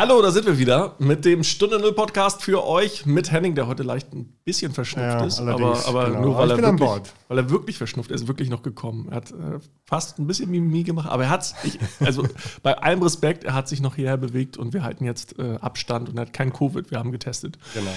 Hallo, 0.00 0.22
da 0.22 0.30
sind 0.30 0.46
wir 0.46 0.56
wieder 0.56 0.94
mit 0.98 1.26
dem 1.26 1.44
Stunde 1.44 1.78
Null 1.78 1.92
Podcast 1.92 2.42
für 2.42 2.66
euch 2.66 3.04
mit 3.04 3.30
Henning, 3.30 3.54
der 3.54 3.66
heute 3.66 3.82
leicht 3.82 4.14
ein 4.14 4.32
bisschen 4.46 4.72
verschnupft 4.72 5.20
Ja, 5.20 5.26
ist, 5.26 5.38
allerdings, 5.40 5.84
aber, 5.84 6.00
aber 6.00 6.10
genau. 6.10 6.22
nur 6.22 6.38
weil 6.38 6.46
ich 6.46 6.52
er, 6.52 6.56
bin 6.56 6.64
an 6.64 6.78
wirklich, 6.78 6.88
Bord. 6.88 7.12
weil 7.28 7.36
er 7.36 7.50
wirklich 7.50 7.76
verschnupft 7.76 8.10
ist, 8.10 8.26
wirklich 8.26 8.48
noch 8.48 8.62
gekommen. 8.62 9.08
Er 9.10 9.16
hat 9.16 9.30
äh, 9.32 9.58
fast 9.84 10.18
ein 10.18 10.26
bisschen 10.26 10.50
Mimimi 10.50 10.84
gemacht, 10.84 11.10
aber 11.10 11.24
er 11.24 11.28
hat 11.28 11.54
also 12.00 12.26
bei 12.62 12.78
allem 12.78 13.02
Respekt, 13.02 13.44
er 13.44 13.52
hat 13.52 13.68
sich 13.68 13.82
noch 13.82 13.94
hierher 13.94 14.16
bewegt 14.16 14.56
und 14.56 14.72
wir 14.72 14.84
halten 14.84 15.04
jetzt 15.04 15.38
äh, 15.38 15.58
Abstand 15.60 16.08
und 16.08 16.16
er 16.16 16.22
hat 16.22 16.32
kein 16.32 16.50
Covid, 16.50 16.90
wir 16.90 16.98
haben 16.98 17.12
getestet. 17.12 17.58
Genau. 17.74 17.92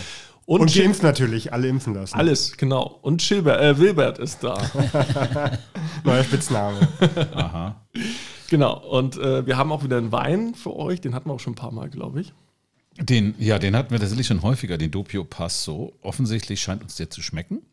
Und, 0.46 0.60
Und 0.60 0.76
geimpft 0.76 1.04
natürlich, 1.04 1.54
alle 1.54 1.70
impfen 1.70 1.94
lassen. 1.94 2.16
alles, 2.16 2.58
genau. 2.58 3.00
Und 3.02 3.22
Schilbert, 3.22 3.62
äh, 3.62 3.80
Wilbert 3.80 4.20
ist 4.20 4.44
da. 4.44 4.58
Neuer 6.04 6.26
Spitzname. 6.26 6.86
Aha. 7.34 7.82
Genau. 8.54 8.78
Und 8.88 9.18
äh, 9.18 9.48
wir 9.48 9.58
haben 9.58 9.72
auch 9.72 9.84
wieder 9.84 9.98
einen 9.98 10.12
Wein 10.12 10.54
für 10.54 10.76
euch, 10.76 11.02
den 11.02 11.16
hatten 11.16 11.28
wir 11.28 11.34
auch 11.34 11.40
schon 11.40 11.54
ein 11.54 11.56
paar 11.56 11.72
Mal, 11.72 11.90
glaube 11.90 12.22
ich. 12.22 12.34
Den, 13.00 13.34
ja, 13.40 13.58
den 13.58 13.76
hatten 13.76 13.90
wir 13.90 14.00
tatsächlich 14.00 14.28
schon 14.28 14.44
häufiger, 14.44 14.78
den 14.78 14.92
Doppio 14.92 15.24
Passo. 15.24 15.94
Offensichtlich 16.02 16.62
scheint 16.62 16.84
uns 16.84 16.94
der 16.96 17.10
zu 17.10 17.24
schmecken. 17.24 17.64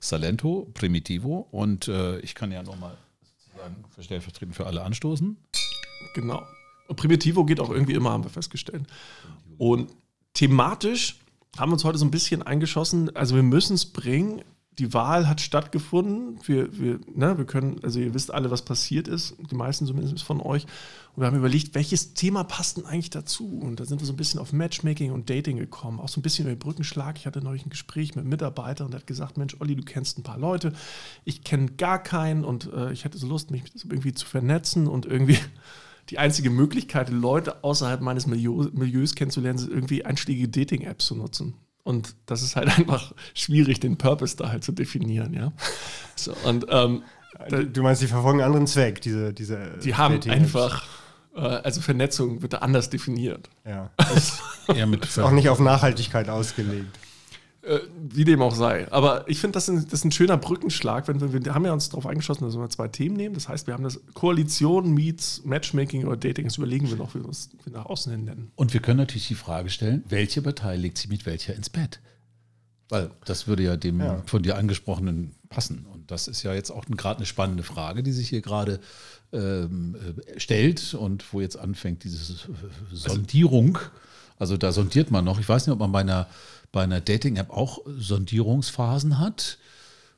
Salento, 0.00 0.68
Primitivo. 0.74 1.48
Und 1.50 1.88
äh, 1.88 2.18
ich 2.18 2.34
kann 2.34 2.52
ja 2.52 2.62
nochmal 2.62 2.98
sozusagen 3.22 3.76
stellvertretend 3.98 4.54
für 4.54 4.66
alle 4.66 4.82
anstoßen. 4.82 5.38
Genau. 6.14 6.42
Primitivo 6.94 7.46
geht 7.46 7.60
auch 7.60 7.70
irgendwie 7.70 7.94
immer, 7.94 8.10
haben 8.10 8.24
wir 8.24 8.30
festgestellt. 8.30 8.82
Und 9.56 9.90
thematisch 10.34 11.16
haben 11.56 11.70
wir 11.70 11.74
uns 11.74 11.84
heute 11.84 11.96
so 11.96 12.04
ein 12.04 12.10
bisschen 12.10 12.42
eingeschossen. 12.42 13.16
Also 13.16 13.34
wir 13.34 13.42
müssen 13.42 13.74
es 13.74 13.86
bringen. 13.86 14.42
Die 14.78 14.94
Wahl 14.94 15.28
hat 15.28 15.40
stattgefunden. 15.40 16.38
Wir, 16.44 16.78
wir, 16.78 17.00
ne, 17.12 17.36
wir 17.36 17.46
können, 17.46 17.80
also 17.82 17.98
ihr 17.98 18.14
wisst 18.14 18.32
alle, 18.32 18.50
was 18.52 18.62
passiert 18.62 19.08
ist, 19.08 19.34
die 19.50 19.56
meisten 19.56 19.86
zumindest 19.86 20.22
von 20.22 20.40
euch. 20.40 20.66
Und 21.16 21.22
wir 21.22 21.26
haben 21.26 21.36
überlegt, 21.36 21.74
welches 21.74 22.14
Thema 22.14 22.44
passt 22.44 22.76
denn 22.76 22.86
eigentlich 22.86 23.10
dazu? 23.10 23.58
Und 23.58 23.80
da 23.80 23.84
sind 23.84 24.00
wir 24.00 24.06
so 24.06 24.12
ein 24.12 24.16
bisschen 24.16 24.38
auf 24.38 24.52
Matchmaking 24.52 25.10
und 25.10 25.30
Dating 25.30 25.56
gekommen. 25.56 25.98
Auch 25.98 26.08
so 26.08 26.20
ein 26.20 26.22
bisschen 26.22 26.44
über 26.44 26.54
den 26.54 26.60
Brückenschlag. 26.60 27.18
Ich 27.18 27.26
hatte 27.26 27.42
neulich 27.42 27.66
ein 27.66 27.70
Gespräch 27.70 28.10
mit 28.10 28.22
einem 28.22 28.28
Mitarbeiter 28.28 28.84
und 28.84 28.92
der 28.92 29.00
hat 29.00 29.08
gesagt, 29.08 29.36
Mensch, 29.36 29.56
Olli, 29.58 29.74
du 29.74 29.82
kennst 29.82 30.16
ein 30.16 30.22
paar 30.22 30.38
Leute. 30.38 30.72
Ich 31.24 31.42
kenne 31.42 31.72
gar 31.72 32.00
keinen 32.00 32.44
und 32.44 32.72
äh, 32.72 32.92
ich 32.92 33.04
hätte 33.04 33.18
so 33.18 33.26
Lust, 33.26 33.50
mich 33.50 33.64
irgendwie 33.82 34.14
zu 34.14 34.26
vernetzen 34.26 34.86
und 34.86 35.06
irgendwie 35.06 35.38
die 36.10 36.18
einzige 36.18 36.50
Möglichkeit, 36.50 37.10
Leute 37.10 37.64
außerhalb 37.64 38.00
meines 38.00 38.28
Milieu, 38.28 38.68
Milieus 38.72 39.16
kennenzulernen, 39.16 39.58
ist 39.58 39.68
irgendwie 39.68 40.04
einschlägige 40.04 40.48
Dating-Apps 40.48 41.06
zu 41.06 41.16
nutzen. 41.16 41.54
Und 41.88 42.16
das 42.26 42.42
ist 42.42 42.54
halt 42.54 42.68
einfach 42.78 43.14
schwierig, 43.32 43.80
den 43.80 43.96
Purpose 43.96 44.36
da 44.36 44.50
halt 44.50 44.62
zu 44.62 44.72
definieren, 44.72 45.32
ja. 45.32 45.52
So, 46.16 46.34
und 46.44 46.66
ähm, 46.68 47.02
da, 47.48 47.62
Du 47.62 47.82
meinst, 47.82 48.02
die 48.02 48.06
verfolgen 48.08 48.40
einen 48.40 48.46
anderen 48.46 48.66
Zweck, 48.66 49.00
diese. 49.00 49.32
diese 49.32 49.78
die 49.82 49.94
haben 49.94 50.16
Dating-Apps. 50.16 50.38
einfach, 50.38 50.86
äh, 51.34 51.40
also 51.40 51.80
Vernetzung 51.80 52.42
wird 52.42 52.52
da 52.52 52.58
anders 52.58 52.90
definiert. 52.90 53.48
Ja. 53.64 53.88
Eher 54.74 54.86
mit 54.86 55.18
Auch 55.18 55.30
nicht 55.30 55.48
auf 55.48 55.60
Nachhaltigkeit 55.60 56.28
ausgelegt. 56.28 56.98
Äh, 57.62 57.80
wie 58.08 58.24
dem 58.24 58.40
auch 58.40 58.54
sei. 58.54 58.90
Aber 58.92 59.28
ich 59.28 59.40
finde, 59.40 59.54
das, 59.54 59.68
ist 59.68 59.74
ein- 59.74 59.84
das 59.84 59.92
ist 60.00 60.04
ein 60.04 60.12
schöner 60.12 60.36
Brückenschlag, 60.36 61.08
wenn 61.08 61.20
wir, 61.20 61.44
wir 61.44 61.54
haben 61.54 61.64
ja 61.64 61.72
uns 61.72 61.88
darauf 61.88 62.06
eingeschossen, 62.06 62.44
dass 62.44 62.56
wir 62.56 62.70
zwei 62.70 62.86
Themen 62.86 63.16
nehmen. 63.16 63.34
Das 63.34 63.48
heißt, 63.48 63.66
wir 63.66 63.74
haben 63.74 63.82
das 63.82 63.98
Koalition 64.14 64.94
meets 64.94 65.44
Matchmaking 65.44 66.06
oder 66.06 66.16
Dating. 66.16 66.44
Das 66.44 66.56
überlegen 66.56 66.88
wir 66.88 66.96
noch, 66.96 67.14
wie 67.16 67.22
wir 67.22 67.28
es 67.28 67.50
nach 67.70 67.86
außen 67.86 68.12
hin 68.12 68.24
nennen. 68.24 68.52
Und 68.54 68.72
wir 68.74 68.80
können 68.80 68.98
natürlich 68.98 69.26
die 69.26 69.34
Frage 69.34 69.70
stellen, 69.70 70.04
welche 70.08 70.40
Partei 70.40 70.76
legt 70.76 70.98
sich 70.98 71.08
mit 71.08 71.26
welcher 71.26 71.54
ins 71.56 71.68
Bett? 71.68 72.00
Weil 72.90 73.10
das 73.24 73.48
würde 73.48 73.64
ja 73.64 73.76
dem 73.76 74.00
Ja. 74.00 74.22
von 74.24 74.42
dir 74.44 74.56
angesprochenen 74.56 75.32
passen. 75.48 75.84
Und 75.92 76.10
das 76.12 76.28
ist 76.28 76.44
ja 76.44 76.54
jetzt 76.54 76.70
auch 76.70 76.84
gerade 76.86 77.18
eine 77.18 77.26
spannende 77.26 77.64
Frage, 77.64 78.02
die 78.04 78.12
sich 78.12 78.28
hier 78.28 78.40
gerade 78.40 78.78
ähm, 79.32 79.94
äh, 80.34 80.38
stellt 80.40 80.94
und 80.94 81.32
wo 81.34 81.40
jetzt 81.42 81.58
anfängt 81.58 82.02
diese 82.04 82.34
Sondierung. 82.92 83.78
Also 84.38 84.56
da 84.56 84.72
sondiert 84.72 85.10
man 85.10 85.24
noch. 85.24 85.38
Ich 85.40 85.48
weiß 85.48 85.66
nicht, 85.66 85.72
ob 85.72 85.80
man 85.80 85.92
bei 85.92 86.00
einer, 86.00 86.28
bei 86.72 86.82
einer 86.82 87.00
Dating-App 87.00 87.50
auch 87.50 87.80
Sondierungsphasen 87.86 89.18
hat. 89.18 89.58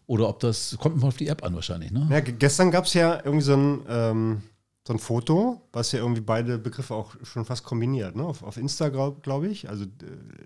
Oder 0.07 0.29
ob 0.29 0.41
das, 0.41 0.77
kommt 0.81 1.01
mal 1.01 1.09
auf 1.09 1.17
die 1.17 1.29
App 1.29 1.45
an 1.45 1.55
wahrscheinlich, 1.55 1.93
ne? 1.93 2.09
Ja, 2.11 2.19
ge- 2.21 2.35
gestern 2.37 2.71
gab 2.73 2.87
es 2.87 2.95
ja 2.95 3.21
irgendwie 3.25 3.45
so 3.45 3.55
ein, 3.55 3.81
ähm, 3.89 4.43
so 4.87 4.95
ein 4.95 4.99
Foto, 4.99 5.61
was 5.73 5.93
ja 5.93 6.01
irgendwie 6.01 6.21
beide 6.23 6.59
Begriffe 6.59 6.95
auch 6.95 7.15
schon 7.23 7.45
fast 7.45 7.63
kombiniert. 7.63 8.17
Ne? 8.17 8.25
Auf, 8.25 8.43
auf 8.43 8.57
Insta, 8.57 8.89
glaube 8.89 9.21
glaub 9.23 9.45
ich. 9.45 9.69
Also 9.69 9.85
äh, 9.85 9.89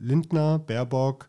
Lindner, 0.00 0.58
Baerbock, 0.58 1.28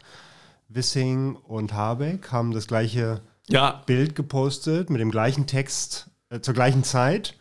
Wissing 0.68 1.36
und 1.38 1.72
Habeck 1.72 2.32
haben 2.34 2.52
das 2.52 2.68
gleiche 2.68 3.22
Ja, 3.48 3.84
Bild 3.86 4.16
gepostet 4.16 4.90
mit 4.90 5.00
dem 5.00 5.12
gleichen 5.12 5.48
Text 5.48 6.10
äh, 6.30 6.42
zur 6.42 6.54
gleichen 6.56 6.84
Zeit. 6.84 7.36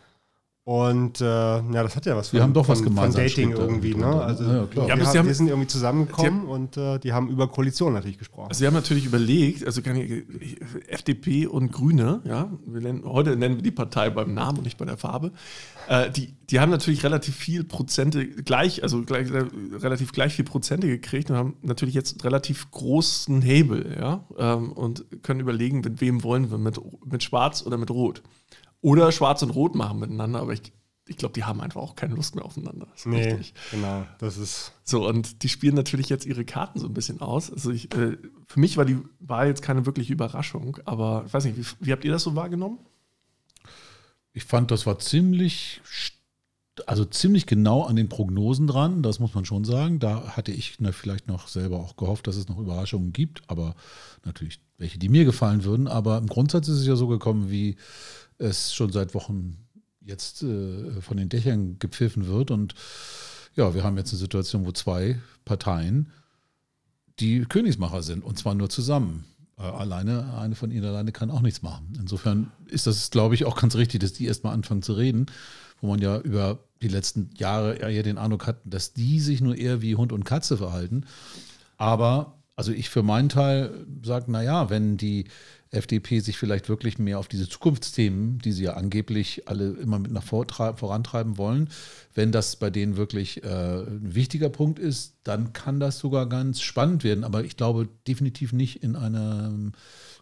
Und 0.66 1.20
äh, 1.20 1.24
ja, 1.24 1.82
das 1.82 1.94
hat 1.94 2.06
ja 2.06 2.16
was 2.16 2.32
Wir 2.32 2.42
haben 2.42 2.54
doch 2.54 2.66
was 2.66 2.78
von, 2.78 2.88
gemeinsam, 2.88 3.12
von 3.12 3.20
Dating 3.28 3.50
irgendwie. 3.50 3.90
irgendwie 3.90 3.94
Ne? 4.00 4.06
Also 4.22 4.44
Ja, 4.44 4.64
klar. 4.64 4.88
Ja, 4.88 4.96
sie 4.96 5.02
haben, 5.02 5.18
haben- 5.18 5.26
wir 5.26 5.34
sind 5.34 5.48
irgendwie 5.48 5.66
zusammengekommen 5.68 6.44
und 6.46 6.78
äh, 6.78 6.98
die 7.00 7.12
haben 7.12 7.28
über 7.28 7.48
Koalition 7.48 7.92
natürlich 7.92 8.16
gesprochen. 8.16 8.48
Also 8.48 8.60
Sie 8.60 8.66
haben 8.66 8.72
natürlich 8.72 9.04
überlegt, 9.04 9.66
also 9.66 9.82
kann 9.82 9.96
ich, 9.96 10.24
FDP 10.88 11.46
und 11.46 11.70
Grüne, 11.70 12.22
ja, 12.24 12.50
wir 12.64 12.80
nennen, 12.80 13.02
heute 13.04 13.36
nennen 13.36 13.56
wir 13.56 13.62
die 13.62 13.72
Partei 13.72 14.08
beim 14.08 14.32
Namen 14.32 14.56
und 14.58 14.64
nicht 14.64 14.78
bei 14.78 14.86
der 14.86 14.96
Farbe, 14.96 15.32
äh, 15.88 16.10
die, 16.10 16.32
die 16.48 16.60
haben 16.60 16.70
natürlich 16.70 17.04
relativ 17.04 17.36
viel 17.36 17.62
Prozente 17.64 18.26
gleich, 18.26 18.82
also 18.82 19.02
gleich, 19.02 19.28
relativ 19.30 20.12
gleich 20.12 20.34
viel 20.34 20.46
Prozente 20.46 20.86
gekriegt 20.86 21.30
und 21.30 21.36
haben 21.36 21.56
natürlich 21.60 21.94
jetzt 21.94 22.24
relativ 22.24 22.70
großen 22.70 23.42
Hebel, 23.42 23.96
ja, 24.00 24.24
ähm, 24.38 24.72
und 24.72 25.04
können 25.22 25.40
überlegen, 25.40 25.80
mit 25.82 26.00
wem 26.00 26.22
wollen 26.22 26.50
wir, 26.50 26.56
mit, 26.56 26.80
mit 27.04 27.22
Schwarz 27.22 27.64
oder 27.66 27.76
mit 27.76 27.90
Rot. 27.90 28.22
Oder 28.84 29.12
Schwarz 29.12 29.40
und 29.42 29.48
Rot 29.48 29.74
machen 29.74 29.98
miteinander, 29.98 30.40
aber 30.40 30.52
ich, 30.52 30.60
ich 31.06 31.16
glaube, 31.16 31.32
die 31.32 31.44
haben 31.44 31.62
einfach 31.62 31.80
auch 31.80 31.96
keine 31.96 32.16
Lust 32.16 32.34
mehr 32.34 32.44
aufeinander. 32.44 32.86
Das 32.90 33.00
ist 33.00 33.06
nee, 33.06 33.32
richtig. 33.32 33.54
genau. 33.70 34.06
Das 34.18 34.36
ist 34.36 34.72
So, 34.84 35.08
und 35.08 35.42
die 35.42 35.48
spielen 35.48 35.74
natürlich 35.74 36.10
jetzt 36.10 36.26
ihre 36.26 36.44
Karten 36.44 36.78
so 36.78 36.86
ein 36.86 36.92
bisschen 36.92 37.22
aus. 37.22 37.50
Also 37.50 37.70
ich, 37.70 37.90
äh, 37.94 38.18
für 38.46 38.60
mich 38.60 38.76
war 38.76 38.84
die 38.84 38.98
Wahl 39.20 39.46
jetzt 39.46 39.62
keine 39.62 39.86
wirkliche 39.86 40.12
Überraschung, 40.12 40.76
aber 40.84 41.24
ich 41.26 41.32
weiß 41.32 41.46
nicht, 41.46 41.56
wie, 41.56 41.86
wie 41.86 41.92
habt 41.92 42.04
ihr 42.04 42.12
das 42.12 42.24
so 42.24 42.36
wahrgenommen? 42.36 42.78
Ich 44.34 44.44
fand, 44.44 44.70
das 44.70 44.84
war 44.84 44.98
ziemlich, 44.98 45.80
also 46.84 47.06
ziemlich 47.06 47.46
genau 47.46 47.84
an 47.84 47.96
den 47.96 48.10
Prognosen 48.10 48.66
dran, 48.66 49.02
das 49.02 49.18
muss 49.18 49.32
man 49.32 49.46
schon 49.46 49.64
sagen. 49.64 49.98
Da 49.98 50.36
hatte 50.36 50.52
ich 50.52 50.76
vielleicht 50.90 51.26
noch 51.26 51.48
selber 51.48 51.78
auch 51.78 51.96
gehofft, 51.96 52.26
dass 52.26 52.36
es 52.36 52.48
noch 52.50 52.58
Überraschungen 52.58 53.14
gibt, 53.14 53.44
aber 53.46 53.76
natürlich 54.26 54.60
welche, 54.76 54.98
die 54.98 55.08
mir 55.08 55.24
gefallen 55.24 55.64
würden. 55.64 55.88
Aber 55.88 56.18
im 56.18 56.26
Grundsatz 56.26 56.68
ist 56.68 56.80
es 56.80 56.86
ja 56.86 56.96
so 56.96 57.06
gekommen, 57.06 57.50
wie 57.50 57.76
es 58.44 58.74
schon 58.74 58.92
seit 58.92 59.14
Wochen 59.14 59.56
jetzt 60.00 60.42
äh, 60.42 61.00
von 61.00 61.16
den 61.16 61.28
Dächern 61.28 61.78
gepfiffen 61.78 62.26
wird. 62.26 62.50
Und 62.50 62.74
ja, 63.56 63.74
wir 63.74 63.84
haben 63.84 63.96
jetzt 63.96 64.12
eine 64.12 64.18
Situation, 64.18 64.66
wo 64.66 64.72
zwei 64.72 65.18
Parteien 65.44 66.10
die 67.20 67.44
Königsmacher 67.44 68.02
sind 68.02 68.24
und 68.24 68.38
zwar 68.38 68.54
nur 68.54 68.68
zusammen. 68.68 69.24
Äh, 69.58 69.62
alleine, 69.62 70.36
eine 70.36 70.54
von 70.54 70.70
ihnen 70.70 70.84
alleine 70.84 71.12
kann 71.12 71.30
auch 71.30 71.40
nichts 71.40 71.62
machen. 71.62 71.92
Insofern 71.98 72.50
ist 72.66 72.86
das, 72.86 73.10
glaube 73.10 73.34
ich, 73.34 73.44
auch 73.44 73.56
ganz 73.56 73.76
richtig, 73.76 74.00
dass 74.00 74.12
die 74.12 74.26
erstmal 74.26 74.54
anfangen 74.54 74.82
zu 74.82 74.94
reden, 74.94 75.26
wo 75.80 75.88
man 75.88 76.00
ja 76.00 76.18
über 76.20 76.58
die 76.82 76.88
letzten 76.88 77.30
Jahre 77.36 77.76
eher 77.76 78.02
den 78.02 78.18
Eindruck 78.18 78.46
hat, 78.46 78.58
dass 78.64 78.92
die 78.92 79.20
sich 79.20 79.40
nur 79.40 79.56
eher 79.56 79.80
wie 79.80 79.96
Hund 79.96 80.12
und 80.12 80.24
Katze 80.24 80.56
verhalten. 80.56 81.06
Aber, 81.76 82.38
also 82.56 82.72
ich 82.72 82.90
für 82.90 83.02
meinen 83.02 83.28
Teil 83.28 83.86
sage, 84.02 84.30
naja, 84.30 84.70
wenn 84.70 84.96
die 84.96 85.26
FDP 85.74 86.20
sich 86.20 86.38
vielleicht 86.38 86.68
wirklich 86.68 86.98
mehr 86.98 87.18
auf 87.18 87.28
diese 87.28 87.48
Zukunftsthemen, 87.48 88.38
die 88.38 88.52
sie 88.52 88.64
ja 88.64 88.74
angeblich 88.74 89.48
alle 89.48 89.72
immer 89.72 89.98
mit 89.98 90.12
nach 90.12 90.24
vorantreiben 90.24 91.38
wollen, 91.38 91.70
wenn 92.14 92.32
das 92.32 92.56
bei 92.56 92.70
denen 92.70 92.96
wirklich 92.96 93.44
äh, 93.44 93.48
ein 93.48 94.14
wichtiger 94.14 94.48
Punkt 94.48 94.78
ist, 94.78 95.14
dann 95.24 95.52
kann 95.52 95.80
das 95.80 95.98
sogar 95.98 96.28
ganz 96.28 96.60
spannend 96.60 97.04
werden. 97.04 97.24
Aber 97.24 97.44
ich 97.44 97.56
glaube 97.56 97.88
definitiv 98.06 98.52
nicht 98.52 98.82
in 98.82 98.96
einer 98.96 99.50
ähm, 99.52 99.72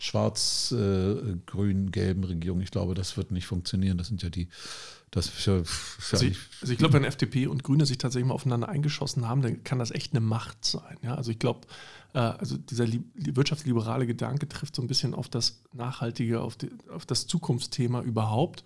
schwarz-grün-gelben 0.02 2.24
Regierung. 2.24 2.60
Ich 2.60 2.72
glaube, 2.72 2.94
das 2.94 3.16
wird 3.16 3.30
nicht 3.30 3.46
funktionieren. 3.46 3.98
Das 3.98 4.08
sind 4.08 4.20
ja 4.22 4.30
die, 4.30 4.48
das 5.12 5.26
ist 5.26 5.46
ja, 5.46 5.58
ist 5.58 5.70
Also 6.10 6.26
ich, 6.26 6.38
also 6.60 6.72
ich 6.72 6.78
glaube, 6.78 6.94
wenn 6.94 7.04
FDP 7.04 7.46
und 7.46 7.62
Grüne 7.62 7.86
sich 7.86 7.98
tatsächlich 7.98 8.26
mal 8.26 8.34
aufeinander 8.34 8.68
eingeschossen 8.68 9.28
haben, 9.28 9.42
dann 9.42 9.62
kann 9.62 9.78
das 9.78 9.92
echt 9.92 10.12
eine 10.12 10.20
Macht 10.20 10.64
sein. 10.64 10.96
Ja? 11.02 11.14
Also 11.14 11.30
ich 11.30 11.38
glaube, 11.38 11.68
äh, 11.68 11.70
also 12.18 12.56
dieser 12.58 12.86
li 12.86 13.02
li- 13.14 13.36
wirtschaftsliberale 13.36 14.06
Gedanke 14.06 14.48
trifft 14.48 14.76
so 14.76 14.82
ein 14.82 14.88
bisschen 14.88 15.14
auf 15.14 15.28
das 15.28 15.62
Nachhaltige, 15.72 16.40
auf, 16.40 16.56
die, 16.56 16.70
auf 16.94 17.06
das 17.06 17.26
Zukunftsthema 17.26 18.02
überhaupt. 18.02 18.64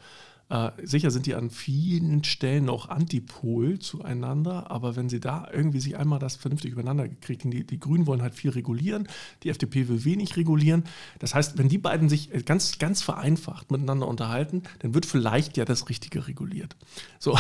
Äh, 0.49 0.71
sicher 0.85 1.11
sind 1.11 1.27
die 1.27 1.35
an 1.35 1.51
vielen 1.51 2.23
Stellen 2.23 2.69
auch 2.69 2.89
Antipol 2.89 3.81
zueinander, 3.81 4.71
aber 4.71 4.95
wenn 4.95 5.09
sie 5.09 5.19
da 5.19 5.49
irgendwie 5.53 5.81
sich 5.81 5.97
einmal 5.97 6.21
das 6.21 6.37
vernünftig 6.37 6.71
übereinander 6.71 7.09
gekriegt 7.09 7.43
haben, 7.43 7.51
die, 7.51 7.67
die 7.67 7.81
Grünen 7.81 8.07
wollen 8.07 8.23
halt 8.23 8.37
viel 8.37 8.51
regulieren, 8.51 9.09
die 9.43 9.49
FDP 9.49 9.89
will 9.89 10.05
wenig 10.05 10.37
regulieren. 10.37 10.85
Das 11.19 11.35
heißt, 11.35 11.59
wenn 11.59 11.69
die 11.69 11.79
beiden 11.79 12.09
sich 12.09 12.33
äh, 12.33 12.43
ganz, 12.43 12.79
ganz 12.79 13.03
vereinfacht 13.03 13.73
miteinander 13.73 14.07
unterhalten, 14.07 14.63
dann 14.79 14.95
wird 14.95 15.05
vielleicht 15.05 15.57
ja 15.57 15.65
das 15.65 15.89
Richtige 15.89 16.29
reguliert. 16.29 16.77
So. 17.19 17.37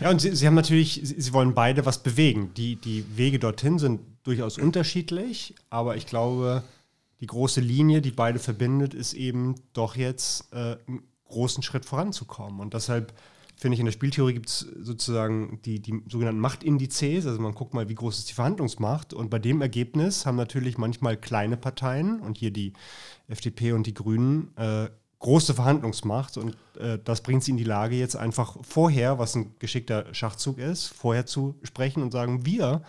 Ja, 0.00 0.10
und 0.10 0.20
sie, 0.20 0.34
sie 0.36 0.46
haben 0.46 0.54
natürlich, 0.54 1.00
sie, 1.02 1.20
sie 1.20 1.32
wollen 1.32 1.52
beide 1.54 1.84
was 1.84 2.00
bewegen. 2.00 2.52
Die, 2.56 2.76
die 2.76 3.04
Wege 3.16 3.40
dorthin 3.40 3.80
sind 3.80 4.00
durchaus 4.22 4.58
unterschiedlich, 4.58 5.54
aber 5.70 5.96
ich 5.96 6.06
glaube, 6.06 6.62
die 7.20 7.26
große 7.26 7.60
Linie, 7.60 8.00
die 8.00 8.10
beide 8.10 8.38
verbindet, 8.38 8.94
ist 8.94 9.12
eben 9.12 9.54
doch 9.72 9.96
jetzt 9.96 10.52
äh, 10.52 10.76
einen 10.86 11.02
großen 11.28 11.62
Schritt 11.62 11.84
voranzukommen. 11.84 12.60
Und 12.60 12.74
deshalb 12.74 13.12
finde 13.56 13.74
ich, 13.74 13.80
in 13.80 13.84
der 13.84 13.92
Spieltheorie 13.92 14.32
gibt 14.32 14.48
es 14.48 14.60
sozusagen 14.60 15.60
die, 15.66 15.80
die 15.80 16.02
sogenannten 16.08 16.40
Machtindizes. 16.40 17.26
Also 17.26 17.40
man 17.40 17.54
guckt 17.54 17.74
mal, 17.74 17.90
wie 17.90 17.94
groß 17.94 18.18
ist 18.18 18.30
die 18.30 18.34
Verhandlungsmacht. 18.34 19.12
Und 19.12 19.28
bei 19.28 19.38
dem 19.38 19.60
Ergebnis 19.60 20.24
haben 20.24 20.36
natürlich 20.36 20.78
manchmal 20.78 21.18
kleine 21.18 21.58
Parteien 21.58 22.20
und 22.20 22.38
hier 22.38 22.50
die 22.52 22.72
FDP 23.28 23.72
und 23.72 23.86
die 23.86 23.92
Grünen 23.92 24.56
äh, 24.56 24.88
große 25.18 25.52
Verhandlungsmacht. 25.52 26.38
Und 26.38 26.56
äh, 26.78 26.98
das 27.04 27.20
bringt 27.20 27.44
sie 27.44 27.50
in 27.50 27.58
die 27.58 27.64
Lage, 27.64 27.96
jetzt 27.96 28.16
einfach 28.16 28.56
vorher, 28.62 29.18
was 29.18 29.36
ein 29.36 29.54
geschickter 29.58 30.06
Schachzug 30.14 30.56
ist, 30.56 30.86
vorher 30.86 31.26
zu 31.26 31.54
sprechen 31.62 32.02
und 32.02 32.12
sagen, 32.12 32.46
wir 32.46 32.82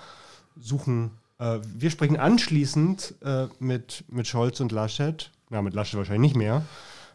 suchen, 0.57 1.11
wir 1.41 1.89
sprechen 1.89 2.17
anschließend 2.17 3.15
äh, 3.23 3.47
mit, 3.59 4.03
mit 4.09 4.27
Scholz 4.27 4.59
und 4.59 4.71
Laschet, 4.71 5.31
ja, 5.49 5.61
mit 5.61 5.73
Laschet 5.73 5.97
wahrscheinlich 5.97 6.33
nicht 6.33 6.37
mehr, 6.37 6.63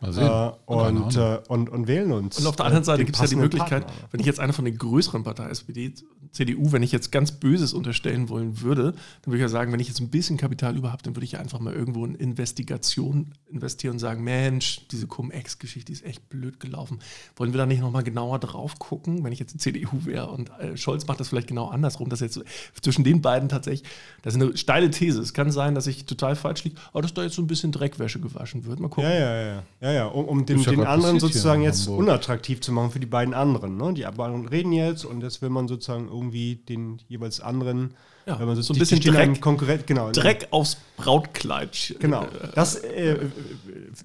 Mal 0.01 0.13
sehen. 0.13 0.27
äh, 0.27 0.53
und, 0.67 1.17
äh, 1.17 1.39
und, 1.49 1.69
und 1.71 1.87
wählen 1.87 2.13
uns. 2.13 2.39
Und 2.39 2.47
auf 2.47 2.57
der 2.57 2.67
anderen 2.67 2.85
Seite 2.85 2.99
den 2.99 3.07
gibt 3.07 3.17
es 3.17 3.23
ja 3.23 3.29
die 3.29 3.37
Möglichkeit, 3.37 3.87
Partner. 3.87 4.09
wenn 4.11 4.21
ich 4.21 4.27
jetzt 4.27 4.41
eine 4.41 4.53
von 4.53 4.65
den 4.65 4.77
größeren 4.77 5.23
Parteien, 5.23 5.51
SPD, 5.51 5.95
CDU, 6.33 6.73
wenn 6.73 6.83
ich 6.83 6.93
jetzt 6.93 7.11
ganz 7.13 7.33
Böses 7.33 7.73
unterstellen 7.73 8.29
wollen 8.29 8.61
würde, 8.61 8.93
dann 8.93 9.27
würde 9.27 9.37
ich 9.37 9.43
ja 9.43 9.49
sagen, 9.49 9.73
wenn 9.73 9.81
ich 9.81 9.89
jetzt 9.89 10.01
ein 10.01 10.11
bisschen 10.11 10.37
Kapital 10.37 10.77
über 10.77 10.93
habe, 10.93 11.03
dann 11.03 11.17
würde 11.17 11.25
ich 11.25 11.33
ja 11.33 11.41
einfach 11.41 11.61
mal 11.61 11.73
irgendwo 11.73 12.05
in 12.05 12.15
Investigation 12.15 13.33
investieren 13.47 13.95
und 13.95 13.99
sagen, 13.99 14.23
Mensch, 14.23 14.87
diese 14.91 15.07
Cum-Ex-Geschichte 15.07 15.93
ist 15.93 16.05
echt 16.05 16.29
blöd 16.29 16.61
gelaufen. 16.61 16.99
Wollen 17.37 17.53
wir 17.53 17.59
da 17.59 17.67
nicht 17.67 17.81
nochmal 17.81 18.03
genauer 18.03 18.39
drauf 18.39 18.79
gucken, 18.79 19.25
wenn 19.25 19.33
ich 19.33 19.39
jetzt 19.39 19.55
die 19.55 19.59
CDU 19.59 20.05
wäre 20.05 20.29
und 20.29 20.51
äh, 20.59 20.77
Scholz 20.77 21.07
macht 21.07 21.21
das 21.21 21.29
vielleicht 21.29 21.49
genau 21.49 21.69
andersrum, 21.69 22.09
dass 22.09 22.21
jetzt 22.21 22.41
zwischen 22.81 23.05
den 23.05 23.23
beiden 23.23 23.49
tatsächlich, 23.49 23.89
das 24.23 24.35
ist 24.35 24.43
eine 24.43 24.57
steile 24.57 24.91
These. 24.91 25.21
Es 25.21 25.33
kann 25.33 25.51
sein, 25.51 25.75
dass 25.75 25.87
ich 25.87 26.05
total 26.05 26.37
falsch 26.37 26.65
liege, 26.65 26.77
aber 26.93 27.03
dass 27.03 27.15
da 27.15 27.23
jetzt 27.23 27.35
so 27.35 27.43
ein 27.43 27.47
bisschen 27.47 27.73
Dreckwäsche 27.73 28.21
gewaschen 28.21 28.65
wird. 28.65 28.81
Mal 28.81 28.89
gucken. 28.89 29.11
Ja, 29.11 29.17
ja, 29.17 29.43
ja. 29.43 29.63
ja, 29.81 29.86
ja. 29.93 30.07
Um, 30.07 30.25
um 30.27 30.47
den, 30.47 30.59
ja 30.61 30.71
den 30.71 30.85
anderen 30.87 31.21
sozusagen 31.21 31.63
jetzt 31.63 31.87
Hamburg. 31.87 31.99
unattraktiv 32.05 32.61
zu 32.61 32.73
machen 32.73 32.91
für 32.91 33.01
die 33.01 33.07
beiden 33.07 33.35
anderen. 33.35 33.77
Ne? 33.77 33.95
Die 33.95 34.07
anderen 34.07 34.47
reden 34.49 34.73
jetzt 34.73 35.05
und 35.05 35.23
jetzt 35.23 35.43
will 35.43 35.51
man 35.51 35.69
sozusagen 35.69 36.09
irgendwie 36.09 36.57
den 36.57 37.01
jeweils 37.09 37.41
anderen, 37.41 37.95
Ja, 38.27 38.39
wenn 38.39 38.47
man 38.47 38.57
so 38.61 38.73
ein 38.73 38.75
die- 38.75 38.81
bisschen 38.81 39.01
Dreck- 39.01 39.41
Konkurrent, 39.41 39.87
genau. 39.87 40.11
Dreck 40.13 40.49
aufs 40.51 40.77
Brautkleid. 40.97 41.97
Genau. 42.01 42.27
Das 42.55 42.77
äh, 42.77 43.19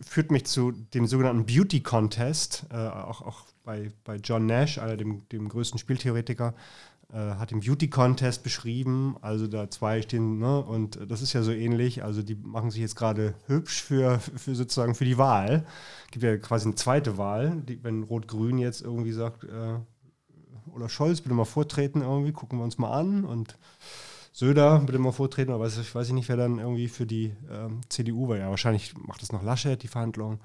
führt 0.07 0.31
mich 0.31 0.45
zu 0.45 0.71
dem 0.93 1.07
sogenannten 1.07 1.45
Beauty 1.45 1.81
Contest. 1.81 2.65
Äh, 2.71 2.75
auch 2.77 3.21
auch 3.21 3.41
bei, 3.63 3.91
bei 4.03 4.15
John 4.17 4.45
Nash, 4.47 4.77
einer 4.79 4.97
dem, 4.97 5.21
dem 5.31 5.47
größten 5.47 5.77
Spieltheoretiker, 5.79 6.53
hat 7.17 7.51
den 7.51 7.59
Beauty 7.59 7.89
Contest 7.89 8.43
beschrieben. 8.43 9.17
Also 9.21 9.47
da 9.47 9.69
zwei 9.69 10.01
stehen, 10.01 10.39
ne? 10.39 10.63
und 10.63 10.99
das 11.09 11.21
ist 11.21 11.33
ja 11.33 11.43
so 11.43 11.51
ähnlich. 11.51 12.03
Also 12.03 12.21
die 12.21 12.35
machen 12.35 12.71
sich 12.71 12.81
jetzt 12.81 12.95
gerade 12.95 13.33
hübsch 13.47 13.81
für, 13.81 14.19
für 14.19 14.55
sozusagen 14.55 14.95
für 14.95 15.05
die 15.05 15.17
Wahl. 15.17 15.65
Gibt 16.11 16.23
ja 16.23 16.37
quasi 16.37 16.67
eine 16.67 16.75
zweite 16.75 17.17
Wahl, 17.17 17.61
die, 17.67 17.83
wenn 17.83 18.03
Rot-Grün 18.03 18.57
jetzt 18.57 18.81
irgendwie 18.81 19.11
sagt, 19.11 19.43
äh, 19.43 19.79
oder 20.73 20.89
Scholz, 20.89 21.21
bitte 21.21 21.35
mal 21.35 21.45
vortreten 21.45 22.01
irgendwie, 22.01 22.31
gucken 22.31 22.59
wir 22.59 22.63
uns 22.63 22.77
mal 22.77 22.91
an 22.91 23.25
und 23.25 23.57
Söder 24.33 24.79
bitte 24.79 24.97
mal 24.99 25.11
vortreten, 25.11 25.53
aber 25.53 25.67
ich 25.67 25.93
weiß 25.93 26.07
ich 26.07 26.13
nicht, 26.13 26.29
wer 26.29 26.37
dann 26.37 26.59
irgendwie 26.59 26.87
für 26.87 27.05
die 27.05 27.35
ähm, 27.49 27.81
CDU 27.89 28.29
war. 28.29 28.37
Ja, 28.37 28.49
wahrscheinlich 28.49 28.95
macht 28.97 29.21
das 29.21 29.33
noch 29.33 29.43
Laschet, 29.43 29.83
die 29.83 29.89
Verhandlung. 29.89 30.39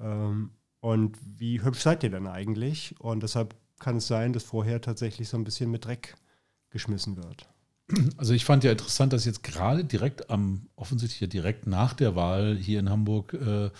Ähm, 0.00 0.50
und 0.80 1.18
wie 1.22 1.62
hübsch 1.62 1.80
seid 1.80 2.04
ihr 2.04 2.10
denn 2.10 2.26
eigentlich? 2.26 2.94
Und 3.00 3.22
deshalb 3.22 3.54
kann 3.80 3.96
es 3.96 4.06
sein, 4.06 4.32
dass 4.32 4.44
vorher 4.44 4.80
tatsächlich 4.80 5.28
so 5.28 5.36
ein 5.36 5.44
bisschen 5.44 5.70
mit 5.70 5.84
Dreck 5.84 6.14
geschmissen 6.70 7.16
wird. 7.16 7.48
Also 8.16 8.34
ich 8.34 8.44
fand 8.44 8.62
ja 8.62 8.70
interessant, 8.70 9.12
dass 9.12 9.24
jetzt 9.24 9.42
gerade 9.42 9.84
direkt 9.84 10.30
am, 10.30 10.68
offensichtlich 10.76 11.20
ja 11.20 11.26
direkt 11.26 11.66
nach 11.66 11.92
der 11.94 12.14
Wahl 12.14 12.56
hier 12.56 12.78
in 12.78 12.88
Hamburg 12.88 13.34
äh, 13.34 13.70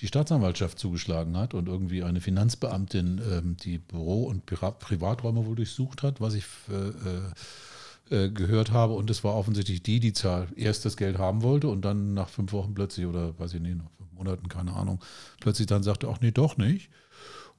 die 0.00 0.08
Staatsanwaltschaft 0.08 0.80
zugeschlagen 0.80 1.36
hat 1.36 1.54
und 1.54 1.68
irgendwie 1.68 2.02
eine 2.02 2.20
Finanzbeamtin 2.20 3.20
ähm, 3.30 3.56
die 3.58 3.78
Büro- 3.78 4.24
und 4.24 4.46
Pira- 4.46 4.72
Privaträume 4.72 5.46
wohl 5.46 5.54
durchsucht 5.54 6.02
hat, 6.02 6.20
was 6.20 6.34
ich 6.34 6.44
äh, 6.70 8.14
äh, 8.14 8.30
gehört 8.30 8.72
habe. 8.72 8.94
Und 8.94 9.10
es 9.10 9.22
war 9.22 9.34
offensichtlich 9.34 9.82
die, 9.82 10.00
die 10.00 10.12
erst 10.56 10.84
das 10.84 10.96
Geld 10.96 11.18
haben 11.18 11.42
wollte 11.42 11.68
und 11.68 11.82
dann 11.82 12.14
nach 12.14 12.30
fünf 12.30 12.52
Wochen 12.52 12.74
plötzlich 12.74 13.06
oder 13.06 13.38
weiß 13.38 13.54
ich 13.54 13.60
nicht, 13.60 13.76
nach 13.76 13.90
fünf 13.96 14.12
Monaten, 14.12 14.48
keine 14.48 14.72
Ahnung, 14.72 14.98
plötzlich 15.40 15.68
dann 15.68 15.84
sagte, 15.84 16.08
ach 16.08 16.20
nee, 16.20 16.32
doch 16.32 16.56
nicht. 16.56 16.90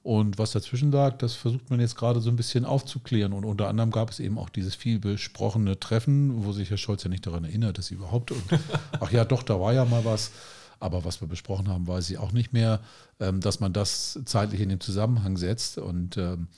Und 0.04 0.36
was 0.36 0.52
dazwischen 0.52 0.92
lag, 0.92 1.16
das 1.16 1.32
versucht 1.32 1.70
man 1.70 1.80
jetzt 1.80 1.96
gerade 1.96 2.20
so 2.20 2.28
ein 2.28 2.36
bisschen 2.36 2.66
aufzuklären. 2.66 3.32
Und 3.32 3.46
unter 3.46 3.68
anderem 3.68 3.90
gab 3.90 4.10
es 4.10 4.20
eben 4.20 4.36
auch 4.36 4.50
dieses 4.50 4.74
viel 4.74 4.98
besprochene 4.98 5.80
Treffen, 5.80 6.44
wo 6.44 6.52
sich 6.52 6.68
Herr 6.68 6.76
Scholz 6.76 7.04
ja 7.04 7.08
nicht 7.08 7.26
daran 7.26 7.44
erinnert, 7.44 7.78
dass 7.78 7.86
sie 7.86 7.94
überhaupt. 7.94 8.30
Und, 8.30 8.42
ach 9.00 9.10
ja, 9.10 9.24
doch, 9.24 9.42
da 9.42 9.58
war 9.58 9.72
ja 9.72 9.86
mal 9.86 10.04
was. 10.04 10.30
Aber 10.78 11.06
was 11.06 11.22
wir 11.22 11.28
besprochen 11.28 11.68
haben, 11.68 11.86
weiß 11.86 12.10
ich 12.10 12.18
auch 12.18 12.32
nicht 12.32 12.52
mehr, 12.52 12.80
ähm, 13.18 13.40
dass 13.40 13.60
man 13.60 13.72
das 13.72 14.20
zeitlich 14.26 14.60
in 14.60 14.68
den 14.68 14.80
Zusammenhang 14.80 15.38
setzt. 15.38 15.78
Und 15.78 16.18
ähm, 16.18 16.48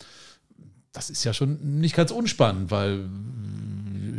das 0.92 1.08
ist 1.08 1.22
ja 1.22 1.32
schon 1.32 1.78
nicht 1.78 1.94
ganz 1.94 2.10
unspannend, 2.10 2.72
weil 2.72 3.08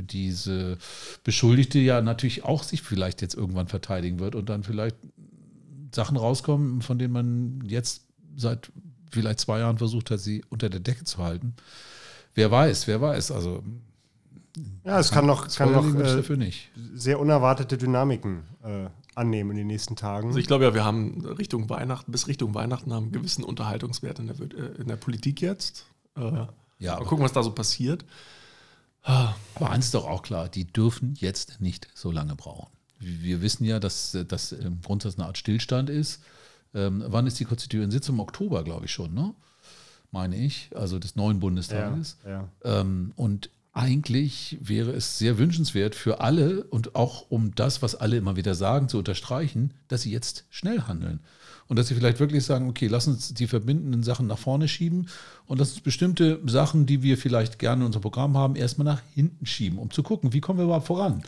diese 0.04 0.78
Beschuldigte 1.26 1.80
ja 1.80 2.02
natürlich 2.02 2.46
auch 2.46 2.64
sich 2.64 2.82
vielleicht 2.82 3.22
jetzt 3.22 3.36
irgendwann 3.36 3.68
verteidigen 3.68 4.20
wird 4.20 4.36
und 4.36 4.48
dann 4.48 4.64
vielleicht 4.64 4.96
Sachen 5.94 6.16
rauskommen, 6.16 6.82
von 6.82 6.98
denen 6.98 7.12
man 7.12 7.64
jetzt 7.68 8.04
seit 8.38 8.72
vielleicht 9.12 9.40
zwei 9.40 9.60
Jahren 9.60 9.78
versucht 9.78 10.12
hat, 10.12 10.20
sie 10.20 10.44
unter 10.50 10.70
der 10.70 10.80
Decke 10.80 11.04
zu 11.04 11.20
halten. 11.20 11.56
Wer 12.36 12.52
weiß, 12.52 12.88
wer 12.88 13.02
weiß. 13.02 13.32
Also 13.32 13.64
Ja, 14.84 15.00
es 15.00 15.12
kann 15.12 15.26
noch, 15.26 15.48
kann 15.56 15.72
noch 15.72 15.84
Spoiler 15.84 16.00
liegen 16.04 16.14
äh, 16.14 16.16
dafür 16.18 16.38
nicht. 16.38 16.70
sehr 16.94 17.20
unerwartete 17.20 17.78
Dynamiken 17.78 18.44
äh, 18.64 18.88
annehmen 19.16 19.52
in 19.52 19.58
den 19.58 19.68
nächsten 19.68 19.96
Tagen. 19.96 20.28
Also 20.28 20.40
ich 20.40 20.48
glaube 20.48 20.66
ja, 20.66 20.74
wir 20.74 20.86
haben 20.86 21.26
Richtung 21.26 21.70
Weihnachten, 21.70 22.12
bis 22.12 22.28
Richtung 22.28 22.54
Weihnachten 22.54 22.94
haben 22.94 23.06
einen 23.06 23.12
gewissen 23.12 23.44
Unterhaltungswert 23.44 24.20
in 24.20 24.28
der, 24.28 24.36
äh, 24.40 24.82
in 24.82 24.88
der 24.88 24.98
Politik 24.98 25.42
jetzt. 25.42 25.86
Äh, 26.16 26.22
Ja, 26.22 26.48
mal 26.80 26.92
aber, 26.98 27.06
gucken, 27.06 27.24
was 27.26 27.34
da 27.34 27.42
so 27.44 27.52
passiert. 27.52 28.06
aber 29.04 29.70
eins 29.72 29.86
ist 29.86 29.94
doch 29.94 30.06
auch 30.08 30.22
klar, 30.22 30.50
die 30.50 30.66
dürfen 30.66 31.16
jetzt 31.18 31.62
nicht 31.62 31.88
so 31.96 32.12
lange 32.12 32.36
brauchen. 32.36 32.72
Wir 33.00 33.42
wissen 33.42 33.64
ja, 33.64 33.80
dass 33.80 34.18
das 34.28 34.52
im 34.52 34.82
Grundsatz 34.82 35.16
eine 35.18 35.28
Art 35.28 35.38
Stillstand 35.38 35.90
ist. 35.90 36.22
Ähm, 36.74 37.04
wann 37.08 37.28
ist 37.28 37.40
die 37.40 37.46
konstituierende 37.46 37.94
Sitzung? 37.94 38.16
Im 38.16 38.22
Oktober, 38.22 38.64
glaube 38.64 38.86
ich 38.86 38.92
schon, 38.92 39.14
ne? 39.14 39.34
Meine 40.12 40.38
ich, 40.38 40.70
also 40.74 41.00
des 41.00 41.16
neuen 41.16 41.38
ja, 41.38 41.42
Bundestages. 41.42 42.18
ja. 42.26 42.48
Ähm, 42.64 43.12
und 43.16 43.50
eigentlich 43.78 44.58
wäre 44.60 44.92
es 44.92 45.20
sehr 45.20 45.38
wünschenswert 45.38 45.94
für 45.94 46.20
alle 46.20 46.64
und 46.64 46.96
auch 46.96 47.30
um 47.30 47.54
das, 47.54 47.84
was 47.84 47.94
alle 47.94 48.18
immer 48.18 48.36
wieder 48.36 48.56
sagen, 48.56 48.90
zu 48.90 48.98
unterstreichen, 48.98 49.72
dass 49.88 50.02
sie 50.02 50.12
jetzt 50.12 50.46
schnell 50.50 50.82
handeln. 50.82 51.20
Und 51.68 51.78
dass 51.78 51.88
sie 51.90 51.96
vielleicht 51.96 52.20
wirklich 52.20 52.44
sagen, 52.44 52.70
okay, 52.70 52.88
lass 52.88 53.08
uns 53.08 53.36
die 53.36 53.46
verbindenden 53.46 54.02
Sachen 54.02 54.26
nach 54.26 54.40
vorne 54.40 54.68
schieben 54.68 55.10
und 55.46 55.60
lass 55.60 55.74
uns 55.74 55.82
bestimmte 55.82 56.40
Sachen, 56.48 56.88
die 56.88 57.04
wir 57.04 57.18
vielleicht 57.20 57.60
gerne 57.60 57.82
in 57.82 57.88
unserem 57.88 58.02
Programm 58.02 58.36
haben, 58.36 58.56
erstmal 58.56 58.86
nach 58.86 59.02
hinten 59.14 59.46
schieben, 59.46 59.78
um 59.78 59.92
zu 59.92 60.02
gucken, 60.02 60.34
wie 60.34 60.42
kommen 60.42 60.58
wir 60.58 60.64
überhaupt 60.64 60.88
voran. 60.88 61.22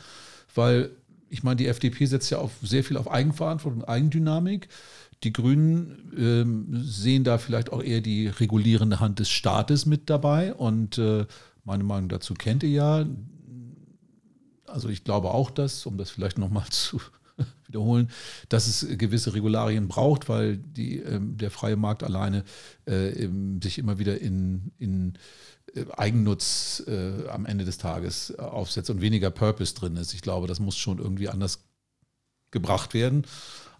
Weil 0.56 0.90
ich 1.30 1.44
meine, 1.44 1.58
die 1.58 1.68
FDP 1.68 2.06
setzt 2.06 2.32
ja 2.32 2.40
auf 2.40 2.52
sehr 2.64 2.84
viel 2.84 2.98
auf 2.98 3.12
Eigenverantwortung, 3.12 3.84
Eigendynamik. 3.84 4.70
Die 5.24 5.34
Grünen 5.34 6.14
ähm, 6.18 6.84
sehen 6.84 7.24
da 7.24 7.38
vielleicht 7.38 7.72
auch 7.74 7.84
eher 7.84 8.02
die 8.02 8.28
regulierende 8.28 9.00
Hand 9.00 9.20
des 9.20 9.30
Staates 9.30 9.86
mit 9.86 10.10
dabei. 10.10 10.54
Und 10.54 10.98
äh, 10.98 11.26
meine 11.64 11.84
Meinung 11.84 12.10
dazu 12.10 12.34
kennt 12.34 12.64
ihr 12.64 12.70
ja. 12.70 13.06
Also 14.66 14.90
ich 14.90 15.04
glaube 15.04 15.32
auch, 15.32 15.52
dass, 15.52 15.86
um 15.86 15.98
das 15.98 16.10
vielleicht 16.10 16.38
nochmal 16.38 16.66
zu 16.70 17.02
wiederholen, 17.68 18.10
dass 18.50 18.68
es 18.68 18.98
gewisse 18.98 19.34
Regularien 19.34 19.88
braucht, 19.88 20.30
weil 20.30 20.58
die, 20.58 20.98
ähm, 21.00 21.38
der 21.38 21.52
freie 21.52 21.76
Markt 21.76 22.04
alleine 22.04 22.44
äh, 22.86 23.28
sich 23.62 23.78
immer 23.78 24.00
wieder 24.00 24.20
in, 24.20 24.72
in 24.78 25.18
äh, 25.76 25.86
Eigennutz 25.96 26.84
äh, 26.88 27.28
am 27.30 27.46
Ende 27.46 27.66
des 27.66 27.78
Tages 27.78 28.32
äh, 28.32 28.42
aufsetzt 28.42 28.90
und 28.90 29.02
weniger 29.02 29.30
Purpose 29.32 29.76
drin 29.76 29.96
ist. 29.98 30.14
Ich 30.14 30.22
glaube, 30.22 30.48
das 30.48 30.60
muss 30.60 30.78
schon 30.78 31.00
irgendwie 31.00 31.30
anders 31.30 31.66
gebracht 32.52 32.94
werden. 32.94 33.26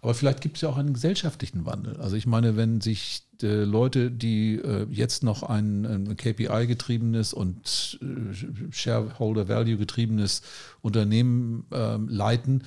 Aber 0.02 0.14
vielleicht 0.14 0.40
gibt 0.40 0.56
es 0.56 0.62
ja 0.62 0.68
auch 0.70 0.78
einen 0.78 0.94
gesellschaftlichen 0.94 1.66
Wandel. 1.66 1.96
Also 2.00 2.16
ich 2.16 2.26
meine, 2.26 2.56
wenn 2.56 2.80
sich 2.80 3.22
äh, 3.42 3.64
Leute, 3.64 4.10
die 4.10 4.54
äh, 4.54 4.86
jetzt 4.90 5.22
noch 5.22 5.42
ein, 5.42 6.16
KPI-getriebenes 6.16 7.34
und 7.34 7.98
äh, 8.00 8.72
Shareholder-Value-getriebenes 8.72 10.42
Unternehmen 10.80 11.66
ähm, 11.72 12.08
leiten, 12.08 12.64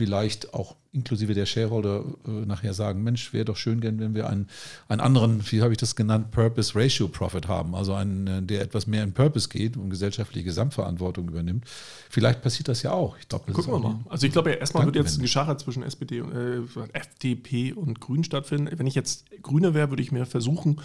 vielleicht 0.00 0.54
auch 0.54 0.76
inklusive 0.92 1.34
der 1.34 1.44
Shareholder 1.44 2.04
äh, 2.26 2.30
nachher 2.46 2.72
sagen, 2.72 3.02
Mensch, 3.02 3.34
wäre 3.34 3.44
doch 3.44 3.58
schön 3.58 3.82
gern, 3.82 4.00
wenn 4.00 4.14
wir 4.14 4.30
einen, 4.30 4.48
einen 4.88 5.02
anderen, 5.02 5.42
wie 5.50 5.60
habe 5.60 5.72
ich 5.72 5.78
das 5.78 5.94
genannt, 5.94 6.30
Purpose 6.30 6.74
Ratio 6.74 7.06
Profit 7.06 7.48
haben, 7.48 7.74
also 7.74 7.92
einen, 7.92 8.26
äh, 8.26 8.42
der 8.42 8.62
etwas 8.62 8.86
mehr 8.86 9.04
in 9.04 9.12
Purpose 9.12 9.50
geht 9.50 9.76
und 9.76 9.90
gesellschaftliche 9.90 10.46
Gesamtverantwortung 10.46 11.28
übernimmt. 11.28 11.66
Vielleicht 12.08 12.40
passiert 12.40 12.68
das 12.68 12.82
ja 12.82 12.92
auch. 12.92 13.18
Ich 13.18 13.28
glaube, 13.28 13.44
das 13.48 13.56
Gucken 13.56 13.74
wir 13.74 13.78
mal. 13.78 14.00
Also 14.08 14.26
ich 14.26 14.32
glaube 14.32 14.52
ja, 14.52 14.56
erstmal 14.56 14.86
wird 14.86 14.96
jetzt 14.96 15.18
ein 15.18 15.22
Geschacher 15.22 15.58
zwischen 15.58 15.82
SPD 15.82 16.22
und 16.22 16.32
äh, 16.32 16.62
FDP 16.94 17.74
und 17.74 18.00
Grünen 18.00 18.24
stattfinden. 18.24 18.70
Wenn 18.78 18.86
ich 18.86 18.94
jetzt 18.94 19.26
Grüne 19.42 19.74
wäre, 19.74 19.90
würde 19.90 20.02
ich 20.02 20.12
mir 20.12 20.24
versuchen, 20.24 20.80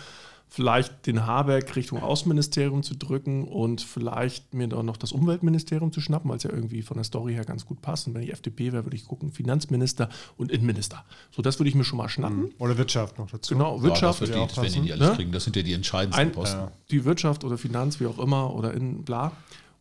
vielleicht 0.48 1.06
den 1.06 1.25
Habeck 1.25 1.75
Richtung 1.75 2.02
Außenministerium 2.02 2.84
zu 2.84 2.96
drücken 2.96 3.46
und 3.46 3.82
vielleicht 3.82 4.54
mir 4.54 4.68
dann 4.68 4.86
noch 4.86 4.98
das 4.98 5.12
Umweltministerium 5.12 5.92
zu 5.92 6.02
schnappen, 6.02 6.30
weil 6.30 6.38
es 6.38 6.44
ja 6.44 6.52
irgendwie 6.52 6.82
von 6.82 6.98
der 6.98 7.04
Story 7.04 7.34
her 7.34 7.46
ganz 7.46 7.66
gut 7.66 7.82
passt. 7.82 8.08
Und 8.08 8.14
wenn 8.14 8.24
ich 8.24 8.32
FDP 8.32 8.72
wäre, 8.72 8.86
würde 8.86 8.96
ich 8.96 9.06
gucken, 9.06 9.32
Finanzminister 9.32 10.10
und 10.38 10.52
Innenminister. 10.52 11.04
So, 11.32 11.42
das 11.42 11.60
würde 11.60 11.70
ich 11.70 11.75
mir 11.75 11.84
schon 11.84 11.98
mal 11.98 12.10
schnappen. 12.10 12.54
Oder 12.60 12.78
Wirtschaft 12.78 13.18
noch 13.18 13.30
dazu. 13.30 13.54
Genau, 13.54 13.82
Wirtschaft. 13.82 14.02
Ja, 14.02 14.08
das, 14.08 14.20
würde 14.22 14.34
wird 14.34 14.42
auch 14.42 14.48
die, 14.48 14.56
das 14.56 14.75
werden 14.75 14.84
die 14.84 14.90
passen, 14.90 15.02
alles 15.02 15.10
ne? 15.10 15.16
kriegen. 15.16 15.32
Das 15.32 15.44
sind 15.44 15.56
ja 15.56 15.62
die 15.64 15.74
entscheidendsten 15.74 16.28
Ein, 16.28 16.32
Posten. 16.32 16.60
Ja. 16.60 16.72
die 16.92 17.06
Wirtschaft 17.06 17.44
oder 17.44 17.58
Finanz, 17.58 18.00
wie 18.00 18.06
auch 18.06 18.20
immer, 18.20 18.54
oder 18.54 18.74
in 18.74 19.04
bla. 19.04 19.32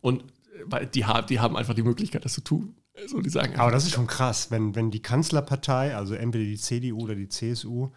Und 0.01 0.21
äh, 0.21 0.25
weil 0.65 0.87
die, 0.87 1.05
die 1.29 1.39
haben 1.39 1.55
einfach 1.55 1.73
die 1.73 1.83
Möglichkeit, 1.83 2.25
das 2.25 2.33
zu 2.33 2.41
tun. 2.41 2.75
Also 2.97 3.21
die 3.21 3.29
sagen, 3.29 3.55
Aber 3.57 3.71
das 3.71 3.83
ist 3.83 3.91
schon 3.91 4.07
krass, 4.07 4.51
wenn, 4.51 4.73
wenn 4.75 4.89
die 4.89 5.01
Kanzlerpartei, 5.01 5.95
also 5.95 6.13
entweder 6.13 6.45
die 6.45 6.57
CDU 6.57 7.03
oder 7.03 7.15
die 7.15 7.27
CSU, 7.27 7.89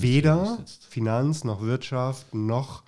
weder. 0.00 0.58
Finanz 0.88 1.44
noch 1.44 1.62
Wirtschaft 1.62 2.32
noch 2.34 2.84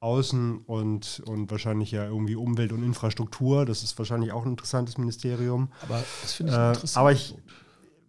Außen 0.00 0.58
und, 0.66 1.22
und 1.26 1.50
wahrscheinlich 1.50 1.90
ja 1.90 2.06
irgendwie 2.06 2.34
Umwelt 2.34 2.72
und 2.72 2.82
Infrastruktur, 2.82 3.66
das 3.66 3.82
ist 3.82 3.98
wahrscheinlich 3.98 4.32
auch 4.32 4.44
ein 4.44 4.52
interessantes 4.52 4.96
Ministerium. 4.96 5.70
Aber 5.82 6.02
das 6.22 6.32
finde 6.32 6.52
ich 6.52 6.58
Äh, 6.58 6.68
interessant. 6.68 6.96
aber 6.96 7.12
ich, 7.12 7.34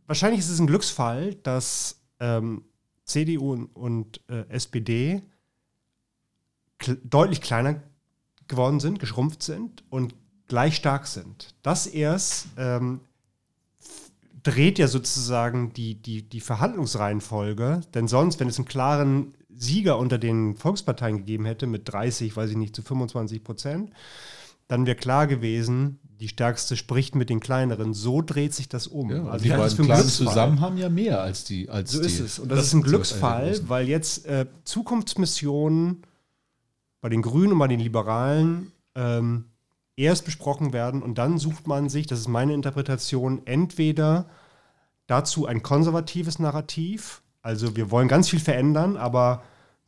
wahrscheinlich 0.07 0.39
ist 0.39 0.49
es 0.49 0.59
ein 0.59 0.67
Glücksfall, 0.67 1.35
dass 1.35 1.99
ähm, 2.19 2.63
CDU 3.05 3.51
und, 3.51 3.65
und 3.75 4.21
äh, 4.29 4.47
SPD 4.49 5.21
kl 6.77 6.97
deutlich 7.03 7.41
kleiner 7.41 7.81
geworden 8.47 8.79
sind, 8.79 8.99
geschrumpft 8.99 9.43
sind 9.43 9.83
und 9.89 10.15
gleich 10.51 10.75
stark 10.75 11.07
sind. 11.07 11.55
Das 11.63 11.87
erst 11.87 12.47
ähm, 12.57 12.99
dreht 14.43 14.79
ja 14.79 14.89
sozusagen 14.89 15.71
die, 15.71 15.95
die, 15.95 16.23
die 16.23 16.41
Verhandlungsreihenfolge, 16.41 17.79
denn 17.93 18.09
sonst, 18.09 18.41
wenn 18.41 18.49
es 18.49 18.57
einen 18.57 18.67
klaren 18.67 19.33
Sieger 19.55 19.97
unter 19.97 20.17
den 20.17 20.57
Volksparteien 20.57 21.19
gegeben 21.19 21.45
hätte, 21.45 21.67
mit 21.67 21.87
30, 21.87 22.35
weiß 22.35 22.49
ich 22.49 22.57
nicht, 22.57 22.75
zu 22.75 22.81
25 22.81 23.45
Prozent, 23.45 23.91
dann 24.67 24.85
wäre 24.85 24.97
klar 24.97 25.25
gewesen, 25.25 25.99
die 26.19 26.27
stärkste 26.27 26.75
spricht 26.75 27.15
mit 27.15 27.29
den 27.29 27.39
kleineren. 27.39 27.93
So 27.93 28.21
dreht 28.21 28.53
sich 28.53 28.67
das 28.67 28.87
um. 28.87 29.09
ja, 29.09 29.23
also 29.23 29.43
die 29.43 29.51
beiden 29.51 29.63
das 29.63 29.77
Kleinen 29.77 30.09
zusammen 30.09 30.59
haben 30.59 30.75
ja 30.75 30.89
mehr 30.89 31.21
als 31.21 31.45
die. 31.45 31.69
Als 31.69 31.91
So 31.91 32.01
die, 32.01 32.07
ist 32.07 32.19
es. 32.19 32.39
Und 32.39 32.49
das, 32.49 32.65
ist 32.65 32.73
ein 32.73 32.81
Glücksfall, 32.81 33.57
weil 33.69 33.87
jetzt 33.87 34.25
äh, 34.25 34.47
Zukunftsmissionen 34.65 36.01
bei 36.99 37.07
den 37.07 37.21
Grünen 37.21 37.53
und 37.53 37.59
bei 37.59 37.69
den 37.69 37.79
Liberalen 37.79 38.73
ähm, 38.95 39.45
erst 40.01 40.25
besprochen 40.25 40.73
werden 40.73 41.01
und 41.01 41.17
dann 41.17 41.37
sucht 41.37 41.67
man 41.67 41.89
sich, 41.89 42.07
das 42.07 42.19
ist 42.19 42.27
meine 42.27 42.53
Interpretation, 42.53 43.41
entweder 43.45 44.25
dazu 45.07 45.45
ein 45.45 45.61
konservatives 45.61 46.39
Narrativ, 46.39 47.21
also 47.41 47.75
wir 47.75 47.91
wollen 47.91 48.07
ganz 48.07 48.29
viel 48.29 48.39
verändern, 48.39 48.97
aber 48.97 49.43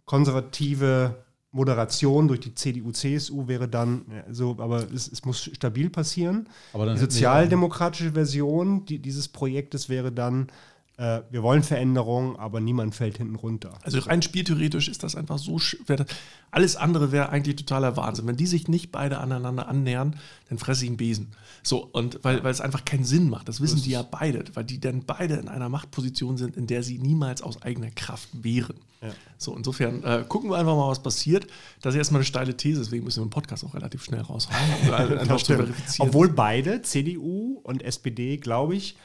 konservative 0.06 1.24
Moderation 1.52 2.28
durch 2.28 2.40
die 2.40 2.56
CDU, 2.56 2.92
CSU 2.92 3.48
wäre 3.48 3.68
dann 3.68 4.06
so, 4.32 4.58
aber 4.60 4.92
es, 4.92 5.12
es 5.12 5.24
muss 5.24 5.52
stabil 5.54 5.90
passieren. 5.90 6.50
Aber 6.74 6.88
dann 6.88 6.96
Die 6.96 7.02
sozialdemokratische 7.02 8.14
Version 8.14 8.86
die, 8.86 9.00
dieses 9.00 9.28
Projektes 9.28 9.88
wäre 9.88 10.12
dann, 10.12 10.48
äh, 10.98 11.22
wir 11.32 11.42
wollen 11.42 11.64
Veränderung, 11.64 12.38
aber 12.38 12.60
niemand 12.60 12.94
fällt 12.94 13.18
hinten 13.18 13.36
runter. 13.36 13.74
Also 13.82 14.00
rein 14.00 14.22
spieltheoretisch 14.22 14.88
ist 14.88 15.04
das 15.04 15.16
einfach 15.16 15.40
so 15.40 15.58
schwer. 15.58 16.06
Alles 16.52 16.76
andere 16.76 17.12
wäre 17.12 17.30
eigentlich 17.30 17.56
totaler 17.56 17.98
Wahnsinn. 17.98 18.28
Wenn 18.28 18.38
die 18.38 18.46
sich 18.46 18.68
nicht 18.68 18.92
beide 18.92 19.18
aneinander 19.18 19.68
annähern, 19.68 20.20
dann 20.50 20.60
fresse 20.60 20.84
ich 20.84 20.90
einen 20.90 20.98
Besen. 20.98 21.32
So, 21.64 21.84
und 21.92 22.20
weil, 22.24 22.44
weil 22.44 22.52
es 22.52 22.62
einfach 22.62 22.86
keinen 22.86 23.06
Sinn 23.06 23.30
macht. 23.30 23.48
Das 23.48 23.60
wissen 23.60 23.82
die 23.82 23.90
ja 23.90 24.04
beide, 24.04 24.44
weil 24.54 24.66
die 24.66 24.80
dann 24.80 25.04
beide 25.04 25.36
in 25.36 25.48
einer 25.48 25.70
Machtposition 25.70 26.38
sind, 26.38 26.58
in 26.58 26.68
der 26.68 26.84
sie 26.84 27.00
niemals 27.00 27.42
aus 27.42 27.62
eigener 27.64 27.90
Kraft 27.90 28.30
wären. 28.34 28.76
So, 29.38 29.56
insofern 29.56 30.04
äh, 30.04 30.24
gucken 30.28 30.50
wir 30.50 30.58
einfach 30.58 30.76
mal, 30.76 30.90
was 30.90 31.02
passiert. 31.02 31.48
Das 31.82 31.94
ist 31.94 31.98
erstmal 31.98 32.20
eine 32.20 32.26
steile 32.26 32.56
These, 32.56 32.82
deswegen 32.82 33.04
müssen 33.04 33.22
wir 33.22 33.26
den 33.26 33.32
Podcast 33.32 33.66
auch 33.66 33.74
relativ 33.74 34.04
schnell 34.04 34.22
raushauen, 34.22 34.58
um 34.84 35.28
Das. 35.28 36.00
Obwohl 36.00 36.30
beide, 36.30 36.82
CDU 36.84 37.60
und 37.64 37.82
SPD, 37.82 38.38
glaube 38.38 38.76
ich, 38.76 38.96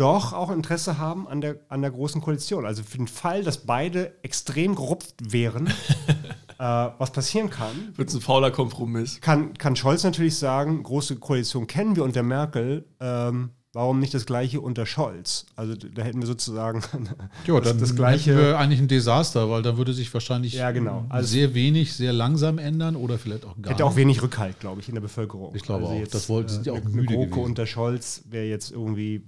doch 0.00 0.32
auch 0.32 0.50
Interesse 0.50 0.98
haben 0.98 1.28
an 1.28 1.40
der, 1.40 1.56
an 1.68 1.82
der 1.82 1.90
großen 1.90 2.20
Koalition. 2.20 2.64
Also 2.66 2.82
für 2.82 2.98
den 2.98 3.08
Fall, 3.08 3.42
dass 3.44 3.58
beide 3.58 4.12
extrem 4.22 4.74
gerupft 4.74 5.14
wären, 5.32 5.66
äh, 6.58 6.62
was 6.98 7.10
passieren 7.12 7.50
kann, 7.50 7.92
wird 7.96 8.08
es 8.08 8.14
ein 8.14 8.20
fauler 8.20 8.50
Kompromiss. 8.50 9.20
kann, 9.20 9.54
kann 9.54 9.76
Scholz 9.76 10.04
natürlich 10.04 10.36
sagen, 10.36 10.82
große 10.82 11.16
Koalition 11.16 11.66
kennen 11.66 11.96
wir 11.96 12.04
unter 12.04 12.22
Merkel, 12.22 12.84
ähm, 13.00 13.50
warum 13.72 14.00
nicht 14.00 14.12
das 14.14 14.26
gleiche 14.26 14.60
unter 14.60 14.84
Scholz? 14.84 15.46
Also 15.54 15.74
da 15.76 16.02
hätten 16.02 16.20
wir 16.20 16.26
sozusagen 16.26 16.82
Ja, 17.46 17.60
das, 17.60 17.68
dann 17.68 17.78
das 17.78 17.88
hätten 17.90 17.96
gleiche. 17.96 18.36
wir 18.36 18.58
eigentlich 18.58 18.80
ein 18.80 18.88
Desaster, 18.88 19.48
weil 19.48 19.62
da 19.62 19.76
würde 19.76 19.92
sich 19.92 20.12
wahrscheinlich 20.12 20.54
Ja, 20.54 20.70
genau. 20.72 21.04
Also- 21.08 21.28
sehr 21.28 21.54
wenig, 21.54 21.94
sehr 21.94 22.12
langsam 22.12 22.58
ändern 22.58 22.96
oder 22.96 23.16
vielleicht 23.18 23.44
auch 23.44 23.54
gar 23.62 23.72
Hätte 23.72 23.84
auch 23.84 23.90
nicht. 23.90 23.98
wenig 23.98 24.22
Rückhalt, 24.22 24.58
glaube 24.60 24.80
ich, 24.80 24.88
in 24.88 24.94
der 24.94 25.02
Bevölkerung. 25.02 25.54
Ich 25.54 25.62
glaube 25.62 25.86
auch. 25.86 25.94
jetzt, 25.94 26.14
Das 26.14 26.28
wollten- 26.28 26.48
sind 26.48 26.66
ja 26.66 26.72
auch 26.72 26.78
eine- 26.78 26.88
müde 26.88 26.98
eine 27.08 27.16
GroKo 27.16 27.30
gewesen. 27.30 27.44
unter 27.46 27.66
Scholz 27.66 28.22
wäre 28.28 28.46
jetzt 28.46 28.72
irgendwie 28.72 29.22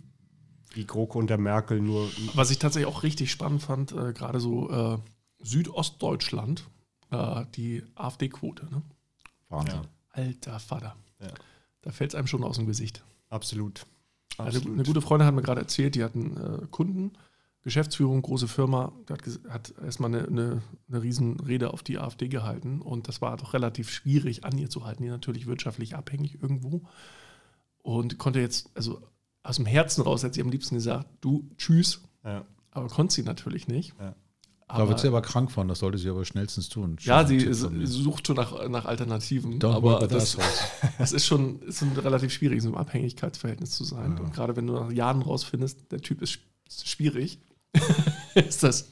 die 0.74 0.86
GroKo 0.86 1.18
unter 1.18 1.38
Merkel 1.38 1.80
nur. 1.80 2.08
Was 2.34 2.50
ich 2.50 2.58
tatsächlich 2.58 2.92
auch 2.92 3.02
richtig 3.02 3.30
spannend 3.30 3.62
fand, 3.62 3.92
äh, 3.92 4.12
gerade 4.12 4.40
so 4.40 4.70
äh, 4.70 4.98
Südostdeutschland, 5.40 6.64
äh, 7.10 7.44
die 7.54 7.82
AfD-Quote. 7.94 8.66
Ne? 8.70 8.82
Wahnsinn. 9.48 9.80
Ja. 9.82 9.88
Alter 10.10 10.58
Vater. 10.58 10.96
Ja. 11.20 11.28
Da 11.82 11.90
fällt 11.90 12.12
es 12.12 12.14
einem 12.14 12.26
schon 12.26 12.44
aus 12.44 12.56
dem 12.56 12.66
Gesicht. 12.66 13.04
Absolut. 13.28 13.86
Also 14.38 14.58
Absolut. 14.58 14.78
eine 14.78 14.86
gute 14.86 15.00
Freundin 15.00 15.26
hat 15.26 15.34
mir 15.34 15.42
gerade 15.42 15.60
erzählt, 15.60 15.94
die 15.94 16.04
hatten 16.04 16.36
äh, 16.36 16.66
Kunden, 16.70 17.12
Geschäftsführung, 17.62 18.22
große 18.22 18.48
Firma, 18.48 18.92
hat, 19.08 19.22
hat 19.48 19.74
erstmal 19.84 20.14
eine, 20.14 20.26
eine, 20.26 20.62
eine 20.88 21.02
Riesenrede 21.02 21.72
auf 21.72 21.82
die 21.82 21.98
AfD 21.98 22.28
gehalten 22.28 22.80
und 22.80 23.08
das 23.08 23.20
war 23.20 23.36
doch 23.36 23.54
relativ 23.54 23.90
schwierig 23.90 24.44
an 24.44 24.58
ihr 24.58 24.68
zu 24.68 24.84
halten, 24.84 25.02
die 25.02 25.08
natürlich 25.08 25.46
wirtschaftlich 25.46 25.94
abhängig 25.94 26.42
irgendwo 26.42 26.82
und 27.82 28.18
konnte 28.18 28.40
jetzt, 28.40 28.70
also 28.74 29.02
aus 29.42 29.56
dem 29.56 29.66
Herzen 29.66 30.02
raus 30.02 30.24
hat 30.24 30.34
sie 30.34 30.42
am 30.42 30.50
liebsten 30.50 30.74
gesagt, 30.76 31.06
du, 31.20 31.48
tschüss, 31.56 32.00
ja. 32.24 32.44
aber 32.70 32.88
konnte 32.88 33.14
sie 33.14 33.22
natürlich 33.22 33.68
nicht. 33.68 33.94
Ja. 34.00 34.14
Da 34.74 34.88
wird 34.88 35.00
sie 35.00 35.08
aber 35.08 35.20
krank 35.20 35.50
von, 35.50 35.68
das 35.68 35.80
sollte 35.80 35.98
sie 35.98 36.08
aber 36.08 36.24
schnellstens 36.24 36.70
tun. 36.70 36.96
ja, 37.00 37.26
sie 37.26 37.52
sucht 37.52 38.26
schon 38.26 38.36
nach, 38.36 38.66
nach 38.70 38.86
Alternativen, 38.86 39.58
Don't 39.58 39.74
aber 39.74 40.06
das, 40.06 40.38
das 40.98 41.12
ist 41.12 41.26
schon 41.26 41.60
ist 41.60 41.82
ein 41.82 41.92
relativ 41.98 42.32
schwierig, 42.32 42.56
in 42.56 42.62
so 42.62 42.68
einem 42.68 42.78
Abhängigkeitsverhältnis 42.78 43.72
zu 43.72 43.84
sein. 43.84 44.14
Ja. 44.16 44.22
Und 44.24 44.32
gerade 44.32 44.56
wenn 44.56 44.66
du 44.66 44.72
nach 44.72 44.90
Jahren 44.90 45.20
rausfindest, 45.20 45.92
der 45.92 46.00
Typ 46.00 46.22
ist, 46.22 46.32
sch- 46.32 46.38
ist 46.66 46.88
schwierig, 46.88 47.38
ist 48.34 48.62
das. 48.62 48.88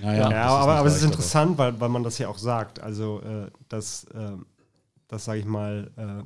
Naja, 0.00 0.30
Ja, 0.30 0.44
das 0.44 0.52
aber, 0.52 0.74
aber 0.76 0.88
es 0.88 0.96
ist 0.96 1.04
interessant, 1.04 1.58
weil, 1.58 1.78
weil 1.78 1.90
man 1.90 2.02
das 2.02 2.16
ja 2.16 2.28
auch 2.28 2.38
sagt. 2.38 2.80
Also, 2.80 3.20
äh, 3.20 3.50
dass, 3.68 4.04
äh, 4.04 4.32
dass 5.06 5.26
sage 5.26 5.40
ich 5.40 5.44
mal, 5.46 5.90
äh, 5.96 6.24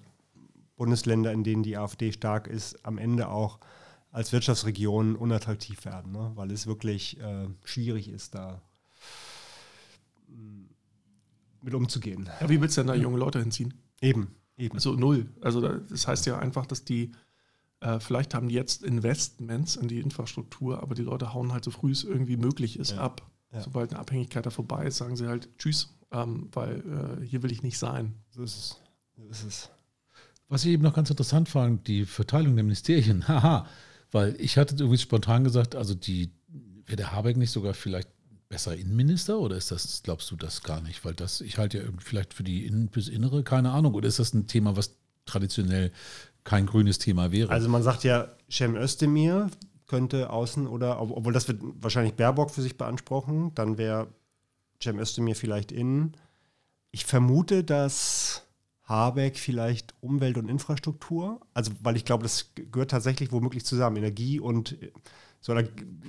Bundesländer, 0.77 1.33
in 1.33 1.43
denen 1.45 1.63
die 1.63 1.77
AfD 1.77 2.13
stark 2.13 2.47
ist, 2.47 2.85
am 2.85 2.99
Ende 2.99 3.29
auch 3.29 3.59
als 4.13 4.33
Wirtschaftsregion 4.33 5.17
unattraktiv 5.17 5.85
werden, 5.85 6.13
ne? 6.13 6.33
weil 6.35 6.51
es 6.51 6.67
wirklich 6.67 7.19
äh, 7.21 7.49
schwierig 7.65 8.09
ist, 8.09 8.35
da 8.35 8.61
mm, 10.29 10.65
mit 11.63 11.75
umzugehen. 11.75 12.29
Ja, 12.41 12.49
wie 12.49 12.61
willst 12.61 12.77
du 12.77 12.81
denn 12.83 12.89
da 12.89 12.95
junge 12.95 13.19
Leute 13.19 13.41
hinziehen? 13.41 13.75
Eben, 14.01 14.35
eben. 14.57 14.75
Also 14.75 14.93
null. 14.95 15.29
Also 15.41 15.61
da- 15.61 15.79
das 15.89 16.07
heißt 16.07 16.27
ja 16.27 16.39
einfach, 16.39 16.67
dass 16.67 16.85
die, 16.85 17.13
äh, 17.81 18.01
vielleicht 18.01 18.35
haben 18.35 18.49
die 18.49 18.55
jetzt 18.55 18.83
Investments 18.85 19.77
in 19.77 19.89
die 19.89 20.01
Infrastruktur, 20.01 20.83
aber 20.83 20.95
die 20.95 21.03
Leute 21.03 21.35
hauen 21.35 21.53
halt 21.53 21.65
so 21.65 21.71
früh 21.71 21.91
es 21.93 22.05
irgendwie 22.05 22.37
möglich 22.37 22.79
ist 22.79 22.93
Ja. 22.93 22.99
ab. 22.99 23.23
Ja. 23.53 23.61
Sobald 23.63 23.91
eine 23.91 24.01
Abhängigkeit 24.01 24.45
da 24.47 24.51
vorbei 24.51 24.87
ist, 24.87 24.97
sagen 24.99 25.17
sie 25.17 25.27
halt 25.27 25.49
Tschüss, 25.59 25.95
ähm, 26.11 26.49
weil 26.53 27.19
äh, 27.21 27.25
hier 27.25 27.43
will 27.43 27.53
ich 27.53 27.63
nicht 27.63 27.79
sein. 27.79 28.15
So 28.31 28.43
ist 28.43 28.57
es. 28.57 28.81
So 29.17 29.27
ist 29.29 29.45
es. 29.45 29.71
Was 30.49 30.65
ich 30.65 30.73
eben 30.73 30.83
noch 30.83 30.95
ganz 30.95 31.11
interessant 31.11 31.49
fand, 31.49 31.87
die 31.89 32.05
Verteilung 32.05 32.55
der 32.55 32.65
Ministerien. 32.65 33.27
Haha, 33.29 33.67
weil 34.13 34.37
ich 34.41 34.57
hatte 34.59 34.77
irgendwie 34.77 34.99
spontan 34.99 35.45
gesagt, 35.45 35.75
also 35.75 35.95
die, 35.95 36.31
wäre 36.87 36.97
der 36.97 37.13
Habeck 37.13 37.37
nicht 37.37 37.51
sogar 37.51 37.75
vielleicht 37.75 38.09
besser 38.49 38.77
Innenminister 38.77 39.41
oder 39.41 39.57
ist 39.57 39.73
das, 39.73 40.03
glaubst 40.05 40.31
du 40.31 40.37
das 40.37 40.63
gar 40.63 40.81
nicht? 40.81 41.05
Weil 41.05 41.15
das, 41.15 41.41
ich 41.41 41.59
halte 41.59 41.79
ja 41.79 41.85
vielleicht 41.99 42.33
für 42.33 42.45
die 42.45 42.65
Innen 42.65 42.89
bis 42.89 43.09
Innere, 43.09 43.43
keine 43.43 43.73
Ahnung. 43.73 43.95
Oder 43.95 44.07
ist 44.07 44.21
das 44.21 44.35
ein 44.35 44.47
Thema, 44.47 44.77
was 44.77 44.95
traditionell 45.25 45.91
kein 46.45 46.67
grünes 46.67 46.99
Thema 46.99 47.33
wäre? 47.33 47.51
Also 47.51 47.69
man 47.69 47.83
sagt 47.83 48.05
ja, 48.05 48.29
Cem 48.49 48.77
Özdemir 48.77 49.51
könnte 49.89 50.31
außen 50.31 50.69
oder, 50.69 51.01
ob- 51.03 51.11
obwohl 51.11 51.33
das 51.33 51.49
wird 51.49 51.61
wahrscheinlich 51.81 52.15
Baerbock 52.15 52.53
für 52.53 52.63
sich 52.63 52.77
beanspruchen, 52.79 53.53
dann 53.57 53.79
wäre 53.79 54.07
Cem 54.81 55.01
Özdemir 55.01 55.35
vielleicht 55.35 55.73
innen. 55.73 56.13
Ich 56.93 57.05
vermute, 57.05 57.65
dass 57.65 58.46
Habeck 58.87 59.37
vielleicht 59.37 59.95
Umwelt 60.01 60.39
und 60.39 60.49
Infrastruktur, 60.49 61.41
also 61.55 61.73
weil 61.83 61.97
ich 61.97 62.05
glaube, 62.05 62.23
das 62.23 62.51
gehört 62.71 62.93
tatsächlich 62.93 63.33
womöglich 63.33 63.65
zusammen, 63.65 63.97
Energie 63.97 64.41
und 64.41 64.81
äh, 64.81 64.93
so, 65.41 65.55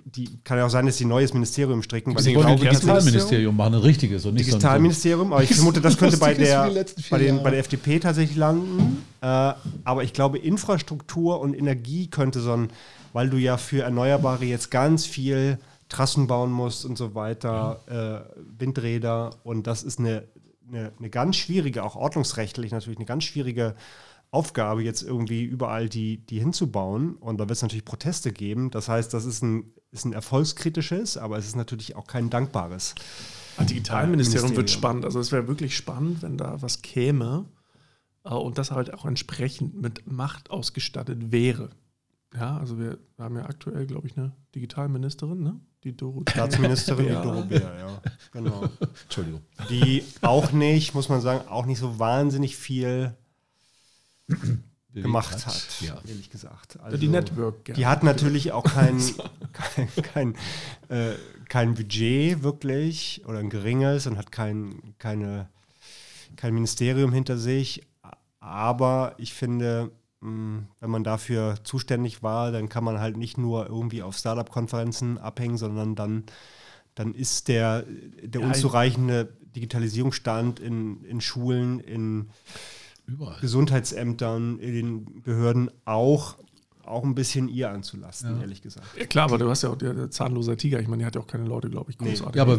die 0.06 0.40
kann 0.44 0.58
ja 0.58 0.66
auch 0.66 0.70
sein, 0.70 0.88
dass 0.88 0.98
sie 0.98 1.06
ein 1.06 1.10
neues 1.10 1.32
Ministerium 1.32 1.84
stricken, 1.84 2.16
weil 2.16 2.24
Sie 2.24 2.34
ich 2.34 2.40
glaube, 2.40 2.60
Digitalministerium 2.60 3.56
machen, 3.56 3.76
ein 3.76 3.82
richtiges 3.82 4.26
und 4.26 4.34
nicht 4.34 4.46
so 4.46 4.52
Digitalministerium, 4.54 5.32
aber 5.32 5.44
ich 5.44 5.50
vermute, 5.56 5.80
das 5.80 5.98
könnte 5.98 6.18
bei 6.18 6.34
der, 6.34 6.72
bei, 7.12 7.20
den, 7.20 7.28
Jahre. 7.28 7.44
bei 7.44 7.52
der 7.52 7.60
FDP 7.60 8.00
tatsächlich 8.00 8.36
landen. 8.36 9.04
Äh, 9.22 9.54
aber 9.84 10.04
ich 10.04 10.14
glaube, 10.14 10.40
Infrastruktur 10.40 11.40
und 11.40 11.54
Energie 11.54 12.08
könnte 12.08 12.40
so 12.40 12.54
ein, 12.54 12.70
weil 13.14 13.30
du 13.30 13.38
ja 13.38 13.58
für 13.58 13.84
Erneuerbare 13.84 14.46
jetzt 14.46 14.72
ganz 14.72 15.06
viel 15.06 15.60
Trassen 15.90 16.26
bauen 16.26 16.52
musst 16.52 16.84
und 16.86 16.98
so 16.98 17.14
weiter, 17.14 17.80
äh, 17.88 18.60
Windräder. 18.60 19.36
Und 19.44 19.68
das 19.68 19.84
ist 19.84 20.00
eine, 20.00 20.24
eine, 20.68 20.94
eine 20.98 21.10
ganz 21.10 21.36
schwierige, 21.36 21.84
auch 21.84 21.96
ordnungsrechtlich 21.96 22.72
natürlich 22.72 22.98
eine 22.98 23.06
ganz 23.06 23.24
schwierige 23.24 23.76
Aufgabe, 24.30 24.84
jetzt 24.84 25.04
irgendwie 25.04 25.44
überall 25.44 25.88
die, 25.88 26.26
die 26.26 26.40
hinzubauen. 26.40 27.16
Und 27.16 27.38
da 27.38 27.44
wird 27.44 27.58
es 27.58 27.62
natürlich 27.62 27.86
Proteste 27.86 28.32
geben. 28.34 28.72
Das 28.72 28.90
heißt, 28.90 29.14
das 29.14 29.26
ist 29.26 29.42
ein, 29.42 29.74
ist 29.92 30.06
ein 30.06 30.14
erfolgskritisches, 30.14 31.18
aber 31.18 31.38
es 31.38 31.48
ist 31.48 31.56
natürlich 31.56 31.96
auch 31.96 32.08
kein 32.08 32.30
dankbares. 32.30 32.96
Das 33.58 33.68
Digitalministerium 33.68 34.56
wird 34.56 34.70
spannend. 34.70 35.06
Also 35.06 35.20
es 35.20 35.32
wäre 35.32 35.48
wirklich 35.48 35.76
spannend, 35.76 36.22
wenn 36.22 36.38
da 36.38 36.62
was 36.62 36.82
käme 36.82 37.46
äh, 38.24 38.34
und 38.34 38.58
das 38.58 38.72
halt 38.72 38.94
auch 38.94 39.06
entsprechend 39.06 39.82
mit 39.82 40.06
Macht 40.06 40.52
ausgestattet 40.52 41.32
wäre. 41.32 41.70
Ja, 42.36 42.58
also 42.58 42.78
wir 42.78 43.00
haben 43.18 43.38
ja 43.38 43.46
aktuell, 43.46 43.88
glaube 43.88 44.08
ich, 44.08 44.18
eine 44.18 44.36
Digitalministerin, 44.54 45.42
ne? 45.42 45.60
Die 45.84 45.96
Dorothee. 45.96 46.32
Staatsministerin 46.32 47.08
die. 47.08 47.14
Doro 47.14 47.42
Bär, 47.44 47.60
ja. 47.80 48.02
Genau. 48.34 48.70
Entschuldigung. 49.04 49.42
Die 49.70 50.04
auch 50.22 50.52
nicht, 50.52 50.94
muss 50.94 51.10
man 51.10 51.22
sagen, 51.22 51.48
auch 51.48 51.66
nicht 51.66 51.80
so 51.80 52.00
wahnsinnig 52.00 52.58
viel 52.58 53.16
gemacht 54.94 55.46
hat, 55.46 55.82
Ja. 55.82 56.02
ehrlich 56.08 56.30
gesagt. 56.30 56.78
Ja, 56.84 56.98
die 56.98 57.08
Network. 57.08 57.66
Die 57.76 57.86
hat 57.86 58.04
natürlich 58.04 58.52
auch 58.52 58.64
kein, 58.64 59.00
kein, 59.54 59.88
kein, 60.04 60.36
äh, 60.90 61.14
kein 61.50 61.76
Budget 61.76 62.44
wirklich 62.44 63.22
oder 63.26 63.40
ein 63.40 63.50
geringes 63.50 64.08
und 64.08 64.18
hat 64.18 64.32
kein, 64.32 64.96
keine, 64.98 65.50
kein 66.36 66.54
Ministerium 66.54 67.14
hinter 67.14 67.38
sich. 67.38 67.84
Aber 68.40 69.14
ich 69.18 69.34
finde, 69.34 69.92
wenn 70.20 70.90
man 70.90 71.04
dafür 71.04 71.56
zuständig 71.64 72.24
war, 72.24 72.52
dann 72.52 72.70
kann 72.70 72.84
man 72.84 73.00
halt 73.00 73.18
nicht 73.18 73.38
nur 73.38 73.68
irgendwie 73.68 74.02
auf 74.02 74.18
Startup-Konferenzen 74.18 75.18
abhängen, 75.20 75.58
sondern 75.58 75.96
dann, 75.96 76.24
dann 76.96 77.14
ist 77.14 77.48
der, 77.50 77.84
der 78.24 78.42
Ja, 78.42 78.48
unzureichende 78.48 79.38
Digitalisierungsstand 79.56 80.60
in, 80.60 81.04
in 81.04 81.22
Schulen, 81.22 81.80
in 81.80 82.30
Überall. 83.06 83.40
Gesundheitsämtern, 83.42 84.60
in 84.60 84.74
den 84.74 85.22
Behörden 85.22 85.70
auch, 85.86 86.38
auch 86.84 87.04
ein 87.04 87.16
bisschen 87.16 87.48
ihr 87.48 87.70
anzulasten, 87.70 88.42
ehrlich 88.42 88.62
gesagt. 88.62 88.88
Ja, 88.98 89.06
klar, 89.06 89.26
aber 89.26 89.38
du 89.38 89.50
hast 89.50 89.62
ja 89.62 89.70
auch 89.70 89.78
der, 89.78 89.94
der 89.94 90.10
zahnloser 90.10 90.58
Tiger. 90.58 90.80
Ich 90.80 90.88
meine, 90.88 91.02
die 91.02 91.06
hat 91.06 91.16
ja 91.16 91.22
auch 91.22 91.28
keine 91.28 91.46
Leute, 91.46 91.70
glaube 91.70 91.92
ich, 91.92 91.98
großartig. 91.98 92.36
Ja, 92.36 92.42
aber 92.42 92.58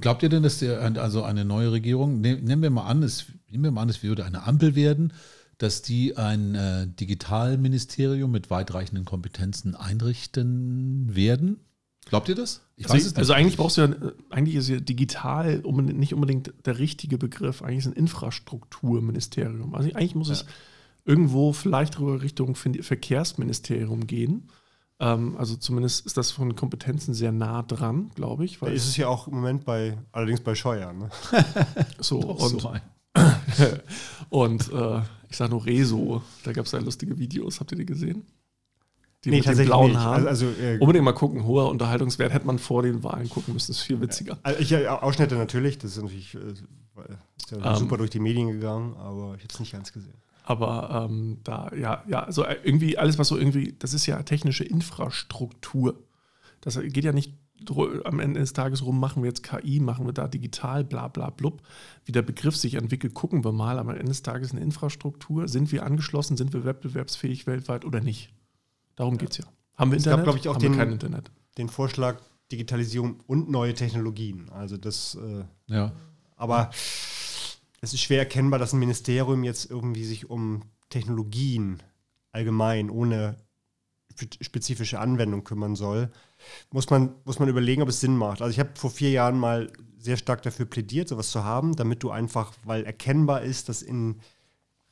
glaubt 0.00 0.22
ihr 0.22 0.28
denn, 0.28 0.42
dass 0.42 0.58
der, 0.58 0.80
also 0.80 1.22
eine 1.22 1.44
neue 1.44 1.72
Regierung, 1.72 2.20
ne- 2.20 2.40
nehmen 2.40 2.62
wir 2.62 2.70
mal 2.70 2.86
an, 2.86 3.02
es, 3.02 3.26
nehmen 3.50 3.64
wir 3.64 3.70
mal 3.72 3.82
an, 3.82 3.88
es 3.88 4.02
würde 4.02 4.24
eine 4.24 4.46
Ampel 4.46 4.74
werden, 4.74 5.12
dass 5.58 5.82
die 5.82 6.16
ein 6.16 6.54
äh, 6.54 6.86
Digitalministerium 6.86 8.30
mit 8.30 8.50
weitreichenden 8.50 9.04
Kompetenzen 9.04 9.74
einrichten 9.74 11.14
werden? 11.14 11.60
Glaubt 12.06 12.28
ihr 12.28 12.34
das? 12.34 12.60
Ich 12.76 12.90
Also, 12.90 13.16
also 13.16 13.32
eigentlich 13.32 13.56
brauchst 13.56 13.78
du 13.78 13.82
ja, 13.82 13.88
äh, 13.88 14.12
eigentlich 14.30 14.56
ist 14.56 14.68
ja 14.68 14.80
digital 14.80 15.60
unbedingt- 15.60 15.98
nicht 15.98 16.12
unbedingt 16.14 16.52
der 16.64 16.78
richtige 16.78 17.18
Begriff. 17.18 17.62
Eigentlich 17.62 17.78
ist 17.78 17.86
es 17.86 17.92
ein 17.92 17.96
Infrastrukturministerium. 17.96 19.74
Also 19.74 19.90
eigentlich 19.94 20.14
muss 20.14 20.28
es 20.28 20.44
irgendwo 21.04 21.52
vielleicht 21.52 21.98
rüber 21.98 22.22
Richtung 22.22 22.54
Verkehrsministerium 22.54 24.06
gehen. 24.06 24.48
Ähm, 25.00 25.36
also 25.36 25.56
zumindest 25.56 26.06
ist 26.06 26.16
das 26.16 26.30
von 26.30 26.54
Kompetenzen 26.56 27.14
sehr 27.14 27.32
nah 27.32 27.62
dran, 27.62 28.10
glaube 28.14 28.44
ich. 28.44 28.58
Da 28.58 28.66
Weil 28.66 28.74
ist 28.74 28.86
es 28.86 28.96
ja 28.96 29.08
auch 29.08 29.26
im 29.28 29.34
Moment 29.34 29.64
bei, 29.64 29.98
allerdings 30.12 30.40
bei 30.40 30.54
Scheuer. 30.54 30.92
Ne? 30.92 31.10
so, 31.98 32.20
Doch, 32.20 32.52
und, 32.52 32.60
so 32.60 32.74
und 34.28 34.72
äh, 34.72 35.02
ich 35.34 35.38
sage 35.38 35.50
nur 35.50 35.66
Rezo, 35.66 36.22
da 36.44 36.52
gab 36.52 36.66
es 36.66 36.70
ja 36.70 36.78
lustige 36.78 37.18
Videos. 37.18 37.58
Habt 37.58 37.72
ihr 37.72 37.78
die 37.78 37.86
gesehen? 37.86 38.24
Die 39.24 39.30
Nee, 39.30 39.38
mit 39.38 39.46
den 39.46 39.66
blauen 39.66 39.90
nicht. 39.90 39.98
Haaren. 39.98 40.28
Also, 40.28 40.46
also, 40.46 40.62
äh, 40.62 40.78
Unbedingt 40.78 41.04
mal 41.04 41.12
gucken, 41.12 41.44
hoher 41.44 41.68
Unterhaltungswert 41.70 42.32
hätte 42.32 42.46
man 42.46 42.60
vor 42.60 42.84
den 42.84 43.02
Wahlen 43.02 43.28
gucken 43.28 43.52
müssen, 43.52 43.72
das 43.72 43.78
ist 43.78 43.82
viel 43.82 44.00
witziger. 44.00 44.38
also 44.44 44.60
ich, 44.60 44.70
ja, 44.70 45.02
Ausschnitte 45.02 45.34
natürlich, 45.34 45.78
das 45.78 45.96
ist 45.96 46.02
natürlich 46.02 46.34
äh, 46.36 46.38
ist 47.36 47.50
ja 47.50 47.72
Ähm. 47.72 47.76
super 47.76 47.96
durch 47.96 48.10
die 48.10 48.20
Medien 48.20 48.46
gegangen, 48.46 48.94
aber 48.94 49.34
ich 49.36 49.42
habe 49.42 49.52
es 49.52 49.58
nicht 49.58 49.72
ganz 49.72 49.92
gesehen. 49.92 50.14
Aber 50.44 51.08
ähm, 51.10 51.38
da, 51.42 51.72
ja, 51.76 52.04
ja, 52.06 52.22
also 52.22 52.44
irgendwie 52.62 52.96
alles, 52.96 53.18
was 53.18 53.26
so 53.26 53.36
irgendwie, 53.36 53.74
das 53.76 53.92
ist 53.92 54.06
ja 54.06 54.22
technische 54.22 54.62
Infrastruktur. 54.62 55.98
Das 56.60 56.78
geht 56.80 57.02
ja 57.04 57.12
nicht 57.12 57.34
am 58.04 58.20
Ende 58.20 58.40
des 58.40 58.52
Tages 58.52 58.84
rum, 58.84 58.98
machen 59.00 59.22
wir 59.22 59.28
jetzt 59.30 59.42
KI, 59.42 59.80
machen 59.80 60.06
wir 60.06 60.12
da 60.12 60.28
digital, 60.28 60.84
bla 60.84 61.08
bla 61.08 61.30
blub. 61.30 61.62
Wie 62.04 62.12
der 62.12 62.22
Begriff 62.22 62.56
sich 62.56 62.74
entwickelt, 62.74 63.14
gucken 63.14 63.44
wir 63.44 63.52
mal. 63.52 63.78
Aber 63.78 63.92
am 63.92 63.96
Ende 63.96 64.10
des 64.10 64.22
Tages 64.22 64.52
eine 64.52 64.60
Infrastruktur. 64.60 65.48
Sind 65.48 65.72
wir 65.72 65.84
angeschlossen, 65.84 66.36
sind 66.36 66.52
wir 66.52 66.64
wettbewerbsfähig 66.64 67.46
weltweit 67.46 67.84
oder 67.84 68.00
nicht? 68.00 68.32
Darum 68.96 69.18
geht 69.18 69.30
es 69.32 69.38
ja. 69.38 69.44
Haben 69.76 69.90
wir 69.90 69.98
Es 69.98 70.04
gab, 70.04 70.18
Internet? 70.20 70.24
glaub 70.24 70.36
ich, 70.36 70.48
auch 70.48 70.54
Haben 70.54 70.60
den- 70.62 70.72
wir 70.72 70.78
kein 70.78 70.92
Internet. 70.92 71.30
Den 71.58 71.68
Vorschlag 71.68 72.20
Digitalisierung 72.52 73.20
und 73.26 73.50
neue 73.50 73.74
Technologien. 73.74 74.48
Also 74.50 74.76
das, 74.76 75.16
äh, 75.16 75.44
ja. 75.72 75.92
aber 76.36 76.70
es 77.80 77.92
ist 77.94 78.00
schwer 78.00 78.18
erkennbar, 78.20 78.58
dass 78.58 78.72
ein 78.72 78.78
Ministerium 78.78 79.44
jetzt 79.44 79.70
irgendwie 79.70 80.04
sich 80.04 80.28
um 80.30 80.62
Technologien 80.90 81.82
allgemein 82.32 82.90
ohne 82.90 83.36
spe- 84.12 84.28
spezifische 84.44 85.00
Anwendung 85.00 85.44
kümmern 85.44 85.74
soll. 85.76 86.10
Muss 86.70 86.90
man, 86.90 87.14
muss 87.24 87.38
man 87.38 87.48
überlegen, 87.48 87.82
ob 87.82 87.88
es 87.88 88.00
Sinn 88.00 88.16
macht. 88.16 88.42
Also 88.42 88.50
ich 88.50 88.58
habe 88.58 88.70
vor 88.74 88.90
vier 88.90 89.10
Jahren 89.10 89.38
mal 89.38 89.70
sehr 89.98 90.16
stark 90.16 90.42
dafür 90.42 90.66
plädiert, 90.66 91.08
sowas 91.08 91.30
zu 91.30 91.44
haben, 91.44 91.76
damit 91.76 92.02
du 92.02 92.10
einfach, 92.10 92.52
weil 92.64 92.84
erkennbar 92.84 93.42
ist, 93.42 93.68
dass 93.68 93.80
in 93.82 94.20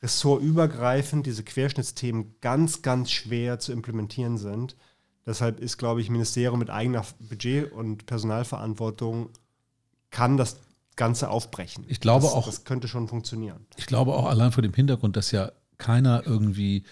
ressortübergreifend 0.01 1.25
diese 1.25 1.43
Querschnittsthemen 1.43 2.35
ganz, 2.41 2.81
ganz 2.81 3.11
schwer 3.11 3.59
zu 3.59 3.71
implementieren 3.71 4.37
sind. 4.37 4.75
Deshalb 5.25 5.59
ist, 5.59 5.77
glaube 5.77 6.01
ich, 6.01 6.09
Ministerium 6.09 6.59
mit 6.59 6.69
eigener 6.69 7.05
Budget 7.19 7.71
und 7.71 8.05
Personalverantwortung 8.05 9.29
kann 10.11 10.37
das 10.37 10.57
Ganze 10.95 11.29
aufbrechen. 11.29 11.85
Ich 11.87 12.01
glaube 12.01 12.25
das, 12.25 12.33
auch- 12.33 12.45
Das 12.45 12.65
könnte 12.65 12.87
schon 12.87 13.07
funktionieren. 13.07 13.65
Ich 13.77 13.85
glaube 13.87 14.13
auch 14.13 14.25
allein 14.25 14.51
vor 14.51 14.61
dem 14.61 14.73
Hintergrund, 14.73 15.15
dass 15.15 15.31
ja 15.31 15.51
keiner 15.77 16.23
irgendwie 16.25 16.83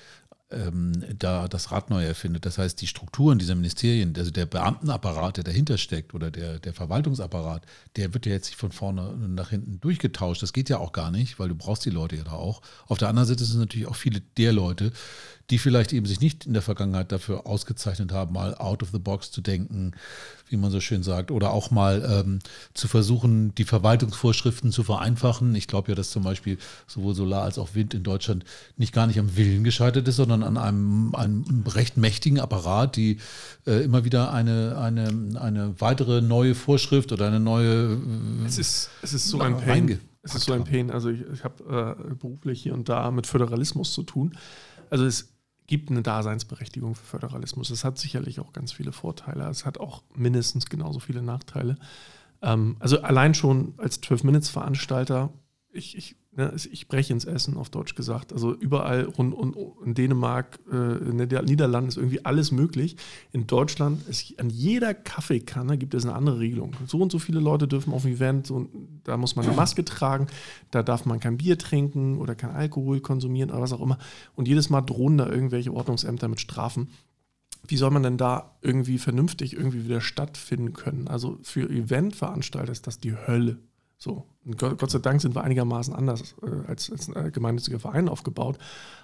ähm, 0.52 1.04
da 1.18 1.48
das 1.48 1.72
Rad 1.72 1.90
neu 1.90 2.04
erfindet. 2.04 2.46
Das 2.46 2.58
heißt, 2.58 2.80
die 2.82 2.88
Strukturen 2.88 3.40
dieser 3.40 3.56
Ministerien, 3.56 4.14
also 4.18 4.32
der 4.32 4.46
Beamtenapparat, 4.46 5.38
der 5.38 5.44
dahinter 5.44 5.78
steckt 5.78 6.14
oder 6.14 6.32
der, 6.32 6.60
der 6.60 6.74
Verwaltungsapparat, 6.74 7.66
der 7.96 8.14
wird 8.14 8.26
ja 8.26 8.34
jetzt 8.34 8.48
nicht 8.48 8.60
von 8.60 8.72
vorne 8.72 9.16
nach 9.30 9.50
hinten 9.50 9.80
durchgetauscht. 9.80 10.42
Das 10.42 10.54
geht 10.54 10.70
ja 10.70 10.78
auch 10.78 10.92
gar 10.92 11.12
nicht, 11.12 11.40
weil 11.40 11.50
du 11.50 11.56
brauchst 11.56 11.86
die 11.86 11.90
Leute 11.90 12.16
ja 12.16 12.24
da 12.24 12.34
auch. 12.34 12.62
Auf 12.88 12.98
der 12.98 13.10
anderen 13.10 13.28
Seite 13.28 13.44
sind 13.44 13.56
es 13.56 13.60
natürlich 13.60 13.88
auch 13.88 13.96
viele 13.96 14.22
der 14.38 14.54
Leute, 14.54 14.92
die 15.52 15.58
vielleicht 15.58 15.92
eben 15.92 16.06
sich 16.06 16.22
nicht 16.22 16.46
in 16.46 16.54
der 16.54 16.62
Vergangenheit 16.62 17.12
dafür 17.12 17.46
ausgezeichnet 17.46 18.14
haben, 18.14 18.34
mal 18.34 18.56
out 18.56 18.82
of 18.82 18.90
the 18.92 19.00
box 19.00 19.32
zu 19.32 19.42
denken, 19.42 19.92
wie 20.48 20.56
man 20.56 20.72
so 20.72 20.80
schön 20.80 21.04
sagt, 21.04 21.30
oder 21.30 21.52
auch 21.52 21.72
mal 21.72 22.24
ähm, 22.26 22.40
zu 22.74 22.88
versuchen, 22.88 23.54
die 23.56 23.66
Verwaltungsvorschriften 23.66 24.72
zu 24.72 24.84
vereinfachen. 24.84 25.54
Ich 25.56 25.68
glaube 25.68 25.92
ja, 25.92 25.96
dass 25.96 26.10
zum 26.10 26.24
Beispiel 26.24 26.58
sowohl 26.88 27.16
Solar 27.16 27.44
als 27.44 27.58
auch 27.58 27.76
Wind 27.76 27.94
in 27.94 28.04
Deutschland 28.04 28.46
nicht 28.78 28.94
gar 28.94 29.08
nicht 29.08 29.20
am 29.20 29.36
Willen 29.36 29.66
gescheitert 29.66 30.08
ist, 30.08 30.16
sondern 30.16 30.42
an 30.44 30.58
einem, 30.58 31.14
einem 31.16 31.64
recht 31.68 31.98
mächtigen 31.98 32.40
Apparat, 32.40 32.96
die 32.96 33.18
äh, 33.68 33.84
immer 33.84 34.06
wieder 34.06 34.34
eine, 34.34 34.78
eine, 34.78 35.40
eine 35.40 35.80
weitere 35.80 36.22
neue 36.22 36.56
Vorschrift 36.56 37.12
oder 37.12 37.28
eine 37.28 37.42
neue 37.42 37.94
äh, 37.94 38.46
Es 38.46 38.58
ist, 38.58 38.90
es 39.02 39.14
ist 39.14 39.28
so 39.28 39.42
ein 39.42 39.58
Pain. 39.58 40.00
Es 40.24 40.34
ist 40.34 40.46
so 40.46 40.54
ein 40.54 40.64
Pain. 40.64 40.92
Also 40.92 41.10
ich, 41.10 41.22
ich 41.34 41.44
habe 41.44 41.98
äh, 42.10 42.14
beruflich 42.14 42.64
hier 42.64 42.74
und 42.74 42.88
da 42.88 43.12
mit 43.12 43.28
Föderalismus 43.28 43.94
zu 43.94 44.04
tun. 44.04 44.38
Also 44.90 45.06
es 45.06 45.31
gibt 45.72 45.90
eine 45.90 46.02
Daseinsberechtigung 46.02 46.96
für 46.96 47.06
Föderalismus. 47.06 47.70
Es 47.70 47.86
hat 47.86 47.98
sicherlich 47.98 48.42
auch 48.42 48.52
ganz 48.52 48.74
viele 48.74 48.92
Vorteile. 48.92 49.48
Es 49.48 49.66
hat 49.66 49.78
auch 49.78 50.04
mindestens 50.14 50.66
genauso 50.66 51.00
viele 51.00 51.22
Nachteile. 51.22 51.78
Ähm, 52.42 52.76
also 52.80 53.02
allein 53.04 53.34
schon 53.34 53.74
als 53.78 54.04
12-Minutes-Veranstalter, 54.04 55.32
ich, 55.72 55.98
ich, 55.98 56.18
ne, 56.36 56.54
ich 56.72 56.88
breche 56.88 57.13
ins 57.13 57.26
Essen, 57.26 57.58
auf 57.58 57.70
Deutsch 57.70 57.96
gesagt. 57.96 58.34
Also 58.34 58.54
überall 58.54 59.04
rund 59.06 59.34
und 59.34 59.56
in 59.86 59.94
Dänemark, 59.94 60.60
äh, 60.72 60.98
in 60.98 61.17
den 61.17 61.46
Niederlanden 61.46 61.89
ist 61.89 61.98
irgendwie 61.98 62.26
alles 62.26 62.52
möglich. 62.52 62.96
In 63.32 63.48
Deutschland 63.48 64.08
ist 64.08 64.39
an 64.39 64.50
jeder 64.50 64.94
Kaffeekanne 64.94 65.78
gibt 65.78 65.94
es 65.94 66.06
eine 66.06 66.15
andere 66.15 66.39
Regelung. 66.39 66.76
So 66.88 67.00
und 67.00 67.12
so 67.12 67.20
viele 67.20 67.39
Leute 67.39 67.67
dürfen 67.67 67.94
auf 67.94 68.04
dem 68.04 68.13
Event, 68.13 68.48
so, 68.48 68.67
da 69.04 69.17
muss 69.17 69.36
man 69.36 69.46
eine 69.46 69.56
Maske 69.56 69.84
tragen, 69.86 70.28
da 70.72 70.84
darf 70.84 71.06
man 71.06 71.20
kein 71.20 71.38
Bier 71.38 71.58
trinken 71.58 72.17
oder 72.17 72.36
kein 72.36 72.52
Alkohol 72.52 73.02
konsumieren 73.02 73.52
oder 73.52 73.62
was 73.62 73.74
auch 73.74 73.82
immer. 73.82 73.98
Und 74.36 74.48
jedes 74.48 74.70
Mal 74.70 74.82
drohen 74.82 75.17
da 75.17 75.30
irgendwelche 75.30 75.74
Ordnungsämter 75.74 76.28
mit 76.28 76.39
Strafen 76.39 76.89
wie 77.67 77.78
soll 77.78 77.91
man 77.91 78.04
denn 78.04 78.17
da 78.17 78.58
irgendwie 78.62 78.98
vernünftig 78.98 79.54
irgendwie 79.54 79.86
wieder 79.86 80.02
stattfinden 80.02 80.74
können? 80.74 81.08
Also 81.08 81.38
für 81.44 81.70
Eventveranstalter 81.70 82.72
ist 82.72 82.88
das 82.88 83.00
die 83.00 83.15
Hölle. 83.15 83.60
So, 84.04 84.26
und 84.46 84.58
Gott, 84.58 84.90
sei 84.90 84.98
Dank 84.98 85.22
sind 85.22 85.36
wir 85.36 85.44
einigermaßen 85.44 85.94
anders 85.94 86.34
äh, 86.42 86.68
als, 86.68 86.92
als 86.92 87.08
ein 87.08 87.28
äh, 87.28 87.30
gemeinnütziger 87.30 87.80
Verein 87.80 88.10
aufgebaut. 88.10 88.58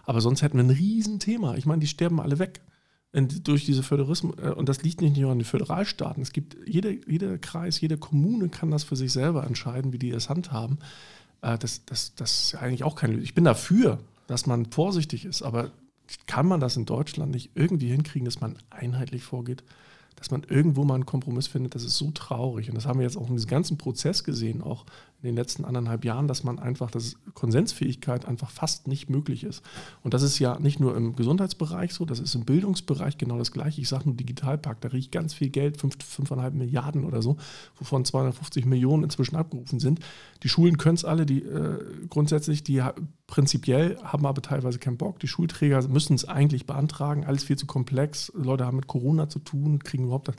Aber 0.06 0.22
sonst 0.22 0.42
hätten 0.42 0.58
wir 0.58 0.64
ein 0.64 0.72
Riesenthema. 0.72 1.54
Ich 1.54 1.68
meine, 1.68 1.82
die 1.82 1.88
sterben 1.88 2.20
alle 2.20 2.40
weg. 2.40 2.62
Durch 3.14 3.64
diese 3.64 3.84
Föderalismus, 3.84 4.36
äh, 4.40 4.50
und 4.50 4.68
das 4.68 4.82
liegt 4.82 5.02
nicht 5.02 5.16
nur 5.16 5.32
an 5.32 5.38
den 5.38 5.46
Föderalstaaten. 5.46 6.24
Es 6.24 6.32
gibt, 6.32 6.58
jeder, 6.66 6.90
jeder 7.08 7.38
Kreis, 7.38 7.80
jede 7.80 8.00
Kommune 8.00 8.50
kann 8.50 8.72
das 8.72 8.84
für 8.84 8.96
sich 8.96 9.14
selber 9.14 9.46
entscheiden, 9.46 9.94
wie 9.94 10.00
die 10.00 10.10
das 10.10 10.30
handhaben. 10.30 10.80
Äh, 11.44 11.60
das, 11.60 11.86
das, 11.86 12.16
das 12.16 12.46
ist 12.46 12.56
eigentlich 12.56 12.84
auch 12.84 12.96
keine 12.96 13.14
Lösung. 13.14 13.26
Ich 13.26 13.36
bin 13.36 13.44
dafür, 13.44 14.00
dass 14.26 14.48
man 14.48 14.66
vorsichtig 14.66 15.26
ist, 15.26 15.44
aber 15.44 15.70
kann 16.26 16.48
man 16.48 16.60
das 16.60 16.76
in 16.76 16.86
Deutschland 16.86 17.34
nicht 17.34 17.52
irgendwie 17.54 17.90
hinkriegen, 17.90 18.26
dass 18.26 18.42
man 18.42 18.58
einheitlich 18.72 19.24
vorgeht? 19.24 19.64
Dass 20.18 20.32
man 20.32 20.44
irgendwo 20.44 20.84
mal 20.84 20.96
einen 20.96 21.06
Kompromiss 21.06 21.48
findet, 21.48 21.76
das 21.76 21.84
ist 21.84 21.98
so 21.98 22.12
traurig. 22.12 22.70
Und 22.70 22.76
das 22.76 22.86
haben 22.86 23.00
wir 23.00 23.06
jetzt 23.06 23.18
auch 23.18 23.30
in 23.30 23.36
diesem 23.36 23.50
ganzen 23.50 23.78
Prozess 23.78 24.24
gesehen, 24.24 24.62
auch 24.62 24.86
in 25.24 25.30
den 25.30 25.36
letzten 25.36 25.66
anderthalb 25.66 26.06
Jahren, 26.06 26.28
dass 26.28 26.44
man 26.44 26.60
einfach, 26.60 26.92
dass 26.92 27.16
Konsensfähigkeit 27.34 28.26
einfach 28.26 28.52
fast 28.52 28.88
nicht 28.88 29.10
möglich 29.10 29.44
ist. 29.44 29.64
Und 30.04 30.14
das 30.14 30.22
ist 30.22 30.38
ja 30.38 30.60
nicht 30.60 30.80
nur 30.80 30.96
im 30.96 31.16
Gesundheitsbereich 31.16 31.94
so, 31.94 32.06
das 32.06 32.20
ist 32.20 32.36
im 32.36 32.46
Bildungsbereich 32.46 33.18
genau 33.18 33.40
das 33.40 33.52
Gleiche. 33.52 33.82
Ich 33.82 33.90
sage 33.90 34.06
nur 34.06 34.16
Digitalpakt, 34.16 34.86
da 34.86 34.90
riecht 34.90 35.12
ganz 35.12 35.34
viel 35.34 35.50
Geld, 35.50 35.80
5,5 35.80 36.52
Milliarden 36.52 37.04
oder 37.04 37.24
so, 37.24 37.38
wovon 37.78 38.06
250 38.06 38.66
Millionen 38.66 39.06
inzwischen 39.06 39.36
abgerufen 39.36 39.80
sind. 39.80 40.02
Die 40.44 40.50
Schulen 40.50 40.78
können 40.78 40.96
es 40.96 41.06
alle, 41.06 41.26
die 41.26 41.42
äh, 41.42 41.80
grundsätzlich, 42.10 42.64
die 42.64 42.84
prinzipiell 43.26 43.98
haben 44.04 44.26
aber 44.28 44.44
teilweise 44.44 44.78
keinen 44.78 44.98
Bock. 44.98 45.20
Die 45.20 45.28
Schulträger 45.28 45.88
müssen 45.88 46.14
es 46.14 46.26
eigentlich 46.26 46.68
beantragen, 46.68 47.26
alles 47.26 47.44
viel 47.44 47.58
zu 47.58 47.66
komplex. 47.66 48.32
Leute 48.36 48.68
haben 48.68 48.78
mit 48.78 48.88
Corona 48.88 49.30
zu 49.30 49.40
tun, 49.40 49.80
kriegen 49.80 50.04
überhaupt 50.04 50.28
das. 50.28 50.36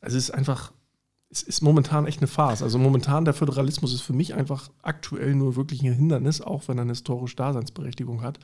Also 0.00 0.18
es 0.18 0.24
ist 0.24 0.30
einfach 0.32 0.72
es 1.32 1.42
ist 1.42 1.62
momentan 1.62 2.06
echt 2.06 2.18
eine 2.18 2.26
Farce. 2.26 2.62
Also 2.62 2.78
momentan 2.78 3.24
der 3.24 3.32
Föderalismus 3.32 3.94
ist 3.94 4.02
für 4.02 4.12
mich 4.12 4.34
einfach 4.34 4.70
aktuell 4.82 5.34
nur 5.34 5.56
wirklich 5.56 5.82
ein 5.82 5.94
Hindernis, 5.94 6.42
auch 6.42 6.68
wenn 6.68 6.78
er 6.78 6.82
eine 6.82 6.92
historische 6.92 7.36
Daseinsberechtigung 7.36 8.20
hat, 8.22 8.38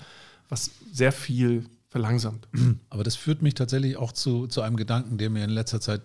was 0.48 0.70
sehr 0.90 1.12
viel 1.12 1.66
verlangsamt. 1.90 2.48
Aber 2.90 3.04
das 3.04 3.14
führt 3.14 3.42
mich 3.42 3.54
tatsächlich 3.54 3.98
auch 3.98 4.12
zu, 4.12 4.46
zu 4.46 4.62
einem 4.62 4.76
Gedanken, 4.76 5.18
der 5.18 5.28
mir 5.28 5.44
in 5.44 5.50
letzter 5.50 5.82
Zeit 5.82 6.00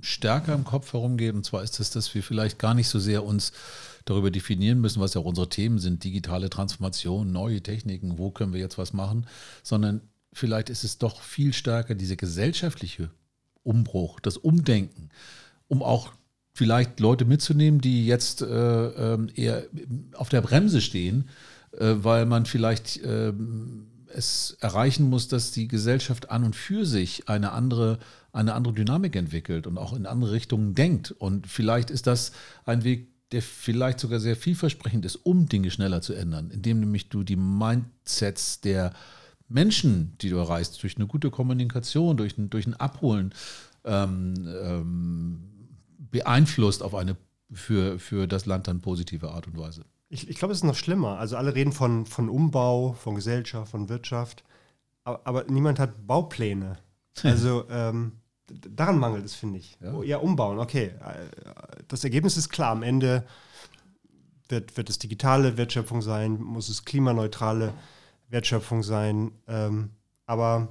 stärker 0.00 0.52
im 0.54 0.64
Kopf 0.64 0.92
herumgeht. 0.92 1.34
Und 1.34 1.44
zwar 1.44 1.62
ist 1.62 1.78
es, 1.78 1.90
dass 1.90 2.12
wir 2.12 2.24
vielleicht 2.24 2.58
gar 2.58 2.74
nicht 2.74 2.88
so 2.88 2.98
sehr 2.98 3.24
uns 3.24 3.52
darüber 4.04 4.32
definieren 4.32 4.80
müssen, 4.80 5.00
was 5.00 5.14
ja 5.14 5.20
auch 5.20 5.26
unsere 5.26 5.48
Themen 5.48 5.78
sind, 5.78 6.02
digitale 6.02 6.50
Transformation, 6.50 7.30
neue 7.30 7.62
Techniken, 7.62 8.18
wo 8.18 8.32
können 8.32 8.52
wir 8.52 8.60
jetzt 8.60 8.78
was 8.78 8.92
machen, 8.92 9.26
sondern 9.62 10.00
vielleicht 10.32 10.70
ist 10.70 10.82
es 10.82 10.98
doch 10.98 11.20
viel 11.22 11.52
stärker 11.52 11.94
diese 11.94 12.16
gesellschaftliche 12.16 13.10
Umbruch, 13.62 14.18
das 14.18 14.38
Umdenken 14.38 15.10
um 15.70 15.82
auch 15.82 16.12
vielleicht 16.52 17.00
Leute 17.00 17.24
mitzunehmen, 17.24 17.80
die 17.80 18.04
jetzt 18.04 18.42
äh, 18.42 18.46
ähm, 18.46 19.30
eher 19.34 19.64
auf 20.14 20.28
der 20.28 20.42
Bremse 20.42 20.80
stehen, 20.80 21.28
äh, 21.72 21.94
weil 21.98 22.26
man 22.26 22.44
vielleicht 22.44 22.98
äh, 22.98 23.32
es 24.12 24.56
erreichen 24.60 25.08
muss, 25.08 25.28
dass 25.28 25.52
die 25.52 25.68
Gesellschaft 25.68 26.30
an 26.30 26.42
und 26.42 26.56
für 26.56 26.84
sich 26.84 27.28
eine 27.28 27.52
andere, 27.52 28.00
eine 28.32 28.54
andere 28.54 28.74
Dynamik 28.74 29.14
entwickelt 29.14 29.68
und 29.68 29.78
auch 29.78 29.92
in 29.92 30.06
andere 30.06 30.32
Richtungen 30.32 30.74
denkt. 30.74 31.12
Und 31.12 31.46
vielleicht 31.46 31.88
ist 31.90 32.08
das 32.08 32.32
ein 32.66 32.82
Weg, 32.82 33.06
der 33.30 33.40
vielleicht 33.40 34.00
sogar 34.00 34.18
sehr 34.18 34.34
vielversprechend 34.34 35.04
ist, 35.04 35.14
um 35.14 35.48
Dinge 35.48 35.70
schneller 35.70 36.02
zu 36.02 36.14
ändern, 36.14 36.50
indem 36.50 36.80
nämlich 36.80 37.10
du 37.10 37.22
die 37.22 37.36
Mindsets 37.36 38.60
der 38.60 38.92
Menschen, 39.48 40.16
die 40.20 40.30
du 40.30 40.36
erreichst, 40.36 40.82
durch 40.82 40.96
eine 40.96 41.06
gute 41.06 41.30
Kommunikation, 41.30 42.16
durch 42.16 42.36
ein, 42.36 42.50
durch 42.50 42.66
ein 42.66 42.74
Abholen, 42.74 43.32
ähm, 43.84 44.34
ähm, 44.62 45.59
beeinflusst 46.10 46.82
auf 46.82 46.94
eine 46.94 47.16
für, 47.52 47.98
für 47.98 48.26
das 48.26 48.46
Land 48.46 48.68
dann 48.68 48.80
positive 48.80 49.30
Art 49.30 49.46
und 49.46 49.58
Weise. 49.58 49.84
Ich, 50.08 50.28
ich 50.28 50.36
glaube, 50.36 50.52
es 50.52 50.58
ist 50.58 50.64
noch 50.64 50.76
schlimmer. 50.76 51.18
Also 51.18 51.36
alle 51.36 51.54
reden 51.54 51.72
von, 51.72 52.06
von 52.06 52.28
Umbau, 52.28 52.92
von 52.92 53.14
Gesellschaft, 53.14 53.70
von 53.70 53.88
Wirtschaft, 53.88 54.44
aber, 55.04 55.20
aber 55.24 55.44
niemand 55.44 55.78
hat 55.78 56.06
Baupläne. 56.06 56.78
Also 57.22 57.64
ähm, 57.70 58.12
daran 58.48 58.98
mangelt 58.98 59.24
es, 59.24 59.34
finde 59.34 59.58
ich. 59.58 59.76
Ja. 59.80 59.92
Oh, 59.92 60.02
ja, 60.02 60.18
umbauen, 60.18 60.58
okay. 60.58 60.92
Das 61.88 62.04
Ergebnis 62.04 62.36
ist 62.36 62.48
klar. 62.48 62.70
Am 62.70 62.82
Ende 62.82 63.24
wird, 64.48 64.76
wird 64.76 64.90
es 64.90 64.98
digitale 64.98 65.56
Wertschöpfung 65.56 66.02
sein, 66.02 66.40
muss 66.40 66.68
es 66.68 66.84
klimaneutrale 66.84 67.72
Wertschöpfung 68.28 68.82
sein. 68.82 69.32
Ähm, 69.48 69.90
aber 70.26 70.68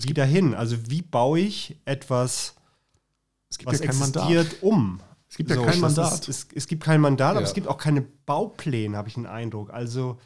wie 0.00 0.14
dahin? 0.14 0.54
Also 0.54 0.90
wie 0.90 1.02
baue 1.02 1.40
ich 1.40 1.80
etwas 1.84 2.56
es 3.54 3.58
gibt 3.58 3.72
was 3.72 3.80
ja 3.80 3.86
kein 3.86 3.98
Mandat. 3.98 4.46
um. 4.62 5.00
Es 5.28 5.36
gibt 5.36 5.50
ja 5.50 5.56
so, 5.56 5.62
kein 5.62 5.80
Mandat. 5.80 6.12
Ist, 6.12 6.28
es, 6.28 6.48
es, 6.54 6.66
gibt 6.66 6.82
kein 6.82 7.00
Mandat, 7.00 7.34
ja. 7.34 7.38
aber 7.38 7.46
es 7.46 7.54
gibt 7.54 7.68
auch 7.68 7.78
keine 7.78 8.02
Baupläne, 8.02 8.96
habe 8.96 9.08
ich 9.08 9.14
den 9.14 9.26
Eindruck. 9.26 9.72
Also. 9.72 10.18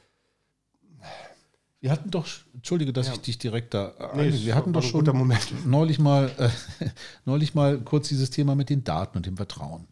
Wir 1.81 1.93
hatten 1.93 2.11
doch, 2.11 2.27
entschuldige, 2.55 2.93
dass 2.93 3.07
ja. 3.07 3.13
ich 3.13 3.21
dich 3.21 3.39
direkt 3.39 3.75
da. 3.75 3.93
Nee, 4.17 4.33
wir 4.33 4.55
hatten 4.55 4.73
doch 4.73 4.83
schon 4.83 5.05
neulich 5.67 5.99
mal, 5.99 6.31
äh, 6.39 6.89
neulich 7.27 7.55
mal 7.55 7.79
kurz 7.79 8.09
dieses 8.09 8.31
Thema 8.31 8.55
mit 8.55 8.71
den 8.71 8.83
Daten 8.83 9.19
und 9.19 9.27
dem 9.27 9.37
Vertrauen. 9.37 9.87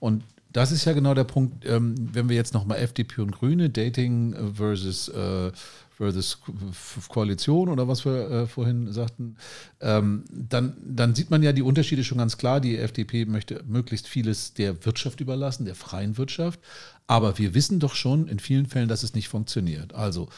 Und 0.00 0.24
das 0.50 0.72
ist 0.72 0.84
ja 0.84 0.92
genau 0.92 1.14
der 1.14 1.24
Punkt, 1.24 1.64
ähm, 1.64 1.94
wenn 2.12 2.28
wir 2.28 2.36
jetzt 2.36 2.52
nochmal 2.52 2.78
FDP 2.78 3.22
und 3.22 3.30
Grüne, 3.30 3.70
Dating 3.70 4.54
versus 4.54 5.08
äh, 5.08 5.52
versus 5.96 6.38
Koalition 7.08 7.68
oder 7.68 7.88
was 7.88 8.04
wir 8.04 8.30
äh, 8.30 8.46
vorhin 8.46 8.92
sagten, 8.92 9.36
ähm, 9.80 10.24
dann, 10.30 10.76
dann 10.84 11.14
sieht 11.14 11.30
man 11.30 11.42
ja 11.42 11.52
die 11.52 11.62
Unterschiede 11.62 12.04
schon 12.04 12.18
ganz 12.18 12.38
klar. 12.38 12.60
Die 12.60 12.78
FDP 12.78 13.24
möchte 13.24 13.62
möglichst 13.66 14.08
vieles 14.08 14.54
der 14.54 14.84
Wirtschaft 14.84 15.20
überlassen, 15.20 15.64
der 15.64 15.74
freien 15.74 16.16
Wirtschaft. 16.18 16.60
Aber 17.06 17.38
wir 17.38 17.54
wissen 17.54 17.78
doch 17.78 17.94
schon 17.94 18.28
in 18.28 18.38
vielen 18.38 18.66
Fällen, 18.66 18.88
dass 18.88 19.02
es 19.02 19.14
nicht 19.14 19.28
funktioniert. 19.28 19.94
Also 19.94 20.28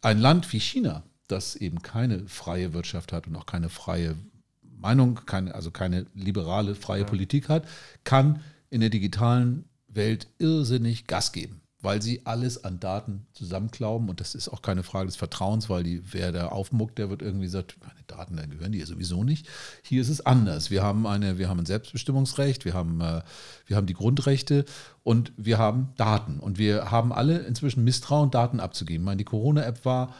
ein 0.00 0.18
Land 0.18 0.52
wie 0.52 0.60
China, 0.60 1.02
das 1.26 1.56
eben 1.56 1.82
keine 1.82 2.26
freie 2.26 2.72
Wirtschaft 2.72 3.12
hat 3.12 3.26
und 3.26 3.36
auch 3.36 3.46
keine 3.46 3.68
freie 3.68 4.16
Meinung, 4.62 5.20
keine, 5.26 5.54
also 5.54 5.70
keine 5.70 6.06
liberale, 6.14 6.74
freie 6.74 7.02
ja. 7.02 7.06
Politik 7.06 7.48
hat, 7.48 7.66
kann 8.04 8.42
in 8.70 8.80
der 8.80 8.90
digitalen 8.90 9.64
Welt 9.88 10.28
irrsinnig 10.38 11.06
Gas 11.06 11.32
geben 11.32 11.60
weil 11.80 12.02
sie 12.02 12.22
alles 12.24 12.64
an 12.64 12.80
Daten 12.80 13.26
zusammenklauben 13.32 14.08
und 14.08 14.20
das 14.20 14.34
ist 14.34 14.48
auch 14.48 14.62
keine 14.62 14.82
Frage 14.82 15.06
des 15.06 15.16
Vertrauens, 15.16 15.70
weil 15.70 15.84
die, 15.84 16.02
wer 16.12 16.32
da 16.32 16.48
aufmuckt, 16.48 16.98
der 16.98 17.08
wird 17.08 17.22
irgendwie 17.22 17.46
sagt, 17.46 17.76
meine 17.80 18.02
Daten, 18.08 18.36
da 18.36 18.46
gehören 18.46 18.72
die 18.72 18.78
ja 18.78 18.86
sowieso 18.86 19.22
nicht. 19.22 19.46
Hier 19.82 20.02
ist 20.02 20.08
es 20.08 20.24
anders. 20.24 20.70
Wir 20.70 20.82
haben 20.82 21.06
eine, 21.06 21.38
wir 21.38 21.48
haben 21.48 21.60
ein 21.60 21.66
Selbstbestimmungsrecht, 21.66 22.64
wir 22.64 22.74
haben, 22.74 23.00
äh, 23.00 23.22
wir 23.66 23.76
haben 23.76 23.86
die 23.86 23.94
Grundrechte 23.94 24.64
und 25.04 25.32
wir 25.36 25.58
haben 25.58 25.90
Daten 25.96 26.40
und 26.40 26.58
wir 26.58 26.90
haben 26.90 27.12
alle 27.12 27.38
inzwischen 27.38 27.84
Misstrauen, 27.84 28.32
Daten 28.32 28.58
abzugeben. 28.58 29.02
Ich 29.02 29.06
meine, 29.06 29.18
die 29.18 29.24
Corona-App 29.24 29.84
war 29.84 30.14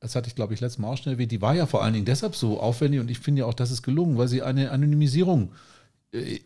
das 0.00 0.14
hatte 0.14 0.28
ich, 0.28 0.34
glaube 0.34 0.52
ich, 0.52 0.60
letztes 0.60 0.78
Mal 0.78 0.88
auch 0.88 0.98
schnell 0.98 1.14
erwähnt, 1.14 1.32
die 1.32 1.40
war 1.40 1.54
ja 1.54 1.64
vor 1.64 1.82
allen 1.82 1.94
Dingen 1.94 2.04
deshalb 2.04 2.36
so 2.36 2.60
aufwendig 2.60 3.00
und 3.00 3.10
ich 3.10 3.18
finde 3.18 3.40
ja 3.40 3.46
auch, 3.46 3.54
dass 3.54 3.70
es 3.70 3.82
gelungen, 3.82 4.18
weil 4.18 4.28
sie 4.28 4.42
eine 4.42 4.70
Anonymisierung 4.70 5.48
äh, 5.48 5.73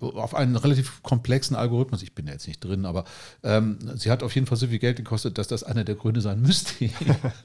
auf 0.00 0.34
einen 0.34 0.56
relativ 0.56 1.02
komplexen 1.02 1.56
Algorithmus, 1.56 2.02
ich 2.02 2.14
bin 2.14 2.26
ja 2.26 2.32
jetzt 2.32 2.46
nicht 2.46 2.64
drin, 2.64 2.84
aber 2.84 3.04
ähm, 3.42 3.78
sie 3.96 4.10
hat 4.10 4.22
auf 4.22 4.34
jeden 4.34 4.46
Fall 4.46 4.56
so 4.56 4.66
viel 4.66 4.78
Geld 4.78 4.96
gekostet, 4.96 5.38
dass 5.38 5.48
das 5.48 5.62
einer 5.62 5.84
der 5.84 5.94
Gründe 5.94 6.20
sein 6.20 6.40
müsste. 6.40 6.90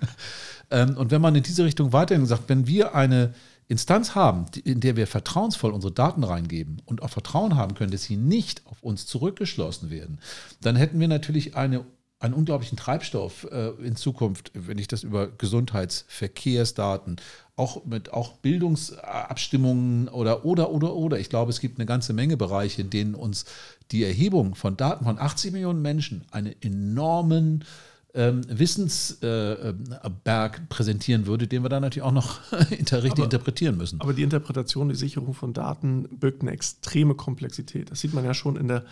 ähm, 0.72 0.98
und 0.98 1.12
wenn 1.12 1.22
man 1.22 1.36
in 1.36 1.44
diese 1.44 1.66
Richtung 1.66 1.94
weiterhin 1.94 2.26
sagt, 2.26 2.50
wenn 2.50 2.68
wir 2.68 2.96
eine 2.96 3.34
Instanz 3.68 4.16
haben, 4.16 4.46
in 4.64 4.80
der 4.80 4.96
wir 4.96 5.08
vertrauensvoll 5.08 5.72
unsere 5.72 5.94
Daten 5.94 6.24
reingeben 6.24 6.82
und 6.86 7.02
auch 7.02 7.10
Vertrauen 7.10 7.56
haben 7.56 7.76
können, 7.76 7.92
dass 7.92 8.04
sie 8.04 8.18
nicht 8.18 8.66
auf 8.68 8.84
uns 8.84 9.06
zurückgeschlossen 9.06 9.90
werden, 9.90 10.20
dann 10.62 10.76
hätten 10.76 11.00
wir 11.00 11.08
natürlich 11.08 11.56
eine 11.56 11.86
einen 12.24 12.34
unglaublichen 12.34 12.78
Treibstoff 12.78 13.46
äh, 13.52 13.72
in 13.84 13.98
Zukunft, 13.98 14.52
wenn 14.54 14.78
ich 14.78 14.88
das 14.88 15.04
über 15.04 15.28
Gesundheitsverkehrsdaten, 15.28 17.18
auch 17.58 17.86
mit 17.86 18.14
auch 18.14 18.38
Bildungsabstimmungen 18.38 20.08
oder 20.08 20.46
oder 20.46 20.72
oder 20.72 20.96
oder. 20.96 21.20
Ich 21.20 21.30
glaube, 21.30 21.52
es 21.52 21.60
gibt 21.60 21.78
eine 21.78 21.86
ganze 21.86 22.14
Menge 22.14 22.38
Bereiche, 22.38 22.82
in 22.82 22.90
denen 22.90 23.14
uns 23.14 23.44
die 23.92 24.06
Erhebung 24.06 24.56
von 24.56 24.78
Daten 24.78 25.04
von 25.04 25.20
80 25.20 25.52
Millionen 25.52 25.82
Menschen 25.82 26.24
einen 26.32 26.56
enormen 26.62 27.66
ähm, 28.14 28.42
Wissensberg 28.48 30.58
äh, 30.58 30.62
präsentieren 30.70 31.26
würde, 31.26 31.48
den 31.48 31.64
wir 31.64 31.70
dann 31.70 31.82
natürlich 31.82 32.04
auch 32.04 32.14
noch 32.14 32.40
inter 32.72 33.04
richtig 33.04 33.20
aber, 33.20 33.26
interpretieren 33.26 33.76
müssen. 33.76 34.00
Aber 34.00 34.14
die 34.14 34.24
Interpretation, 34.24 34.88
die 34.88 34.96
Sicherung 34.96 35.34
von 35.34 35.52
Daten 35.52 36.08
birgt 36.20 36.42
eine 36.42 36.52
extreme 36.52 37.16
Komplexität. 37.16 37.92
Das 37.92 38.00
sieht 38.00 38.14
man 38.14 38.24
ja 38.24 38.34
schon 38.34 38.56
in 38.56 38.70
der 38.70 38.86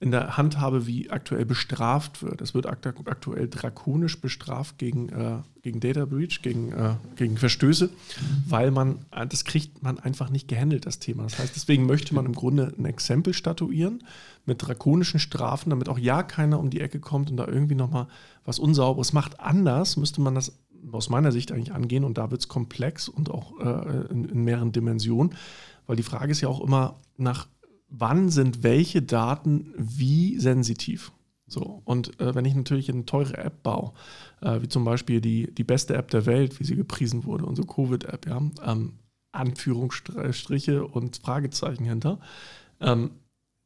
in 0.00 0.10
der 0.10 0.36
Handhabe, 0.36 0.86
wie 0.86 1.10
aktuell 1.10 1.44
bestraft 1.44 2.22
wird. 2.22 2.40
Es 2.40 2.52
wird 2.52 2.66
aktuell 2.66 3.48
drakonisch 3.48 4.20
bestraft 4.20 4.78
gegen, 4.78 5.08
äh, 5.08 5.38
gegen 5.62 5.80
Data 5.80 6.04
Breach, 6.04 6.42
gegen, 6.42 6.72
äh, 6.72 6.96
gegen 7.16 7.36
Verstöße, 7.36 7.90
weil 8.46 8.70
man, 8.70 9.06
äh, 9.12 9.26
das 9.26 9.44
kriegt 9.44 9.82
man 9.82 9.98
einfach 9.98 10.30
nicht 10.30 10.48
gehandelt, 10.48 10.86
das 10.86 10.98
Thema. 10.98 11.22
Das 11.22 11.38
heißt, 11.38 11.56
deswegen 11.56 11.86
möchte 11.86 12.14
man 12.14 12.26
im 12.26 12.34
Grunde 12.34 12.74
ein 12.76 12.84
Exempel 12.84 13.34
statuieren 13.34 14.04
mit 14.46 14.66
drakonischen 14.66 15.20
Strafen, 15.20 15.70
damit 15.70 15.88
auch 15.88 15.98
ja 15.98 16.22
keiner 16.22 16.58
um 16.58 16.70
die 16.70 16.80
Ecke 16.80 17.00
kommt 17.00 17.30
und 17.30 17.36
da 17.36 17.46
irgendwie 17.46 17.76
nochmal 17.76 18.08
was 18.44 18.58
Unsauberes 18.58 19.12
macht. 19.12 19.40
Anders 19.40 19.96
müsste 19.96 20.20
man 20.20 20.34
das 20.34 20.58
aus 20.92 21.08
meiner 21.08 21.32
Sicht 21.32 21.50
eigentlich 21.50 21.72
angehen 21.72 22.04
und 22.04 22.18
da 22.18 22.30
wird 22.30 22.42
es 22.42 22.48
komplex 22.48 23.08
und 23.08 23.30
auch 23.30 23.58
äh, 23.58 24.12
in, 24.12 24.26
in 24.26 24.44
mehreren 24.44 24.72
Dimensionen, 24.72 25.34
weil 25.86 25.96
die 25.96 26.02
Frage 26.02 26.32
ist 26.32 26.40
ja 26.40 26.48
auch 26.48 26.60
immer 26.60 26.96
nach 27.16 27.46
wann 27.98 28.28
sind 28.28 28.62
welche 28.62 29.02
Daten 29.02 29.72
wie 29.76 30.38
sensitiv. 30.38 31.12
So, 31.46 31.82
und 31.84 32.18
äh, 32.20 32.34
wenn 32.34 32.44
ich 32.44 32.54
natürlich 32.54 32.90
eine 32.90 33.04
teure 33.04 33.36
App 33.36 33.62
baue, 33.62 33.92
äh, 34.40 34.62
wie 34.62 34.68
zum 34.68 34.84
Beispiel 34.84 35.20
die, 35.20 35.52
die 35.54 35.64
beste 35.64 35.94
App 35.94 36.10
der 36.10 36.26
Welt, 36.26 36.58
wie 36.58 36.64
sie 36.64 36.76
gepriesen 36.76 37.24
wurde, 37.24 37.44
unsere 37.44 37.66
Covid-App, 37.66 38.26
ja, 38.26 38.42
ähm, 38.64 38.94
Anführungsstriche 39.32 40.86
und 40.86 41.16
Fragezeichen 41.18 41.84
hinter, 41.84 42.18
ähm, 42.80 43.10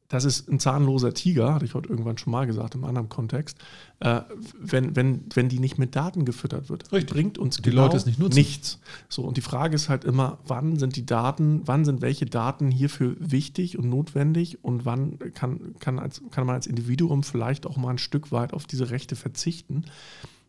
das 0.09 0.25
ist 0.25 0.49
ein 0.49 0.59
zahnloser 0.59 1.13
Tiger, 1.13 1.53
hatte 1.53 1.65
ich 1.65 1.75
heute 1.75 1.87
irgendwann 1.87 2.17
schon 2.17 2.31
mal 2.31 2.47
gesagt, 2.47 2.73
im 2.73 2.83
anderen 2.83 3.09
Kontext, 3.09 3.59
äh, 3.99 4.21
wenn, 4.59 4.95
wenn, 4.95 5.21
wenn 5.33 5.49
die 5.49 5.59
nicht 5.59 5.77
mit 5.77 5.95
Daten 5.95 6.25
gefüttert 6.25 6.67
wird. 6.69 6.91
Richtig. 6.91 7.13
Bringt 7.13 7.37
uns 7.37 7.57
Die 7.57 7.69
Leute 7.69 7.95
es 7.95 8.07
nicht 8.07 8.17
nutzen. 8.17 8.35
nichts. 8.35 8.79
So, 9.07 9.21
und 9.21 9.37
die 9.37 9.41
Frage 9.41 9.75
ist 9.75 9.87
halt 9.87 10.05
immer, 10.05 10.39
wann 10.47 10.79
sind 10.79 10.95
die 10.95 11.05
Daten, 11.05 11.61
wann 11.65 11.85
sind 11.85 12.01
welche 12.01 12.25
Daten 12.25 12.71
hierfür 12.71 13.15
wichtig 13.19 13.77
und 13.77 13.87
notwendig 13.87 14.63
und 14.63 14.83
wann 14.83 15.19
kann, 15.35 15.75
kann, 15.79 15.99
als, 15.99 16.23
kann 16.31 16.47
man 16.47 16.55
als 16.55 16.65
Individuum 16.65 17.21
vielleicht 17.21 17.67
auch 17.67 17.77
mal 17.77 17.91
ein 17.91 17.99
Stück 17.99 18.31
weit 18.31 18.53
auf 18.53 18.65
diese 18.65 18.89
Rechte 18.89 19.15
verzichten. 19.15 19.85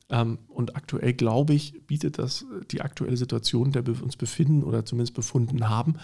Ähm, 0.09 0.38
und 0.49 0.75
aktuell, 0.75 1.12
glaube 1.12 1.53
ich, 1.53 1.87
bietet 1.87 2.18
das 2.18 2.46
die 2.70 2.81
aktuelle 2.81 3.18
Situation, 3.18 3.66
in 3.66 3.73
der 3.73 3.87
wir 3.87 4.03
uns 4.03 4.16
befinden 4.16 4.62
oder 4.62 4.87
zumindest 4.87 5.14
befunden 5.14 5.68
haben, 5.68 5.96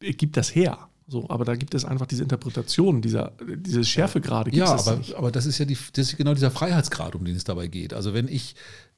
äh, 0.00 0.12
gibt 0.12 0.36
das 0.36 0.54
her. 0.54 0.90
So, 1.08 1.30
aber 1.30 1.44
da 1.44 1.54
gibt 1.54 1.74
es 1.74 1.84
einfach 1.84 2.06
diese 2.06 2.24
Interpretation, 2.24 3.00
dieser, 3.00 3.32
diese 3.40 3.84
Schärfegrade 3.84 4.50
gibt 4.50 4.66
Ja, 4.66 4.74
es 4.74 4.88
aber, 4.88 5.00
aber 5.16 5.30
das 5.30 5.46
ist 5.46 5.58
ja 5.58 5.64
die, 5.64 5.78
das 5.92 6.08
ist 6.08 6.16
genau 6.16 6.34
dieser 6.34 6.50
Freiheitsgrad, 6.50 7.14
um 7.14 7.24
den 7.24 7.36
es 7.36 7.44
dabei 7.44 7.68
geht. 7.68 7.94
Also 7.94 8.12
wenn 8.12 8.26
ich, 8.26 8.56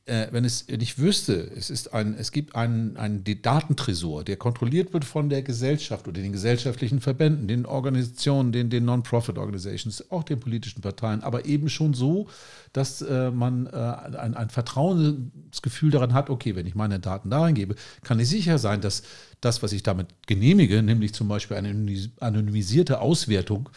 äh, 0.09 0.29
wenn 0.31 0.45
es, 0.45 0.65
wenn 0.69 0.81
ich 0.81 0.99
wüsste, 0.99 1.51
es 1.57 1.71
ist 1.71 1.93
ein, 1.93 2.15
es 2.19 2.33
gibt 2.33 2.57
einen, 2.57 2.97
einen 2.97 3.25
Datentresor, 3.25 4.25
der 4.25 4.37
kontrolliert 4.37 4.93
wird 4.93 5.05
von 5.05 5.29
der 5.29 5.43
Gesellschaft 5.43 6.09
oder 6.09 6.21
den 6.21 6.33
gesellschaftlichen 6.33 7.01
Verbänden, 7.01 7.47
den 7.47 7.67
Organisationen, 7.67 8.53
den, 8.53 8.71
den 8.71 8.85
Non-Profit-Organizations, 8.85 10.11
auch 10.11 10.25
den 10.25 10.41
politischen 10.41 10.81
Parteien, 10.81 11.23
aber 11.23 11.45
eben 11.45 11.69
schon 11.69 11.95
so, 11.95 12.29
dass 12.73 13.03
äh, 13.03 13.31
man 13.31 13.67
äh, 13.67 13.71
ein, 13.71 14.35
ein 14.35 14.51
Vertrauensgefühl 14.51 15.91
daran 15.91 16.15
hat, 16.15 16.31
okay, 16.31 16.57
wenn 16.57 16.67
ich 16.67 16.75
meine 16.75 16.99
Daten 16.99 17.31
da 17.31 17.41
reingebe, 17.43 17.75
kann 18.03 18.19
ich 18.19 18.29
sicher 18.29 18.59
sein, 18.59 18.81
dass 18.81 19.03
das, 19.41 19.63
was 19.63 19.73
ich 19.73 19.83
damit 19.83 20.09
genehmige, 20.27 20.83
nämlich 20.83 21.15
zum 21.15 21.29
Beispiel 21.29 21.57
eine 21.57 21.87
anonymisierte 22.21 23.01
Auswertung, 23.01 23.69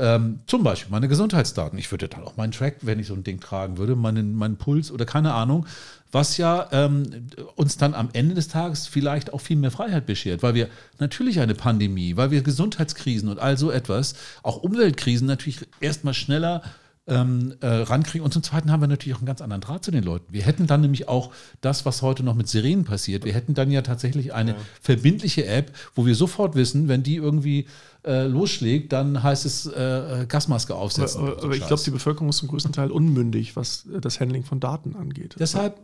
ähm, 0.00 0.40
zum 0.46 0.64
Beispiel 0.64 0.90
meine 0.90 1.08
Gesundheitsdaten. 1.08 1.78
Ich 1.78 1.90
würde 1.90 2.08
dann 2.08 2.24
auch 2.24 2.36
meinen 2.36 2.52
Track, 2.52 2.78
wenn 2.82 2.98
ich 2.98 3.06
so 3.06 3.14
ein 3.14 3.22
Ding 3.22 3.38
tragen 3.38 3.76
würde, 3.76 3.94
meinen, 3.94 4.34
meinen 4.34 4.56
Puls 4.56 4.90
oder 4.90 5.04
keine 5.04 5.34
Ahnung, 5.34 5.66
was 6.10 6.38
ja 6.38 6.68
ähm, 6.72 7.28
uns 7.54 7.76
dann 7.76 7.94
am 7.94 8.08
Ende 8.12 8.34
des 8.34 8.48
Tages 8.48 8.86
vielleicht 8.86 9.32
auch 9.32 9.40
viel 9.40 9.56
mehr 9.56 9.70
Freiheit 9.70 10.06
beschert, 10.06 10.42
weil 10.42 10.54
wir 10.54 10.68
natürlich 10.98 11.40
eine 11.40 11.54
Pandemie, 11.54 12.16
weil 12.16 12.30
wir 12.30 12.42
Gesundheitskrisen 12.42 13.28
und 13.28 13.38
all 13.38 13.58
so 13.58 13.70
etwas, 13.70 14.14
auch 14.42 14.56
Umweltkrisen 14.56 15.26
natürlich 15.26 15.60
erstmal 15.80 16.14
schneller 16.14 16.62
ähm, 17.06 17.54
äh, 17.60 17.66
rankriegen. 17.66 18.24
Und 18.24 18.32
zum 18.32 18.42
Zweiten 18.42 18.70
haben 18.70 18.80
wir 18.80 18.86
natürlich 18.86 19.14
auch 19.16 19.20
einen 19.20 19.26
ganz 19.26 19.42
anderen 19.42 19.60
Draht 19.60 19.84
zu 19.84 19.90
den 19.90 20.04
Leuten. 20.04 20.32
Wir 20.32 20.42
hätten 20.42 20.66
dann 20.66 20.80
nämlich 20.80 21.08
auch 21.08 21.32
das, 21.60 21.84
was 21.84 22.02
heute 22.02 22.22
noch 22.22 22.34
mit 22.34 22.48
Sirenen 22.48 22.84
passiert. 22.84 23.24
Wir 23.24 23.34
hätten 23.34 23.54
dann 23.54 23.70
ja 23.70 23.82
tatsächlich 23.82 24.32
eine 24.32 24.54
verbindliche 24.80 25.46
App, 25.46 25.72
wo 25.94 26.06
wir 26.06 26.14
sofort 26.14 26.54
wissen, 26.54 26.88
wenn 26.88 27.02
die 27.02 27.16
irgendwie 27.16 27.66
äh, 28.04 28.26
losschlägt, 28.26 28.92
dann 28.92 29.22
heißt 29.22 29.44
es 29.44 29.66
äh, 29.66 30.22
äh, 30.22 30.26
Gasmaske 30.26 30.74
aufsetzen. 30.74 31.20
aber, 31.20 31.42
aber 31.42 31.54
ich 31.54 31.66
glaube, 31.66 31.82
die 31.84 31.90
Bevölkerung 31.90 32.28
ist 32.30 32.38
zum 32.38 32.48
größten 32.48 32.72
Teil 32.72 32.90
unmündig, 32.90 33.56
was 33.56 33.86
äh, 33.86 34.00
das 34.00 34.20
Handling 34.20 34.44
von 34.44 34.60
Daten 34.60 34.96
angeht. 34.96 35.36
Deshalb 35.38 35.78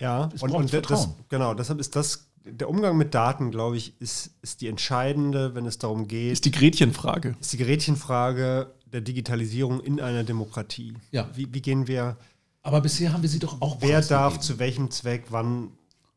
Ja, 0.00 0.28
Es 0.34 0.42
und, 0.42 0.50
braucht 0.50 0.74
und 0.74 0.90
das, 0.90 1.08
genau, 1.28 1.54
deshalb 1.54 1.80
ist 1.80 1.94
das, 1.96 2.28
der 2.44 2.68
Umgang 2.68 2.96
mit 2.96 3.14
Daten, 3.14 3.50
glaube 3.50 3.76
ich, 3.76 4.00
ist, 4.00 4.30
ist 4.42 4.60
die 4.60 4.68
entscheidende, 4.68 5.54
wenn 5.54 5.66
es 5.66 5.78
darum 5.78 6.08
geht, 6.08 6.32
ist 6.32 6.44
die 6.44 6.50
Gretchenfrage. 6.50 7.36
ist 7.40 7.52
die 7.52 7.58
Gerätchenfrage 7.58 8.72
der 8.92 9.00
Digitalisierung 9.00 9.80
in 9.80 10.00
einer 10.00 10.24
Demokratie. 10.24 10.94
Ja. 11.10 11.28
Wie, 11.34 11.52
wie 11.52 11.60
gehen 11.60 11.86
wir, 11.86 12.16
Aber 12.62 12.80
bisher 12.80 13.12
haben 13.12 13.22
wir 13.22 13.28
sie 13.28 13.38
doch 13.38 13.60
auch 13.60 13.78
wer 13.80 14.00
darf 14.00 14.40
zu 14.40 14.58
welchem 14.58 14.90
Zweck 14.90 15.26
wann 15.30 15.72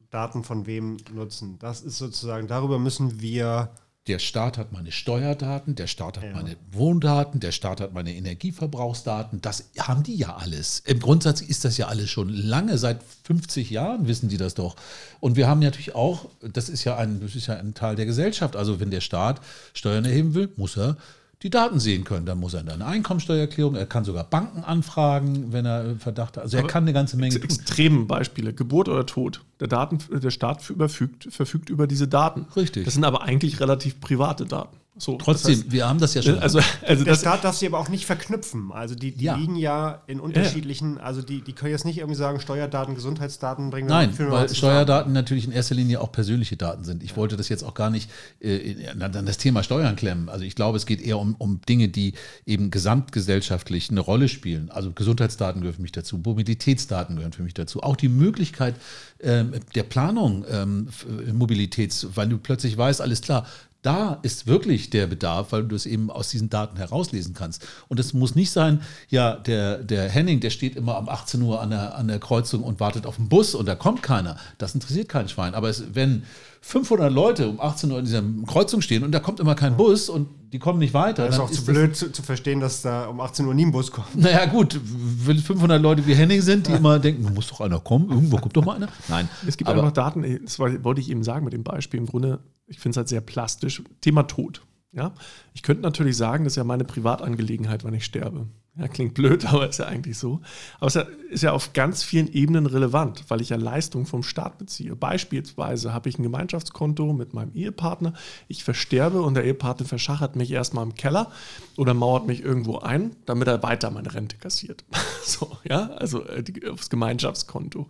Daten 0.10 0.44
von 0.44 0.66
wem 0.66 0.98
nutzen? 1.14 1.58
Das 1.60 1.82
ist 1.82 1.98
sozusagen, 1.98 2.48
darüber 2.48 2.80
müssen 2.80 3.22
wir, 3.22 3.72
Der 4.08 4.18
Staat 4.18 4.58
hat 4.58 4.72
meine 4.72 4.92
Steuerdaten, 4.92 5.76
der 5.76 5.86
Staat 5.86 6.18
hat 6.18 6.24
Ja. 6.24 6.32
meine 6.34 6.56
Wohndaten, 6.72 7.40
der 7.40 7.52
Staat 7.52 7.80
hat 7.82 7.94
meine 7.94 8.16
Energieverbrauchsdaten. 8.16 9.42
Das 9.42 9.70
haben 9.78 10.02
die 10.02 10.16
ja 10.16 10.38
alles. 10.38 10.80
Im 10.86 11.00
Grundsatz 11.00 11.42
ist 11.42 11.66
das 11.66 11.78
ja 11.78 11.88
alles 11.88 12.10
schon 12.10 12.30
lange, 12.30 12.80
seit 12.80 13.02
50 13.26 13.70
Jahren 13.70 14.08
wissen 14.08 14.28
die 14.28 14.38
das 14.38 14.56
doch. 14.56 14.76
Und 15.20 15.36
wir 15.36 15.48
haben 15.48 15.60
natürlich 15.60 15.94
auch, 15.94 16.26
das 16.42 16.68
ist 16.68 16.84
ja 16.84 16.98
ein, 16.98 17.20
das 17.22 17.36
ist 17.36 17.46
ja 17.46 17.58
ein 17.58 17.76
Teil 17.76 17.96
der 17.96 18.08
Gesellschaft. 18.08 18.56
Also 18.56 18.80
wenn 18.80 18.90
der 18.90 19.02
Staat 19.02 19.40
Steuern 19.74 20.04
erheben 20.06 20.34
will, 20.34 20.50
muss 20.56 20.78
er 20.78 20.98
die 21.44 21.50
Daten 21.50 21.80
sehen 21.80 22.04
können. 22.04 22.26
Dann 22.26 22.40
muss 22.40 22.54
er 22.54 22.62
eine 22.62 22.86
Einkommensteuererklärung, 22.86 23.76
er 23.76 23.86
kann 23.86 24.04
sogar 24.04 24.24
Banken 24.24 24.64
anfragen, 24.64 25.52
wenn 25.52 25.66
er 25.66 25.96
Verdacht 25.96 26.38
hat. 26.38 26.44
Also 26.44 26.58
er 26.58 26.64
Aber 26.64 26.70
kann 26.70 26.84
eine 26.84 26.94
ganze 26.94 27.18
Menge 27.18 27.36
Ex 27.36 27.44
extremen 27.44 28.08
Beispiele, 28.08 28.54
Geburt 28.54 28.90
oder 28.90 29.06
Tod. 29.06 29.42
Der, 29.60 29.68
Daten, 29.68 30.00
der 30.12 30.32
Staat 30.32 30.70
überfügt, 30.70 31.28
verfügt 31.32 31.70
über 31.70 31.88
diese 31.88 32.08
Daten. 32.08 32.48
Richtig. 32.56 32.86
Das 32.86 32.94
sind 32.94 33.04
aber 33.04 33.24
eigentlich 33.24 33.60
relativ 33.60 34.02
private 34.02 34.46
Daten. 34.46 34.78
So, 34.98 35.16
Trotzdem, 35.16 35.52
das 35.54 35.62
heißt, 35.64 35.72
wir 35.72 35.88
haben 35.88 36.00
das 36.00 36.14
ja 36.16 36.22
schon. 36.22 36.38
also, 36.40 36.60
also 36.86 37.06
der 37.06 37.14
das, 37.14 37.22
Staat 37.22 37.46
darf 37.46 37.56
sie 37.56 37.66
aber 37.66 37.80
auch 37.80 37.88
nicht 37.88 38.06
verknüpfen. 38.06 38.74
Also 38.74 38.94
die, 38.94 39.14
die 39.14 39.24
Ja. 39.24 39.36
liegen 39.36 39.56
ja 39.56 40.02
in 40.06 40.20
unterschiedlichen, 40.20 40.98
also 40.98 41.22
die, 41.22 41.40
die 41.42 41.54
können 41.54 41.72
jetzt 41.72 41.86
nicht 41.86 41.98
irgendwie 42.00 42.18
sagen, 42.18 42.42
Steuerdaten, 42.42 42.94
Gesundheitsdaten 42.94 43.70
bringen 43.70 43.88
wir 43.88 43.96
Nein, 43.96 44.12
führen 44.14 44.28
wir 44.28 44.34
mal 44.34 44.42
weil 44.42 44.50
zusammen. 44.50 44.74
Steuerdaten 44.74 45.14
natürlich 45.14 45.46
in 45.46 45.54
erster 45.54 45.76
Linie 45.76 46.02
auch 46.02 46.12
persönliche 46.12 46.58
Daten 46.58 46.84
sind. 46.84 47.04
Ich 47.04 47.16
wollte 47.16 47.38
das 47.38 47.48
jetzt 47.48 47.64
auch 47.64 47.74
gar 47.74 47.90
nicht 47.90 48.12
äh, 48.42 48.76
an 48.90 49.26
das 49.26 49.38
Thema 49.38 49.64
Steuern 49.64 49.96
klemmen. 49.96 50.28
Also 50.28 50.44
ich 50.44 50.56
glaube, 50.56 50.76
es 50.76 50.86
geht 50.86 51.02
eher 51.02 51.20
um, 51.20 51.36
um 51.38 51.62
Dinge, 51.62 51.88
die 51.88 52.14
eben 52.46 52.70
gesamtgesellschaftlich 52.70 53.90
eine 53.92 54.02
Rolle 54.02 54.28
spielen. 54.28 54.72
Also 54.72 54.92
Gesundheitsdaten 54.92 55.62
gehören 55.62 55.76
für 55.78 55.82
mich 55.84 55.94
dazu, 55.94 56.18
Mobilitätsdaten 56.18 57.16
gehören 57.16 57.32
für 57.32 57.44
mich 57.44 57.54
dazu. 57.54 57.82
Auch 57.82 57.96
die 57.96 58.10
Möglichkeit 58.10 58.76
ähm, 59.22 59.54
der 59.74 59.84
Planung 59.84 60.44
ähm, 60.52 60.90
Mobilitäts, 61.32 62.08
weil 62.16 62.28
du 62.28 62.38
plötzlich 62.38 62.78
weißt, 62.78 63.00
alles 63.00 63.22
klar, 63.22 63.46
da 63.82 64.20
ist 64.22 64.46
wirklich 64.46 64.90
der 64.90 65.08
Bedarf, 65.08 65.52
weil 65.52 65.64
du 65.64 65.76
es 65.76 65.86
eben 65.86 66.12
aus 66.12 66.30
diesen 66.30 66.50
Daten 66.50 66.78
herauslesen 66.78 67.34
kannst. 67.34 67.66
Und 67.88 68.00
es 68.00 68.14
muss 68.14 68.36
nicht 68.36 68.52
sein, 68.52 68.82
ja, 69.10 69.36
der, 69.36 69.80
der 69.80 70.08
Henning, 70.10 70.40
der 70.40 70.52
steht 70.52 70.76
immer 70.76 71.00
um 71.00 71.10
18 71.10 71.42
Uhr 71.42 71.62
an 71.62 71.72
der, 71.72 71.96
an 71.96 72.08
der 72.08 72.20
Kreuzung 72.20 72.64
und 72.64 72.80
wartet 72.80 73.06
auf 73.06 73.16
den 73.16 73.30
Bus 73.30 73.56
und 73.56 73.66
da 73.66 73.76
kommt 73.76 74.04
keiner. 74.04 74.38
Das 74.60 74.76
interessiert 74.76 75.10
kein 75.10 75.30
Schwein. 75.30 75.56
Aber 75.56 75.70
es, 75.70 75.96
wenn 75.96 76.24
500 76.64 77.12
Leute 77.12 77.50
um 77.50 77.60
18 77.60 77.92
Uhr 77.92 78.00
in 78.00 78.06
dieser 78.06 78.24
Kreuzung 78.46 78.82
stehen 78.82 79.04
und 79.04 79.12
da 79.12 79.20
kommt 79.20 79.40
immer 79.40 79.56
kein 79.56 79.76
Bus 79.78 80.10
und 80.10 80.28
die 80.54 80.60
kommen 80.60 80.80
nicht 80.80 80.94
weiter, 80.94 81.26
Das 81.26 81.36
ist 81.36 81.42
auch 81.42 81.50
zu 81.50 81.56
das- 81.56 81.66
blöd 81.66 81.96
zu, 81.96 82.12
zu 82.12 82.22
verstehen, 82.22 82.60
dass 82.60 82.82
da 82.84 83.06
um 83.08 83.20
18 83.20 83.46
Uhr 83.48 83.54
nie 83.54 83.66
ein 83.66 83.72
Bus 83.72 83.92
kommt. 83.92 84.16
Naja, 84.16 84.46
gut, 84.46 84.80
wenn 84.84 85.38
500 85.40 85.82
Leute 85.82 86.06
wie 86.06 86.14
Henning 86.14 86.42
sind, 86.42 86.68
die 86.68 86.74
immer 86.74 87.00
denken, 87.00 87.24
da 87.24 87.30
muss 87.32 87.48
doch 87.48 87.62
einer 87.62 87.80
kommen, 87.80 88.10
irgendwo 88.12 88.38
kommt 88.38 88.56
doch 88.56 88.64
mal 88.66 88.76
einer. 88.76 88.90
Nein, 89.08 89.28
es 89.48 89.58
gibt 89.58 89.70
aber 89.70 89.80
einfach 89.82 89.94
Daten, 89.94 90.40
das 90.44 90.60
wollte 90.60 91.02
ich 91.02 91.10
eben 91.10 91.24
sagen 91.24 91.46
mit 91.46 91.54
dem 91.54 91.64
Beispiel. 91.64 92.00
Im 92.00 92.06
Grunde, 92.06 92.40
ich 92.68 92.80
finde 92.80 92.92
es 92.92 92.98
halt 92.98 93.10
sehr 93.10 93.22
plastisch. 93.22 93.82
Thema 94.02 94.24
Tod. 94.24 94.62
Ja? 94.92 95.14
Ich 95.54 95.64
könnte 95.64 95.84
natürlich 95.84 96.18
sagen, 96.18 96.44
das 96.44 96.54
ist 96.54 96.58
ja 96.58 96.64
meine 96.64 96.84
Privatangelegenheit, 96.84 97.84
wann 97.84 97.94
ich 97.94 98.06
sterbe. 98.06 98.48
Ja, 98.78 98.88
klingt 98.88 99.14
blöd, 99.14 99.46
aber 99.52 99.68
ist 99.68 99.80
ja 99.80 99.86
eigentlich 99.86 100.18
so. 100.18 100.42
Aber 100.80 100.88
es 100.88 100.96
ist 101.30 101.44
ja- 101.44 101.52
auf 101.52 101.74
ganz 101.74 102.04
vielen 102.04 102.32
Ebenen 102.32 102.66
relevant, 102.66 103.26
weil 103.28 103.42
ich 103.42 103.50
ja 103.50 103.58
Leistungen 103.58 104.06
vom 104.06 104.24
Staat 104.24 104.58
beziehe. 104.58 104.96
Beispielsweise 104.96 105.94
habe 105.94 106.10
ich 106.10 106.18
ein 106.18 106.24
Gemeinschaftskonto 106.24 107.12
mit 107.14 107.34
meinem 107.34 107.54
Ehepartner. 107.54 108.14
Ich 108.48 108.64
versterbe 108.64 109.22
und 109.22 109.34
der 109.34 109.44
Ehepartner 109.44 109.86
verschachert 109.86 110.36
mich 110.36 110.52
erstmal 110.52 110.86
im 110.86 110.96
Keller 110.96 111.32
oder 111.78 111.94
mauert 111.94 112.28
mich 112.28 112.42
irgendwo 112.42 112.80
ein, 112.80 113.16
damit 113.26 113.48
er 113.48 113.62
weiter 113.64 113.92
meine 113.92 114.14
Rente 114.14 114.38
kassiert. 114.38 114.86
so, 115.26 115.58
ja, 115.68 115.90
also 115.92 116.24
äh, 116.26 116.44
die, 116.44 116.68
aufs 116.68 116.90
Gemeinschaftskonto. 116.90 117.90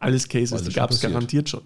Alles 0.00 0.28
Cases, 0.28 0.62
die 0.62 0.72
gab 0.72 0.90
es 0.90 1.00
garantiert 1.00 1.48
schon. 1.48 1.62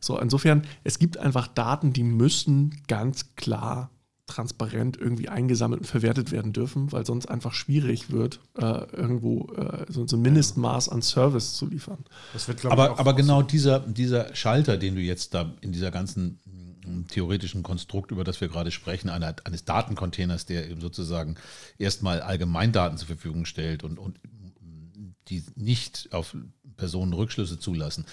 So, 0.00 0.18
insofern, 0.18 0.64
es 0.84 0.98
gibt 0.98 1.18
einfach 1.18 1.48
Daten, 1.48 1.92
die 1.92 2.02
müssen 2.02 2.82
ganz 2.88 3.34
klar 3.36 3.90
transparent 4.26 4.96
irgendwie 4.96 5.28
eingesammelt 5.28 5.82
und 5.82 5.86
verwertet 5.86 6.32
werden 6.32 6.52
dürfen, 6.52 6.92
weil 6.92 7.04
sonst 7.04 7.26
einfach 7.26 7.52
schwierig 7.52 8.10
wird, 8.10 8.40
äh, 8.56 8.62
irgendwo 8.62 9.52
äh, 9.52 9.84
so, 9.88 10.06
so 10.06 10.16
ein 10.16 10.22
Mindestmaß 10.22 10.88
an 10.88 11.02
Service 11.02 11.54
zu 11.54 11.66
liefern. 11.66 12.04
Das 12.32 12.48
wird, 12.48 12.60
glaub 12.60 12.72
ich, 12.72 12.78
Aber, 12.78 12.98
aber 12.98 13.14
genau 13.14 13.42
dieser, 13.42 13.80
dieser 13.80 14.34
Schalter, 14.34 14.78
den 14.78 14.94
du 14.94 15.00
jetzt 15.02 15.34
da 15.34 15.52
in 15.60 15.72
dieser 15.72 15.90
ganzen 15.90 16.40
mm, 16.86 17.08
theoretischen 17.08 17.62
Konstrukt, 17.62 18.12
über 18.12 18.24
das 18.24 18.40
wir 18.40 18.48
gerade 18.48 18.70
sprechen, 18.70 19.10
einer, 19.10 19.36
eines 19.44 19.66
Datencontainers, 19.66 20.46
der 20.46 20.70
eben 20.70 20.80
sozusagen 20.80 21.36
erstmal 21.78 22.22
Allgemeindaten 22.22 22.96
zur 22.96 23.08
Verfügung 23.08 23.44
stellt 23.44 23.84
und, 23.84 23.98
und 23.98 24.18
mm, 24.24 25.14
die 25.28 25.44
nicht 25.54 26.08
auf 26.12 26.34
Personen 26.76 27.12
Rückschlüsse 27.12 27.58
zulassen. 27.58 28.06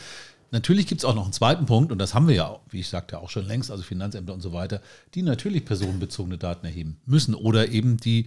Natürlich 0.53 0.85
gibt 0.85 0.99
es 0.99 1.05
auch 1.05 1.15
noch 1.15 1.23
einen 1.23 1.31
zweiten 1.31 1.65
Punkt, 1.65 1.93
und 1.93 1.97
das 1.97 2.13
haben 2.13 2.27
wir 2.27 2.35
ja, 2.35 2.59
wie 2.69 2.81
ich 2.81 2.89
sagte, 2.89 3.19
auch 3.19 3.29
schon 3.29 3.45
längst, 3.45 3.71
also 3.71 3.83
Finanzämter 3.83 4.33
und 4.33 4.41
so 4.41 4.51
weiter, 4.51 4.81
die 5.15 5.21
natürlich 5.21 5.63
personenbezogene 5.63 6.37
Daten 6.37 6.65
erheben 6.65 6.97
müssen 7.05 7.35
oder 7.35 7.69
eben 7.69 7.95
die, 7.95 8.25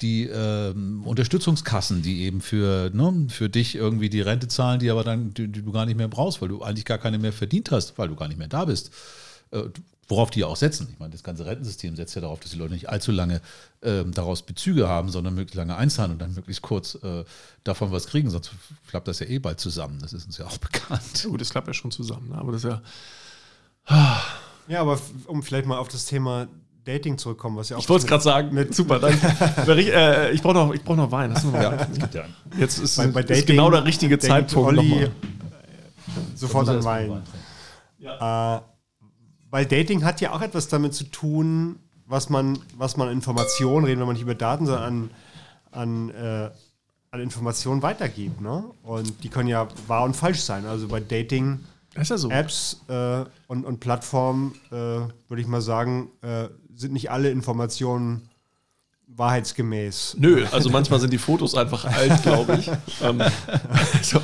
die 0.00 0.26
ähm, 0.26 1.02
Unterstützungskassen, 1.04 2.02
die 2.02 2.22
eben 2.22 2.40
für, 2.40 2.90
ne, 2.94 3.26
für 3.28 3.48
dich 3.48 3.74
irgendwie 3.74 4.08
die 4.08 4.20
Rente 4.20 4.46
zahlen, 4.46 4.78
die 4.78 4.90
aber 4.90 5.02
dann 5.02 5.34
die, 5.34 5.48
die 5.48 5.62
du 5.62 5.72
gar 5.72 5.84
nicht 5.84 5.96
mehr 5.96 6.06
brauchst, 6.06 6.40
weil 6.40 6.48
du 6.48 6.62
eigentlich 6.62 6.84
gar 6.84 6.98
keine 6.98 7.18
mehr 7.18 7.32
verdient 7.32 7.72
hast, 7.72 7.98
weil 7.98 8.08
du 8.08 8.14
gar 8.14 8.28
nicht 8.28 8.38
mehr 8.38 8.48
da 8.48 8.66
bist. 8.66 8.92
Worauf 10.08 10.30
die 10.30 10.44
auch 10.44 10.56
setzen. 10.56 10.88
Ich 10.92 10.98
meine, 10.98 11.12
das 11.12 11.22
ganze 11.22 11.46
Rentensystem 11.46 11.96
setzt 11.96 12.14
ja 12.14 12.20
darauf, 12.20 12.40
dass 12.40 12.50
die 12.50 12.58
Leute 12.58 12.74
nicht 12.74 12.88
allzu 12.90 13.10
lange 13.12 13.40
ähm, 13.82 14.12
daraus 14.12 14.42
Bezüge 14.42 14.88
haben, 14.88 15.08
sondern 15.08 15.34
möglichst 15.34 15.54
lange 15.56 15.76
einzahlen 15.76 16.12
und 16.12 16.18
dann 16.20 16.34
möglichst 16.34 16.62
kurz 16.62 16.96
äh, 17.02 17.24
davon 17.64 17.90
was 17.92 18.06
kriegen, 18.06 18.28
sonst 18.30 18.50
klappt 18.88 19.08
das 19.08 19.20
ja 19.20 19.26
eh 19.26 19.38
bald 19.38 19.60
zusammen. 19.60 19.98
Das 20.00 20.12
ist 20.12 20.26
uns 20.26 20.36
ja 20.38 20.46
auch 20.46 20.58
bekannt. 20.58 21.22
Ja, 21.24 21.30
gut, 21.30 21.40
das 21.40 21.50
klappt 21.50 21.68
ja 21.68 21.74
schon 21.74 21.90
zusammen, 21.90 22.28
ne? 22.30 22.36
aber 22.36 22.52
das 22.52 22.64
ist 22.64 22.70
ja 22.70 22.82
Ja, 24.68 24.80
aber 24.80 24.98
um 25.26 25.42
vielleicht 25.42 25.66
mal 25.66 25.78
auf 25.78 25.88
das 25.88 26.06
Thema 26.06 26.48
Dating 26.84 27.16
zurückkommen, 27.16 27.56
was 27.56 27.70
ja 27.70 27.76
auch. 27.76 27.80
Ich 27.80 27.88
wollte 27.88 28.04
es 28.04 28.08
gerade 28.08 28.22
sagen. 28.22 28.52
mit- 28.54 28.74
Super, 28.74 28.98
danke. 28.98 29.26
ich 29.80 29.88
äh, 29.92 30.32
ich 30.32 30.42
brauche 30.42 30.54
noch, 30.54 30.74
ich 30.74 30.82
brauch 30.82 30.96
noch 30.96 31.10
Wein. 31.10 31.32
Hast 31.34 31.44
du 31.44 31.48
noch 31.48 31.54
Wein? 31.58 32.10
Ja. 32.12 32.24
Jetzt 32.58 32.78
ist, 32.78 32.96
Bei- 32.96 33.06
bei 33.06 33.20
ist 33.20 33.30
Dating 33.30 33.46
genau 33.46 33.70
der 33.70 33.84
richtige 33.84 34.18
Zeitpunkt. 34.18 34.68
Olli 34.78 35.08
sofort 36.34 36.68
an 36.68 36.84
Wein. 36.84 37.22
Äh, 38.02 38.60
weil 39.54 39.66
Dating 39.66 40.02
hat 40.02 40.20
ja 40.20 40.32
auch 40.32 40.42
etwas 40.42 40.66
damit 40.66 40.94
zu 40.94 41.04
tun, 41.04 41.78
was 42.06 42.28
man, 42.28 42.58
was 42.76 42.96
man 42.96 43.06
an 43.06 43.14
Informationen, 43.14 43.86
reden 43.86 44.00
wir 44.00 44.06
mal 44.06 44.14
nicht 44.14 44.22
über 44.22 44.34
Daten, 44.34 44.66
sondern 44.66 45.10
an, 45.70 46.10
an, 46.10 46.10
äh, 46.10 46.50
an 47.12 47.20
Informationen 47.20 47.80
weitergibt. 47.80 48.40
Ne? 48.40 48.64
Und 48.82 49.22
die 49.22 49.28
können 49.28 49.48
ja 49.48 49.68
wahr 49.86 50.02
und 50.02 50.16
falsch 50.16 50.40
sein. 50.40 50.66
Also 50.66 50.88
bei 50.88 50.98
Ist 51.94 52.10
ja 52.10 52.18
so. 52.18 52.30
äh, 52.88 53.26
und, 53.46 53.64
und 53.64 53.78
Plattformen, 53.78 54.56
äh, 54.72 54.74
würde 54.74 55.38
ich 55.38 55.46
mal 55.46 55.62
sagen, 55.62 56.10
äh, 56.22 56.48
sind 56.74 56.92
nicht 56.92 57.12
alle 57.12 57.30
Informationen 57.30 58.28
wahrheitsgemäß. 59.06 60.16
Nö, 60.18 60.46
also 60.50 60.68
manchmal 60.68 60.98
sind 60.98 61.12
die 61.12 61.18
Fotos 61.18 61.54
einfach 61.54 61.84
alt, 61.84 62.20
glaube 62.24 62.56
ich. 62.56 62.68
ähm, 63.04 63.22
so. 64.02 64.20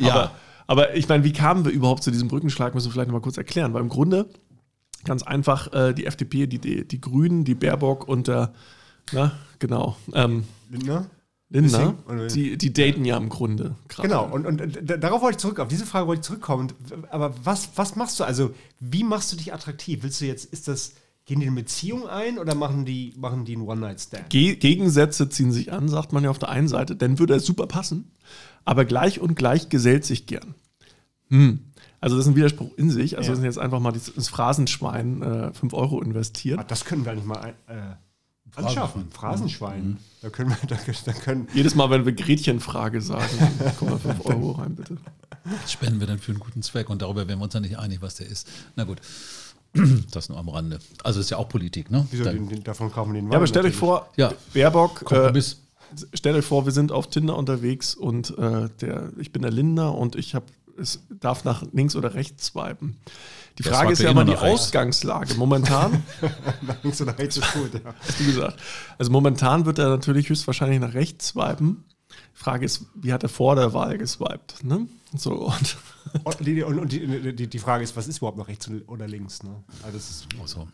Ja. 0.00 0.12
aber, 0.12 0.32
aber 0.66 0.94
ich 0.96 1.08
meine, 1.08 1.24
wie 1.24 1.32
kamen 1.32 1.64
wir 1.64 1.72
überhaupt 1.72 2.02
zu 2.02 2.10
diesem 2.10 2.28
Brückenschlag, 2.28 2.74
müssen 2.74 2.88
wir 2.88 2.92
vielleicht 2.92 3.08
noch 3.08 3.14
mal 3.14 3.22
kurz 3.22 3.38
erklären. 3.38 3.72
Weil 3.72 3.80
im 3.80 3.88
Grunde 3.88 4.28
ganz 5.06 5.22
einfach 5.22 5.72
äh, 5.72 5.94
die 5.94 6.04
FDP, 6.06 6.46
die, 6.46 6.58
die, 6.58 6.86
die 6.86 7.00
Grünen, 7.00 7.44
die 7.44 7.54
Baerbock 7.54 8.06
und 8.06 8.28
der, 8.28 8.52
na, 9.12 9.32
genau, 9.58 9.96
ähm, 10.12 10.44
Lindner? 11.48 11.94
Oder- 12.08 12.26
die, 12.26 12.58
die 12.58 12.72
daten 12.72 13.04
ja 13.04 13.16
im 13.16 13.28
Grunde 13.28 13.76
gerade. 13.88 14.08
Genau, 14.08 14.24
und, 14.26 14.46
und, 14.46 14.60
und 14.60 14.74
d- 14.90 14.98
darauf 14.98 15.22
wollte 15.22 15.36
ich 15.36 15.40
zurück, 15.40 15.60
auf 15.60 15.68
diese 15.68 15.86
Frage 15.86 16.08
wollte 16.08 16.20
ich 16.20 16.26
zurückkommen. 16.26 16.72
Aber 17.10 17.34
was, 17.44 17.70
was 17.76 17.94
machst 17.94 18.18
du? 18.18 18.24
Also, 18.24 18.52
wie 18.80 19.04
machst 19.04 19.32
du 19.32 19.36
dich 19.36 19.54
attraktiv? 19.54 20.02
Willst 20.02 20.20
du 20.20 20.24
jetzt, 20.26 20.44
ist 20.52 20.66
das, 20.66 20.94
gehen 21.24 21.38
die 21.38 21.46
eine 21.46 21.54
Beziehung 21.54 22.08
ein 22.08 22.38
oder 22.40 22.56
machen 22.56 22.84
die, 22.84 23.14
machen 23.16 23.44
die 23.44 23.54
einen 23.54 23.62
One-Night-Stand? 23.66 24.28
Ge 24.28 24.56
Gegensätze 24.56 25.28
ziehen 25.28 25.52
sich 25.52 25.72
an, 25.72 25.88
sagt 25.88 26.12
man 26.12 26.24
ja 26.24 26.30
auf 26.30 26.38
der 26.40 26.48
einen 26.48 26.66
Seite, 26.68 26.96
dann 26.96 27.20
würde 27.20 27.34
es 27.36 27.46
super 27.46 27.68
passen, 27.68 28.10
aber 28.64 28.84
gleich 28.84 29.20
und 29.20 29.36
gleich 29.36 29.68
gesellt 29.68 30.04
sich 30.04 30.26
gern. 30.26 30.54
Hm. 31.28 31.60
Also 32.00 32.16
das 32.16 32.26
ist 32.26 32.32
ein 32.32 32.36
Widerspruch 32.36 32.70
in 32.76 32.90
sich. 32.90 33.16
Also 33.16 33.28
Ja. 33.28 33.32
wir 33.32 33.36
sind 33.36 33.44
jetzt 33.44 33.58
einfach 33.58 33.80
mal 33.80 33.92
dieses- 33.92 34.08
ins 34.10 34.28
Phrasenschwein 34.28 35.22
äh, 35.22 35.52
5 35.52 35.72
Euro 35.72 36.00
investiert. 36.02 36.58
Ah, 36.60 36.64
Das 36.64 36.84
können 36.84 37.04
wir 37.04 37.14
nicht 37.14 37.26
mal 37.26 37.38
ein, 37.38 37.54
äh, 37.68 37.94
anschaffen. 38.56 39.08
Phrasenschwein. 39.10 39.84
Mhm. 39.88 39.96
Da 40.22 40.30
können 40.30 40.50
wir, 40.50 40.56
da, 40.68 40.76
da 41.04 41.12
können, 41.12 41.48
Jedes 41.54 41.74
Mal, 41.74 41.90
wenn 41.90 42.04
wir 42.06 42.12
Gretchenfrage 42.12 43.00
sagen, 43.00 43.24
kommen 43.78 43.92
wir 43.92 43.98
5 43.98 44.26
Euro 44.26 44.52
rein, 44.52 44.74
bitte. 44.76 44.96
Das 45.62 45.72
spenden 45.72 46.00
wir 46.00 46.06
dann 46.06 46.18
für 46.18 46.32
einen 46.32 46.40
guten 46.40 46.62
Zweck 46.62 46.90
und 46.90 47.02
darüber 47.02 47.26
wären 47.28 47.38
wir 47.38 47.44
uns 47.44 47.54
ja 47.54 47.60
nicht 47.60 47.78
einig, 47.78 48.02
was 48.02 48.16
der 48.16 48.26
ist. 48.28 48.48
Na 48.76 48.84
gut. 48.84 48.98
Das 50.10 50.28
nur 50.30 50.38
am 50.38 50.48
Rande. 50.48 50.78
Also 51.04 51.20
ist 51.20 51.30
ja 51.30 51.36
auch 51.36 51.48
Politik, 51.50 51.90
ne? 51.90 52.06
wieso, 52.10 52.24
den, 52.24 52.48
den, 52.48 52.64
davon 52.64 52.90
kaufen 52.90 53.12
wir 53.12 53.20
den 53.20 53.26
Wein. 53.26 53.32
Ja, 53.32 53.36
aber 53.38 53.46
stellt 53.46 53.66
euch 53.66 53.74
vor, 53.76 54.08
Ja. 54.16 54.32
Baerbock, 54.54 55.02
äh, 55.02 55.04
Kompromiss. 55.04 55.60
stellt 56.14 56.34
euch 56.36 56.44
vor, 56.46 56.64
wir 56.64 56.72
sind 56.72 56.92
auf 56.92 57.08
Tinder 57.10 57.36
unterwegs 57.36 57.94
und 57.94 58.36
äh, 58.38 58.70
der, 58.80 59.12
ich 59.18 59.32
bin 59.32 59.42
der 59.42 59.50
Lindner 59.50 59.94
und 59.94 60.16
ich 60.16 60.34
habe 60.34 60.46
es 60.80 61.00
darf 61.08 61.44
nach 61.44 61.64
links 61.72 61.96
oder 61.96 62.14
rechts 62.14 62.46
swipen. 62.46 62.96
Die 63.58 63.62
Der 63.62 63.72
Frage 63.72 63.92
ist 63.92 64.02
ja 64.02 64.10
immer 64.10 64.24
die. 64.24 64.36
Ausgangslage. 64.36 65.34
Momentan 65.34 66.02
Nach 66.62 66.82
links 66.82 67.00
oder 67.00 67.18
rechts 67.18 67.38
ist 67.38 67.52
gut, 67.54 67.72
ja. 67.74 67.94
hast 68.00 68.20
du 68.20 68.24
gesagt. 68.24 68.60
Also 68.98 69.10
momentan 69.10 69.64
wird 69.64 69.78
er 69.78 69.88
natürlich 69.88 70.28
höchstwahrscheinlich 70.28 70.80
nach 70.80 70.94
rechts 70.94 71.28
swipen. 71.28 71.84
Die 72.10 72.38
Frage 72.38 72.66
ist, 72.66 72.84
wie 72.94 73.12
hat 73.12 73.22
er 73.22 73.28
vor 73.28 73.56
der 73.56 73.72
Wahl 73.72 73.96
geswiped? 73.98 74.62
Ne? 74.62 74.86
So, 75.16 75.32
und 75.32 75.76
Und, 76.24 76.46
die, 76.46 76.62
und, 76.62 76.92
die, 76.92 77.34
die, 77.34 77.46
die 77.46 77.58
Frage 77.58 77.84
ist, 77.84 77.96
was 77.96 78.08
ist 78.08 78.18
überhaupt 78.18 78.38
noch 78.38 78.48
rechts 78.48 78.70
oder 78.86 79.08
links? 79.08 79.42
Ne? 79.42 79.62
Also 79.82 79.96
das 79.96 80.10
ist, 80.10 80.26
so. 80.44 80.68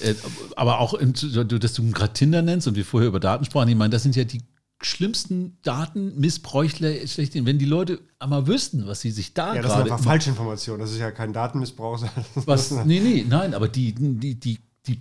Äh, 0.00 0.14
Aber 0.56 0.80
auch, 0.80 0.94
im, 0.94 1.12
dass 1.12 1.72
du 1.72 1.90
gerade 1.90 2.12
Tinder 2.12 2.42
nennst 2.42 2.68
und 2.68 2.74
wir 2.76 2.84
vorher 2.84 3.08
über 3.08 3.20
Daten 3.20 3.44
sprachen, 3.44 3.68
ich 3.68 3.76
meine, 3.76 3.90
das 3.90 4.02
sind 4.02 4.16
ja 4.16 4.24
die 4.24 4.42
schlimmsten 4.84 5.56
Datenmissbräuchler 5.62 7.06
schlechthin. 7.06 7.46
Wenn 7.46 7.58
die 7.58 7.64
Leute 7.64 8.00
einmal 8.18 8.46
wüssten, 8.46 8.86
was 8.86 9.00
sie 9.00 9.10
sich 9.10 9.34
da 9.34 9.54
ja, 9.54 9.62
das 9.62 9.72
sind 9.72 9.80
gerade. 9.80 9.92
einfach 9.92 10.04
Falschinformationen. 10.04 10.80
Das 10.80 10.92
ist 10.92 10.98
ja 10.98 11.10
kein 11.10 11.32
Datenmissbrauch. 11.32 12.00
das 12.34 12.46
Was, 12.46 12.70
ist- 12.72 12.86
nee, 12.86 13.00
nee, 13.00 13.24
nein, 13.28 13.54
aber 13.54 13.68
die, 13.68 13.92
die, 13.94 14.34
die, 14.34 14.58
die, 14.86 15.00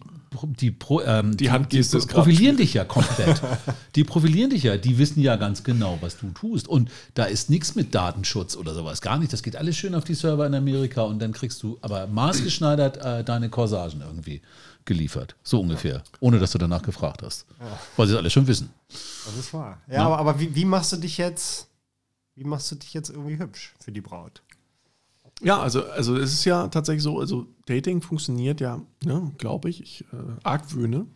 die, 0.60 0.72
Pro- 0.72 1.02
ähm, 1.02 1.36
Die 1.36 1.46
ist 1.78 1.91
grad 1.91 2.08
profilieren 2.08 2.56
dich 2.58 2.74
ja 2.76 2.86
komplett. 2.86 3.41
die 3.96 4.04
profilieren 4.04 4.50
dich 4.52 4.63
ja, 4.63 4.78
die 4.78 4.98
wissen 5.00 5.20
ja 5.22 5.36
ganz 5.36 5.63
genau, 5.63 5.98
was 6.02 6.17
du 6.17 6.30
tust. 6.32 6.67
Und 6.67 6.89
da 7.15 7.24
ist 7.26 7.50
nichts 7.50 7.74
mit 7.76 7.94
Datenschutz 7.96 8.56
oder 8.56 8.74
sowas, 8.76 9.02
gar 9.02 9.17
nicht. 9.17 9.34
Das 9.34 9.41
geht 9.44 9.56
alles 9.56 9.76
schön 9.78 9.96
auf 9.96 10.04
die 10.04 10.13
Server 10.13 10.46
in 10.46 10.54
Amerika 10.54 11.02
und 11.02 11.20
dann 11.20 11.32
kriegst 11.34 11.62
du 11.63 11.78
aber 11.82 12.06
maßgeschneidert 12.08 12.98
äh, 13.04 13.24
deine 13.24 13.50
Corsagen 13.50 14.02
irgendwie 14.02 14.41
geliefert. 14.86 15.36
So 15.44 15.62
ungefähr. 15.62 16.04
Ohne 16.20 16.39
dass 16.39 16.52
du 16.52 16.58
danach 16.58 16.82
gefragt 16.82 17.22
hast. 17.24 17.46
Weil 17.96 18.08
sie 18.08 18.13
das 18.13 18.20
alles 18.20 18.34
schon 18.34 18.48
wissen. 18.48 18.70
Das 18.89 19.38
ist 19.38 19.54
wahr. 19.54 19.82
Ja, 19.89 20.06
aber, 20.06 20.17
aber 20.17 20.39
wie, 20.39 20.54
wie 20.56 20.65
machst 20.65 20.91
du 20.94 20.98
dich 20.98 21.17
jetzt, 21.17 21.67
wie 22.36 22.44
machst 22.44 22.72
du 22.72 22.76
dich 22.76 22.94
jetzt 22.94 23.10
irgendwie 23.10 23.38
hübsch 23.38 23.74
für 23.80 23.91
die 23.91 24.02
Braut? 24.02 24.41
Ja, 25.44 25.60
also, 25.60 25.86
also 25.86 26.17
es 26.17 26.34
ist 26.34 26.46
ja 26.46 26.67
tatsächlich 26.67 27.04
so, 27.04 27.20
also 27.20 27.48
Dating 27.65 28.02
funktioniert 28.02 28.62
ja, 28.62 28.82
ne, 29.04 29.32
glaube 29.38 29.70
ich, 29.70 29.82
ich 29.82 30.06
äh, 30.13 30.17
argwöhne, 30.44 31.08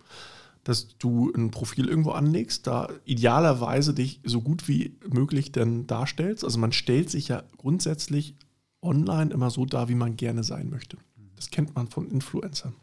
dass 0.63 0.97
du 0.97 1.31
ein 1.35 1.51
Profil 1.51 1.87
irgendwo 1.87 2.11
anlegst, 2.11 2.65
da 2.65 2.89
idealerweise 3.05 3.93
dich 3.93 4.19
so 4.23 4.41
gut 4.41 4.67
wie 4.67 4.97
möglich 5.07 5.51
denn 5.51 5.85
darstellst. 5.85 6.43
Also 6.43 6.57
man 6.57 6.71
stellt 6.71 7.11
sich 7.11 7.27
ja 7.27 7.43
grundsätzlich 7.57 8.35
online 8.81 9.31
immer 9.31 9.51
so 9.51 9.65
dar, 9.65 9.89
wie 9.89 9.95
man 9.95 10.17
gerne 10.17 10.43
sein 10.43 10.69
möchte. 10.69 10.97
Das 11.35 11.51
kennt 11.51 11.75
man 11.75 11.87
von 11.87 12.07
Influencern. 12.07 12.73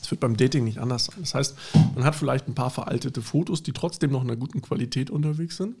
Das 0.00 0.10
wird 0.10 0.20
beim 0.20 0.36
Dating 0.36 0.64
nicht 0.64 0.78
anders 0.78 1.06
sein. 1.06 1.16
Das 1.20 1.34
heißt, 1.34 1.56
man 1.94 2.04
hat 2.04 2.14
vielleicht 2.14 2.48
ein 2.48 2.54
paar 2.54 2.70
veraltete 2.70 3.22
Fotos, 3.22 3.62
die 3.62 3.72
trotzdem 3.72 4.10
noch 4.10 4.22
in 4.22 4.30
einer 4.30 4.38
guten 4.38 4.62
Qualität 4.62 5.10
unterwegs 5.10 5.56
sind. 5.56 5.76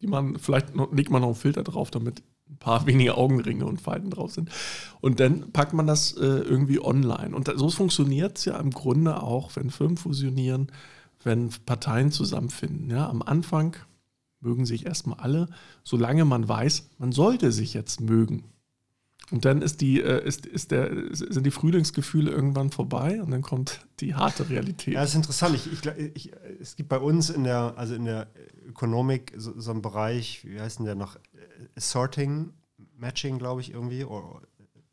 Die 0.00 0.06
man, 0.06 0.38
vielleicht 0.38 0.68
legt 0.92 1.10
man 1.10 1.22
noch 1.22 1.28
einen 1.28 1.36
Filter 1.36 1.62
drauf, 1.62 1.90
damit 1.90 2.22
ein 2.48 2.58
paar 2.58 2.86
weniger 2.86 3.18
Augenringe 3.18 3.66
und 3.66 3.80
Falten 3.80 4.10
drauf 4.10 4.32
sind. 4.32 4.50
Und 5.00 5.20
dann 5.20 5.52
packt 5.52 5.72
man 5.72 5.86
das 5.86 6.12
äh, 6.12 6.24
irgendwie 6.24 6.80
online. 6.80 7.34
Und 7.34 7.50
so 7.56 7.70
funktioniert 7.70 8.38
es 8.38 8.44
ja 8.44 8.58
im 8.58 8.70
Grunde 8.70 9.22
auch, 9.22 9.56
wenn 9.56 9.70
Firmen 9.70 9.96
fusionieren, 9.96 10.70
wenn 11.22 11.50
Parteien 11.64 12.12
zusammenfinden. 12.12 12.90
Ja, 12.90 13.08
am 13.08 13.22
Anfang 13.22 13.76
mögen 14.40 14.66
sich 14.66 14.86
erstmal 14.86 15.18
alle, 15.18 15.48
solange 15.82 16.24
man 16.24 16.48
weiß, 16.48 16.90
man 16.98 17.12
sollte 17.12 17.52
sich 17.52 17.74
jetzt 17.74 18.00
mögen. 18.00 18.44
Und 19.32 19.44
dann 19.44 19.60
ist 19.60 19.80
die, 19.80 20.00
äh, 20.00 20.24
ist, 20.24 20.46
ist 20.46 20.70
der, 20.70 20.90
sind 21.12 21.44
die 21.44 21.50
Frühlingsgefühle 21.50 22.30
irgendwann 22.30 22.70
vorbei 22.70 23.20
und 23.20 23.32
dann 23.32 23.42
kommt 23.42 23.84
die 23.98 24.14
harte 24.14 24.48
Realität. 24.48 24.94
Ja, 24.94 25.00
das 25.00 25.10
ist 25.10 25.16
interessant. 25.16 25.56
Ich, 25.56 25.72
ich, 25.72 25.84
ich, 26.14 26.32
es 26.60 26.76
gibt 26.76 26.88
bei 26.88 26.98
uns 26.98 27.30
in 27.30 27.42
der, 27.42 27.74
also 27.76 27.94
in 27.94 28.04
der 28.04 28.28
Ökonomik 28.66 29.32
so, 29.36 29.58
so 29.58 29.72
einen 29.72 29.82
Bereich, 29.82 30.44
wie 30.44 30.60
heißt 30.60 30.78
denn 30.78 30.86
der 30.86 30.94
noch? 30.94 31.18
Sorting, 31.76 32.52
Matching, 32.96 33.38
glaube 33.38 33.60
ich, 33.62 33.72
irgendwie. 33.72 34.04
Oder 34.04 34.42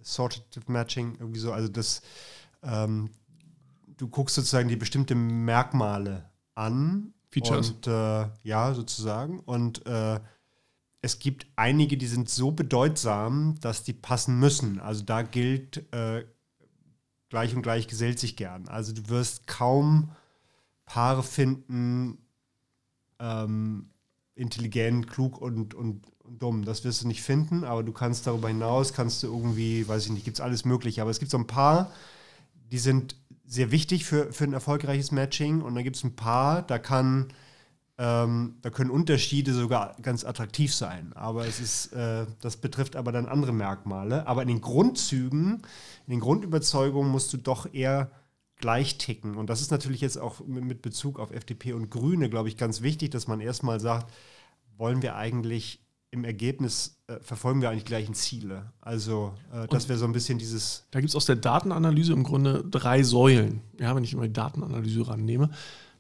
Sortative 0.02 0.72
Matching, 0.72 1.16
irgendwie 1.20 1.40
so. 1.40 1.52
Also 1.52 1.68
das, 1.68 2.02
ähm, 2.64 3.12
du 3.98 4.08
guckst 4.08 4.36
sozusagen 4.36 4.68
die 4.68 4.76
bestimmte 4.76 5.16
Merkmale 5.16 6.30
an. 6.56 7.14
Features. 7.30 7.72
Und 7.72 7.88
äh, 7.88 8.28
ja, 8.44 8.74
sozusagen. 8.74 9.40
Und 9.40 9.86
äh, 9.86 10.20
es 11.04 11.20
gibt 11.20 11.46
einige, 11.58 11.98
die 11.98 12.08
sind 12.08 12.30
so 12.30 12.52
bedeutsam, 12.52 13.56
dass 13.60 13.84
die 13.84 13.92
passen 13.92 14.40
müssen. 14.40 14.80
Also 14.80 15.04
da 15.04 15.22
gilt, 15.22 15.84
äh, 15.94 16.24
gleich 17.28 17.54
und 17.54 17.62
gleich 17.62 17.88
gesellt 17.88 18.20
sich 18.20 18.38
gern. 18.38 18.70
Also 18.70 18.94
du 18.94 19.10
wirst 19.10 19.46
kaum 19.46 20.12
Paare 20.86 21.22
finden, 21.22 22.20
ähm, 23.20 23.90
intelligent, 24.36 25.10
klug 25.10 25.42
und, 25.42 25.74
und, 25.74 26.06
und 26.24 26.42
dumm. 26.42 26.64
Das 26.64 26.86
wirst 26.86 27.04
du 27.04 27.08
nicht 27.10 27.22
finden, 27.22 27.66
aber 27.66 27.84
du 27.84 27.92
kannst 27.92 28.26
darüber 28.26 28.48
hinaus, 28.48 28.94
kannst 28.94 29.24
du 29.24 29.28
irgendwie, 29.28 29.86
weiß 29.86 30.06
ich 30.06 30.12
nicht, 30.12 30.24
gibt 30.24 30.38
es 30.38 30.42
alles 30.42 30.64
Mögliche. 30.64 31.02
Aber 31.02 31.12
es 31.12 31.20
gibt 31.20 31.32
so 31.32 31.38
ein 31.38 31.48
paar, 31.48 31.92
die 32.72 32.80
sind 32.80 33.18
sehr 33.46 33.72
wichtig 33.72 34.06
für, 34.06 34.32
für 34.32 34.46
ein 34.46 34.54
erfolgreiches 34.54 35.12
Matching 35.12 35.62
und 35.62 35.76
dann 35.76 35.84
gibt 35.84 35.98
es 35.98 36.04
ein 36.06 36.16
paar, 36.16 36.62
da 36.62 36.80
kann 36.80 37.28
ähm, 37.98 38.56
da 38.62 38.70
können 38.70 38.90
Unterschiede 38.90 39.54
sogar 39.54 39.96
ganz 40.02 40.26
attraktiv 40.26 40.74
sein. 40.74 41.14
Aber 41.14 41.46
es 41.46 41.60
ist, 41.60 41.94
äh, 41.94 42.26
das 42.42 42.58
betrifft 42.58 42.96
aber 42.96 43.12
dann 43.12 43.28
andere 43.28 43.54
Merkmale. 43.54 44.26
Aber 44.28 44.42
in 44.42 44.48
den 44.48 44.62
Grundzügen, 44.62 45.62
in 46.08 46.12
den 46.12 46.20
Grundüberzeugungen 46.20 47.12
musst 47.12 47.32
du 47.34 47.38
doch 47.38 47.72
eher 47.72 48.10
gleich 48.58 48.98
ticken. 48.98 49.36
Und 49.36 49.50
das 49.50 49.62
ist 49.62 49.72
natürlich 49.72 50.02
jetzt 50.02 50.18
auch 50.18 50.40
mit 50.46 50.82
Bezug 50.82 51.20
auf 51.20 51.32
FDP 51.32 51.74
und 51.74 51.92
Grüne, 51.92 52.30
glaube 52.30 52.50
ich, 52.50 52.58
ganz 52.58 52.82
wichtig, 52.82 53.12
dass 53.12 53.28
man 53.28 53.42
erstmal 53.42 53.80
sagt, 53.80 54.12
wollen 54.78 55.02
wir 55.02 55.16
eigentlich 55.16 55.80
im 56.10 56.24
Ergebnis, 56.24 57.02
äh, 57.08 57.20
verfolgen 57.22 57.62
wir 57.62 57.70
eigentlich 57.70 57.86
gleichen 57.86 58.14
Ziele. 58.14 58.72
Also, 58.82 59.34
äh, 59.52 59.68
das 59.68 59.90
wäre 59.90 59.98
so 59.98 60.06
ein 60.06 60.14
bisschen 60.14 60.38
dieses, 60.38 60.86
Da 60.92 61.00
gibt 61.00 61.10
es 61.10 61.16
aus 61.16 61.26
der 61.26 61.36
Datenanalyse 61.36 62.14
im 62.14 62.24
Grunde 62.24 62.64
drei 62.64 63.02
Säulen. 63.04 63.62
Ja, 63.80 63.96
wenn 63.96 64.04
ich 64.04 64.14
immer 64.14 64.28
die 64.28 64.34
Datenanalyse 64.34 65.08
rannehme, 65.08 65.50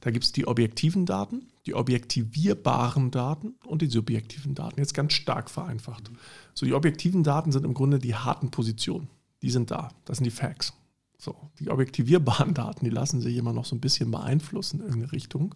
da 0.03 0.11
gibt 0.11 0.25
es 0.25 0.33
die 0.33 0.45
objektiven 0.47 1.05
Daten, 1.05 1.47
die 1.65 1.73
objektivierbaren 1.75 3.09
Daten 3.09 3.53
und 3.65 3.81
die 3.81 3.87
subjektiven 3.87 4.53
Daten. 4.53 4.77
Jetzt 4.77 4.93
ganz 4.93 5.13
stark 5.13 5.49
vereinfacht. 5.49 6.11
So, 6.53 6.65
die 6.65 6.73
objektiven 6.73 7.23
Daten 7.23 7.53
sind 7.53 7.63
im 7.63 7.73
Grunde 7.73 7.99
die 7.99 8.13
harten 8.13 8.51
Positionen. 8.51 9.07
Die 9.41 9.49
sind 9.49 9.71
da. 9.71 9.91
Das 10.03 10.17
sind 10.17 10.25
die 10.25 10.31
Facts. 10.31 10.73
So, 11.17 11.37
die 11.57 11.69
objektivierbaren 11.69 12.53
Daten, 12.53 12.83
die 12.83 12.91
lassen 12.91 13.21
sich 13.21 13.37
immer 13.37 13.53
noch 13.53 13.63
so 13.63 13.77
ein 13.77 13.79
bisschen 13.79 14.11
beeinflussen 14.11 14.81
in 14.81 14.87
irgendeine 14.87 15.13
Richtung. 15.13 15.55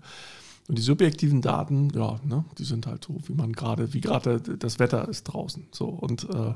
Und 0.70 0.78
die 0.78 0.82
subjektiven 0.84 1.42
Daten, 1.42 1.90
ja, 1.90 2.18
ne, 2.24 2.46
die 2.58 2.64
sind 2.64 2.88
halt 2.88 3.04
so, 3.04 3.18
wie 3.28 3.34
man 3.34 3.52
gerade, 3.52 3.94
wie 3.94 4.00
gerade 4.00 4.40
das 4.40 4.80
Wetter 4.80 5.10
ist 5.10 5.24
draußen. 5.24 5.68
So, 5.74 5.88
und 5.88 6.24
äh, 6.30 6.54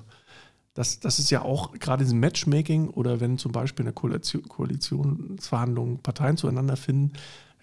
das, 0.75 1.01
das 1.01 1.19
ist 1.19 1.29
ja 1.29 1.41
auch 1.41 1.73
gerade 1.73 2.05
in 2.05 2.21
Matchmaking 2.21 2.87
oder 2.87 3.19
wenn 3.19 3.37
zum 3.37 3.51
Beispiel 3.51 3.83
in 3.83 3.87
der 3.87 3.93
Koalition, 3.93 4.43
Koalitionsverhandlungen 4.47 5.99
Parteien 5.99 6.37
zueinander 6.37 6.77
finden, 6.77 7.11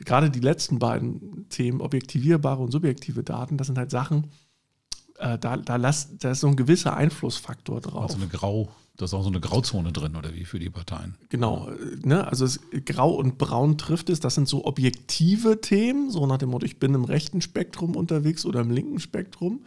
gerade 0.05 0.31
die 0.31 0.41
letzten 0.41 0.79
beiden 0.79 1.49
Themen, 1.49 1.81
objektivierbare 1.81 2.63
und 2.63 2.71
subjektive 2.71 3.23
Daten, 3.23 3.57
das 3.57 3.67
sind 3.67 3.79
halt 3.79 3.91
Sachen, 3.91 4.29
äh, 5.19 5.39
da, 5.39 5.57
da, 5.57 5.77
lass, 5.77 6.17
da 6.19 6.31
ist 6.31 6.41
so 6.41 6.49
ein 6.49 6.57
gewisser 6.57 6.97
Einflussfaktor 6.97 7.81
drauf. 7.81 8.11
Also 8.11 8.17
eine 8.17 8.29
Grau, 8.29 8.69
da 8.97 9.05
ist 9.05 9.15
auch 9.15 9.23
so 9.23 9.29
eine 9.29 9.41
Grauzone 9.41 9.93
drin, 9.93 10.17
oder 10.17 10.35
wie 10.35 10.45
für 10.45 10.59
die 10.59 10.71
Parteien? 10.71 11.17
Genau, 11.29 11.71
ne? 12.03 12.27
also 12.27 12.45
es, 12.45 12.61
Grau 12.85 13.11
und 13.11 13.39
Braun 13.39 13.79
trifft 13.79 14.11
es, 14.11 14.21
das 14.21 14.35
sind 14.35 14.49
so 14.49 14.65
objektive 14.65 15.61
Themen, 15.61 16.11
so 16.11 16.27
nach 16.27 16.39
dem 16.39 16.51
Motto, 16.51 16.67
ich 16.67 16.79
bin 16.79 16.95
im 16.95 17.05
rechten 17.05 17.41
Spektrum 17.41 17.97
unterwegs 17.97 18.47
oder 18.47 18.61
im 18.61 18.71
linken 18.71 19.01
Spektrum 19.01 19.65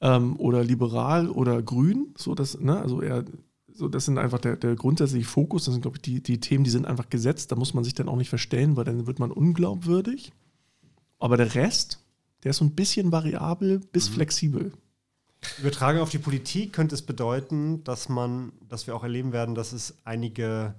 ähm, 0.00 0.36
oder 0.38 0.62
liberal 0.62 1.30
oder 1.30 1.62
grün, 1.62 2.14
so 2.16 2.34
das, 2.34 2.58
ne? 2.60 2.78
also 2.78 3.00
eher 3.00 3.24
so, 3.74 3.88
das 3.88 4.04
sind 4.04 4.18
einfach 4.18 4.38
der, 4.38 4.56
der 4.56 4.74
grundsätzliche 4.74 5.26
Fokus. 5.26 5.64
Das 5.64 5.74
sind, 5.74 5.82
glaube 5.82 5.96
ich, 5.96 6.02
die, 6.02 6.22
die 6.22 6.40
Themen, 6.40 6.64
die 6.64 6.70
sind 6.70 6.86
einfach 6.86 7.08
gesetzt. 7.08 7.52
Da 7.52 7.56
muss 7.56 7.74
man 7.74 7.84
sich 7.84 7.94
dann 7.94 8.08
auch 8.08 8.16
nicht 8.16 8.28
verstellen, 8.28 8.76
weil 8.76 8.84
dann 8.84 9.06
wird 9.06 9.18
man 9.18 9.30
unglaubwürdig. 9.30 10.32
Aber 11.18 11.36
der 11.36 11.54
Rest, 11.54 12.00
der 12.42 12.50
ist 12.50 12.58
so 12.58 12.64
ein 12.64 12.74
bisschen 12.74 13.12
variabel 13.12 13.80
bis 13.92 14.10
mhm. 14.10 14.14
flexibel. 14.14 14.72
Übertragen 15.58 15.98
auf 15.98 16.10
die 16.10 16.18
Politik 16.18 16.72
könnte 16.72 16.94
es 16.94 17.02
bedeuten, 17.02 17.82
dass 17.84 18.08
man, 18.08 18.52
dass 18.68 18.86
wir 18.86 18.94
auch 18.94 19.02
erleben 19.02 19.32
werden, 19.32 19.54
dass 19.54 19.72
es 19.72 19.98
einige 20.04 20.74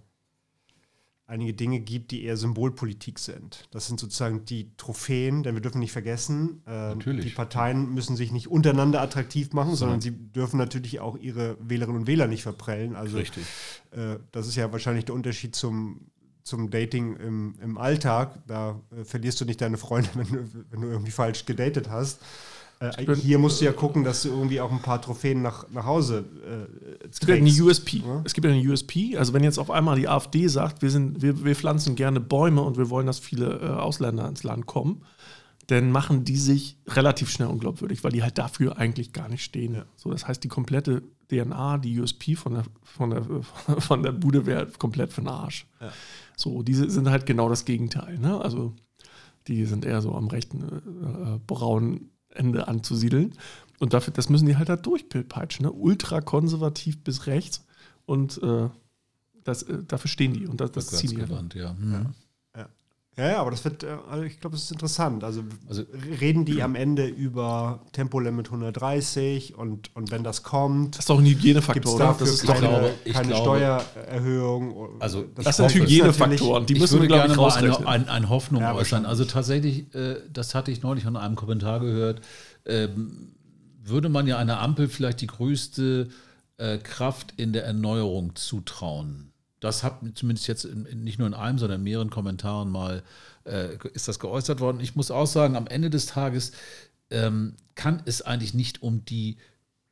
einige 1.25 1.53
Dinge 1.53 1.79
gibt, 1.79 2.11
die 2.11 2.23
eher 2.23 2.35
Symbolpolitik 2.35 3.17
sind. 3.17 3.67
Das 3.71 3.87
sind 3.87 3.99
sozusagen 3.99 4.45
die 4.45 4.75
Trophäen, 4.75 5.43
denn 5.43 5.55
wir 5.55 5.61
dürfen 5.61 5.79
nicht 5.79 5.93
vergessen, 5.93 6.61
äh, 6.65 6.95
die 6.97 7.29
Parteien 7.29 7.93
müssen 7.93 8.15
sich 8.15 8.31
nicht 8.31 8.49
untereinander 8.49 9.01
attraktiv 9.01 9.53
machen, 9.53 9.71
so. 9.71 9.77
sondern 9.77 10.01
sie 10.01 10.11
dürfen 10.11 10.57
natürlich 10.57 10.99
auch 10.99 11.17
ihre 11.17 11.57
Wählerinnen 11.61 12.01
und 12.01 12.07
Wähler 12.07 12.27
nicht 12.27 12.43
verprellen. 12.43 12.95
Also 12.95 13.17
Richtig. 13.17 13.45
Äh, 13.91 14.17
das 14.31 14.47
ist 14.47 14.55
ja 14.55 14.71
wahrscheinlich 14.71 15.05
der 15.05 15.15
Unterschied 15.15 15.55
zum, 15.55 16.01
zum 16.43 16.69
Dating 16.69 17.15
im, 17.15 17.55
im 17.61 17.77
Alltag. 17.77 18.39
Da 18.45 18.81
äh, 18.91 19.05
verlierst 19.05 19.39
du 19.39 19.45
nicht 19.45 19.61
deine 19.61 19.77
Freunde, 19.77 20.09
wenn 20.15 20.27
du, 20.27 20.65
wenn 20.71 20.81
du 20.81 20.87
irgendwie 20.87 21.11
falsch 21.11 21.45
gedatet 21.45 21.89
hast. 21.89 22.19
Äh, 22.83 23.15
hier 23.15 23.39
musst 23.39 23.61
du 23.61 23.65
ja 23.65 23.71
gucken, 23.71 24.03
dass 24.03 24.23
du 24.23 24.29
irgendwie 24.29 24.59
auch 24.59 24.71
ein 24.71 24.81
paar 24.81 25.01
Trophäen 25.01 25.41
nach, 25.41 25.69
nach 25.69 25.85
Hause 25.85 26.25
äh, 26.45 27.07
Es 27.09 27.19
gibt 27.19 27.29
ja 27.29 27.35
eine 27.35 27.49
USP. 27.49 27.97
Ja? 27.97 28.21
Es 28.25 28.33
gibt 28.33 28.45
ja 28.45 28.51
eine 28.51 28.61
USP. 28.61 29.17
Also 29.17 29.33
wenn 29.33 29.43
jetzt 29.43 29.57
auf 29.57 29.71
einmal 29.71 29.97
die 29.97 30.07
AfD 30.07 30.47
sagt, 30.47 30.81
wir, 30.81 30.89
sind, 30.89 31.21
wir, 31.21 31.43
wir 31.43 31.55
pflanzen 31.55 31.95
gerne 31.95 32.19
Bäume 32.19 32.61
und 32.61 32.77
wir 32.77 32.89
wollen, 32.89 33.07
dass 33.07 33.19
viele 33.19 33.59
äh, 33.59 33.67
Ausländer 33.67 34.27
ins 34.27 34.43
Land 34.43 34.65
kommen, 34.65 35.03
dann 35.67 35.91
machen 35.91 36.25
die 36.25 36.35
sich 36.35 36.77
relativ 36.87 37.29
schnell 37.29 37.47
unglaubwürdig, 37.47 38.03
weil 38.03 38.11
die 38.11 38.21
halt 38.21 38.37
dafür 38.37 38.77
eigentlich 38.77 39.13
gar 39.13 39.29
nicht 39.29 39.43
stehen. 39.43 39.75
Ja. 39.75 39.85
So, 39.95 40.11
das 40.11 40.27
heißt, 40.27 40.43
die 40.43 40.49
komplette 40.49 41.03
DNA, 41.29 41.77
die 41.77 41.99
USP 42.01 42.35
von 42.35 42.55
der, 42.55 42.63
von 42.83 43.09
der, 43.11 43.23
von 43.79 44.03
der 44.03 44.11
Bude 44.11 44.45
wäre 44.45 44.67
komplett 44.77 45.13
für 45.13 45.21
den 45.21 45.29
Arsch. 45.29 45.65
Ja. 45.79 45.91
So, 46.35 46.63
diese 46.63 46.89
sind 46.89 47.09
halt 47.09 47.25
genau 47.25 47.47
das 47.47 47.63
Gegenteil. 47.63 48.19
Ne? 48.19 48.39
Also 48.41 48.73
die 49.47 49.65
sind 49.65 49.85
eher 49.85 50.01
so 50.01 50.15
am 50.15 50.27
rechten 50.27 50.63
äh, 50.63 51.39
braunen 51.45 52.09
Ende 52.35 52.67
anzusiedeln. 52.67 53.33
Und 53.79 53.93
dafür, 53.93 54.13
das 54.13 54.29
müssen 54.29 54.45
die 54.45 54.55
halt 54.55 54.69
da 54.69 54.75
durchpeitschen, 54.75 55.65
ne? 55.65 55.71
ultrakonservativ 55.71 57.03
bis 57.03 57.27
rechts. 57.27 57.65
Und 58.05 58.41
äh, 58.41 58.69
das, 59.43 59.63
äh, 59.63 59.83
dafür 59.87 60.09
stehen 60.09 60.33
die 60.33 60.47
und 60.47 60.61
das, 60.61 60.71
das 60.71 60.87
ziehen 60.87 61.11
die. 61.11 61.33
Halt. 61.33 61.55
Ja. 61.55 61.73
Mhm. 61.73 61.93
Ja, 61.93 62.05
ja, 63.15 63.39
aber 63.39 63.51
das 63.51 63.63
wird, 63.63 63.83
äh, 63.83 63.95
also 64.09 64.23
ich 64.23 64.39
glaube, 64.39 64.55
das 64.55 64.63
ist 64.63 64.71
interessant. 64.71 65.23
Also, 65.23 65.43
also, 65.67 65.83
reden 66.19 66.45
die 66.45 66.63
am 66.63 66.73
Ende 66.73 67.05
über 67.05 67.81
Tempolimit 67.91 68.47
130 68.47 69.55
und, 69.55 69.95
und 69.95 70.09
wenn 70.09 70.23
das 70.23 70.41
kommt. 70.41 70.95
Das 70.95 71.01
ist 71.01 71.09
doch 71.09 71.19
ein 71.19 71.25
Hygienefaktor, 71.25 71.95
oder? 71.95 72.15
Das 72.19 72.29
ist 72.29 72.45
keine, 72.45 72.59
glaube, 72.59 72.91
keine 73.11 73.27
glaube, 73.27 73.41
Steuererhöhung. 73.41 74.99
Also, 74.99 75.25
das, 75.35 75.45
das 75.45 75.57
sind 75.57 75.73
Hygienefaktoren, 75.75 76.65
die 76.65 76.75
müssen 76.75 77.01
wir, 77.01 77.07
gerne 77.07 77.35
mal 77.35 77.51
eine, 77.51 77.87
eine, 77.87 78.09
eine 78.09 78.29
Hoffnung 78.29 78.61
ja, 78.61 78.73
äußern. 78.73 79.05
Also, 79.05 79.25
tatsächlich, 79.25 79.93
äh, 79.93 80.15
das 80.31 80.55
hatte 80.55 80.71
ich 80.71 80.81
neulich 80.81 81.05
in 81.05 81.15
einem 81.15 81.35
Kommentar 81.35 81.79
gehört, 81.81 82.21
ähm, 82.65 83.33
würde 83.83 84.09
man 84.09 84.25
ja 84.25 84.37
einer 84.37 84.59
Ampel 84.59 84.87
vielleicht 84.87 85.21
die 85.21 85.27
größte 85.27 86.07
äh, 86.57 86.77
Kraft 86.79 87.33
in 87.37 87.53
der 87.53 87.65
Erneuerung 87.65 88.35
zutrauen. 88.35 89.32
Das 89.63 89.83
hat 89.83 89.99
zumindest 90.15 90.47
jetzt 90.47 90.65
in, 90.65 91.03
nicht 91.03 91.19
nur 91.19 91.27
in 91.27 91.33
einem, 91.33 91.57
sondern 91.57 91.79
in 91.79 91.83
mehreren 91.83 92.09
Kommentaren 92.09 92.69
mal 92.69 93.03
äh, 93.45 93.77
ist 93.93 94.07
das 94.07 94.19
geäußert 94.19 94.59
worden. 94.59 94.81
Ich 94.81 94.95
muss 94.95 95.11
auch 95.11 95.27
sagen, 95.27 95.55
am 95.55 95.67
Ende 95.67 95.89
des 95.89 96.07
Tages 96.07 96.51
ähm, 97.09 97.55
kann 97.75 98.01
es 98.05 98.21
eigentlich 98.21 98.53
nicht 98.53 98.81
um 98.81 99.05
die 99.05 99.37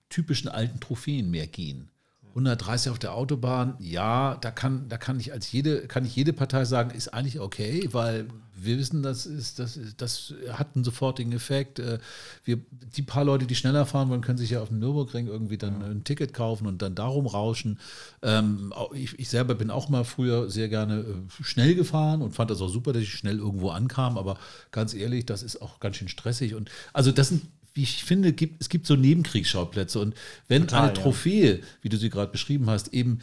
typischen 0.09 0.49
alten 0.49 0.79
Trophäen 0.79 1.31
mehr 1.31 1.47
gehen. 1.47 1.90
130 2.31 2.91
auf 2.91 2.99
der 2.99 3.13
Autobahn, 3.13 3.75
ja, 3.79 4.35
da 4.35 4.51
kann, 4.51 4.87
da 4.89 4.97
kann 4.97 5.19
ich 5.19 5.33
als 5.33 5.51
jede, 5.51 5.87
kann 5.87 6.05
ich 6.05 6.15
jede 6.15 6.33
Partei 6.33 6.65
sagen, 6.65 6.91
ist 6.91 7.13
eigentlich 7.13 7.39
okay, 7.39 7.87
weil 7.91 8.27
wir 8.63 8.77
wissen, 8.77 9.01
das 9.01 9.25
ist, 9.25 9.59
das, 9.59 9.79
das 9.97 10.33
hat 10.51 10.75
einen 10.75 10.83
sofortigen 10.83 11.31
Effekt. 11.33 11.79
Äh, 11.79 11.99
wir, 12.43 12.59
die 12.95 13.01
paar 13.01 13.23
Leute, 13.23 13.47
die 13.47 13.55
schneller 13.55 13.85
fahren 13.85 14.09
wollen, 14.09 14.21
können 14.21 14.37
sich 14.37 14.51
ja 14.51 14.61
auf 14.61 14.69
dem 14.69 14.79
Nürburgring 14.79 15.27
irgendwie 15.27 15.57
dann 15.57 15.81
ein 15.81 16.03
Ticket 16.03 16.33
kaufen 16.33 16.67
und 16.67 16.81
dann 16.81 16.95
darum 16.95 17.25
rauschen. 17.25 17.79
Ähm, 18.21 18.73
ich, 18.93 19.17
ich, 19.17 19.29
selber 19.29 19.55
bin 19.55 19.71
auch 19.71 19.89
mal 19.89 20.03
früher 20.03 20.49
sehr 20.49 20.69
gerne 20.69 20.99
äh, 20.99 21.43
schnell 21.43 21.75
gefahren 21.75 22.21
und 22.21 22.33
fand 22.33 22.51
das 22.51 22.61
auch 22.61 22.69
super, 22.69 22.93
dass 22.93 23.01
ich 23.01 23.13
schnell 23.13 23.39
irgendwo 23.39 23.69
ankam, 23.69 24.17
aber 24.17 24.37
ganz 24.71 24.93
ehrlich, 24.93 25.25
das 25.25 25.43
ist 25.43 25.61
auch 25.61 25.79
ganz 25.79 25.95
schön 25.97 26.07
stressig 26.07 26.53
und 26.55 26.69
also 26.93 27.11
das 27.11 27.29
sind 27.29 27.43
wie 27.73 27.83
ich 27.83 28.03
finde, 28.03 28.33
gibt, 28.33 28.61
es 28.61 28.69
gibt 28.69 28.85
so 28.85 28.95
Nebenkriegsschauplätze. 28.95 29.99
Und 29.99 30.15
wenn 30.47 30.63
Total, 30.63 30.89
eine 30.89 30.93
Trophäe, 30.93 31.57
ja. 31.57 31.63
wie 31.81 31.89
du 31.89 31.97
sie 31.97 32.09
gerade 32.09 32.31
beschrieben 32.31 32.69
hast, 32.69 32.93
eben 32.93 33.19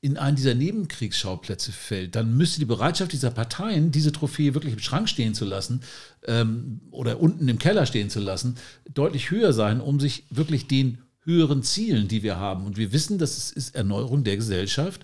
in 0.00 0.16
einen 0.18 0.36
dieser 0.36 0.54
Nebenkriegsschauplätze 0.54 1.70
fällt, 1.70 2.16
dann 2.16 2.36
müsste 2.36 2.58
die 2.58 2.66
Bereitschaft 2.66 3.12
dieser 3.12 3.30
Parteien, 3.30 3.92
diese 3.92 4.10
Trophäe 4.10 4.52
wirklich 4.52 4.74
im 4.74 4.80
Schrank 4.80 5.08
stehen 5.08 5.32
zu 5.32 5.44
lassen 5.44 5.80
ähm, 6.26 6.80
oder 6.90 7.20
unten 7.20 7.46
im 7.46 7.60
Keller 7.60 7.86
stehen 7.86 8.10
zu 8.10 8.18
lassen, 8.18 8.56
deutlich 8.92 9.30
höher 9.30 9.52
sein, 9.52 9.80
um 9.80 10.00
sich 10.00 10.24
wirklich 10.28 10.66
den 10.66 10.98
höheren 11.24 11.62
Zielen, 11.62 12.08
die 12.08 12.24
wir 12.24 12.36
haben. 12.36 12.66
Und 12.66 12.76
wir 12.76 12.92
wissen, 12.92 13.18
das 13.18 13.38
ist, 13.38 13.56
ist 13.56 13.76
Erneuerung 13.76 14.24
der 14.24 14.36
Gesellschaft. 14.36 15.02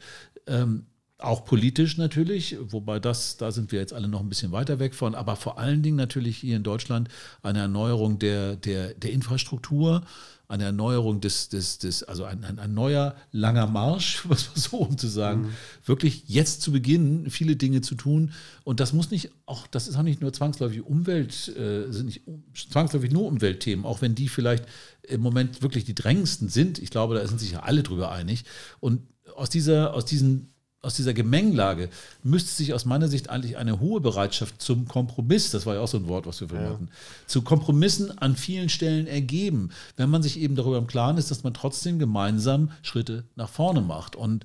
Ähm, 0.48 0.86
auch 1.18 1.44
politisch 1.44 1.96
natürlich, 1.96 2.56
wobei 2.60 3.00
das, 3.00 3.36
da 3.36 3.50
sind 3.50 3.72
wir 3.72 3.80
jetzt 3.80 3.92
alle 3.92 4.06
noch 4.06 4.20
ein 4.20 4.28
bisschen 4.28 4.52
weiter 4.52 4.78
weg 4.78 4.94
von, 4.94 5.16
aber 5.16 5.34
vor 5.34 5.58
allen 5.58 5.82
Dingen 5.82 5.96
natürlich 5.96 6.38
hier 6.38 6.56
in 6.56 6.62
Deutschland 6.62 7.08
eine 7.42 7.58
Erneuerung 7.58 8.20
der, 8.20 8.54
der, 8.54 8.94
der 8.94 9.10
Infrastruktur, 9.10 10.04
eine 10.46 10.64
Erneuerung 10.64 11.20
des, 11.20 11.48
des, 11.48 11.78
des 11.78 12.04
also 12.04 12.24
ein, 12.24 12.44
ein, 12.44 12.60
ein 12.60 12.72
neuer 12.72 13.16
langer 13.32 13.66
Marsch, 13.66 14.22
was 14.28 14.48
man 14.48 14.56
so 14.56 14.76
um 14.78 14.96
zu 14.96 15.08
sagen, 15.08 15.42
mhm. 15.42 15.54
wirklich 15.84 16.22
jetzt 16.28 16.62
zu 16.62 16.70
beginnen, 16.70 17.30
viele 17.30 17.56
Dinge 17.56 17.80
zu 17.80 17.96
tun. 17.96 18.32
Und 18.62 18.78
das 18.78 18.92
muss 18.92 19.10
nicht, 19.10 19.30
auch 19.44 19.66
das 19.66 19.88
ist 19.88 19.96
auch 19.96 20.02
nicht 20.02 20.20
nur 20.20 20.32
zwangsläufig 20.32 20.82
Umwelt, 20.82 21.48
äh, 21.48 21.90
sind 21.90 22.06
nicht 22.06 22.22
zwangsläufig 22.54 23.10
nur 23.10 23.26
Umweltthemen, 23.26 23.84
auch 23.84 24.02
wenn 24.02 24.14
die 24.14 24.28
vielleicht 24.28 24.64
im 25.02 25.20
Moment 25.20 25.62
wirklich 25.62 25.84
die 25.84 25.94
drängendsten 25.96 26.48
sind. 26.48 26.78
Ich 26.78 26.90
glaube, 26.90 27.16
da 27.16 27.26
sind 27.26 27.40
sich 27.40 27.52
ja 27.52 27.60
alle 27.60 27.82
drüber 27.82 28.12
einig. 28.12 28.44
Und 28.78 29.02
aus 29.34 29.50
dieser, 29.50 29.94
aus 29.94 30.04
diesen 30.04 30.54
aus 30.80 30.94
dieser 30.94 31.12
Gemengelage 31.12 31.88
müsste 32.22 32.52
sich 32.52 32.72
aus 32.72 32.84
meiner 32.84 33.08
Sicht 33.08 33.30
eigentlich 33.30 33.56
eine 33.56 33.80
hohe 33.80 34.00
Bereitschaft 34.00 34.62
zum 34.62 34.86
Kompromiss, 34.86 35.50
das 35.50 35.66
war 35.66 35.74
ja 35.74 35.80
auch 35.80 35.88
so 35.88 35.98
ein 35.98 36.06
Wort, 36.06 36.26
was 36.26 36.40
wir 36.40 36.48
vorhin 36.48 36.66
ja. 36.66 36.72
hatten, 36.72 36.88
zu 37.26 37.42
Kompromissen 37.42 38.16
an 38.18 38.36
vielen 38.36 38.68
Stellen 38.68 39.08
ergeben, 39.08 39.70
wenn 39.96 40.08
man 40.08 40.22
sich 40.22 40.38
eben 40.38 40.54
darüber 40.54 40.78
im 40.78 40.86
Klaren 40.86 41.18
ist, 41.18 41.32
dass 41.32 41.42
man 41.42 41.52
trotzdem 41.52 41.98
gemeinsam 41.98 42.70
Schritte 42.82 43.24
nach 43.34 43.48
vorne 43.48 43.80
macht. 43.80 44.14
Und 44.14 44.44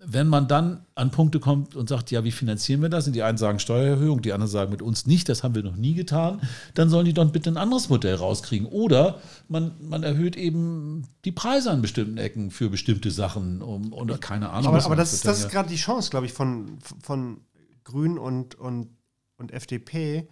wenn 0.00 0.28
man 0.28 0.46
dann 0.46 0.86
an 0.94 1.10
Punkte 1.10 1.40
kommt 1.40 1.74
und 1.74 1.88
sagt, 1.88 2.12
ja, 2.12 2.22
wie 2.22 2.30
finanzieren 2.30 2.82
wir 2.82 2.88
das? 2.88 3.08
Und 3.08 3.14
die 3.14 3.22
einen 3.24 3.36
sagen 3.36 3.58
Steuererhöhung, 3.58 4.22
die 4.22 4.32
anderen 4.32 4.50
sagen 4.50 4.70
mit 4.70 4.80
uns 4.80 5.06
nicht, 5.06 5.28
das 5.28 5.42
haben 5.42 5.56
wir 5.56 5.64
noch 5.64 5.74
nie 5.74 5.94
getan, 5.94 6.40
dann 6.74 6.88
sollen 6.88 7.04
die 7.04 7.12
doch 7.12 7.28
bitte 7.30 7.50
ein 7.50 7.56
anderes 7.56 7.88
Modell 7.88 8.14
rauskriegen. 8.14 8.68
Oder 8.68 9.20
man, 9.48 9.72
man 9.80 10.04
erhöht 10.04 10.36
eben 10.36 11.08
die 11.24 11.32
Preise 11.32 11.72
an 11.72 11.82
bestimmten 11.82 12.16
Ecken 12.16 12.52
für 12.52 12.70
bestimmte 12.70 13.10
Sachen 13.10 13.60
um, 13.60 13.92
oder 13.92 14.18
keine 14.18 14.50
Ahnung. 14.50 14.68
Aber, 14.68 14.84
aber 14.84 14.96
das, 14.96 15.20
das 15.20 15.40
ist 15.40 15.50
gerade 15.50 15.68
die 15.68 15.76
Chance, 15.76 16.10
glaube 16.10 16.26
ich, 16.26 16.32
von, 16.32 16.78
von 17.02 17.40
Grün 17.82 18.18
und, 18.18 18.54
und, 18.54 18.90
und 19.36 19.52
FDP, 19.52 20.28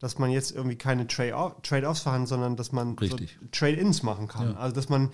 dass 0.00 0.18
man 0.18 0.30
jetzt 0.30 0.52
irgendwie 0.52 0.76
keine 0.76 1.08
Trade-offs 1.08 2.00
verhandelt, 2.00 2.28
sondern 2.28 2.56
dass 2.56 2.70
man 2.70 2.96
so 3.00 3.16
Trade-ins 3.50 4.04
machen 4.04 4.28
kann. 4.28 4.50
Ja. 4.50 4.56
Also 4.56 4.74
dass 4.74 4.88
man 4.88 5.10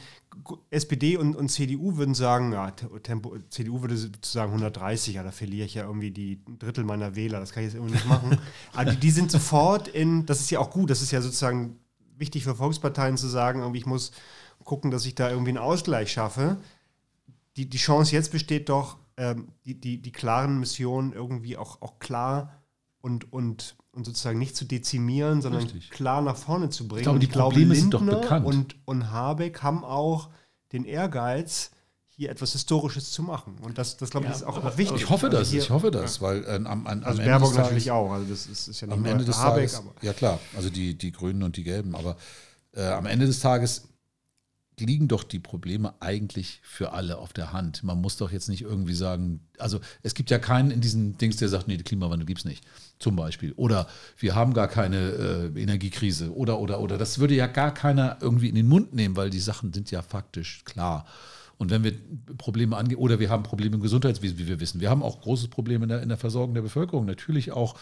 SPD 0.71 1.17
und, 1.17 1.35
und 1.37 1.49
CDU 1.49 1.97
würden 1.97 2.15
sagen, 2.15 2.53
ja, 2.53 2.71
Tempo, 2.71 3.35
CDU 3.49 3.81
würde 3.81 3.97
sagen 3.97 4.51
130, 4.51 5.15
ja, 5.15 5.23
da 5.23 5.31
verliere 5.31 5.65
ich 5.65 5.75
ja 5.75 5.85
irgendwie 5.85 6.11
die 6.11 6.43
Drittel 6.59 6.85
meiner 6.85 7.17
Wähler, 7.17 7.41
das 7.41 7.53
kann 7.53 7.63
ich 7.63 7.69
jetzt 7.69 7.77
irgendwie 7.77 7.95
nicht 7.95 8.07
machen. 8.07 8.39
Aber 8.75 8.91
die, 8.91 8.97
die 8.99 9.11
sind 9.11 9.31
sofort 9.31 9.89
in, 9.89 10.27
das 10.27 10.41
ist 10.41 10.51
ja 10.51 10.59
auch 10.59 10.71
gut, 10.71 10.91
das 10.91 11.01
ist 11.01 11.13
ja 11.13 11.23
sozusagen 11.23 11.79
wichtig 12.17 12.45
für 12.45 12.55
Volksparteien 12.55 13.17
zu 13.17 13.27
sagen, 13.27 13.61
irgendwie 13.61 13.79
ich 13.79 13.87
muss 13.87 14.13
gucken, 14.65 14.91
dass 14.91 15.07
ich 15.07 15.15
da 15.15 15.31
irgendwie 15.31 15.51
einen 15.51 15.59
Ausgleich 15.59 16.13
schaffe. 16.13 16.59
Die, 17.57 17.69
die 17.69 17.79
Chance 17.79 18.13
jetzt 18.13 18.33
besteht 18.33 18.69
doch, 18.69 18.99
ähm, 19.17 19.49
die, 19.65 19.81
die, 19.81 20.03
die 20.03 20.13
klaren 20.13 20.61
Missionen 20.61 21.13
irgendwie 21.13 21.57
auch, 21.57 21.81
auch 21.81 21.99
klar 21.99 22.63
und, 23.01 23.33
und, 23.33 23.77
und 23.95 24.05
sozusagen 24.05 24.39
nicht 24.39 24.57
zu 24.57 24.65
dezimieren, 24.65 25.41
sondern 25.43 25.63
Richtig. 25.63 25.91
klar 25.91 26.21
nach 26.23 26.37
vorne 26.37 26.69
zu 26.71 26.87
bringen. 26.89 26.99
Ich 27.01 27.05
glaube, 27.05 27.17
Und 27.17 27.23
die 27.23 27.27
Probleme 27.27 27.75
sind 27.75 27.95
doch 27.95 28.01
Lindner 28.01 28.21
bekannt. 28.21 28.47
Und, 28.47 28.77
und 28.85 29.11
Habeck 29.11 29.63
haben 29.63 29.85
auch 29.85 30.31
den 30.73 30.85
Ehrgeiz, 30.85 31.71
hier 32.17 32.31
etwas 32.31 32.53
Historisches 32.53 33.11
zu 33.11 33.23
machen. 33.25 33.57
Und 33.63 33.77
das, 33.79 33.97
das 33.97 34.11
glaube 34.11 34.27
ich, 34.27 34.31
Ja, 34.31 34.37
ist 34.37 34.43
auch, 34.45 34.57
aber- 34.57 34.79
wichtig. 34.79 35.03
Ich 35.03 35.11
hoffe 35.11 35.27
Also 35.27 35.39
das, 35.39 35.51
hier- 35.51 35.63
ich 35.63 35.71
hoffe 35.71 35.91
das, 35.91 36.21
weil 36.21 36.45
äh, 36.45 36.49
am, 36.57 36.67
am, 36.67 36.87
am 36.87 37.05
Also 37.05 37.21
Ende 37.21 37.25
Baerbock 37.25 37.49
des 37.49 37.57
Tages- 37.57 37.69
natürlich 37.71 37.91
auch. 37.91 38.11
Also 38.13 38.27
das 38.31 38.47
ist, 38.47 38.69
ist 38.69 38.81
ja 38.81 38.87
nicht 38.87 38.95
Am 38.97 39.03
nur 39.03 39.11
Ende 39.13 39.25
des 39.25 39.37
Habeck, 39.39 39.71
Tages, 39.71 39.75
aber 39.79 39.93
ja 40.03 40.13
klar, 40.13 40.39
also 40.57 40.71
die, 40.71 40.97
die 40.97 41.11
Grünen 41.11 41.43
und 41.43 41.57
die 41.57 41.65
Gelben, 41.65 41.95
aber 41.97 42.17
äh, 42.73 42.85
am 42.87 43.07
Ende 43.07 43.27
des 43.27 43.41
Tages 43.41 43.89
liegen 44.79 45.09
doch 45.09 45.23
die 45.23 45.39
Probleme 45.39 45.95
eigentlich 46.01 46.61
für 46.63 46.93
alle 46.93 47.19
auf 47.19 47.33
der 47.33 47.53
Hand. 47.53 47.85
Man 47.85 48.01
muss 48.01 48.17
doch 48.17 48.33
jetzt 48.33 48.49
nicht 48.49 48.63
irgendwie 48.63 48.95
sagen, 48.95 49.41
also 49.59 49.81
es 50.03 50.15
gibt 50.15 50.31
ja 50.31 50.39
keinen 50.39 50.71
in 50.71 50.81
diesen 50.81 51.17
Dings, 51.19 51.37
der 51.37 51.49
sagt, 51.49 51.69
nee, 51.69 51.77
den 51.77 51.85
Klimawandel 51.85 52.27
gibt 52.27 52.41
es 52.41 52.45
nicht, 52.45 52.65
zum 52.99 53.17
Beispiel. 53.17 53.53
Oder 53.53 53.87
wir 54.19 54.35
haben 54.35 54.53
gar 54.53 54.69
keine 54.69 55.53
äh, 55.55 55.61
Energiekrise 55.61 56.35
oder, 56.35 56.59
oder, 56.59 56.81
oder. 56.81 56.99
Das 56.99 57.19
würde 57.19 57.35
ja 57.35 57.47
gar 57.47 57.73
keiner 57.73 58.19
irgendwie 58.21 58.49
in 58.49 58.57
den 58.57 58.67
Mund 58.67 58.95
nehmen, 58.95 59.17
weil 59.17 59.31
die 59.31 59.41
Sachen 59.41 59.73
sind 59.73 59.91
ja 59.91 60.03
faktisch 60.03 60.65
klar. 60.65 61.07
Und 61.57 61.71
wenn 61.71 61.85
wir 61.85 61.93
Probleme 62.37 62.77
angehen, 62.77 62.99
oder 62.99 63.21
wir 63.21 63.31
haben 63.31 63.45
Probleme 63.45 63.77
im 63.77 63.83
Gesundheitswesen, 63.83 64.39
wie 64.39 64.49
wir 64.49 64.59
wissen. 64.59 64.81
Wir 64.81 64.91
haben 64.91 65.03
auch 65.03 65.21
großes 65.21 65.49
Problem 65.49 65.85
in 65.85 65.89
der, 65.89 66.03
in 66.03 66.09
der 66.09 66.19
Versorgung 66.19 66.55
der 66.55 66.63
Bevölkerung. 66.63 67.05
Natürlich 67.05 67.53
auch 67.53 67.77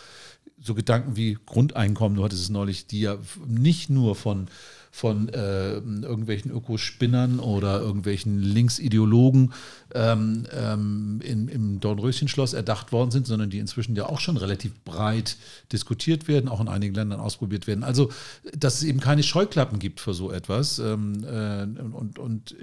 so 0.61 0.75
Gedanken 0.75 1.17
wie 1.17 1.39
Grundeinkommen, 1.47 2.17
du 2.17 2.25
hattest 2.25 2.43
es 2.43 2.51
neulich, 2.51 2.87
die 2.87 3.01
ja 3.01 3.17
nicht 3.47 3.89
nur 3.89 4.15
von, 4.15 4.49
von 4.95 5.31
äh, 5.31 5.73
irgendwelchen 5.73 6.51
Ökospinnern 6.51 7.41
oder 7.41 7.81
irgendwelchen 7.81 8.39
Linksideologen 8.39 9.55
ähm, 9.95 10.47
ähm, 10.53 11.21
in, 11.25 11.49
im 11.49 11.81
Dornröschenschloss 11.81 12.53
erdacht 12.53 12.93
worden 12.93 13.11
sind, 13.11 13.27
sondern 13.27 13.49
die 13.49 13.59
inzwischen 13.59 13.97
ja 13.97 14.07
auch 14.07 14.21
schon 14.21 14.37
relativ 14.37 14.79
breit 14.85 15.39
diskutiert 15.73 16.29
werden, 16.29 16.51
auch 16.51 16.61
in 16.61 16.69
einigen 16.69 16.95
Ländern 16.95 17.21
ausprobiert 17.21 17.67
werden. 17.67 17.85
Also, 17.85 18.11
dass 18.55 18.77
es 18.77 18.83
eben 18.83 19.01
keine 19.01 19.23
Scheuklappen 19.23 19.79
gibt 19.79 19.99
für 19.99 20.13
so 20.13 20.31
etwas. 20.31 20.79
Ähm, 20.79 21.25
äh, 21.25 21.63
und, 21.63 22.19
und 22.19 22.55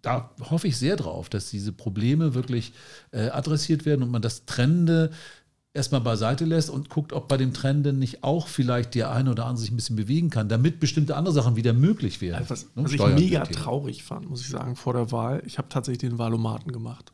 da 0.00 0.30
hoffe 0.40 0.68
ich 0.68 0.78
sehr 0.78 0.96
drauf, 0.96 1.28
dass 1.28 1.50
diese 1.50 1.72
Probleme 1.72 2.34
wirklich 2.34 2.72
äh, 3.10 3.28
adressiert 3.28 3.84
werden 3.84 4.02
und 4.02 4.10
man 4.10 4.22
das 4.22 4.46
Trennende 4.46 5.10
erstmal 5.74 6.00
beiseite 6.00 6.44
lässt 6.44 6.70
und 6.70 6.88
guckt, 6.88 7.12
ob 7.12 7.28
bei 7.28 7.36
dem 7.36 7.52
Trenden 7.52 7.98
nicht 7.98 8.22
auch 8.22 8.46
vielleicht 8.46 8.94
der 8.94 9.10
eine 9.10 9.32
oder 9.32 9.44
andere 9.44 9.60
sich 9.60 9.72
ein 9.72 9.76
bisschen 9.76 9.96
bewegen 9.96 10.30
kann, 10.30 10.48
damit 10.48 10.78
bestimmte 10.78 11.16
andere 11.16 11.34
Sachen 11.34 11.56
wieder 11.56 11.72
möglich 11.72 12.20
wären. 12.20 12.36
Also 12.36 12.50
was, 12.50 12.64
Ne? 12.76 12.84
was 12.84 12.92
ich 12.92 13.04
mega 13.04 13.44
traurig 13.44 14.04
fand, 14.04 14.30
muss 14.30 14.40
ich 14.40 14.48
sagen, 14.48 14.76
vor 14.76 14.92
der 14.94 15.10
Wahl, 15.10 15.42
ich 15.44 15.58
habe 15.58 15.68
tatsächlich 15.68 15.98
den 16.10 16.18
Valomaten 16.18 16.72
gemacht. 16.72 17.10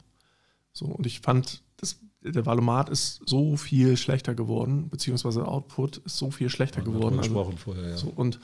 So, 0.73 0.85
und 0.85 1.07
ich 1.07 1.21
fand, 1.21 1.63
das, 1.79 1.99
der 2.21 2.45
Valomat 2.45 2.91
ist 2.91 3.23
so 3.27 3.57
viel 3.57 3.97
schlechter 3.97 4.35
geworden, 4.35 4.89
beziehungsweise 4.91 5.41
der 5.41 5.49
Output 5.49 5.97
ist 5.99 6.19
so 6.19 6.31
viel 6.31 6.51
schlechter 6.51 6.85
wir 6.85 6.93
geworden. 6.93 7.19
Also, 7.19 7.31
gesprochen 7.31 7.57
vorher, 7.57 7.89
ja. 7.89 7.97
so, 7.97 8.13
und 8.15 8.39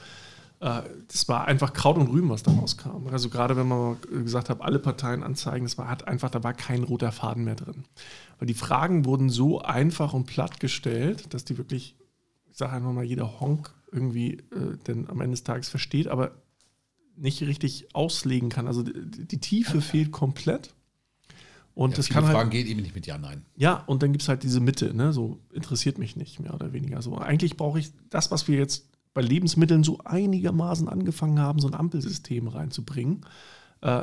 das 0.59 1.28
war 1.28 1.46
einfach 1.46 1.72
Kraut 1.74 1.98
und 1.98 2.09
Rüben, 2.09 2.30
was 2.30 2.42
daraus 2.42 2.78
kam. 2.78 3.07
Also 3.09 3.28
gerade 3.28 3.57
wenn 3.57 3.68
man 3.68 3.98
gesagt 4.24 4.48
hat, 4.48 4.62
alle 4.62 4.78
Parteien 4.78 5.22
anzeigen, 5.22 5.66
das 5.66 5.76
war 5.76 5.88
hat 5.88 6.09
einfach, 6.09 6.30
da 6.30 6.42
war 6.42 6.54
kein 6.54 6.82
roter 6.82 7.12
Faden 7.12 7.44
mehr 7.44 7.57
drin. 7.57 7.84
Weil 8.38 8.46
die 8.46 8.54
Fragen 8.54 9.04
wurden 9.04 9.28
so 9.28 9.61
einfach 9.61 10.14
und 10.14 10.24
platt 10.24 10.59
gestellt, 10.59 11.34
dass 11.34 11.44
die 11.44 11.59
wirklich, 11.59 11.96
ich 12.50 12.57
sage 12.57 12.72
einfach 12.72 12.92
mal, 12.92 13.04
jeder 13.04 13.40
Honk 13.40 13.74
irgendwie 13.92 14.38
äh, 14.52 14.78
denn 14.86 15.09
am 15.11 15.20
Ende 15.20 15.34
des 15.34 15.44
Tages 15.44 15.68
versteht, 15.68 16.09
aber 16.09 16.32
nicht 17.16 17.42
richtig 17.42 17.94
auslegen 17.94 18.48
kann. 18.48 18.66
Also 18.66 18.82
die, 18.82 19.26
die 19.26 19.40
Tiefe 19.40 19.80
fehlt 19.80 20.11
komplett. 20.11 20.74
Und 21.74 21.90
Ja, 21.90 21.96
das 21.98 22.09
kann 22.09 22.24
halt 22.24 22.34
Fragen 22.34 22.50
gehen 22.50 22.66
eben 22.66 22.80
nicht 22.80 22.94
mit 22.94 23.07
Ja, 23.07 23.18
Nein. 23.18 23.44
ja, 23.57 23.84
und 23.86 24.02
dann 24.02 24.12
gibt 24.12 24.22
es 24.22 24.28
halt 24.30 24.42
diese 24.42 24.61
Mitte, 24.61 24.94
ne? 24.94 25.12
so 25.12 25.38
interessiert 25.52 25.98
mich 25.98 26.16
nicht, 26.16 26.40
mehr 26.40 26.54
oder 26.54 26.72
weniger. 26.72 27.02
So, 27.02 27.18
eigentlich 27.18 27.59
brauche 27.59 27.78
ich 27.78 27.92
das, 28.09 28.30
was 28.30 28.48
wir 28.48 28.57
jetzt 28.57 28.88
bei 29.16 29.22
Lebensmitteln 29.22 29.82
so 29.82 29.98
einigermaßen 30.04 30.88
angefangen 30.90 31.38
haben, 31.40 31.58
so 31.58 31.66
ein 31.68 31.74
Ampelsystem 31.74 32.48
reinzubringen. 32.48 33.22
Äh, 33.80 34.02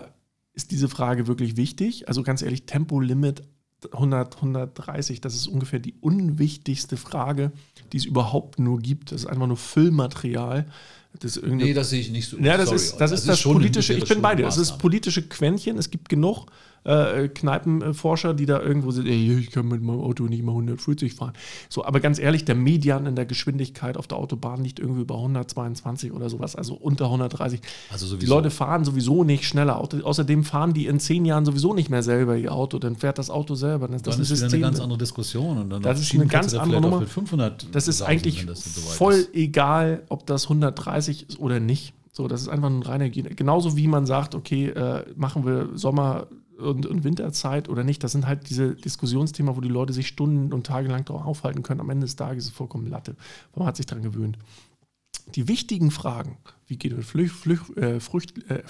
ist 0.55 0.71
diese 0.71 0.89
Frage 0.89 1.27
wirklich 1.27 1.55
wichtig? 1.55 2.07
Also 2.07 2.23
ganz 2.23 2.41
ehrlich, 2.41 2.65
Tempolimit 2.65 3.43
100, 3.91 4.37
130, 4.37 5.21
das 5.21 5.35
ist 5.35 5.45
ungefähr 5.47 5.77
die 5.79 5.93
unwichtigste 6.01 6.97
Frage, 6.97 7.51
die 7.91 7.97
es 7.97 8.05
überhaupt 8.05 8.57
nur 8.57 8.79
gibt. 8.79 9.11
Das 9.11 9.21
ist 9.21 9.27
einfach 9.27 9.45
nur 9.45 9.57
Füllmaterial. 9.57 10.65
Das 11.19 11.37
ist 11.37 11.45
Nee, 11.45 11.73
das 11.73 11.91
sehe 11.91 11.99
ich 11.99 12.09
nicht 12.09 12.27
so. 12.27 12.37
ja, 12.39 12.57
das 12.57 12.65
Sorry. 12.69 12.75
ist 12.77 12.97
das, 12.97 13.11
ist 13.11 13.27
das 13.27 13.45
eine- 13.45 13.53
politische. 13.53 13.93
Ich 13.93 14.07
bin 14.09 14.19
bei 14.21 14.33
dir. 14.33 14.47
Es 14.47 14.57
ist 14.57 14.79
politische 14.79 15.21
Quäntchen. 15.21 15.77
Es 15.77 15.91
gibt 15.91 16.09
genug 16.09 16.47
äh, 16.85 17.29
Kneipenforscher, 17.29 18.33
die 18.33 18.45
da 18.45 18.59
irgendwo 18.61 18.91
sind. 18.91 19.07
Ey, 19.07 19.37
ich 19.39 19.51
kann 19.51 19.67
mit 19.67 19.81
meinem 19.81 19.99
Auto 20.01 20.25
nicht 20.25 20.43
mal 20.43 20.51
140 20.51 21.13
fahren. 21.13 21.33
So, 21.69 21.85
aber 21.85 21.99
ganz 21.99 22.19
ehrlich, 22.19 22.45
der 22.45 22.55
Median 22.55 23.05
in 23.05 23.15
der 23.15 23.25
Geschwindigkeit 23.25 23.97
auf 23.97 24.07
der 24.07 24.17
Autobahn 24.17 24.63
liegt 24.63 24.79
irgendwie 24.79 25.05
bei 25.05 25.15
122 25.15 26.11
oder 26.11 26.29
sowas, 26.29 26.55
also 26.55 26.73
unter 26.75 27.05
130. 27.05 27.61
Also 27.91 28.05
sowieso. 28.05 28.19
Die 28.19 28.25
Leute 28.25 28.49
fahren 28.49 28.83
sowieso 28.83 29.23
nicht 29.23 29.45
schneller. 29.45 29.79
Außerdem 29.79 30.43
fahren 30.43 30.73
die 30.73 30.87
in 30.87 30.99
zehn 30.99 31.25
Jahren 31.25 31.45
sowieso 31.45 31.73
nicht 31.73 31.89
mehr 31.89 32.03
selber 32.03 32.35
ihr 32.37 32.51
Auto. 32.53 32.79
Dann 32.79 32.95
fährt 32.95 33.17
das 33.17 33.29
Auto 33.29 33.55
selber. 33.55 33.87
Das, 33.87 34.01
dann 34.01 34.19
ist 34.19 34.31
ist 34.31 34.43
ein 34.43 34.51
eine 34.51 34.59
ganz 34.61 34.79
andere 34.79 34.97
Diskussion. 34.97 35.57
Und 35.57 35.69
dann 35.69 35.81
Das 35.81 35.99
ist 36.01 36.13
eine 36.13 36.25
ganz 36.27 36.53
andere 36.53 36.81
Nummer. 36.81 36.99
Mit 36.99 37.09
500 37.09 37.67
Das 37.73 37.87
ist 37.87 38.01
eigentlich 38.01 38.45
das 38.45 38.63
soweit 38.75 38.95
voll 38.97 39.13
ist. 39.13 39.33
egal, 39.33 40.03
ob 40.09 40.25
das 40.25 40.43
130 40.45 41.29
ist 41.29 41.39
oder 41.39 41.59
nicht. 41.59 41.93
So, 42.11 42.27
das 42.27 42.41
ist 42.41 42.47
einfach 42.47 42.69
ein 42.69 42.83
reiner 42.83 43.09
Gen- 43.09 43.35
Genauso 43.35 43.75
wie 43.75 43.87
man 43.87 44.05
sagt, 44.05 44.35
okay, 44.35 44.67
äh, 44.69 45.03
machen 45.15 45.45
wir 45.45 45.69
Sommer- 45.75 46.27
und, 46.63 46.85
und 46.85 47.03
Winterzeit 47.03 47.69
oder 47.69 47.83
nicht. 47.83 48.03
Das 48.03 48.11
sind 48.11 48.27
halt 48.27 48.49
diese 48.49 48.75
Diskussionsthemen, 48.75 49.55
wo 49.55 49.61
die 49.61 49.69
Leute 49.69 49.93
sich 49.93 50.07
Stunden 50.07 50.53
und 50.53 50.65
Tage 50.65 50.89
lang 50.89 51.05
drauf 51.05 51.25
aufhalten 51.25 51.63
können. 51.63 51.81
Am 51.81 51.89
Ende 51.89 52.05
des 52.05 52.15
Tages 52.15 52.45
ist 52.45 52.51
es 52.51 52.55
vollkommen 52.55 52.87
Latte. 52.87 53.15
Man 53.55 53.67
hat 53.67 53.77
sich 53.77 53.85
daran 53.85 54.03
gewöhnt. 54.03 54.37
Die 55.35 55.47
wichtigen 55.47 55.89
Fragen, 55.89 56.37
wie 56.67 56.77
geht 56.77 56.91
es 56.91 56.97
mit 56.97 57.05
Flüch, 57.05 57.31
Flüch, 57.31 57.77
äh, 57.77 57.99
Frücht, 57.99 58.49
äh, 58.49 58.63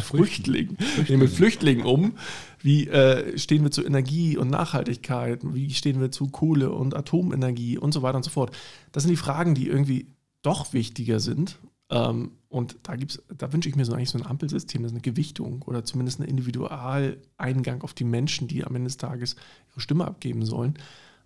Flüchtlingen, 0.00 0.78
nee, 1.06 1.16
mit 1.16 1.30
Flüchtlingen 1.30 1.84
um, 1.84 2.14
wie 2.62 2.88
äh, 2.88 3.36
stehen 3.36 3.62
wir 3.62 3.70
zu 3.70 3.84
Energie 3.84 4.36
und 4.38 4.48
Nachhaltigkeit, 4.48 5.40
wie 5.42 5.70
stehen 5.74 6.00
wir 6.00 6.10
zu 6.10 6.28
Kohle 6.28 6.72
und 6.72 6.96
Atomenergie 6.96 7.76
und 7.76 7.92
so 7.92 8.02
weiter 8.02 8.16
und 8.16 8.24
so 8.24 8.30
fort. 8.30 8.56
Das 8.92 9.02
sind 9.02 9.10
die 9.10 9.16
Fragen, 9.16 9.54
die 9.54 9.68
irgendwie 9.68 10.06
doch 10.42 10.72
wichtiger 10.72 11.20
sind. 11.20 11.58
Ähm, 11.90 12.32
und 12.48 12.76
da 12.82 12.96
gibt's, 12.96 13.22
da 13.36 13.52
wünsche 13.52 13.68
ich 13.68 13.76
mir 13.76 13.84
so 13.84 13.92
eigentlich 13.92 14.10
so 14.10 14.18
ein 14.18 14.26
Ampelsystem, 14.26 14.82
das 14.82 14.92
ist 14.92 14.96
eine 14.96 15.02
Gewichtung 15.02 15.62
oder 15.62 15.84
zumindest 15.84 16.20
ein 16.20 16.24
Individualeingang 16.24 17.82
auf 17.82 17.92
die 17.94 18.04
Menschen, 18.04 18.48
die 18.48 18.64
am 18.64 18.74
Ende 18.74 18.88
des 18.88 18.96
Tages 18.96 19.36
ihre 19.70 19.80
Stimme 19.80 20.06
abgeben 20.06 20.44
sollen. 20.44 20.78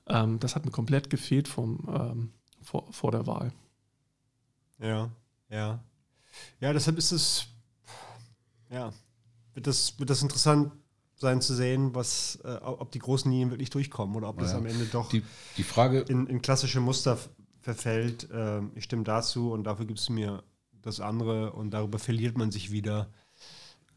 Ähm, 0.09 0.41
das 0.41 0.57
hat 0.57 0.65
mir 0.65 0.73
komplett 0.73 1.11
gefehlt 1.11 1.47
vom, 1.49 1.79
ähm, 1.89 2.33
vor, 2.61 2.93
vor 2.93 3.13
der 3.13 3.27
Wahl. 3.27 3.53
Ja, 4.81 5.11
ja. 5.49 5.83
Ja, 6.61 6.73
deshalb 6.73 6.99
ist 6.99 7.13
es, 7.13 7.47
ja, 8.71 8.93
wird 9.55 9.67
das, 9.67 9.99
wird 9.99 10.11
das 10.11 10.23
interessant 10.23 10.73
sein 11.17 11.41
zu 11.41 11.55
sehen, 11.55 11.95
was, 11.95 12.41
äh, 12.43 12.59
ob 12.63 12.91
die 12.91 12.99
großen 12.99 13.31
Linien 13.31 13.51
wirklich 13.51 13.71
durchkommen 13.71 14.17
oder 14.17 14.29
ob 14.29 14.39
das 14.41 14.53
Ja. 14.53 14.59
am 14.59 14.67
Ende 14.67 14.87
doch 14.87 15.09
Die, 15.11 15.23
die 15.57 15.63
Frage, 15.63 16.01
in, 16.01 16.27
in 16.27 16.43
klassische 16.43 16.81
Muster 16.81 17.17
verfällt. 17.61 18.29
Ähm, 18.33 18.73
ich 18.75 18.85
stimme 18.85 19.05
dazu 19.05 19.53
und 19.53 19.63
dafür 19.65 19.87
gibst 19.87 20.09
du 20.09 20.15
mir 20.15 20.43
das 20.83 21.01
andere 21.01 21.53
und 21.53 21.71
darüber 21.71 21.99
verliert 21.99 22.37
man 22.37 22.51
sich 22.51 22.71
wieder 22.71 23.09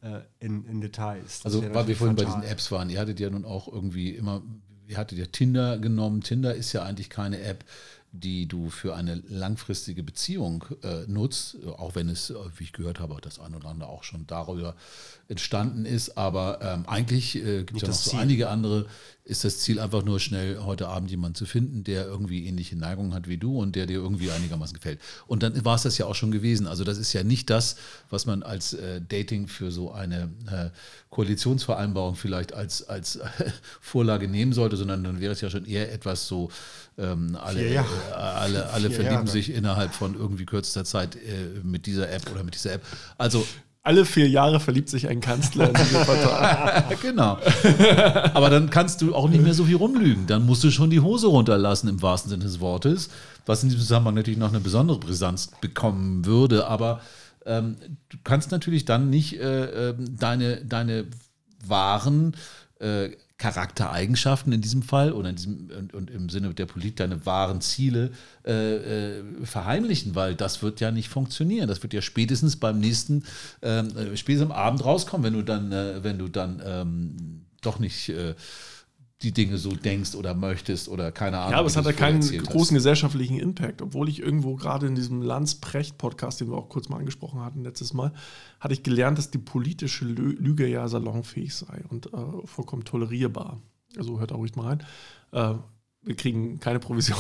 äh, 0.01 0.21
in, 0.39 0.65
in 0.65 0.81
Details. 0.81 1.41
Das 1.41 1.45
Also, 1.45 1.61
wäre 1.61 1.73
weil 1.73 1.87
wir 1.87 1.95
vorhin 1.95 2.15
bei 2.15 2.23
fatal. 2.23 2.41
diesen 2.41 2.51
Apps 2.51 2.71
waren, 2.71 2.89
ihr 2.89 2.99
hattet 2.99 3.19
ja 3.19 3.29
nun 3.29 3.45
auch 3.45 3.67
irgendwie 3.67 4.11
immer, 4.11 4.41
ihr 4.87 4.97
hattet 4.97 5.17
ja 5.17 5.25
Tinder 5.25 5.77
genommen. 5.79 6.21
Tinder 6.21 6.53
ist 6.53 6.73
ja 6.73 6.83
eigentlich 6.83 7.09
keine 7.09 7.39
App, 7.41 7.65
die 8.11 8.47
du 8.47 8.69
für 8.69 8.95
eine 8.95 9.15
langfristige 9.27 10.01
Beziehung 10.03 10.63
äh, 10.83 11.05
nutzt, 11.07 11.57
auch 11.65 11.95
wenn 11.95 12.07
es, 12.07 12.29
äh, 12.29 12.35
wie 12.57 12.63
ich 12.63 12.71
gehört 12.73 12.99
habe, 12.99 13.17
das 13.21 13.39
ein 13.39 13.53
oder 13.55 13.67
andere 13.67 13.89
auch 13.89 14.03
schon 14.03 14.25
darüber 14.27 14.75
entstanden 15.27 15.85
ist. 15.85 16.17
Aber 16.17 16.59
ähm, 16.61 16.85
eigentlich 16.87 17.35
äh, 17.35 17.63
gibt 17.63 17.75
es 17.77 17.81
ja 17.81 17.87
noch 17.89 17.95
so 17.95 18.17
einige 18.17 18.49
andere, 18.49 18.85
ist 19.25 19.43
das 19.43 19.59
Ziel 19.59 19.79
einfach 19.79 20.03
nur 20.03 20.19
schnell 20.19 20.59
heute 20.59 20.87
Abend 20.87 21.09
jemanden 21.09 21.33
zu 21.33 21.47
finden, 21.47 21.83
der 21.83 22.05
irgendwie 22.05 22.45
ähnliche 22.45 22.77
Neigungen 22.77 23.15
hat 23.15 23.27
wie 23.27 23.37
du 23.37 23.59
und 23.59 23.75
der 23.75 23.87
dir 23.87 23.95
irgendwie 23.95 24.29
einigermaßen 24.29 24.75
gefällt. 24.75 24.99
Und 25.25 25.41
dann 25.41 25.65
war 25.65 25.75
es 25.75 25.81
das 25.81 25.97
ja 25.97 26.05
auch 26.05 26.13
schon 26.13 26.31
gewesen. 26.31 26.67
Also 26.67 26.83
das 26.83 26.99
ist 26.99 27.11
ja 27.11 27.23
nicht 27.23 27.49
das, 27.49 27.75
was 28.11 28.27
man 28.27 28.43
als 28.43 28.73
äh, 28.73 29.01
Dating 29.01 29.47
für 29.47 29.71
so 29.71 29.91
eine 29.91 30.29
äh, 30.51 30.69
Koalitionsvereinbarung 31.09 32.15
vielleicht 32.15 32.53
als, 32.53 32.87
als 32.87 33.15
äh, 33.15 33.27
Vorlage 33.81 34.27
nehmen 34.27 34.53
sollte, 34.53 34.77
sondern 34.77 35.03
dann 35.03 35.19
wäre 35.19 35.33
es 35.33 35.41
ja 35.41 35.49
schon 35.49 35.65
eher 35.65 35.91
etwas 35.91 36.27
so, 36.27 36.51
ähm, 36.99 37.35
alle, 37.41 37.59
Vier 37.59 37.67
äh, 37.67 37.73
Jahre. 37.73 38.15
alle, 38.15 38.69
alle 38.69 38.91
verlieben 38.91 39.13
Jahre. 39.15 39.27
sich 39.27 39.51
innerhalb 39.51 39.93
von 39.93 40.13
irgendwie 40.13 40.45
kürzester 40.45 40.85
Zeit 40.85 41.15
äh, 41.15 41.63
mit 41.63 41.87
dieser 41.87 42.11
App 42.11 42.31
oder 42.31 42.43
mit 42.43 42.53
dieser 42.53 42.73
App. 42.73 42.83
Also 43.17 43.45
Alle 43.85 44.03
vier 44.03 44.27
Jahre 44.27 44.59
verliebt 44.59 44.89
sich 44.89 45.07
ein 45.07 45.21
Kanzler 45.21 45.67
in 45.67 45.75
diese 45.75 45.99
Partei. 46.03 46.95
genau. 47.03 47.37
Aber 48.33 48.49
dann 48.49 48.71
kannst 48.71 49.03
du 49.03 49.13
auch 49.13 49.29
nicht 49.29 49.43
mehr 49.43 49.53
so 49.53 49.65
viel 49.65 49.75
rumlügen. 49.75 50.25
Dann 50.25 50.43
musst 50.43 50.63
du 50.63 50.71
schon 50.71 50.89
die 50.89 51.01
Hose 51.01 51.27
runterlassen 51.27 51.87
im 51.87 52.01
wahrsten 52.01 52.31
Sinne 52.31 52.45
des 52.45 52.59
Wortes, 52.59 53.11
was 53.45 53.61
in 53.61 53.69
diesem 53.69 53.81
Zusammenhang 53.81 54.15
natürlich 54.15 54.39
noch 54.39 54.49
eine 54.49 54.59
besondere 54.59 54.97
Brisanz 54.97 55.51
bekommen 55.61 56.25
würde. 56.25 56.65
Aber 56.65 56.99
ähm, 57.45 57.75
du 58.09 58.17
kannst 58.23 58.49
natürlich 58.49 58.85
dann 58.85 59.11
nicht 59.11 59.39
äh, 59.39 59.89
ähm, 59.89 60.17
deine, 60.17 60.65
deine 60.65 61.05
wahren, 61.63 62.35
äh, 62.79 63.11
Charaktereigenschaften 63.37 64.53
in 64.53 64.61
diesem 64.61 64.81
Fall 64.81 65.11
oder 65.11 65.29
in 65.29 65.35
diesem, 65.35 65.69
und, 65.77 65.93
und 65.93 66.09
im 66.09 66.29
Sinne 66.29 66.53
der 66.53 66.65
Politik 66.65 66.95
deine 66.95 67.25
wahren 67.25 67.59
Ziele 67.59 68.11
äh, 68.45 69.17
äh, 69.17 69.23
verheimlichen, 69.43 70.15
weil 70.15 70.35
das 70.35 70.63
wird 70.63 70.79
ja 70.79 70.91
nicht 70.91 71.09
funktionieren. 71.09 71.67
Das 71.67 71.83
wird 71.83 71.93
ja 71.93 72.01
spätestens 72.01 72.55
beim 72.55 72.79
nächsten, 72.79 73.25
ähm, 73.61 73.89
äh, 73.97 74.15
spätestens 74.15 74.51
am 74.51 74.57
Abend 74.57 74.85
rauskommen, 74.85 75.25
wenn 75.25 75.33
du 75.33 75.41
dann, 75.41 75.71
äh, 75.73 76.03
wenn 76.03 76.17
du 76.17 76.29
dann 76.29 76.61
ähm, 76.65 77.41
doch 77.61 77.79
nicht 77.79 78.07
äh, 78.09 78.35
die 79.21 79.31
Dinge 79.31 79.57
so 79.57 79.71
denkst 79.71 80.13
oder 80.15 80.33
möchtest 80.33 80.89
oder 80.89 81.11
keine 81.11 81.37
Ahnung. 81.39 81.51
Ja, 81.53 81.57
aber 81.59 81.67
es 81.67 81.77
hat 81.77 81.85
ja 81.85 81.93
keinen 81.93 82.17
erzählt 82.21 82.41
hast. 82.41 82.51
großen 82.51 82.75
gesellschaftlichen 82.75 83.39
Impact. 83.39 83.81
Obwohl 83.81 84.09
ich 84.09 84.19
irgendwo 84.19 84.55
gerade 84.55 84.87
in 84.87 84.95
diesem 84.95 85.21
Lanz-Precht-Podcast, 85.21 86.41
den 86.41 86.49
wir 86.49 86.57
auch 86.57 86.67
kurz 86.69 86.89
mal 86.89 86.97
angesprochen 86.97 87.39
hatten 87.41 87.63
letztes 87.63 87.93
Mal, 87.93 88.11
hatte 88.59 88.73
ich 88.73 88.83
gelernt, 88.83 89.17
dass 89.17 89.31
die 89.31 89.37
politische 89.37 90.05
Lü- 90.05 90.37
Lüge 90.37 90.67
ja 90.67 90.87
salonfähig 90.87 91.55
sei 91.55 91.81
und 91.89 92.07
äh, 92.07 92.17
vollkommen 92.45 92.83
tolerierbar. 92.83 93.61
Also 93.97 94.19
hört 94.19 94.31
da 94.31 94.35
ruhig 94.35 94.55
mal 94.57 94.67
rein. 94.67 94.83
Äh, 95.31 95.57
wir 96.01 96.15
kriegen 96.15 96.59
keine 96.59 96.79
Provision. 96.79 97.17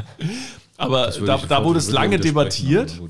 aber 0.76 1.10
da, 1.10 1.38
da 1.38 1.64
wurde 1.64 1.78
es 1.78 1.90
lange 1.90 2.18
debattiert. 2.20 3.00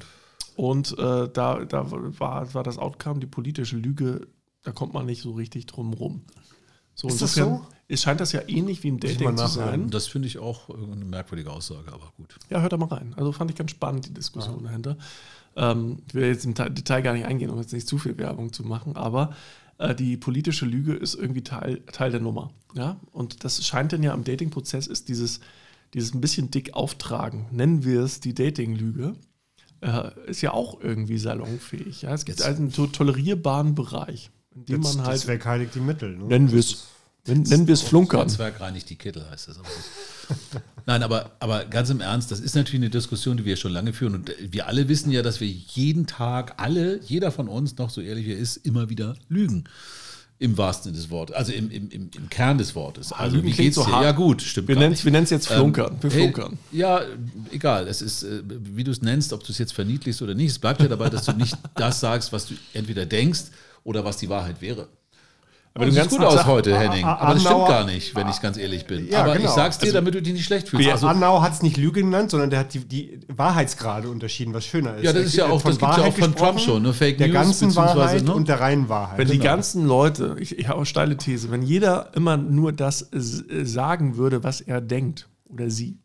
Und 0.54 0.92
äh, 0.98 1.28
da, 1.32 1.64
da 1.64 1.90
war, 1.90 2.54
war 2.54 2.62
das 2.62 2.78
Outcome, 2.78 3.20
die 3.20 3.26
politische 3.26 3.76
Lüge, 3.76 4.28
da 4.62 4.70
kommt 4.70 4.92
man 4.94 5.06
nicht 5.06 5.22
so 5.22 5.32
richtig 5.32 5.66
drum 5.66 5.92
rum. 5.92 6.22
So, 6.94 7.08
Ist 7.08 7.22
das 7.22 7.34
so? 7.34 7.66
Es 7.88 8.00
scheint 8.02 8.20
das 8.20 8.32
ja 8.32 8.40
ähnlich 8.48 8.82
wie 8.84 8.88
im 8.88 9.00
Dating 9.00 9.36
zu 9.36 9.46
sein. 9.48 9.90
Das 9.90 10.06
finde 10.06 10.26
ich 10.28 10.38
auch 10.38 10.70
eine 10.70 10.86
merkwürdige 11.04 11.50
Aussage, 11.50 11.92
aber 11.92 12.12
gut. 12.16 12.36
Ja, 12.48 12.60
hört 12.62 12.72
da 12.72 12.76
mal 12.78 12.86
rein. 12.86 13.12
Also 13.16 13.32
fand 13.32 13.50
ich 13.50 13.56
ganz 13.56 13.70
spannend, 13.70 14.06
die 14.06 14.14
Diskussion 14.14 14.64
dahinter. 14.64 14.96
Ähm, 15.56 15.98
ich 16.08 16.14
will 16.14 16.24
jetzt 16.24 16.46
im 16.46 16.54
Ta- 16.54 16.70
Detail 16.70 17.02
gar 17.02 17.12
nicht 17.12 17.26
eingehen, 17.26 17.50
um 17.50 17.58
jetzt 17.58 17.72
nicht 17.74 17.86
zu 17.86 17.98
viel 17.98 18.16
Werbung 18.16 18.52
zu 18.54 18.62
machen, 18.62 18.96
aber 18.96 19.34
äh, 19.76 19.94
die 19.94 20.16
politische 20.16 20.64
Lüge 20.64 20.94
ist 20.94 21.14
irgendwie 21.14 21.42
Teil, 21.42 21.80
Teil 21.92 22.10
der 22.10 22.20
Nummer. 22.20 22.50
Ja? 22.74 22.98
Und 23.10 23.44
das 23.44 23.62
scheint 23.66 23.92
dann 23.92 24.02
ja 24.02 24.14
im 24.14 24.24
Dating-Prozess 24.24 24.86
ist 24.86 25.08
dieses, 25.10 25.40
dieses 25.92 26.14
ein 26.14 26.22
bisschen 26.22 26.50
dick 26.50 26.72
auftragen, 26.72 27.46
nennen 27.50 27.84
wir 27.84 28.00
es 28.00 28.20
die 28.20 28.32
Dating-Lüge, 28.34 29.14
äh, 29.82 30.10
ist 30.26 30.40
ja 30.40 30.52
auch 30.54 30.80
irgendwie 30.80 31.18
salonfähig. 31.18 32.00
Ja? 32.02 32.14
Es 32.14 32.24
gibt 32.24 32.38
Jetzt- 32.38 32.48
einen 32.56 32.72
to 32.72 32.86
tolerierbaren 32.86 33.74
Bereich, 33.74 34.30
in 34.54 34.64
dem 34.66 34.82
Das, 34.82 34.90
man 34.94 34.98
das 34.98 35.06
halt, 35.08 35.20
Zweck 35.20 35.44
heiligt 35.44 35.74
die 35.74 35.80
Mittel. 35.80 36.16
Ne? 36.16 36.24
nennen 36.24 36.50
wir 36.52 36.58
es 36.58 36.86
nennen 37.26 37.66
wir 37.66 37.74
es 37.74 37.82
Flunkern. 37.82 38.28
Zwerg 38.28 38.60
reinigt 38.60 38.90
die 38.90 38.96
Kittel, 38.96 39.28
heißt 39.30 39.48
das. 39.48 39.58
Nein, 40.86 41.02
aber, 41.02 41.30
aber 41.38 41.64
ganz 41.66 41.90
im 41.90 42.00
Ernst, 42.00 42.30
das 42.32 42.40
ist 42.40 42.56
natürlich 42.56 42.80
eine 42.80 42.90
Diskussion, 42.90 43.36
die 43.36 43.44
wir 43.44 43.56
schon 43.56 43.72
lange 43.72 43.92
führen. 43.92 44.14
Und 44.14 44.32
wir 44.40 44.66
alle 44.66 44.88
wissen 44.88 45.12
ja, 45.12 45.22
dass 45.22 45.40
wir 45.40 45.46
jeden 45.46 46.06
Tag, 46.06 46.54
alle, 46.56 47.00
jeder 47.04 47.30
von 47.30 47.48
uns, 47.48 47.78
noch 47.78 47.90
so 47.90 48.00
ehrlich 48.00 48.26
wie 48.26 48.32
er 48.32 48.38
ist, 48.38 48.56
immer 48.58 48.88
wieder 48.90 49.14
lügen. 49.28 49.64
Im 50.40 50.58
wahrsten 50.58 50.92
Sinne 50.92 50.96
des 50.96 51.08
Wortes, 51.10 51.36
also 51.36 51.52
im, 51.52 51.70
im, 51.70 51.88
im, 51.90 52.10
im 52.16 52.28
Kern 52.28 52.58
des 52.58 52.74
Wortes. 52.74 53.12
Also 53.12 53.36
Lügen 53.36 53.46
wie 53.46 53.52
geht's 53.52 53.76
so 53.76 53.84
dir? 53.84 53.92
hart. 53.92 54.04
Ja 54.04 54.10
gut, 54.10 54.42
stimmt 54.42 54.66
Wir 54.66 54.74
nennen 54.74 54.92
es 54.92 55.04
wir 55.04 55.12
jetzt 55.12 55.46
Flunkern. 55.46 55.98
wir 56.00 56.10
Hey, 56.10 56.32
flunkern. 56.32 56.58
ja, 56.72 57.02
egal. 57.52 57.86
Es 57.86 58.02
ist, 58.02 58.24
äh, 58.24 58.42
wie 58.48 58.82
du 58.82 58.90
es 58.90 59.02
nennst, 59.02 59.32
ob 59.32 59.44
du 59.44 59.52
es 59.52 59.58
jetzt 59.58 59.72
verniedlichst 59.72 60.20
oder 60.20 60.34
nicht. 60.34 60.50
Es 60.50 60.58
bleibt 60.58 60.80
ja 60.80 60.88
dabei, 60.88 61.10
dass 61.10 61.26
du 61.26 61.32
nicht 61.32 61.56
das 61.76 62.00
sagst, 62.00 62.32
was 62.32 62.46
du 62.46 62.54
entweder 62.74 63.06
denkst 63.06 63.52
oder 63.84 64.04
was 64.04 64.16
die 64.16 64.28
Wahrheit 64.28 64.60
wäre. 64.60 64.88
Aber 65.74 65.86
du 65.86 65.92
siehst 65.92 66.10
gut 66.10 66.20
aus 66.20 66.44
heute, 66.44 66.78
Henning. 66.78 67.02
Aber 67.06 67.32
das 67.32 67.44
stimmt 67.44 67.66
gar 67.66 67.84
nicht, 67.86 68.14
wenn 68.14 68.28
ich 68.28 68.42
ganz 68.42 68.58
ehrlich 68.58 68.84
bin. 68.86 69.08
Ja, 69.08 69.20
Aber 69.22 69.32
ich 69.36 69.40
genau. 69.40 69.54
sag's 69.54 69.78
dir, 69.78 69.86
Also- 69.86 69.94
damit 69.94 70.14
du 70.14 70.20
dich 70.20 70.34
nicht 70.34 70.44
schlecht 70.44 70.68
fühlst. 70.68 70.86
Also, 70.90 71.06
Annau 71.06 71.40
hat 71.40 71.54
es 71.54 71.62
nicht 71.62 71.78
Lüge 71.78 72.02
genannt, 72.02 72.30
sondern 72.30 72.50
der 72.50 72.58
hat 72.58 72.74
die, 72.74 72.80
die 72.80 73.20
Wahrheitsgrade 73.34 74.10
unterschieden, 74.10 74.52
was 74.52 74.66
schöner 74.66 74.96
ist. 74.96 75.04
Ja, 75.04 75.14
das 75.14 75.24
ist 75.24 75.34
ja 75.36 75.46
auch- 75.46 75.62
das 75.62 75.78
gibt's 75.78 75.96
ja 75.96 76.04
auch 76.04 76.12
von 76.14 76.34
Trump 76.34 76.60
schon, 76.60 76.82
ne? 76.82 76.92
Fake 76.92 77.16
der 77.16 77.28
News, 77.28 77.34
ganzen 77.36 77.74
Wahrheit 77.74 78.22
ne? 78.22 78.34
und 78.34 78.48
der 78.48 78.60
reinen 78.60 78.90
Wahrheit. 78.90 79.16
Wenn 79.16 79.28
die 79.28 79.38
Genau. 79.38 79.44
ganzen 79.44 79.86
Leute, 79.86 80.36
ich, 80.38 80.58
ich 80.58 80.68
habe 80.68 80.76
eine 80.76 80.84
steile 80.84 81.16
These, 81.16 81.50
wenn 81.50 81.62
jeder 81.62 82.10
immer 82.14 82.36
nur 82.36 82.72
das 82.74 83.00
s- 83.10 83.42
sagen 83.62 84.18
würde, 84.18 84.44
was 84.44 84.60
er 84.60 84.82
denkt 84.82 85.26
oder 85.48 85.70
sie, 85.70 85.96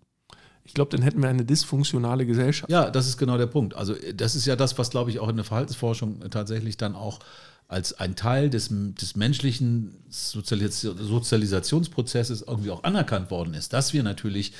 ich 0.63 0.73
glaube, 0.75 0.91
dann 0.95 1.01
hätten 1.01 1.21
wir 1.21 1.27
eine 1.27 1.43
dysfunktionale 1.43 2.25
Gesellschaft. 2.25 2.71
ja, 2.71 2.89
das 2.89 3.05
ist 3.07 3.17
genau 3.17 3.37
der 3.37 3.47
Punkt. 3.47 3.75
Also 3.75 3.95
äh, 3.95 4.13
das 4.13 4.33
ist 4.35 4.45
ja 4.45 4.55
das, 4.55 4.77
was, 4.77 4.89
glaube 4.91 5.09
ich, 5.11 5.19
auch 5.19 5.27
in 5.27 5.35
der 5.35 5.43
Verhaltensforschung 5.45 6.21
äh, 6.21 6.29
tatsächlich 6.29 6.77
dann 6.77 6.95
auch 6.95 7.19
als 7.67 7.93
ein 7.93 8.15
Teil 8.15 8.49
des, 8.49 8.69
des 8.71 9.15
menschlichen 9.15 9.95
Sozialis 10.09 10.81
Sozialisationsprozesses 10.81 12.43
irgendwie 12.43 12.71
auch 12.71 12.83
anerkannt 12.83 13.29
worden 13.29 13.53
ist, 13.53 13.73
dass 13.73 13.93
wir 13.93 14.03
natürlich 14.03 14.53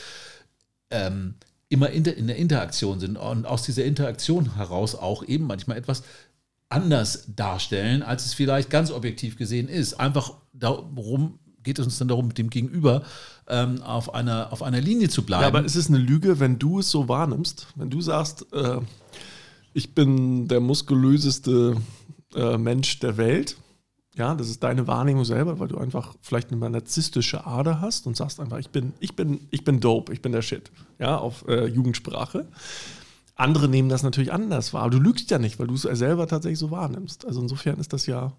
ähm, 0.89 1.35
immer 1.69 1.89
in 1.89 2.03
der, 2.03 2.17
in 2.17 2.27
der 2.27 2.37
Interaktion 2.37 2.99
sind 2.99 3.17
und 3.17 3.45
aus 3.45 3.63
dieser 3.63 3.85
Interaktion 3.85 4.55
heraus 4.55 4.95
auch 4.95 5.23
eben 5.23 5.47
manchmal 5.47 5.77
etwas 5.77 6.03
anders 6.69 7.25
darstellen, 7.33 8.03
als 8.03 8.25
es 8.25 8.33
vielleicht 8.33 8.69
ganz 8.69 8.91
objektiv 8.91 9.37
gesehen 9.37 9.69
ist. 9.69 9.93
Einfach 9.93 10.33
darum 10.53 11.39
geht 11.63 11.79
es 11.79 11.85
uns 11.85 11.97
dann 11.97 12.07
darum, 12.07 12.33
dem 12.33 12.49
Gegenüber 12.49 13.03
ähm, 13.47 13.81
auf, 13.83 14.13
einer, 14.13 14.51
auf 14.53 14.63
einer 14.63 14.81
Linie 14.81 15.09
zu 15.09 15.25
bleiben. 15.25 15.43
Ja, 15.43 15.47
aber 15.47 15.65
es 15.65 15.75
ist 15.75 15.89
eine 15.89 15.97
Lüge, 15.97 16.39
wenn 16.39 16.59
du 16.59 16.79
es 16.79 16.89
so 16.89 17.09
wahrnimmst. 17.09 17.67
Wenn 17.75 17.89
du 17.89 18.01
sagst, 18.01 18.45
äh, 18.53 18.79
ich 19.73 19.93
bin 19.93 20.47
der 20.47 20.61
muskulöseste 20.61 21.77
äh, 22.35 22.57
Mensch 22.57 22.99
der 22.99 23.17
Welt, 23.17 23.57
ja, 24.15 24.33
das 24.33 24.49
ist 24.49 24.63
deine 24.63 24.87
Wahrnehmung 24.87 25.25
selber, 25.25 25.59
weil 25.59 25.67
du 25.67 25.77
einfach 25.77 26.15
vielleicht 26.21 26.51
eine 26.51 26.69
narzisstische 26.69 27.45
Ader 27.45 27.81
hast 27.81 28.07
und 28.07 28.17
sagst 28.17 28.39
einfach, 28.39 28.57
ich 28.57 28.69
bin, 28.69 28.93
ich 28.99 29.15
bin, 29.15 29.47
ich 29.51 29.63
bin 29.63 29.79
dope, 29.79 30.11
ich 30.11 30.21
bin 30.21 30.31
der 30.31 30.41
Shit, 30.41 30.71
ja, 30.97 31.17
auf 31.17 31.47
äh, 31.47 31.65
Jugendsprache. 31.67 32.47
Andere 33.35 33.67
nehmen 33.67 33.89
das 33.89 34.01
natürlich 34.01 34.33
anders 34.33 34.73
wahr. 34.73 34.81
Aber 34.81 34.91
du 34.91 34.99
lügst 34.99 35.29
ja 35.29 35.37
nicht, 35.37 35.59
weil 35.59 35.67
du 35.67 35.75
es 35.75 35.83
selber 35.83 36.27
tatsächlich 36.27 36.57
so 36.57 36.71
wahrnimmst. 36.71 37.25
Also 37.25 37.39
insofern 37.41 37.79
ist 37.79 37.93
das 37.93 38.07
ja. 38.07 38.33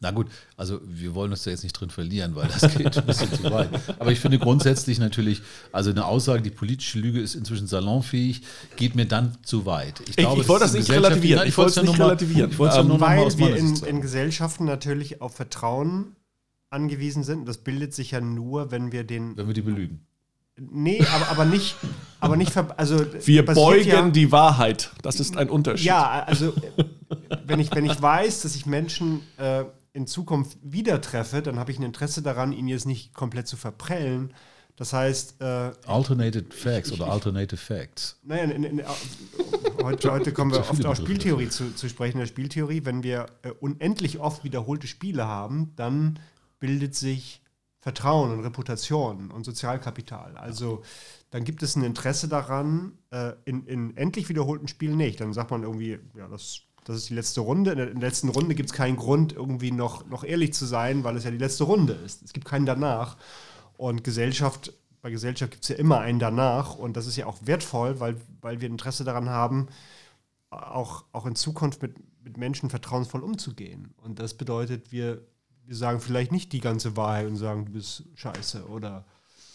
Na 0.00 0.12
gut, 0.12 0.28
also 0.56 0.80
wir 0.84 1.14
wollen 1.14 1.32
uns 1.32 1.42
da 1.42 1.50
jetzt 1.50 1.64
nicht 1.64 1.72
drin 1.72 1.90
verlieren, 1.90 2.34
weil 2.36 2.48
das 2.48 2.72
geht 2.76 2.96
ein 2.96 3.06
bisschen 3.06 3.32
zu 3.32 3.44
weit. 3.50 3.68
Aber 3.98 4.12
ich 4.12 4.20
finde 4.20 4.38
grundsätzlich 4.38 4.98
natürlich, 5.00 5.42
also 5.72 5.90
eine 5.90 6.04
Aussage, 6.04 6.40
die 6.42 6.50
politische 6.50 6.98
Lüge 7.00 7.20
ist 7.20 7.34
inzwischen 7.34 7.66
salonfähig, 7.66 8.42
geht 8.76 8.94
mir 8.94 9.06
dann 9.06 9.36
zu 9.42 9.66
weit. 9.66 10.00
ich 10.08 10.16
glaube, 10.16 10.46
wollte 10.48 10.66
es 10.66 10.72
das 10.72 10.80
nicht 10.80 10.90
relativieren. 10.90 11.44
Gesellschaft- 11.44 11.48
Ich 11.48 11.58
wollte 11.58 11.70
es 11.70 11.76
ja 11.76 11.82
nicht 11.82 11.98
mal- 11.98 12.04
relativieren. 12.06 12.50
Ich 12.50 12.58
wollte 12.58 12.76
ja 12.76 12.82
nur 12.84 13.00
weil 13.00 13.38
wir 13.38 13.56
in, 13.56 13.76
in 13.84 14.00
Gesellschaften 14.00 14.64
natürlich 14.64 15.20
auf 15.20 15.34
Vertrauen 15.34 16.14
angewiesen 16.70 17.24
sind. 17.24 17.48
Das 17.48 17.58
bildet 17.58 17.92
sich 17.94 18.12
ja 18.12 18.20
nur, 18.20 18.70
wenn 18.70 18.92
wir 18.92 19.02
den. 19.04 19.36
wenn 19.36 19.46
wir 19.48 19.54
die 19.54 19.62
belügen. 19.62 20.00
Nee, 20.60 21.04
aber, 21.14 21.28
aber 21.30 21.44
nicht. 21.44 21.76
Aber 22.20 22.36
nicht 22.36 22.56
also 22.56 23.04
Wir 23.24 23.44
beugen 23.44 23.88
ja, 23.88 24.08
die 24.10 24.32
Wahrheit. 24.32 24.90
Das 25.02 25.20
ist 25.20 25.36
ein 25.36 25.48
Unterschied. 25.50 25.86
Ja, 25.86 26.24
also 26.24 26.48
äh, 26.76 26.84
wenn 27.46 27.60
ich, 27.60 27.74
wenn 27.74 27.84
ich 27.84 28.00
weiß, 28.00 28.42
dass 28.42 28.54
ich 28.54 28.66
Menschen 28.66 29.22
äh, 29.38 29.64
in 29.92 30.06
Zukunft 30.06 30.58
wieder 30.62 31.00
treffe, 31.00 31.42
dann 31.42 31.58
habe 31.58 31.70
ich 31.72 31.78
ein 31.78 31.82
Interesse 31.82 32.22
daran, 32.22 32.52
ihnen 32.52 32.68
jetzt 32.68 32.86
nicht 32.86 33.14
komplett 33.14 33.48
zu 33.48 33.56
verprellen. 33.56 34.34
Das 34.76 34.92
heißt, 34.92 35.40
äh, 35.40 35.72
Alternated 35.86 36.54
Facts 36.54 36.88
ich- 36.90 36.94
oder 36.94 37.06
ich- 37.06 37.12
Alternative 37.12 37.56
Facts. 37.56 38.20
naja, 38.22 38.44
in, 38.44 38.50
in, 38.50 38.78
in, 38.78 38.84
heute, 39.82 40.12
heute 40.12 40.32
kommen 40.32 40.52
wir 40.52 40.60
oft 40.60 40.86
auf. 40.86 40.96
Spieltheorie 40.96 41.48
zu, 41.48 41.74
zu 41.74 41.88
sprechen. 41.88 42.12
In 42.18 42.20
der 42.20 42.26
Spieltheorie, 42.26 42.84
wenn 42.84 43.02
wir 43.02 43.26
äh, 43.42 43.50
unendlich 43.60 44.20
oft 44.20 44.44
wiederholte 44.44 44.86
Spiele 44.86 45.26
haben, 45.26 45.72
dann 45.74 46.20
bildet 46.60 46.94
sich 46.94 47.42
Vertrauen 47.80 48.30
und 48.32 48.40
Reputation 48.40 49.30
und 49.30 49.44
Sozialkapital. 49.44 50.36
Also 50.36 50.82
dann 51.30 51.44
gibt 51.44 51.62
es 51.62 51.74
ein 51.74 51.82
Interesse 51.82 52.28
daran, 52.28 52.92
äh, 53.10 53.32
in, 53.44 53.66
in 53.66 53.96
endlich 53.96 54.28
wiederholten 54.28 54.68
Spielen 54.68 54.96
nicht. 54.96 55.20
Dann 55.20 55.32
sagt 55.32 55.50
man 55.50 55.62
irgendwie, 55.64 55.98
ja, 56.16 56.28
das, 56.28 56.60
das 56.88 56.96
ist 56.96 57.10
die 57.10 57.14
letzte 57.14 57.42
Runde. 57.42 57.72
In 57.72 57.76
der, 57.76 57.90
in 57.90 58.00
der 58.00 58.08
letzten 58.08 58.30
Runde 58.30 58.54
gibt 58.54 58.70
es 58.70 58.74
keinen 58.74 58.96
Grund, 58.96 59.34
irgendwie 59.34 59.70
noch, 59.70 60.06
noch 60.06 60.24
ehrlich 60.24 60.54
zu 60.54 60.64
sein, 60.64 61.04
weil 61.04 61.16
es 61.16 61.24
ja 61.24 61.30
die 61.30 61.38
letzte 61.38 61.64
Runde 61.64 61.92
ist. 61.92 62.22
Es 62.22 62.32
gibt 62.32 62.46
keinen 62.46 62.64
danach. 62.64 63.16
Und 63.76 64.04
Gesellschaft, 64.04 64.72
bei 65.02 65.10
Gesellschaft 65.10 65.52
gibt 65.52 65.64
es 65.64 65.68
ja 65.68 65.76
immer 65.76 66.00
einen 66.00 66.18
danach. 66.18 66.76
Und 66.76 66.96
das 66.96 67.06
ist 67.06 67.16
ja 67.16 67.26
auch 67.26 67.36
wertvoll, 67.42 68.00
weil, 68.00 68.16
weil 68.40 68.62
wir 68.62 68.68
Interesse 68.68 69.04
daran 69.04 69.28
haben, 69.28 69.68
auch, 70.50 71.04
auch 71.12 71.26
in 71.26 71.36
Zukunft 71.36 71.82
mit, 71.82 71.94
mit 72.24 72.38
Menschen 72.38 72.70
vertrauensvoll 72.70 73.22
umzugehen. 73.22 73.92
Und 74.02 74.18
das 74.18 74.32
bedeutet, 74.32 74.90
wir, 74.90 75.20
wir 75.66 75.76
sagen 75.76 76.00
vielleicht 76.00 76.32
nicht 76.32 76.54
die 76.54 76.60
ganze 76.60 76.96
Wahrheit 76.96 77.26
und 77.26 77.36
sagen, 77.36 77.66
du 77.66 77.72
bist 77.72 78.04
scheiße 78.14 78.66
oder 78.66 79.04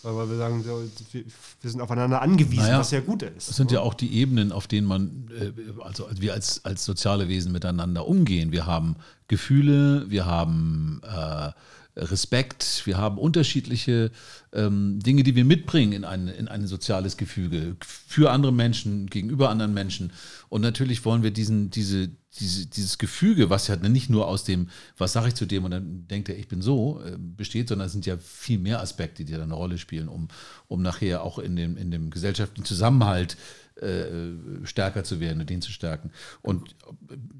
weil 0.04 0.30
wir 0.30 0.38
sagen, 0.38 0.66
wir 0.66 1.70
sind 1.70 1.82
aufeinander 1.82 2.22
angewiesen, 2.22 2.64
Naja, 2.64 2.80
was 2.80 2.92
ja 2.92 3.00
gut 3.00 3.24
ist. 3.24 3.50
Das 3.50 3.56
sind 3.56 3.72
ja 3.72 3.80
auch 3.80 3.94
die 3.94 4.14
Ebenen, 4.16 4.52
auf 4.52 4.68
denen 4.68 4.86
man, 4.88 5.30
äh, 5.40 5.52
also 5.82 6.08
wir 6.12 6.34
als, 6.34 6.66
als 6.66 6.84
soziale 6.84 7.28
Wesen 7.30 7.52
miteinander 7.52 8.08
umgehen. 8.08 8.52
Wir 8.52 8.66
haben 8.66 8.96
Gefühle, 9.28 10.10
wir 10.10 10.26
haben 10.26 11.02
äh, 11.04 11.52
Respekt, 11.96 12.84
wir 12.86 12.98
haben 12.98 13.18
unterschiedliche 13.18 14.12
ähm, 14.52 15.00
Dinge, 15.00 15.24
die 15.24 15.36
wir 15.36 15.46
mitbringen 15.46 15.94
in 15.94 16.06
ein, 16.06 16.28
in 16.28 16.48
ein 16.48 16.66
soziales 16.66 17.18
Gefüge 17.18 17.76
für 17.86 18.32
andere 18.32 18.52
Menschen, 18.52 19.08
gegenüber 19.08 19.50
anderen 19.50 19.74
Menschen. 19.74 20.12
Und 20.50 20.62
natürlich 20.62 21.06
wollen 21.06 21.22
wir 21.22 21.32
diesen, 21.32 21.70
diese, 21.70 22.10
diese, 22.40 22.66
dieses 22.66 22.98
Gefüge, 22.98 23.52
was 23.52 23.68
ja 23.68 23.76
nicht 23.76 24.10
nur 24.10 24.28
aus 24.28 24.44
dem, 24.44 24.70
was 24.98 25.14
sage 25.14 25.28
ich 25.28 25.36
zu 25.36 25.46
dem 25.46 25.66
und 25.66 25.72
dann 25.72 26.08
denkt 26.08 26.30
er, 26.30 26.38
ich 26.38 26.48
bin 26.48 26.64
so, 26.64 27.00
äh, 27.06 27.16
besteht, 27.18 27.70
sondern 27.70 27.86
es 27.86 27.94
sind 27.94 28.08
ja 28.08 28.18
viel 28.18 28.58
mehr 28.58 28.82
Aspekte, 28.82 29.24
die 29.24 29.34
da 29.34 29.44
eine 29.44 29.54
Rolle 29.54 29.78
spielen, 29.78 30.08
um, 30.08 30.30
um 30.68 30.82
nachher 30.82 31.24
auch 31.24 31.38
in 31.38 31.56
dem, 31.56 31.78
in 31.78 31.92
dem 31.92 32.10
gesellschaftlichen 32.10 32.66
Zusammenhalt 32.66 33.38
äh, 33.76 34.32
stärker 34.64 35.04
zu 35.04 35.20
werden 35.20 35.42
und 35.42 35.50
den 35.50 35.62
zu 35.62 35.72
stärken. 35.72 36.12
Und 36.42 36.76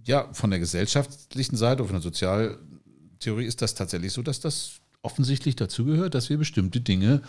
ja, 0.06 0.30
von 0.34 0.52
der 0.52 0.60
gesellschaftlichen 0.60 1.58
Seite, 1.58 1.84
von 1.86 1.94
der 1.94 2.02
Sozialtheorie 3.24 3.46
ist 3.46 3.62
das 3.62 3.74
tatsächlich 3.74 4.12
so, 4.12 4.22
dass 4.22 4.40
das 4.42 4.74
offensichtlich 5.02 5.56
dazugehört, 5.56 6.14
dass 6.14 6.30
wir 6.30 6.38
bestimmte 6.38 6.82
Dinge, 6.82 7.22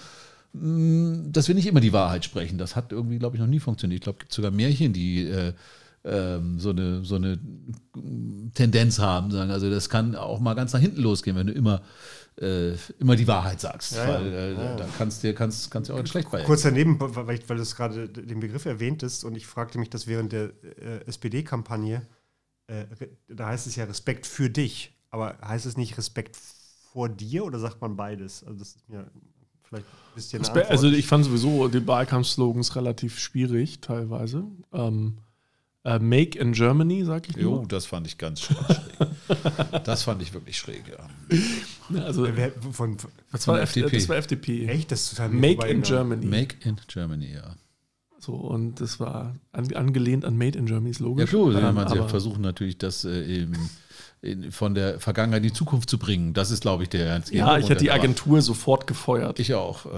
mh, 0.52 1.30
dass 1.30 1.46
wir 1.48 1.54
nicht 1.54 1.66
immer 1.66 1.80
die 1.80 1.92
Wahrheit 1.92 2.24
sprechen. 2.24 2.58
Das 2.58 2.74
hat 2.76 2.92
irgendwie, 2.92 3.18
glaube 3.18 3.36
ich, 3.36 3.40
noch 3.40 3.48
nie 3.48 3.60
funktioniert. 3.60 4.00
Ich 4.00 4.02
glaube, 4.04 4.16
es 4.18 4.20
gibt 4.20 4.32
sogar 4.32 4.50
Märchen, 4.50 4.92
die 4.92 5.24
äh, 5.24 5.52
ähm, 6.04 6.58
so 6.58 6.70
eine, 6.70 7.04
so 7.04 7.14
eine 7.14 7.38
Tendenz 8.54 8.98
haben. 8.98 9.30
Sagen. 9.30 9.50
Also 9.50 9.70
das 9.70 9.88
kann 9.88 10.14
auch 10.16 10.40
mal 10.40 10.54
ganz 10.54 10.72
nach 10.72 10.80
hinten 10.80 11.00
losgehen, 11.00 11.36
wenn 11.36 11.46
du 11.46 11.52
immer, 11.52 11.80
äh, 12.40 12.72
immer 12.98 13.16
die 13.16 13.26
Wahrheit 13.28 13.60
sagst. 13.60 13.94
Ja, 13.96 14.08
weil 14.08 14.32
äh, 14.32 14.52
Ja. 14.52 14.76
da 14.76 14.86
kannst 14.98 15.22
du 15.24 15.32
kannst, 15.32 15.70
kannst 15.70 15.90
du 15.90 15.94
auch 15.94 16.06
schlecht 16.06 16.30
bei. 16.30 16.42
Kurz 16.42 16.62
daneben, 16.62 16.98
weil, 17.00 17.26
weil 17.48 17.56
du 17.56 17.62
es 17.62 17.76
gerade 17.76 18.08
den 18.08 18.40
Begriff 18.40 18.66
erwähntest 18.66 19.24
und 19.24 19.36
ich 19.36 19.46
fragte 19.46 19.78
mich 19.78 19.90
das 19.90 20.06
während 20.06 20.32
der 20.32 20.50
äh, 20.80 21.06
SPD-Kampagne, 21.06 22.02
äh, 22.66 22.84
da 23.28 23.48
heißt 23.48 23.66
es 23.66 23.76
ja 23.76 23.84
Respekt 23.84 24.26
für 24.26 24.50
dich, 24.50 24.93
aber 25.14 25.38
heißt 25.46 25.64
es 25.66 25.76
nicht 25.76 25.96
Respekt 25.96 26.36
vor 26.92 27.08
dir 27.08 27.44
oder 27.44 27.58
sagt 27.58 27.80
man 27.80 27.96
beides? 27.96 28.42
Also 28.44 28.58
das 28.58 28.68
ist 28.76 28.88
mir 28.88 29.06
vielleicht 29.62 29.86
ein 29.86 30.14
bisschen 30.14 30.44
Antwort. 30.44 30.70
Also 30.70 30.88
ich 30.88 31.06
fand 31.06 31.24
sowieso 31.24 31.68
die 31.68 31.86
Wahlkampfslogans 31.86 32.74
relativ 32.76 33.18
schwierig 33.18 33.80
teilweise. 33.80 34.44
Ähm, 34.72 35.18
äh, 35.84 35.98
Make 35.98 36.38
in 36.38 36.52
Germany, 36.52 37.04
sag 37.04 37.28
ich 37.28 37.36
Jo, 37.36 37.56
nur. 37.56 37.68
das 37.68 37.86
fand 37.86 38.06
ich 38.06 38.16
ganz 38.18 38.40
schräg. 38.40 38.56
das 39.84 40.02
fand 40.02 40.22
ich 40.22 40.32
wirklich 40.32 40.56
schräg, 40.58 40.82
ja. 40.88 41.36
Ja, 41.90 42.04
Also, 42.04 42.26
Wer- 42.34 42.52
von, 42.72 42.96
das, 43.32 43.46
war 43.46 43.56
von 43.56 43.62
FDP. 43.62 43.84
FDP. 43.86 43.96
das 43.98 44.08
war 44.08 44.16
FDP. 44.16 44.66
echt, 44.68 44.90
das 44.90 45.02
ist 45.02 45.10
total 45.10 45.28
Make 45.30 45.66
in. 45.68 45.82
Germany. 45.82 46.26
Make 46.26 46.56
in 46.68 46.76
Germany, 46.88 47.32
ja. 47.34 47.54
So, 48.18 48.32
und 48.32 48.80
das 48.80 48.98
war 49.00 49.36
an, 49.52 49.74
angelehnt 49.74 50.24
an 50.24 50.38
Made 50.38 50.58
in 50.58 50.64
Germany's 50.64 50.98
Logo. 51.00 51.20
Ja, 51.20 51.26
klar, 51.26 51.54
Ähm, 51.68 51.74
man 51.74 51.88
sie 51.88 51.98
aber- 51.98 52.08
versuchen 52.08 52.40
natürlich, 52.40 52.78
das 52.78 53.04
äh, 53.04 53.42
im, 53.42 53.52
in, 53.52 53.68
von 54.50 54.74
der 54.74 55.00
Vergangenheit 55.00 55.38
in 55.42 55.48
die 55.48 55.52
Zukunft 55.52 55.90
zu 55.90 55.98
bringen. 55.98 56.32
Das 56.34 56.50
ist, 56.50 56.62
glaube 56.62 56.82
ich, 56.84 56.88
der 56.88 57.06
ernst 57.06 57.30
Ja, 57.32 57.58
ich 57.58 57.68
hätte 57.68 57.82
die 57.82 57.90
Agentur 57.90 58.40
sofort 58.42 58.86
gefeuert. 58.86 59.38
Ich 59.38 59.52
auch. 59.54 59.86
Äh, 59.86 59.90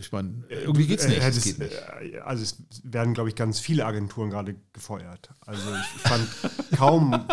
ich 0.00 0.12
meine, 0.12 0.44
irgendwie 0.48 0.86
geht's 0.86 1.04
Äh, 1.04 1.08
nicht. 1.08 1.22
äh, 1.22 1.28
Es 1.28 1.42
geht 1.44 1.58
nicht. 1.58 1.72
äh, 1.72 2.18
Also 2.20 2.42
es 2.42 2.56
werden, 2.84 3.14
glaube 3.14 3.28
ich, 3.28 3.34
ganz 3.34 3.58
viele 3.60 3.84
Agenturen 3.86 4.30
gerade 4.30 4.54
gefeuert. 4.72 5.30
Also 5.44 5.62
ich, 5.74 6.02
fand 6.02 6.28
kaum, 6.76 7.24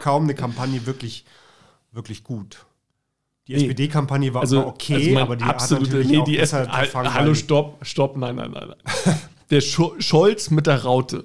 kaum 0.00 0.24
eine 0.24 0.34
Kampagne 0.34 0.86
wirklich, 0.86 1.24
wirklich 1.92 2.24
gut. 2.24 2.64
Die 3.46 3.52
Nee. 3.52 3.62
SPD-Kampagne 3.64 4.32
war, 4.32 4.40
also, 4.40 4.58
war 4.58 4.66
okay, 4.68 4.94
also 5.14 5.18
aber 5.20 5.36
die 5.36 5.44
absolute, 5.44 5.84
hat 5.84 5.92
natürlich 5.92 6.08
nee, 6.08 6.18
auch 6.18 6.24
die 6.24 6.36
gefangen, 6.36 7.12
Hallo, 7.14 7.34
stopp, 7.34 7.84
stopp, 7.84 8.16
nein, 8.16 8.36
nein, 8.36 8.50
nein. 8.52 8.68
nein. 9.04 9.20
Der 9.50 9.60
Scho 9.60 9.94
Scholz 9.98 10.50
mit 10.50 10.66
der 10.66 10.82
Raute. 10.82 11.24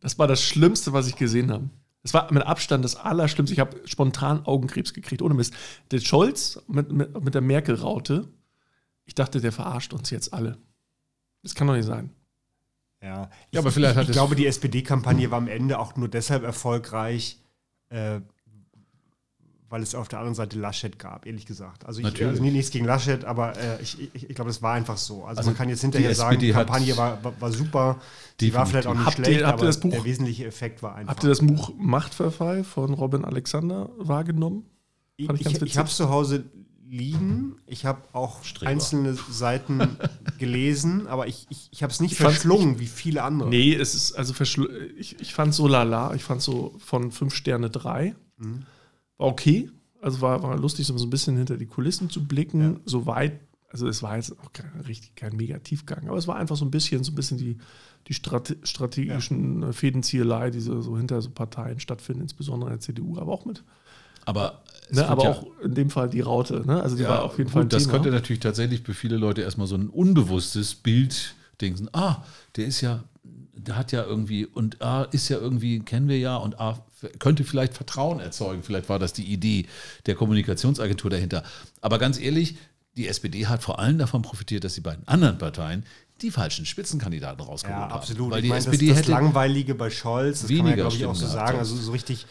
Das 0.00 0.18
war 0.18 0.26
das 0.26 0.42
Schlimmste, 0.42 0.94
was 0.94 1.06
ich 1.08 1.16
gesehen 1.16 1.52
habe. 1.52 1.68
Das 2.02 2.14
war 2.14 2.32
mit 2.32 2.44
Abstand 2.44 2.84
das 2.84 2.96
Allerschlimmste. 2.96 3.54
Ich 3.54 3.60
habe 3.60 3.80
spontan 3.84 4.44
Augenkrebs 4.44 4.92
gekriegt, 4.92 5.22
ohne 5.22 5.34
Mist. 5.34 5.54
Der 5.90 6.00
Scholz 6.00 6.60
mit, 6.66 6.90
mit, 6.90 7.22
mit 7.22 7.34
der 7.34 7.42
Merkel-Raute, 7.42 8.28
ich 9.04 9.14
dachte, 9.14 9.40
der 9.40 9.52
verarscht 9.52 9.92
uns 9.92 10.10
jetzt 10.10 10.32
alle. 10.32 10.58
Das 11.42 11.54
kann 11.54 11.66
doch 11.66 11.74
nicht 11.74 11.86
sein. 11.86 12.10
Ja, 13.02 13.30
Ja, 13.50 13.60
aber 13.60 13.72
vielleicht 13.72 13.96
hat 13.96 14.06
ich 14.06 14.12
glaube, 14.12 14.36
die 14.36 14.46
SPD-Kampagne 14.46 15.30
war 15.30 15.38
am 15.38 15.48
Ende 15.48 15.78
auch 15.78 15.96
nur 15.96 16.08
deshalb 16.08 16.44
erfolgreich, 16.44 17.38
äh, 17.88 18.20
weil 19.72 19.82
es 19.82 19.94
auf 19.94 20.06
der 20.08 20.18
anderen 20.18 20.34
Seite 20.34 20.58
Laschet 20.58 20.98
gab, 20.98 21.24
ehrlich 21.26 21.46
gesagt. 21.46 21.86
Also, 21.86 22.00
ich, 22.02 22.24
also 22.24 22.42
nichts 22.42 22.70
gegen 22.70 22.84
Laschet, 22.84 23.24
aber 23.24 23.56
äh, 23.56 23.80
ich, 23.82 23.98
ich, 24.14 24.28
ich 24.28 24.34
glaube, 24.36 24.50
das 24.50 24.60
war 24.62 24.74
einfach 24.74 24.98
so. 24.98 25.24
Also, 25.24 25.38
Also 25.38 25.50
man 25.50 25.56
kann 25.56 25.68
jetzt 25.70 25.80
hinterher 25.80 26.10
die 26.10 26.14
sagen, 26.14 26.38
die 26.38 26.50
Kampagne 26.52 26.96
war, 26.96 27.24
war, 27.24 27.32
war 27.40 27.50
super, 27.50 27.98
die 28.40 28.52
war 28.52 28.64
Definitiv. 28.66 28.70
vielleicht 28.70 28.86
auch 28.86 28.94
nicht 28.94 29.06
Habt 29.06 29.18
ihr- 29.18 29.24
schlecht, 29.24 29.40
habt 29.44 29.50
ihr 29.50 29.54
aber 29.54 29.64
das 29.66 29.80
Buch- 29.80 29.90
der 29.90 30.04
wesentliche 30.04 30.44
Effekt 30.46 30.82
war 30.82 30.94
einfach. 30.94 31.10
Habt 31.14 31.24
ihr 31.24 31.28
das 31.30 31.40
Buch 31.40 31.72
Machtverfall 31.78 32.64
von 32.64 32.92
Robin 32.94 33.24
Alexander 33.24 33.88
wahrgenommen? 33.98 34.66
ich 35.16 35.26
fand 35.26 35.40
ich 35.40 35.46
ich, 35.46 35.62
ich 35.62 35.78
habe 35.78 35.88
es 35.88 35.96
zu 35.96 36.08
Hause 36.10 36.44
liegen, 36.86 37.56
ich 37.66 37.86
habe 37.86 38.02
auch 38.12 38.44
Streber. 38.44 38.70
einzelne 38.72 39.14
Seiten 39.30 39.80
gelesen, 40.38 41.06
aber 41.06 41.26
ich, 41.26 41.46
ich, 41.48 41.68
ich 41.72 41.82
habe 41.82 41.90
es 41.92 42.00
nicht 42.00 42.12
Ich 42.12 42.18
verschlungen 42.18 42.78
wie 42.78 42.86
viele 42.86 43.22
andere. 43.22 43.48
Nee, 43.48 43.74
es 43.74 43.94
ist 43.94 44.12
also 44.12 44.34
verschl 44.34 44.92
ich, 44.98 45.18
ich 45.20 45.32
fand 45.32 45.54
so 45.54 45.66
lala. 45.68 46.12
Ich 46.14 46.24
fand 46.24 46.42
so 46.42 46.74
von 46.78 47.10
5 47.10 47.34
Sterne 47.34 47.70
3. 47.70 48.14
Mhm. 48.36 48.64
Okay. 49.22 49.70
Also 50.00 50.20
war, 50.20 50.42
war 50.42 50.56
lustig, 50.58 50.86
so 50.86 50.94
ein 50.94 51.10
bisschen 51.10 51.36
hinter 51.36 51.56
die 51.56 51.66
Kulissen 51.66 52.10
zu 52.10 52.24
blicken. 52.24 52.80
So 52.84 53.06
weit, 53.06 53.40
also 53.70 53.86
es 53.88 54.02
war 54.02 54.16
jetzt 54.16 54.32
auch 54.40 54.52
kein, 54.52 54.80
richtig 54.86 55.14
kein 55.14 55.36
Megatiefgang, 55.36 56.08
aber 56.08 56.16
es 56.18 56.26
war 56.26 56.36
einfach 56.36 56.56
so 56.56 56.64
ein 56.64 56.70
bisschen, 56.72 57.04
so 57.04 57.12
ein 57.12 57.14
bisschen 57.14 57.38
die, 57.38 57.58
die 58.08 58.14
Strate 58.14 58.56
strategischen 58.64 59.62
äh, 59.62 59.72
Fädenziehelei, 59.72 60.50
die 60.50 60.60
so, 60.60 60.80
so 60.82 60.96
hinter 60.96 61.22
so 61.22 61.30
Parteien 61.30 61.78
stattfinden, 61.78 62.22
insbesondere 62.22 62.70
in 62.70 62.74
der 62.74 62.80
CDU, 62.80 63.18
aber 63.18 63.32
auch 63.32 63.44
mit. 63.44 63.62
Aber, 64.24 64.62
Ne, 64.90 65.08
aber 65.08 65.24
ja- 65.24 65.30
auch 65.30 65.46
in 65.62 65.74
dem 65.74 65.88
Fall 65.88 66.10
die 66.10 66.20
Raute. 66.20 66.64
Ne? 66.66 66.82
Also 66.82 66.96
die 66.96 67.04
war 67.04 67.22
auf 67.22 67.38
jeden 67.38 67.48
Fall 67.48 67.62
ein 67.62 67.66
gut, 67.66 67.72
das 67.72 67.84
Thema. 67.84 67.94
könnte 67.94 68.10
natürlich 68.10 68.40
tatsächlich 68.40 68.82
für 68.82 68.92
viele 68.94 69.16
Leute 69.16 69.40
erstmal 69.42 69.66
so 69.66 69.76
ein 69.76 69.88
unbewusstes 69.88 70.74
Bild 70.74 71.34
denken, 71.60 71.88
ah, 71.92 72.22
der 72.56 72.66
ist 72.66 72.80
ja, 72.82 73.04
der 73.24 73.76
hat 73.76 73.92
ja 73.92 74.04
irgendwie 74.04 74.44
und 74.46 74.82
ah, 74.82 75.04
ist 75.12 75.28
ja 75.28 75.38
irgendwie, 75.38 75.80
kennen 75.80 76.08
wir 76.08 76.18
ja 76.18 76.36
und 76.36 76.60
ah, 76.60 76.84
könnte 77.18 77.44
vielleicht 77.44 77.74
Vertrauen 77.74 78.20
erzeugen. 78.20 78.62
Vielleicht 78.62 78.88
war 78.88 78.98
das 78.98 79.12
die 79.12 79.24
Idee 79.24 79.66
der 80.06 80.14
Kommunikationsagentur 80.14 81.10
dahinter. 81.10 81.42
Aber 81.80 81.98
ganz 81.98 82.18
ehrlich, 82.18 82.56
die 82.96 83.08
SPD 83.08 83.46
hat 83.46 83.62
vor 83.62 83.78
allem 83.78 83.98
davon 83.98 84.22
profitiert, 84.22 84.64
dass 84.64 84.74
die 84.74 84.80
beiden 84.80 85.06
anderen 85.08 85.38
Parteien 85.38 85.84
die 86.20 86.30
falschen 86.30 86.66
Spitzenkandidaten 86.66 87.44
rausgeholt 87.44 87.76
Ja, 87.78 87.84
haben. 87.84 87.92
absolut. 87.92 88.30
Weil 88.30 88.38
ich 88.38 88.42
die 88.44 88.48
meine, 88.50 88.58
SPD 88.60 88.86
das, 88.88 88.96
das 88.96 89.02
hätte 89.04 89.10
Langweilige 89.12 89.74
bei 89.74 89.90
Scholz, 89.90 90.42
das 90.42 90.48
kann 90.48 90.58
man 90.58 90.66
ja, 90.68 90.74
glaube 90.76 90.94
ich, 90.94 91.04
auch 91.06 91.14
so 91.14 91.20
gehabt 91.22 91.34
sagen. 91.38 91.48
haben. 91.52 91.58
Also 91.58 91.76
so 91.76 91.90
richtig, 91.92 92.26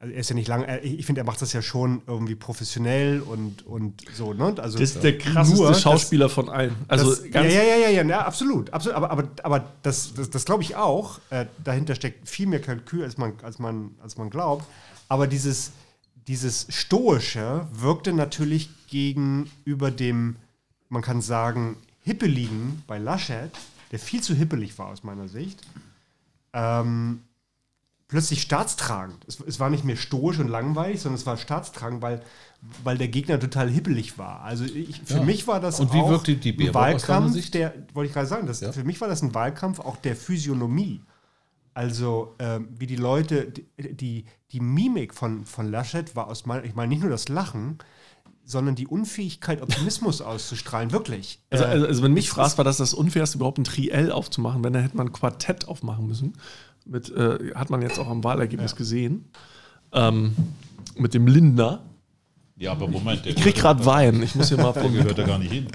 also 0.00 0.14
er 0.14 0.20
ist 0.20 0.30
ja 0.30 0.36
nicht 0.36 0.46
lang, 0.46 0.62
äh, 0.62 0.78
ich 0.78 1.04
finde, 1.06 1.22
er 1.22 1.24
macht 1.24 1.42
das 1.42 1.52
ja 1.52 1.60
schon 1.60 2.02
irgendwie 2.06 2.36
professionell 2.36 3.20
und, 3.20 3.66
und 3.66 4.04
so, 4.14 4.32
ne? 4.32 4.54
Also 4.58 4.78
das 4.78 4.94
ist 4.94 5.02
der 5.02 5.18
krasseste 5.18 5.60
nur, 5.60 5.74
Schauspieler 5.74 6.28
von 6.28 6.48
allen. 6.48 6.76
Also 6.86 7.10
das, 7.10 7.24
ja, 7.32 7.42
ja, 7.42 7.62
ja, 7.62 7.88
ja, 7.88 8.04
ja, 8.04 8.20
absolut. 8.24 8.72
absolut. 8.72 8.96
Aber, 8.96 9.10
aber, 9.10 9.28
aber 9.42 9.64
das, 9.82 10.14
das, 10.14 10.30
das 10.30 10.44
glaube 10.44 10.62
ich 10.62 10.76
auch. 10.76 11.18
Äh, 11.30 11.46
dahinter 11.64 11.96
steckt 11.96 12.28
viel 12.28 12.46
mehr 12.46 12.60
Kalkül, 12.60 13.02
als 13.02 13.18
man, 13.18 13.32
als 13.42 13.58
man, 13.58 13.90
als 14.00 14.16
man 14.16 14.30
glaubt. 14.30 14.64
Aber 15.08 15.26
dieses, 15.26 15.72
dieses 16.28 16.66
Stoische 16.68 17.66
wirkte 17.72 18.12
natürlich 18.12 18.70
gegenüber 18.86 19.90
dem, 19.90 20.36
man 20.90 21.02
kann 21.02 21.20
sagen, 21.22 21.76
Hippeligen 22.02 22.84
bei 22.86 22.98
Laschet, 22.98 23.50
der 23.90 23.98
viel 23.98 24.22
zu 24.22 24.34
hippelig 24.34 24.78
war 24.78 24.88
aus 24.88 25.02
meiner 25.02 25.26
Sicht, 25.26 25.60
ähm, 26.52 27.22
plötzlich 28.08 28.40
staatstragend. 28.42 29.24
Es, 29.28 29.38
es 29.40 29.60
war 29.60 29.70
nicht 29.70 29.84
mehr 29.84 29.96
stoisch 29.96 30.38
und 30.38 30.48
langweilig, 30.48 31.00
sondern 31.00 31.16
es 31.20 31.26
war 31.26 31.36
staatstragend, 31.36 32.00
weil, 32.02 32.22
weil 32.82 32.96
der 32.98 33.08
Gegner 33.08 33.38
total 33.38 33.68
hippelig 33.68 34.16
war. 34.18 34.40
Also 34.40 34.64
ich, 34.64 35.02
für 35.04 35.18
Ja. 35.18 35.22
mich 35.22 35.46
war 35.46 35.60
das 35.60 35.78
Und 35.78 35.92
wie 35.92 35.98
auch 35.98 36.08
wirkte 36.08 36.34
die 36.36 36.52
ein 36.58 36.74
Wahlkampf, 36.74 37.50
der, 37.50 37.74
wollte 37.92 38.08
ich 38.08 38.14
gerade 38.14 38.26
sagen, 38.26 38.46
das, 38.46 38.60
Ja. 38.60 38.72
für 38.72 38.84
mich 38.84 39.00
war 39.00 39.08
das 39.08 39.22
ein 39.22 39.34
Wahlkampf 39.34 39.78
auch 39.80 39.96
der 39.96 40.16
Physiognomie. 40.16 41.02
Also 41.74 42.34
ähm, 42.40 42.68
wie 42.76 42.86
die 42.86 42.96
Leute, 42.96 43.52
die, 43.52 43.94
die, 43.94 44.24
die 44.50 44.60
Mimik 44.60 45.14
von, 45.14 45.44
von 45.44 45.70
Laschet 45.70 46.16
war 46.16 46.26
aus 46.26 46.44
meiner, 46.46 46.64
ich 46.64 46.74
meine 46.74 46.88
nicht 46.88 47.02
nur 47.02 47.10
das 47.10 47.28
Lachen, 47.28 47.78
sondern 48.44 48.74
die 48.74 48.86
Unfähigkeit, 48.86 49.60
Optimismus 49.62 50.20
auszustrahlen, 50.22 50.90
wirklich. 50.90 51.40
Also, 51.50 51.64
Äh, 51.64 51.68
also, 51.68 51.86
also 51.86 52.02
wenn 52.02 52.14
mich 52.14 52.30
fragst, 52.30 52.56
war 52.56 52.64
das 52.64 52.78
das 52.78 52.94
Unfairste, 52.94 53.36
überhaupt 53.36 53.58
ein 53.58 53.64
Triell 53.64 54.10
aufzumachen. 54.10 54.64
Wenn, 54.64 54.72
dann 54.72 54.82
hätte 54.82 54.96
man 54.96 55.08
ein 55.08 55.12
Quartett 55.12 55.68
aufmachen 55.68 56.06
müssen. 56.06 56.32
Mit, 56.88 57.10
äh, 57.10 57.52
hat 57.54 57.70
man 57.70 57.82
jetzt 57.82 57.98
auch 57.98 58.08
am 58.08 58.24
Wahlergebnis 58.24 58.74
gesehen. 58.74 59.26
Ähm, 59.92 60.34
mit 60.96 61.14
dem 61.14 61.26
Lindner. 61.26 61.82
Ja, 62.56 62.72
aber 62.72 62.88
Moment, 62.88 63.24
der 63.24 63.32
Ich 63.32 63.40
krieg 63.42 63.54
gerade 63.54 63.84
Wein. 63.86 64.22
Ich 64.22 64.34
muss 64.34 64.48
hier 64.48 64.56
mal 64.56 64.72
der 64.72 64.88
gehört 64.88 65.18
da 65.18 65.22
gar 65.24 65.38
nicht 65.38 65.52
hin. 65.52 65.68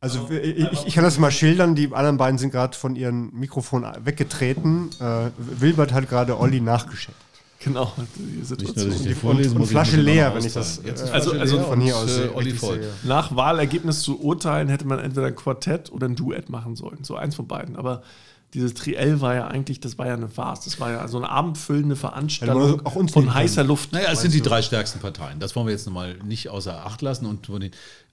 Also 0.00 0.28
ich, 0.30 0.86
ich 0.86 0.94
kann 0.94 1.02
das 1.02 1.18
mal 1.18 1.32
schildern, 1.32 1.74
die 1.74 1.92
anderen 1.92 2.18
beiden 2.18 2.38
sind 2.38 2.50
gerade 2.52 2.76
von 2.76 2.94
ihren 2.94 3.34
Mikrofon 3.34 3.84
weggetreten. 4.04 4.90
Äh, 5.00 5.30
Wilbert 5.38 5.92
hat 5.92 6.08
gerade 6.08 6.38
Olli 6.38 6.60
nachgeschenkt. 6.60 7.18
Genau, 7.64 7.92
die 8.16 8.22
Nicht 8.22 8.36
nur, 8.36 8.44
Situation. 8.44 8.92
ich 8.92 8.98
Und- 8.98 9.06
den 9.06 9.16
vorlesen 9.16 9.52
und 9.54 9.58
muss, 9.58 9.68
ich 9.70 9.72
Flasche 9.72 9.96
leer, 10.00 10.32
wenn 10.32 10.44
ich 10.44 10.52
das. 10.52 10.80
Jetzt 10.84 11.08
äh, 11.08 11.10
Also- 11.10 11.32
also 11.32 11.60
von 11.62 11.80
hier 11.80 11.96
aus 11.96 12.04
äh, 12.16 12.20
richtig 12.20 12.36
Olli 12.36 12.50
sehe. 12.50 12.58
voll. 12.60 12.80
Nach 13.02 13.34
Wahlergebnis 13.34 14.00
zu 14.02 14.20
urteilen, 14.22 14.68
hätte 14.68 14.86
man 14.86 15.00
entweder 15.00 15.26
ein 15.26 15.34
Quartett 15.34 15.90
oder 15.90 16.06
ein 16.06 16.14
Duett 16.14 16.48
machen 16.50 16.76
sollen. 16.76 17.02
So 17.02 17.16
eins 17.16 17.34
von 17.34 17.48
beiden. 17.48 17.74
Aber 17.74 18.02
dieses 18.54 18.72
Triell 18.72 19.20
war 19.20 19.34
ja 19.34 19.48
eigentlich, 19.48 19.78
das 19.80 19.98
war 19.98 20.06
ja 20.06 20.14
eine 20.14 20.28
Farce. 20.28 20.64
Das 20.64 20.80
war 20.80 20.90
ja 20.90 21.06
so 21.06 21.18
eine 21.18 21.28
abendfüllende 21.28 21.96
Veranstaltung 21.96 22.84
auch 22.86 22.94
uns 22.94 23.12
von 23.12 23.34
heißer 23.34 23.62
Luft. 23.62 23.92
Naja, 23.92 24.10
es 24.10 24.22
sind 24.22 24.32
die 24.32 24.40
drei 24.40 24.62
stärksten 24.62 25.00
Parteien. 25.00 25.38
Das 25.38 25.54
wollen 25.54 25.66
wir 25.66 25.72
jetzt 25.72 25.84
nochmal 25.84 26.14
nicht 26.24 26.48
außer 26.48 26.86
Acht 26.86 27.02
lassen. 27.02 27.26
Und, 27.26 27.50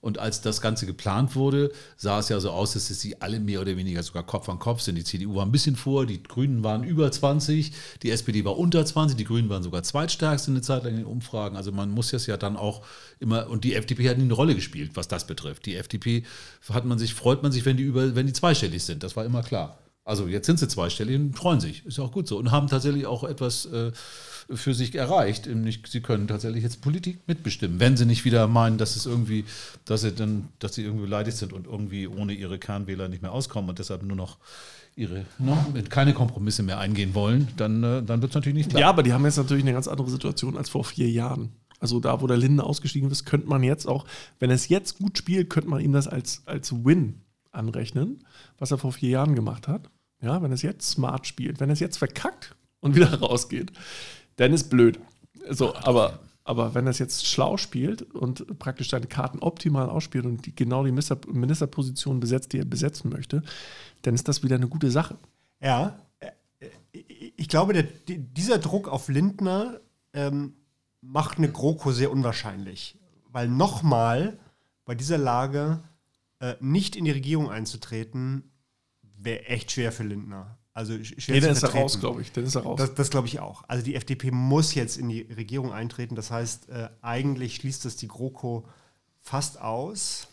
und 0.02 0.18
als 0.18 0.42
das 0.42 0.60
Ganze 0.60 0.84
geplant 0.84 1.36
wurde, 1.36 1.72
sah 1.96 2.18
es 2.18 2.28
ja 2.28 2.38
so 2.38 2.50
aus, 2.50 2.74
dass 2.74 2.86
sie 2.86 3.20
alle 3.22 3.40
mehr 3.40 3.62
oder 3.62 3.78
weniger 3.78 4.02
sogar 4.02 4.24
Kopf 4.24 4.50
an 4.50 4.58
Kopf 4.58 4.82
sind. 4.82 4.96
Die 4.96 5.04
CDU 5.04 5.36
war 5.36 5.46
ein 5.46 5.52
bisschen 5.52 5.74
vor, 5.74 6.04
die 6.04 6.22
Grünen 6.22 6.62
waren 6.62 6.84
über 6.84 7.10
20, 7.10 7.72
die 8.02 8.10
SPD 8.10 8.44
war 8.44 8.58
unter 8.58 8.84
20, 8.84 9.16
die 9.16 9.24
Grünen 9.24 9.48
waren 9.48 9.62
sogar 9.62 9.84
zweitstärkste 9.84 10.50
eine 10.50 10.60
Zeit 10.60 10.84
lang 10.84 10.92
in 10.92 10.98
den 10.98 11.06
Umfragen. 11.06 11.56
Also 11.56 11.72
man 11.72 11.90
muss 11.90 12.10
das 12.10 12.26
ja 12.26 12.36
dann 12.36 12.58
auch 12.58 12.82
immer, 13.20 13.48
und 13.48 13.64
die 13.64 13.74
FDP 13.74 14.10
hat 14.10 14.18
nie 14.18 14.24
eine 14.24 14.34
Rolle 14.34 14.54
gespielt, 14.54 14.90
was 14.94 15.08
das 15.08 15.26
betrifft. 15.26 15.64
Die 15.64 15.76
FDP 15.76 16.24
hat 16.68 16.84
man 16.84 16.98
sich, 16.98 17.14
freut 17.14 17.42
man 17.42 17.52
sich, 17.52 17.64
wenn 17.64 17.78
die 17.78 17.84
über, 17.84 18.14
wenn 18.14 18.26
die 18.26 18.34
zweistellig 18.34 18.84
sind. 18.84 19.02
Das 19.02 19.16
war 19.16 19.24
immer 19.24 19.42
klar. 19.42 19.78
Also 20.06 20.28
jetzt 20.28 20.46
sind 20.46 20.60
sie 20.60 20.68
zweistellig 20.68 21.16
und 21.16 21.36
freuen 21.36 21.58
sich. 21.58 21.84
Ist 21.84 21.98
ja 21.98 22.04
auch 22.04 22.12
gut 22.12 22.28
so. 22.28 22.38
Und 22.38 22.52
haben 22.52 22.68
tatsächlich 22.68 23.06
auch 23.06 23.24
etwas 23.24 23.66
äh, 23.66 23.90
für 24.48 24.72
sich 24.72 24.94
erreicht. 24.94 25.48
Sie 25.88 26.00
können 26.00 26.28
tatsächlich 26.28 26.62
jetzt 26.62 26.80
Politik 26.80 27.18
mitbestimmen. 27.26 27.80
Wenn 27.80 27.96
sie 27.96 28.06
nicht 28.06 28.24
wieder 28.24 28.46
meinen, 28.46 28.78
dass 28.78 28.94
es 28.94 29.04
irgendwie, 29.04 29.44
dass 29.84 30.02
sie 30.02 30.12
dann, 30.12 30.48
dass 30.60 30.76
sie 30.76 30.84
irgendwie 30.84 31.06
beleidigt 31.06 31.36
sind 31.36 31.52
und 31.52 31.66
irgendwie 31.66 32.06
ohne 32.06 32.34
ihre 32.34 32.56
Kernwähler 32.56 33.08
nicht 33.08 33.20
mehr 33.20 33.32
auskommen 33.32 33.68
und 33.68 33.80
deshalb 33.80 34.04
nur 34.04 34.16
noch 34.16 34.38
ihre, 34.94 35.26
ne, 35.40 35.82
keine 35.88 36.14
Kompromisse 36.14 36.62
mehr 36.62 36.78
eingehen 36.78 37.16
wollen, 37.16 37.48
dann, 37.56 37.82
äh, 37.82 38.00
dann 38.04 38.22
wird 38.22 38.30
es 38.30 38.34
natürlich 38.36 38.58
nicht 38.58 38.70
klappen. 38.70 38.82
Ja, 38.82 38.88
aber 38.88 39.02
die 39.02 39.12
haben 39.12 39.24
jetzt 39.24 39.38
natürlich 39.38 39.64
eine 39.64 39.72
ganz 39.72 39.88
andere 39.88 40.08
Situation 40.08 40.56
als 40.56 40.68
vor 40.68 40.84
vier 40.84 41.10
Jahren. 41.10 41.50
Also 41.80 41.98
da, 41.98 42.20
wo 42.20 42.28
der 42.28 42.36
Linde 42.36 42.62
ausgestiegen 42.62 43.10
ist, 43.10 43.24
könnte 43.26 43.48
man 43.48 43.64
jetzt 43.64 43.88
auch, 43.88 44.06
wenn 44.38 44.50
er 44.50 44.56
es 44.56 44.68
jetzt 44.68 44.98
gut 44.98 45.18
spielt, 45.18 45.50
könnte 45.50 45.68
man 45.68 45.80
ihm 45.80 45.92
das 45.92 46.06
als, 46.06 46.42
als 46.46 46.72
Win 46.84 47.22
anrechnen, 47.50 48.24
was 48.58 48.70
er 48.70 48.78
vor 48.78 48.92
vier 48.92 49.10
Jahren 49.10 49.34
gemacht 49.34 49.66
hat. 49.66 49.90
Ja, 50.26 50.42
wenn 50.42 50.50
er 50.50 50.56
es 50.56 50.62
jetzt 50.62 50.90
smart 50.90 51.24
spielt, 51.24 51.60
wenn 51.60 51.70
er 51.70 51.74
es 51.74 51.80
jetzt 51.80 51.98
verkackt 51.98 52.56
und 52.80 52.96
wieder 52.96 53.14
rausgeht, 53.20 53.70
dann 54.34 54.52
ist 54.52 54.68
blöd. 54.68 54.98
So, 55.48 55.72
aber, 55.76 56.18
aber 56.42 56.74
wenn 56.74 56.84
er 56.88 56.90
es 56.90 56.98
jetzt 56.98 57.28
schlau 57.28 57.56
spielt 57.56 58.02
und 58.02 58.58
praktisch 58.58 58.90
seine 58.90 59.06
Karten 59.06 59.38
optimal 59.38 59.88
ausspielt 59.88 60.26
und 60.26 60.44
die, 60.44 60.52
genau 60.52 60.84
die 60.84 60.90
Minister, 60.90 61.16
Ministerposition 61.28 62.18
besetzt, 62.18 62.52
die 62.52 62.58
er 62.58 62.64
besetzen 62.64 63.08
möchte, 63.08 63.44
dann 64.02 64.16
ist 64.16 64.26
das 64.26 64.42
wieder 64.42 64.56
eine 64.56 64.66
gute 64.66 64.90
Sache. 64.90 65.16
Ja, 65.60 65.96
äh, 66.18 66.32
ich 67.36 67.48
glaube, 67.48 67.72
der, 67.72 67.84
dieser 68.08 68.58
Druck 68.58 68.88
auf 68.88 69.08
Lindner 69.08 69.78
ähm, 70.12 70.54
macht 71.02 71.38
eine 71.38 71.52
GroKo 71.52 71.92
sehr 71.92 72.10
unwahrscheinlich. 72.10 72.98
Weil 73.30 73.46
nochmal 73.46 74.40
bei 74.84 74.96
dieser 74.96 75.18
Lage 75.18 75.84
äh, 76.40 76.56
nicht 76.58 76.96
in 76.96 77.04
die 77.04 77.12
Regierung 77.12 77.48
einzutreten, 77.48 78.50
wäre 79.18 79.46
echt 79.46 79.72
schwer 79.72 79.92
für 79.92 80.04
Lindner. 80.04 80.58
Also 80.74 80.92
schwer 81.02 81.36
nee, 81.36 81.40
dann 81.40 81.52
ist 81.52 81.62
er 81.62 81.70
raus, 81.70 81.98
glaube 81.98 82.20
ich. 82.20 82.32
Dann 82.32 82.44
ist 82.44 82.54
er 82.54 82.62
raus. 82.62 82.78
Das, 82.78 82.94
das 82.94 83.08
glaube 83.08 83.28
ich 83.28 83.40
auch. 83.40 83.64
Also 83.66 83.82
die 83.82 83.94
FDP 83.94 84.30
muss 84.30 84.74
jetzt 84.74 84.98
in 84.98 85.08
die 85.08 85.22
Regierung 85.22 85.72
eintreten. 85.72 86.14
Das 86.14 86.30
heißt, 86.30 86.68
äh, 86.68 86.90
eigentlich 87.00 87.56
schließt 87.56 87.86
das 87.86 87.96
die 87.96 88.08
GroKo 88.08 88.68
fast 89.22 89.58
aus. 89.60 90.28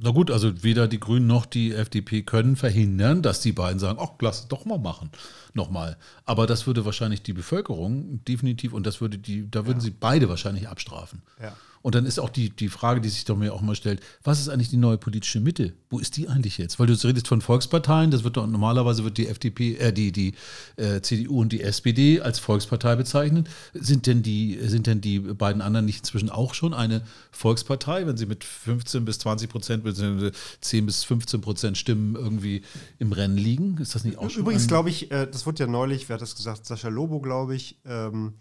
Na 0.00 0.12
gut, 0.12 0.30
also 0.30 0.62
weder 0.62 0.86
die 0.86 1.00
Grünen 1.00 1.26
noch 1.26 1.44
die 1.44 1.72
FDP 1.72 2.22
können 2.22 2.54
verhindern, 2.54 3.22
dass 3.22 3.40
die 3.40 3.50
beiden 3.50 3.80
sagen, 3.80 3.98
ach, 4.00 4.10
lass 4.20 4.42
es 4.42 4.48
doch 4.48 4.64
mal 4.64 4.78
machen, 4.78 5.10
nochmal. 5.54 5.96
Aber 6.24 6.46
das 6.46 6.68
würde 6.68 6.84
wahrscheinlich 6.84 7.22
die 7.24 7.32
Bevölkerung 7.32 8.24
definitiv 8.24 8.72
und 8.72 8.86
das 8.86 9.00
würde 9.00 9.18
die, 9.18 9.50
da 9.50 9.66
würden 9.66 9.78
ja. 9.78 9.84
sie 9.86 9.90
beide 9.90 10.28
wahrscheinlich 10.28 10.68
abstrafen. 10.68 11.22
Ja. 11.42 11.56
Und 11.82 11.94
dann 11.94 12.06
ist 12.06 12.18
auch 12.18 12.30
die, 12.30 12.50
die 12.50 12.68
Frage, 12.68 13.00
die 13.00 13.08
sich 13.08 13.24
doch 13.24 13.36
mir 13.36 13.52
auch 13.52 13.60
mal 13.60 13.74
stellt, 13.74 14.00
was 14.22 14.40
ist 14.40 14.48
eigentlich 14.48 14.70
die 14.70 14.76
neue 14.76 14.98
politische 14.98 15.40
Mitte? 15.40 15.74
Wo 15.90 15.98
ist 15.98 16.16
die 16.16 16.28
eigentlich 16.28 16.58
jetzt? 16.58 16.78
Weil 16.78 16.86
du 16.86 16.94
redest 16.94 17.28
von 17.28 17.40
Volksparteien, 17.40 18.10
das 18.10 18.24
wird 18.24 18.36
doch 18.36 18.46
normalerweise 18.46 19.04
wird 19.04 19.18
die 19.18 19.28
FDP, 19.28 19.76
äh, 19.76 19.92
die, 19.92 20.12
die 20.12 20.34
äh, 20.76 21.00
CDU 21.00 21.40
und 21.40 21.52
die 21.52 21.62
SPD 21.62 22.20
als 22.20 22.38
Volkspartei 22.38 22.96
bezeichnet. 22.96 23.48
Sind 23.74 24.06
denn 24.06 24.22
die, 24.22 24.58
sind 24.62 24.86
denn 24.86 25.00
die 25.00 25.20
beiden 25.20 25.62
anderen 25.62 25.86
nicht 25.86 26.00
inzwischen 26.00 26.30
auch 26.30 26.54
schon 26.54 26.74
eine 26.74 27.02
Volkspartei, 27.30 28.06
wenn 28.06 28.16
sie 28.16 28.26
mit 28.26 28.44
15 28.44 29.04
bis 29.04 29.18
20 29.20 29.48
Prozent, 29.48 29.84
bzw. 29.84 30.32
10 30.60 30.86
bis 30.86 31.04
15 31.04 31.40
Prozent 31.40 31.78
Stimmen 31.78 32.16
irgendwie 32.16 32.62
im 32.98 33.12
Rennen 33.12 33.38
liegen? 33.38 33.78
Ist 33.78 33.94
das 33.94 34.04
nicht 34.04 34.18
auch 34.18 34.30
schon? 34.30 34.42
Übrigens 34.42 34.66
glaube 34.66 34.90
ich, 34.90 35.10
äh, 35.10 35.26
das 35.26 35.46
wird 35.46 35.58
ja 35.58 35.66
neulich, 35.66 36.08
wer 36.08 36.14
hat 36.14 36.22
das 36.22 36.36
gesagt, 36.36 36.66
Sascha 36.66 36.88
Lobo, 36.88 37.20
glaube 37.20 37.54
ich, 37.54 37.78
ähm, 37.86 38.34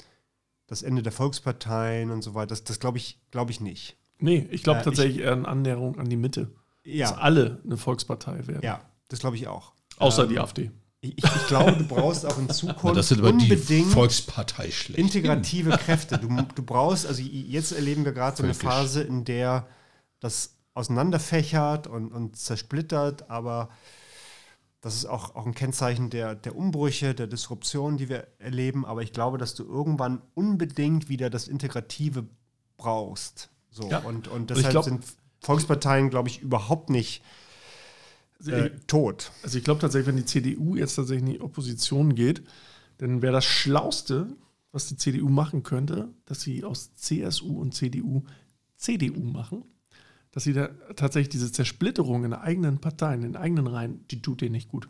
das 0.68 0.84
Ende 0.84 1.02
der 1.02 1.12
Volksparteien 1.12 2.12
und 2.12 2.22
so 2.22 2.34
weiter, 2.34 2.48
das, 2.48 2.64
das 2.64 2.80
glaube 2.80 2.98
ich, 2.98 3.20
glaub 3.32 3.50
ich 3.50 3.62
nicht. 3.62 3.98
Nee, 4.20 4.48
ich 4.52 4.64
glaube 4.64 4.82
äh, 4.82 4.84
tatsächlich 4.84 5.18
ich, 5.18 5.24
eher 5.24 5.34
eine 5.34 5.48
Annäherung 5.48 5.98
an 6.00 6.10
die 6.10 6.18
Mitte. 6.18 6.52
Ja. 6.84 7.10
Dass 7.10 7.18
alle 7.18 7.62
eine 7.66 7.78
Volkspartei 7.78 8.48
werden. 8.48 8.62
Ja, 8.64 8.82
das 9.10 9.20
glaube 9.20 9.36
ich 9.36 9.48
auch. 9.48 9.74
Außer 9.98 10.24
ähm, 10.24 10.30
die 10.30 10.40
AfD. 10.40 10.72
Ich, 11.00 11.18
ich, 11.18 11.48
glaube, 11.48 11.74
du 11.74 11.88
brauchst 11.88 12.26
auch 12.26 12.38
in 12.38 12.50
Zukunft 12.52 12.98
das 12.98 13.10
sind 13.10 13.22
unbedingt 13.22 13.92
Volkspartei 13.92 14.72
schlecht. 14.72 15.00
integrative 15.00 15.70
Kräfte. 15.78 16.18
Du, 16.18 16.28
du 16.28 16.64
brauchst, 16.64 17.06
also 17.06 17.22
jetzt 17.22 17.72
erleben 17.72 18.04
wir 18.04 18.14
gerade 18.14 18.36
so 18.36 18.44
eine 18.44 18.54
Phase, 18.54 19.02
in 19.04 19.24
der 19.24 19.68
das 20.20 20.56
auseinanderfächert 20.74 21.88
und, 21.88 22.12
und 22.12 22.36
zersplittert, 22.36 23.30
aber 23.30 23.70
das 24.82 24.96
ist 24.96 25.06
auch, 25.06 25.36
auch 25.36 25.46
ein 25.46 25.56
Kennzeichen 25.56 26.10
der, 26.10 26.36
der 26.36 26.56
Umbrüche, 26.56 27.16
der 27.16 27.28
Disruption, 27.28 27.98
die 27.98 28.10
wir 28.10 28.28
erleben. 28.40 28.86
Aber 28.86 29.02
ich 29.02 29.12
glaube, 29.12 29.38
dass 29.38 29.56
du 29.56 29.64
irgendwann 29.64 30.22
unbedingt 30.36 31.10
wieder 31.10 31.30
das 31.30 31.48
Integrative 31.48 32.26
brauchst. 32.78 33.50
So. 33.72 33.90
Ja. 33.90 34.00
Und, 34.00 34.28
und 34.28 34.50
deshalb 34.50 34.72
glaub, 34.72 34.86
sind 34.86 35.04
Volksparteien, 35.42 36.10
glaube 36.10 36.30
ich, 36.30 36.42
überhaupt 36.42 36.90
nicht 36.90 37.24
also 38.40 38.52
äh, 38.52 38.72
tot. 38.86 39.32
Also 39.44 39.58
ich 39.58 39.64
glaube 39.64 39.82
tatsächlich, 39.82 40.08
wenn 40.08 40.18
die 40.18 40.26
CDU 40.26 40.76
jetzt 40.76 40.96
tatsächlich 40.96 41.28
in 41.28 41.34
die 41.34 41.42
Opposition 41.42 42.14
geht, 42.14 42.44
dann 43.00 43.22
wäre 43.22 43.34
das 43.34 43.46
Schlauste, 43.46 44.28
was 44.72 44.88
die 44.88 44.98
CDU 44.98 45.30
machen 45.30 45.64
könnte, 45.64 46.10
dass 46.26 46.42
sie 46.42 46.64
aus 46.64 46.94
CSU 46.96 47.60
und 47.60 47.74
CDU 47.74 48.24
CDU 48.76 49.22
machen 49.22 49.64
dass 50.38 50.44
sie 50.44 50.54
da 50.54 50.70
tatsächlich 50.96 51.30
diese 51.30 51.52
Zersplitterung 51.52 52.24
in 52.24 52.32
eigenen 52.32 52.78
Partei, 52.78 53.16
in 53.16 53.36
eigenen 53.36 53.66
Reihen, 53.66 54.06
die 54.12 54.22
tut 54.22 54.42
denen 54.42 54.52
nicht 54.52 54.70
gut. 54.70 54.88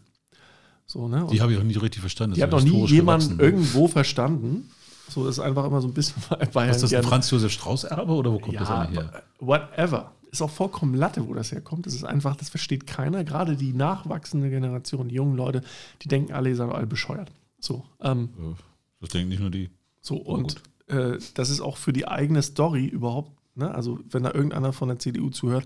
So, 0.85 1.07
ne? 1.07 1.25
die 1.31 1.39
habe 1.39 1.53
ich 1.53 1.57
auch 1.57 1.63
nie 1.63 1.77
richtig 1.77 2.01
verstanden. 2.01 2.35
Die 2.35 2.43
hat 2.43 2.51
noch 2.51 2.61
nie 2.61 2.85
jemand 2.87 3.39
irgendwo 3.39 3.87
verstanden. 3.87 4.69
So 5.07 5.25
ist 5.25 5.39
einfach 5.39 5.63
immer 5.63 5.79
so 5.79 5.87
ein 5.87 5.93
bisschen 5.93 6.21
bei 6.51 6.67
Ist 6.67 6.83
das 6.83 6.93
ein 6.93 7.01
Franz 7.01 7.31
Josef 7.31 7.53
Strauß 7.53 7.85
Erbe 7.85 8.11
oder 8.11 8.33
wo 8.33 8.39
kommt 8.39 8.55
ja, 8.55 8.59
das 8.59 8.69
eigentlich 8.69 8.99
her? 8.99 9.23
Whatever. 9.39 10.11
Ist 10.29 10.41
auch 10.41 10.49
vollkommen 10.49 10.95
Latte, 10.95 11.25
wo 11.25 11.33
das 11.33 11.53
herkommt. 11.53 11.85
Das 11.85 11.93
ist 11.93 12.03
einfach, 12.03 12.35
das 12.35 12.49
versteht 12.49 12.85
keiner. 12.85 13.23
Gerade 13.23 13.55
die 13.55 13.71
nachwachsende 13.71 14.49
Generation, 14.49 15.07
die 15.07 15.15
jungen 15.15 15.37
Leute, 15.37 15.61
die 16.01 16.09
denken 16.09 16.33
alle, 16.33 16.49
ihr 16.49 16.57
seid 16.57 16.69
alle 16.69 16.87
bescheuert. 16.87 17.31
So. 17.61 17.85
Ähm, 18.01 18.31
das 18.99 19.11
denken 19.11 19.29
nicht 19.29 19.39
nur 19.39 19.49
die. 19.49 19.69
So, 20.01 20.17
und 20.17 20.57
äh, 20.87 21.17
das 21.35 21.49
ist 21.49 21.61
auch 21.61 21.77
für 21.77 21.93
die 21.93 22.05
eigene 22.05 22.41
Story 22.41 22.85
überhaupt 22.85 23.36
Ne? 23.57 23.73
Also 23.73 23.99
wenn 24.09 24.23
da 24.23 24.33
irgendeiner 24.33 24.73
von 24.73 24.87
der 24.87 24.99
CDU 24.99 25.29
zuhört, 25.29 25.65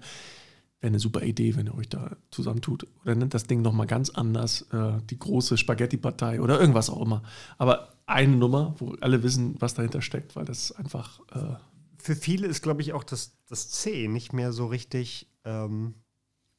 wäre 0.80 0.90
eine 0.90 1.00
super 1.00 1.22
Idee, 1.22 1.56
wenn 1.56 1.68
ihr 1.68 1.76
euch 1.76 1.90
da 1.90 2.18
zusammentut. 2.32 2.88
Oder 3.04 3.16
nennt 3.16 3.34
das 3.34 3.46
Ding 3.46 3.62
nochmal 3.62 3.88
ganz 3.88 4.10
anders, 4.10 4.64
äh, 4.72 5.00
die 5.10 5.20
große 5.20 5.58
Spaghetti-Partei 5.58 6.42
oder 6.42 6.60
irgendwas 6.60 6.90
auch 6.90 7.02
immer. 7.02 7.24
Aber 7.58 7.90
eine 8.08 8.36
Nummer, 8.36 8.76
wo 8.80 8.96
alle 9.02 9.24
wissen, 9.24 9.56
was 9.60 9.74
dahinter 9.76 10.02
steckt, 10.02 10.36
weil 10.36 10.46
das 10.46 10.72
einfach... 10.72 11.20
Äh 11.32 11.56
Für 11.98 12.16
viele 12.16 12.48
ist, 12.48 12.64
glaube 12.64 12.82
ich, 12.82 12.94
auch 12.94 13.04
das, 13.04 13.38
das 13.48 13.70
C 13.70 14.08
nicht 14.08 14.34
mehr 14.34 14.52
so 14.52 14.66
richtig 14.66 15.28
ähm, 15.46 15.94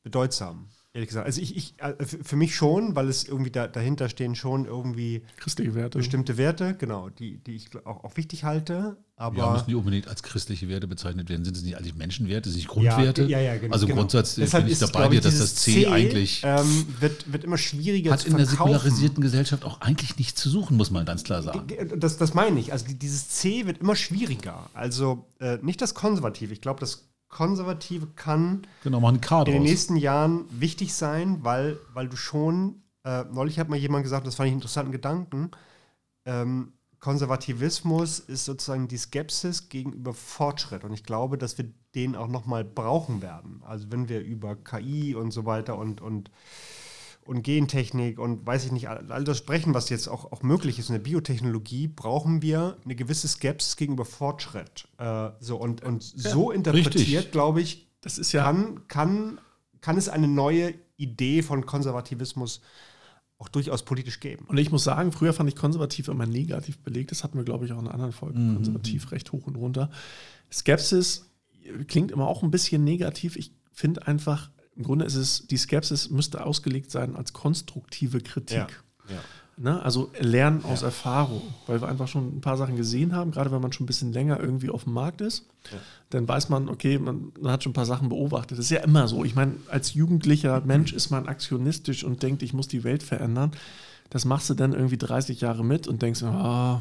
bedeutsam 0.02 0.68
ehrlich 0.94 1.08
gesagt. 1.08 1.26
Also 1.26 1.40
ich, 1.40 1.56
ich 1.56 1.74
äh, 1.78 1.94
für 2.04 2.36
mich 2.36 2.54
schon, 2.54 2.94
weil 2.94 3.08
es 3.08 3.24
irgendwie 3.24 3.50
da, 3.50 3.66
dahinter 3.66 4.08
stehen 4.08 4.34
schon 4.34 4.66
irgendwie 4.66 5.22
christliche 5.36 5.74
Werte. 5.74 5.98
Bestimmte 5.98 6.36
Werte, 6.36 6.74
genau, 6.74 7.08
die, 7.08 7.38
die 7.38 7.56
ich 7.56 7.70
auch, 7.86 8.04
auch 8.04 8.16
wichtig 8.16 8.44
halte. 8.44 8.96
Aber 9.16 9.38
ja, 9.38 9.52
müssen 9.52 9.68
die 9.68 9.74
unbedingt 9.74 10.08
als 10.08 10.22
christliche 10.22 10.68
Werte 10.68 10.88
bezeichnet 10.88 11.28
werden. 11.28 11.44
Sind 11.44 11.56
es 11.56 11.62
nicht 11.62 11.76
eigentlich 11.76 11.94
Menschenwerte, 11.94 12.50
sind 12.50 12.58
es 12.58 12.64
nicht 12.64 12.68
Grundwerte? 12.68 13.22
Ja, 13.22 13.38
ja, 13.38 13.54
ja 13.54 13.58
genau. 13.58 13.72
Also 13.72 13.86
genau. 13.86 14.00
Grundsatz 14.00 14.34
bin 14.34 14.66
ich 14.66 14.78
dabei 14.78 15.08
dir, 15.08 15.20
dass 15.20 15.38
das 15.38 15.54
C, 15.54 15.84
C 15.84 15.86
eigentlich 15.86 16.42
ähm, 16.44 16.86
wird, 17.00 17.32
wird 17.32 17.44
immer 17.44 17.58
schwieriger 17.58 18.12
hat 18.12 18.26
in 18.26 18.36
der 18.36 18.46
säkularisierten 18.46 19.22
Gesellschaft 19.22 19.64
auch 19.64 19.80
eigentlich 19.80 20.18
nichts 20.18 20.40
zu 20.40 20.50
suchen, 20.50 20.76
muss 20.76 20.90
man 20.90 21.06
ganz 21.06 21.22
klar 21.24 21.42
sagen. 21.42 21.68
Das, 21.96 22.18
das 22.18 22.34
meine 22.34 22.58
ich. 22.58 22.72
Also 22.72 22.86
dieses 22.88 23.28
C 23.28 23.66
wird 23.66 23.78
immer 23.78 23.96
schwieriger. 23.96 24.68
Also 24.74 25.26
äh, 25.40 25.58
nicht 25.62 25.80
das 25.80 25.94
Konservative. 25.94 26.52
Ich 26.52 26.60
glaube, 26.60 26.80
das 26.80 27.11
Konservative 27.32 28.08
kann 28.14 28.62
genau, 28.84 29.00
in 29.08 29.54
den 29.54 29.62
nächsten 29.62 29.96
Jahren 29.96 30.44
wichtig 30.50 30.94
sein, 30.94 31.38
weil, 31.42 31.78
weil 31.94 32.08
du 32.08 32.16
schon, 32.16 32.82
äh, 33.04 33.24
neulich 33.24 33.58
hat 33.58 33.68
mal 33.68 33.76
jemand 33.76 34.04
gesagt, 34.04 34.26
das 34.26 34.36
fand 34.36 34.48
ich 34.48 34.52
einen 34.52 34.58
interessanten 34.58 34.92
Gedanken, 34.92 35.50
ähm, 36.26 36.74
Konservativismus 37.00 38.20
ist 38.20 38.44
sozusagen 38.44 38.86
die 38.86 38.96
Skepsis 38.96 39.68
gegenüber 39.68 40.14
Fortschritt. 40.14 40.84
Und 40.84 40.92
ich 40.92 41.02
glaube, 41.02 41.36
dass 41.36 41.58
wir 41.58 41.64
den 41.96 42.14
auch 42.14 42.28
nochmal 42.28 42.64
brauchen 42.64 43.22
werden. 43.22 43.60
Also 43.64 43.90
wenn 43.90 44.08
wir 44.08 44.20
über 44.20 44.54
KI 44.54 45.16
und 45.16 45.32
so 45.32 45.44
weiter 45.44 45.76
und, 45.76 46.00
und 46.00 46.30
und 47.24 47.42
Gentechnik 47.42 48.18
und 48.18 48.46
weiß 48.46 48.64
ich 48.66 48.72
nicht, 48.72 48.88
all 48.88 49.24
das 49.24 49.38
sprechen, 49.38 49.74
was 49.74 49.88
jetzt 49.88 50.08
auch, 50.08 50.32
auch 50.32 50.42
möglich 50.42 50.78
ist 50.78 50.88
in 50.88 50.94
der 50.94 51.00
Biotechnologie, 51.00 51.88
brauchen 51.88 52.42
wir 52.42 52.76
eine 52.84 52.94
gewisse 52.94 53.28
Skepsis 53.28 53.76
gegenüber 53.76 54.04
Fortschritt. 54.04 54.88
Äh, 54.98 55.30
so, 55.38 55.56
und, 55.56 55.82
und 55.82 56.14
ja, 56.16 56.30
so 56.30 56.50
interpretiert, 56.50 57.32
glaube 57.32 57.60
ich, 57.60 57.88
das 58.00 58.18
ist 58.18 58.32
ja 58.32 58.42
kann, 58.42 58.88
kann, 58.88 59.40
kann 59.80 59.96
es 59.96 60.08
eine 60.08 60.28
neue 60.28 60.74
Idee 60.96 61.42
von 61.42 61.64
Konservativismus 61.64 62.60
auch 63.38 63.48
durchaus 63.48 63.82
politisch 63.82 64.20
geben. 64.20 64.44
Und 64.46 64.58
ich 64.58 64.70
muss 64.70 64.84
sagen, 64.84 65.10
früher 65.10 65.32
fand 65.32 65.48
ich 65.48 65.56
konservativ 65.56 66.08
immer 66.08 66.26
negativ 66.26 66.78
belegt. 66.78 67.10
Das 67.10 67.24
hatten 67.24 67.38
wir, 67.38 67.44
glaube 67.44 67.64
ich, 67.64 67.72
auch 67.72 67.80
in 67.80 67.88
anderen 67.88 68.12
Folgen. 68.12 68.50
Mhm. 68.50 68.54
Konservativ 68.54 69.10
recht 69.10 69.32
hoch 69.32 69.46
und 69.46 69.56
runter. 69.56 69.90
Skepsis 70.50 71.30
klingt 71.88 72.12
immer 72.12 72.28
auch 72.28 72.42
ein 72.42 72.52
bisschen 72.52 72.84
negativ. 72.84 73.36
Ich 73.36 73.52
finde 73.72 74.06
einfach, 74.06 74.50
im 74.76 74.84
Grunde 74.84 75.04
ist 75.04 75.14
es, 75.14 75.46
die 75.46 75.56
Skepsis 75.56 76.10
müsste 76.10 76.44
ausgelegt 76.44 76.90
sein 76.90 77.16
als 77.16 77.32
konstruktive 77.32 78.20
Kritik. 78.20 78.56
Ja, 78.56 79.14
ja. 79.14 79.20
Ne? 79.58 79.82
Also 79.82 80.10
lernen 80.18 80.64
aus 80.64 80.82
Erfahrung, 80.82 81.42
weil 81.66 81.80
wir 81.82 81.88
einfach 81.88 82.08
schon 82.08 82.38
ein 82.38 82.40
paar 82.40 82.56
Sachen 82.56 82.74
gesehen 82.76 83.14
haben, 83.14 83.32
gerade 83.32 83.52
wenn 83.52 83.60
man 83.60 83.70
schon 83.72 83.84
ein 83.84 83.86
bisschen 83.86 84.12
länger 84.12 84.40
irgendwie 84.40 84.70
auf 84.70 84.84
dem 84.84 84.94
Markt 84.94 85.20
ist, 85.20 85.46
dann 86.08 86.26
weiß 86.26 86.48
man, 86.48 86.70
okay, 86.70 86.98
man, 86.98 87.32
man 87.38 87.52
hat 87.52 87.62
schon 87.62 87.70
ein 87.70 87.74
paar 87.74 87.86
Sachen 87.86 88.08
beobachtet. 88.08 88.58
Das 88.58 88.64
ist 88.64 88.70
ja 88.70 88.80
immer 88.80 89.08
so. 89.08 89.24
Ich 89.24 89.34
meine, 89.34 89.56
als 89.68 89.92
jugendlicher 89.92 90.62
Mensch 90.62 90.92
ist 90.94 91.10
man 91.10 91.28
aktionistisch 91.28 92.02
und 92.02 92.22
denkt, 92.22 92.42
ich 92.42 92.54
muss 92.54 92.66
die 92.66 92.82
Welt 92.82 93.02
verändern. 93.02 93.52
Das 94.08 94.24
machst 94.24 94.48
du 94.48 94.54
dann 94.54 94.72
irgendwie 94.72 94.98
30 94.98 95.40
Jahre 95.42 95.64
mit 95.64 95.86
und 95.86 96.00
denkst, 96.00 96.22
ah, 96.22 96.80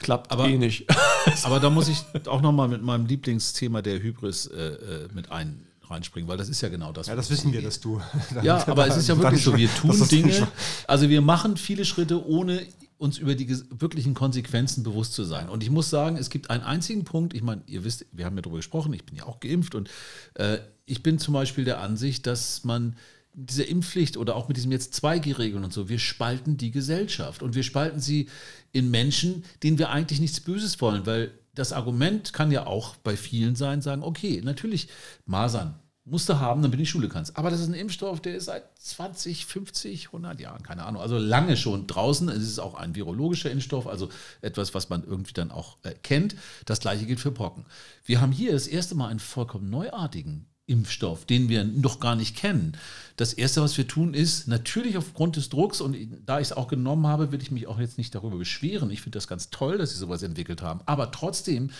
klappt 0.00 0.32
Aber- 0.32 0.48
eh 0.48 0.58
nicht. 0.58 0.86
Aber 1.44 1.60
da 1.60 1.70
muss 1.70 1.88
ich 1.88 2.04
auch 2.26 2.42
nochmal 2.42 2.68
mit 2.68 2.82
meinem 2.82 3.06
Lieblingsthema 3.06 3.82
der 3.82 4.02
Hybris 4.02 4.46
äh, 4.46 4.60
äh, 4.60 5.08
mit 5.14 5.30
ein, 5.30 5.64
reinspringen, 5.90 6.28
weil 6.28 6.36
das 6.36 6.48
ist 6.48 6.60
ja 6.60 6.68
genau 6.68 6.92
das. 6.92 7.06
Ja, 7.06 7.16
das 7.16 7.30
wissen 7.30 7.52
wir, 7.52 7.62
dass 7.62 7.80
du. 7.80 8.00
Ja, 8.42 8.66
aber 8.66 8.86
es 8.86 8.96
ist 8.96 9.08
ja 9.08 9.16
wirklich 9.16 9.42
so, 9.42 9.56
wir 9.56 9.72
tun 9.80 10.08
Dinge, 10.08 10.48
also 10.86 11.08
wir 11.08 11.20
machen 11.20 11.56
viele 11.56 11.84
Schritte, 11.84 12.26
ohne 12.26 12.66
uns 12.96 13.18
über 13.18 13.34
die 13.34 13.48
wirklichen 13.70 14.14
Konsequenzen 14.14 14.82
bewusst 14.82 15.14
zu 15.14 15.24
sein. 15.24 15.48
Und 15.48 15.62
ich 15.62 15.70
muss 15.70 15.90
sagen, 15.90 16.16
es 16.16 16.30
gibt 16.30 16.50
einen 16.50 16.62
einzigen 16.62 17.04
Punkt, 17.04 17.34
ich 17.34 17.42
meine, 17.42 17.62
ihr 17.66 17.84
wisst, 17.84 18.06
wir 18.12 18.24
haben 18.24 18.36
ja 18.36 18.42
darüber 18.42 18.58
gesprochen, 18.58 18.92
ich 18.92 19.04
bin 19.04 19.16
ja 19.16 19.24
auch 19.24 19.40
geimpft 19.40 19.74
und 19.74 19.90
äh, 20.34 20.58
ich 20.86 21.02
bin 21.02 21.18
zum 21.18 21.34
Beispiel 21.34 21.64
der 21.64 21.80
Ansicht, 21.80 22.26
dass 22.26 22.64
man 22.64 22.96
mit 23.34 23.50
dieser 23.50 23.66
Impfpflicht 23.66 24.16
oder 24.16 24.36
auch 24.36 24.48
mit 24.48 24.56
diesem 24.56 24.70
jetzt 24.70 24.94
2G-Regeln 24.94 25.64
und 25.64 25.72
so, 25.72 25.88
wir 25.88 25.98
spalten 25.98 26.56
die 26.56 26.70
Gesellschaft 26.70 27.42
und 27.42 27.54
wir 27.54 27.64
spalten 27.64 28.00
sie 28.00 28.28
in 28.72 28.90
Menschen, 28.90 29.44
denen 29.62 29.78
wir 29.78 29.90
eigentlich 29.90 30.20
nichts 30.20 30.40
Böses 30.40 30.80
wollen, 30.80 31.04
weil 31.04 31.32
das 31.54 31.72
Argument 31.72 32.32
kann 32.32 32.50
ja 32.50 32.66
auch 32.66 32.96
bei 32.96 33.16
vielen 33.16 33.56
sein, 33.56 33.82
sagen, 33.82 34.02
okay, 34.02 34.40
natürlich 34.44 34.88
Masern, 35.26 35.74
musst 36.06 36.28
du 36.28 36.38
haben, 36.38 36.60
damit 36.60 36.74
du 36.74 36.78
in 36.78 36.84
die 36.84 36.90
Schule 36.90 37.08
kannst. 37.08 37.36
Aber 37.38 37.50
das 37.50 37.60
ist 37.60 37.68
ein 37.68 37.74
Impfstoff, 37.74 38.20
der 38.20 38.36
ist 38.36 38.46
seit 38.46 38.64
20, 38.78 39.46
50, 39.46 40.06
100 40.08 40.38
Jahren, 40.38 40.62
keine 40.62 40.84
Ahnung, 40.84 41.00
also 41.00 41.16
lange 41.16 41.56
schon 41.56 41.86
draußen. 41.86 42.28
Es 42.28 42.42
ist 42.42 42.58
auch 42.58 42.74
ein 42.74 42.94
virologischer 42.94 43.50
Impfstoff, 43.50 43.86
also 43.86 44.10
etwas, 44.42 44.74
was 44.74 44.90
man 44.90 45.04
irgendwie 45.04 45.32
dann 45.32 45.50
auch 45.50 45.78
äh, 45.82 45.94
kennt. 46.02 46.36
Das 46.66 46.80
gleiche 46.80 47.06
gilt 47.06 47.20
für 47.20 47.32
Pocken. 47.32 47.64
Wir 48.04 48.20
haben 48.20 48.32
hier 48.32 48.52
das 48.52 48.66
erste 48.66 48.94
Mal 48.94 49.08
einen 49.08 49.20
vollkommen 49.20 49.70
neuartigen 49.70 50.46
Impfstoff, 50.66 51.26
den 51.26 51.48
wir 51.48 51.64
noch 51.64 52.00
gar 52.00 52.16
nicht 52.16 52.36
kennen. 52.36 52.76
Das 53.16 53.34
Erste, 53.34 53.60
was 53.60 53.76
wir 53.76 53.86
tun, 53.86 54.14
ist 54.14 54.48
natürlich 54.48 54.96
aufgrund 54.96 55.36
des 55.36 55.50
Drucks, 55.50 55.80
und 55.80 55.96
da 56.24 56.40
ich 56.40 56.48
es 56.48 56.52
auch 56.52 56.68
genommen 56.68 57.06
habe, 57.06 57.32
will 57.32 57.42
ich 57.42 57.50
mich 57.50 57.66
auch 57.66 57.78
jetzt 57.78 57.98
nicht 57.98 58.14
darüber 58.14 58.38
beschweren. 58.38 58.90
Ich 58.90 59.02
finde 59.02 59.16
das 59.16 59.28
ganz 59.28 59.50
toll, 59.50 59.78
dass 59.78 59.90
sie 59.90 59.98
sowas 59.98 60.22
entwickelt 60.22 60.62
haben. 60.62 60.80
Aber 60.86 61.10
trotzdem 61.10 61.70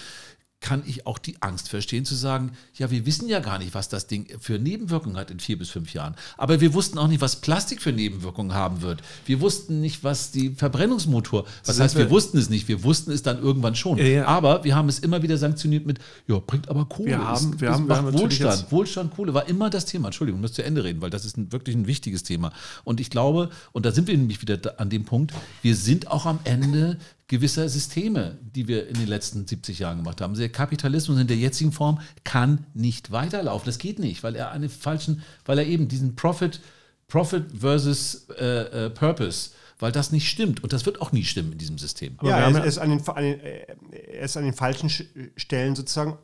kann 0.64 0.82
ich 0.86 1.06
auch 1.06 1.18
die 1.18 1.36
Angst 1.42 1.68
verstehen 1.68 2.06
zu 2.06 2.14
sagen, 2.14 2.52
ja, 2.74 2.90
wir 2.90 3.04
wissen 3.04 3.28
ja 3.28 3.40
gar 3.40 3.58
nicht, 3.58 3.74
was 3.74 3.90
das 3.90 4.06
Ding 4.06 4.26
für 4.40 4.58
Nebenwirkungen 4.58 5.18
hat 5.18 5.30
in 5.30 5.38
vier 5.38 5.58
bis 5.58 5.68
fünf 5.68 5.92
Jahren. 5.92 6.14
Aber 6.38 6.62
wir 6.62 6.72
wussten 6.72 6.96
auch 6.96 7.06
nicht, 7.06 7.20
was 7.20 7.36
Plastik 7.36 7.82
für 7.82 7.92
Nebenwirkungen 7.92 8.54
haben 8.54 8.80
wird. 8.80 9.02
Wir 9.26 9.42
wussten 9.42 9.82
nicht, 9.82 10.02
was 10.04 10.30
die 10.30 10.54
Verbrennungsmotor, 10.56 11.44
was 11.66 11.78
heißt, 11.78 11.96
wir 11.96 12.06
wir- 12.06 12.10
wussten 12.10 12.38
es 12.38 12.48
nicht. 12.48 12.66
Wir 12.66 12.82
wussten 12.82 13.10
es 13.12 13.22
dann 13.22 13.42
irgendwann 13.42 13.74
schon. 13.74 13.98
Ja, 13.98 14.04
ja. 14.04 14.24
Aber 14.26 14.64
wir 14.64 14.74
haben 14.74 14.88
es 14.88 15.00
immer 15.00 15.22
wieder 15.22 15.36
sanktioniert 15.36 15.84
mit, 15.84 15.98
ja, 16.28 16.38
bringt 16.38 16.68
aber 16.70 16.86
Kohle. 16.86 17.10
Wir 17.10 17.18
haben- 17.18 17.60
wir 17.60 17.68
ist, 17.68 17.74
haben- 17.74 17.88
wir 17.88 17.96
haben 17.96 18.12
Wohlstand. 18.14 18.72
Wohlstand, 18.72 19.14
Kohle 19.14 19.34
war 19.34 19.46
immer 19.46 19.68
das 19.68 19.84
Thema. 19.84 20.08
Entschuldigung, 20.08 20.40
ich 20.40 20.42
muss 20.42 20.52
zu 20.54 20.64
Ende 20.64 20.82
reden, 20.82 21.02
weil 21.02 21.10
das 21.10 21.26
ist 21.26 21.36
ein, 21.36 21.52
wirklich 21.52 21.76
ein 21.76 21.86
wichtiges 21.86 22.22
Thema. 22.22 22.52
Und 22.84 23.00
ich 23.00 23.10
glaube, 23.10 23.50
und 23.72 23.84
da 23.84 23.92
sind 23.92 24.08
wir 24.08 24.16
nämlich 24.16 24.40
wieder 24.40 24.58
an 24.78 24.88
dem 24.88 25.04
Punkt, 25.04 25.34
wir 25.60 25.76
sind 25.76 26.08
auch 26.10 26.24
am 26.24 26.38
Ende 26.44 26.98
gewisser 27.26 27.68
Systeme, 27.68 28.38
die 28.42 28.68
wir 28.68 28.86
in 28.86 28.94
den 28.94 29.06
letzten 29.06 29.46
70 29.46 29.78
Jahren 29.78 29.98
gemacht 29.98 30.20
haben. 30.20 30.34
Der 30.34 30.48
Kapitalismus 30.50 31.18
in 31.18 31.26
der 31.26 31.36
jetzigen 31.38 31.72
Form 31.72 32.00
kann 32.22 32.66
nicht 32.74 33.10
weiterlaufen. 33.12 33.66
Das 33.66 33.78
geht 33.78 33.98
nicht, 33.98 34.22
weil 34.22 34.36
er 34.36 34.50
einen 34.52 34.68
falschen, 34.68 35.22
weil 35.46 35.58
er 35.58 35.66
eben 35.66 35.88
diesen 35.88 36.16
Profit, 36.16 36.60
Profit 37.08 37.44
versus 37.58 38.26
äh, 38.38 38.86
äh, 38.86 38.90
Purpose, 38.90 39.50
weil 39.78 39.90
das 39.90 40.12
nicht 40.12 40.28
stimmt. 40.28 40.62
Und 40.62 40.72
das 40.72 40.84
wird 40.86 41.00
auch 41.00 41.12
nie 41.12 41.24
stimmen 41.24 41.52
in 41.52 41.58
diesem 41.58 41.78
System. 41.78 42.14
Aber 42.18 42.28
ja, 42.28 42.38
er 42.40 42.50
ja- 42.50 42.58
er 42.58 42.64
ist 42.64 42.78
an 42.78 42.90
den, 42.90 43.08
an 43.08 43.22
den, 43.24 43.40
er 43.40 44.22
ist 44.24 44.36
an 44.36 44.44
den 44.44 44.52
falschen 44.54 44.88
Sch- 44.90 45.06
Stellen 45.36 45.74
sozusagen 45.74 46.18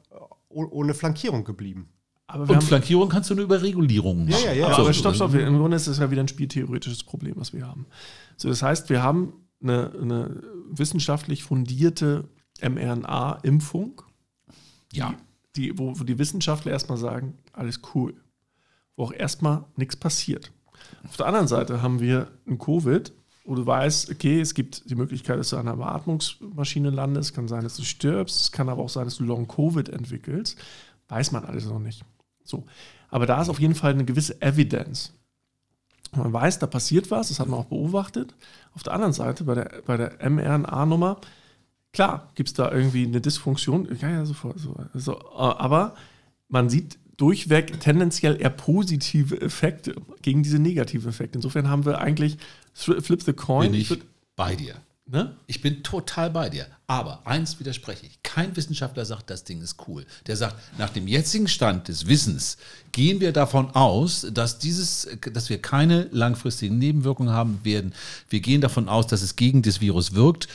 oh- 0.50 0.68
ohne 0.70 0.92
Flankierung 0.94 1.44
geblieben. 1.44 1.88
Aber 2.26 2.46
wir 2.46 2.50
Und 2.50 2.56
haben, 2.58 2.66
Flankierung 2.66 3.08
kannst 3.08 3.28
du 3.30 3.34
nur 3.34 3.44
über 3.44 3.60
Regulierungen 3.62 4.28
machen. 4.28 4.44
ja, 4.44 4.52
ja. 4.52 4.66
aber, 4.66 4.74
So, 4.76 4.82
aber 4.82 4.92
stopp, 4.92 5.14
stopp. 5.16 5.34
Im 5.34 5.56
Grunde 5.58 5.76
ist 5.76 5.88
das 5.88 5.98
ja 5.98 6.10
wieder 6.10 6.22
ein 6.22 6.28
spieltheoretisches 6.28 7.02
Problem, 7.04 7.34
was 7.36 7.52
wir 7.52 7.66
haben. 7.66 7.86
So, 8.36 8.48
das 8.48 8.62
heißt, 8.62 8.88
wir 8.90 9.02
haben 9.02 9.32
eine, 9.62 9.92
eine 10.00 10.42
wissenschaftlich 10.70 11.42
fundierte 11.44 12.28
mRNA-Impfung, 12.62 14.02
Ja. 14.92 15.14
die, 15.56 15.76
wo, 15.78 15.98
wo 15.98 16.04
die 16.04 16.18
Wissenschaftler 16.18 16.72
erstmal 16.72 16.98
sagen, 16.98 17.38
alles 17.52 17.80
cool. 17.94 18.14
Wo 18.96 19.04
auch 19.04 19.12
erstmal 19.12 19.64
nichts 19.76 19.96
passiert. 19.96 20.52
Auf 21.08 21.16
der 21.16 21.26
anderen 21.26 21.48
Seite 21.48 21.82
haben 21.82 22.00
wir 22.00 22.28
ein 22.46 22.58
Covid, 22.58 23.12
wo 23.44 23.54
du 23.54 23.66
weißt, 23.66 24.10
okay, 24.10 24.40
es 24.40 24.54
gibt 24.54 24.88
die 24.90 24.94
Möglichkeit, 24.94 25.38
dass 25.38 25.50
du 25.50 25.56
an 25.56 25.68
einer 25.68 25.76
Beatmungsmaschine 25.78 26.90
landest, 26.90 27.34
kann 27.34 27.48
sein, 27.48 27.62
dass 27.62 27.76
du 27.76 27.82
stirbst, 27.82 28.40
es 28.40 28.52
kann 28.52 28.68
aber 28.68 28.82
auch 28.82 28.88
sein, 28.88 29.04
dass 29.04 29.16
du 29.16 29.24
Long-Covid 29.24 29.88
entwickelst. 29.88 30.58
Weiß 31.08 31.32
man 31.32 31.44
alles 31.44 31.66
noch 31.66 31.78
nicht. 31.80 32.04
So. 32.44 32.64
Aber 33.08 33.26
da 33.26 33.40
ist 33.42 33.48
auf 33.48 33.58
jeden 33.60 33.74
Fall 33.74 33.92
eine 33.92 34.04
gewisse 34.04 34.40
Evidenz. 34.40 35.12
Man 36.14 36.32
weiß, 36.32 36.58
da 36.58 36.66
passiert 36.66 37.10
was, 37.10 37.28
das 37.28 37.40
hat 37.40 37.48
man 37.48 37.60
auch 37.60 37.66
beobachtet. 37.66 38.34
Auf 38.74 38.82
der 38.82 38.92
anderen 38.92 39.12
Seite, 39.12 39.44
bei 39.44 39.54
der, 39.54 39.82
bei 39.84 39.96
der 39.96 40.30
mRNA-Nummer, 40.30 41.20
klar, 41.92 42.30
gibt 42.34 42.48
es 42.50 42.54
da 42.54 42.70
irgendwie 42.70 43.04
eine 43.04 43.20
Dysfunktion, 43.20 43.88
ja, 44.00 44.10
ja, 44.10 44.24
sofort, 44.24 44.58
so, 44.58 44.76
so, 44.94 45.14
äh, 45.14 45.36
aber 45.36 45.94
man 46.48 46.68
sieht 46.68 46.98
durchweg 47.16 47.80
tendenziell 47.80 48.40
eher 48.40 48.50
positive 48.50 49.40
Effekte 49.40 49.94
gegen 50.22 50.42
diese 50.42 50.58
negativen 50.58 51.10
Effekte. 51.10 51.36
Insofern 51.36 51.68
haben 51.68 51.84
wir 51.84 51.98
eigentlich 51.98 52.38
Flip 52.72 53.22
the 53.22 53.34
Coin. 53.34 53.72
Bin 53.72 53.80
ich 53.80 53.94
bei 54.36 54.56
dir. 54.56 54.76
Ne? 55.10 55.36
Ich 55.46 55.60
bin 55.60 55.82
total 55.82 56.30
bei 56.30 56.48
dir. 56.48 56.66
Aber 56.86 57.26
eins 57.26 57.58
widerspreche 57.60 58.06
ich. 58.06 58.22
Kein 58.22 58.56
Wissenschaftler 58.56 59.04
sagt, 59.04 59.30
das 59.30 59.44
Ding 59.44 59.60
ist 59.60 59.76
cool. 59.86 60.06
Der 60.26 60.36
sagt, 60.36 60.56
nach 60.78 60.90
dem 60.90 61.06
jetzigen 61.06 61.48
Stand 61.48 61.88
des 61.88 62.06
Wissens 62.06 62.56
gehen 62.92 63.20
wir 63.20 63.32
davon 63.32 63.70
aus, 63.74 64.26
dass 64.32 64.58
dieses, 64.58 65.08
dass 65.32 65.50
wir 65.50 65.60
keine 65.60 66.08
langfristigen 66.10 66.78
Nebenwirkungen 66.78 67.32
haben 67.32 67.60
werden. 67.64 67.92
Wir 68.28 68.40
gehen 68.40 68.60
davon 68.60 68.88
aus, 68.88 69.06
dass 69.06 69.22
es 69.22 69.36
gegen 69.36 69.62
das 69.62 69.80
Virus 69.80 70.14
wirkt. 70.14 70.48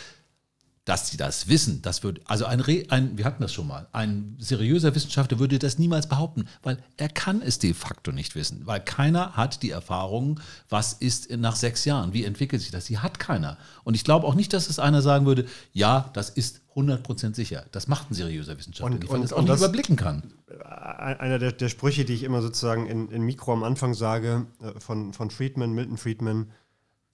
Dass 0.86 1.08
sie 1.10 1.18
das 1.18 1.48
wissen, 1.48 1.82
das 1.82 2.04
wird, 2.04 2.22
also 2.26 2.46
ein, 2.46 2.60
Re, 2.60 2.84
ein, 2.90 3.18
wir 3.18 3.26
hatten 3.26 3.42
das 3.42 3.52
schon 3.52 3.66
mal, 3.68 3.88
ein 3.92 4.36
seriöser 4.38 4.94
Wissenschaftler 4.94 5.40
würde 5.40 5.58
das 5.58 5.80
niemals 5.80 6.08
behaupten, 6.08 6.46
weil 6.62 6.78
er 6.98 7.10
kann 7.10 7.42
es 7.42 7.58
de 7.58 7.74
facto 7.74 8.12
nicht 8.12 8.36
wissen, 8.36 8.62
weil 8.68 8.82
keiner 8.82 9.32
hat 9.36 9.64
die 9.64 9.72
Erfahrung, 9.72 10.40
was 10.70 10.94
ist 10.94 11.32
nach 11.36 11.56
sechs 11.56 11.86
Jahren, 11.86 12.14
wie 12.14 12.24
entwickelt 12.24 12.62
sich 12.62 12.70
das, 12.70 12.86
die 12.86 13.00
hat 13.00 13.18
keiner. 13.20 13.58
Und 13.84 13.96
ich 13.96 14.04
glaube 14.04 14.28
auch 14.28 14.36
nicht, 14.36 14.54
dass 14.54 14.70
es 14.70 14.78
einer 14.78 15.02
sagen 15.02 15.26
würde, 15.26 15.48
ja, 15.74 16.12
das 16.14 16.30
ist 16.30 16.62
100% 16.76 17.34
sicher. 17.34 17.66
Das 17.72 17.88
macht 17.88 18.12
ein 18.12 18.14
seriöser 18.14 18.56
Wissenschaftler 18.56 18.94
Und- 18.94 19.00
nicht, 19.02 19.10
weil 19.12 19.20
und- 19.20 19.26
es 19.26 19.34
auch 19.34 19.38
und 19.40 19.46
nicht 19.46 19.54
das- 19.54 19.62
überblicken 19.62 19.96
kann. 19.96 20.22
einer 20.70 21.40
der, 21.40 21.52
der 21.52 21.70
Sprüche, 21.70 22.06
die 22.06 22.14
ich 22.14 22.22
immer 22.22 22.44
sozusagen 22.44 22.86
in, 22.86 23.10
in 23.10 23.24
Mikro 23.24 23.54
am 23.54 23.64
Anfang 23.64 23.96
sage, 23.96 24.46
äh, 24.62 24.80
von, 24.80 25.14
von 25.14 25.32
Friedman, 25.32 25.74
Milton 25.74 25.98
Friedman, 25.98 26.52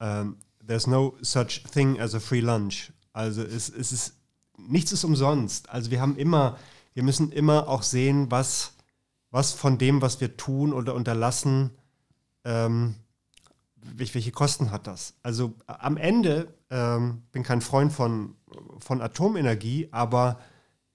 ähm, 0.02 0.36
there's 0.68 0.88
no 0.88 1.16
such 1.22 1.64
thing 1.72 2.00
as 2.02 2.14
a 2.14 2.20
free 2.20 2.42
lunch. 2.42 2.92
Also 3.14 3.44
es, 3.44 3.70
es 3.70 3.92
ist, 3.92 4.14
nichts 4.58 4.92
ist 4.92 5.04
umsonst. 5.04 5.70
Also 5.70 5.92
wir 5.92 6.02
haben 6.02 6.16
immer, 6.16 6.58
wir 6.94 7.04
müssen 7.04 7.32
immer 7.32 7.68
auch 7.68 7.84
sehen, 7.84 8.32
was, 8.32 8.74
was 9.30 9.54
von 9.54 9.78
dem, 9.78 10.02
was 10.02 10.22
wir 10.22 10.38
tun 10.38 10.74
oder 10.74 10.96
unterlassen, 10.96 11.72
ähm, 12.46 12.96
welche, 13.84 14.32
Kosten 14.32 14.72
hat 14.72 14.88
das? 14.88 15.16
Also 15.24 15.54
am 15.66 15.98
Ende 15.98 16.54
ähm, 16.70 17.24
bin 17.32 17.44
kein 17.44 17.62
Freund 17.62 17.92
von, 17.92 18.36
von 18.80 19.02
Atomenergie, 19.02 19.90
aber 19.92 20.40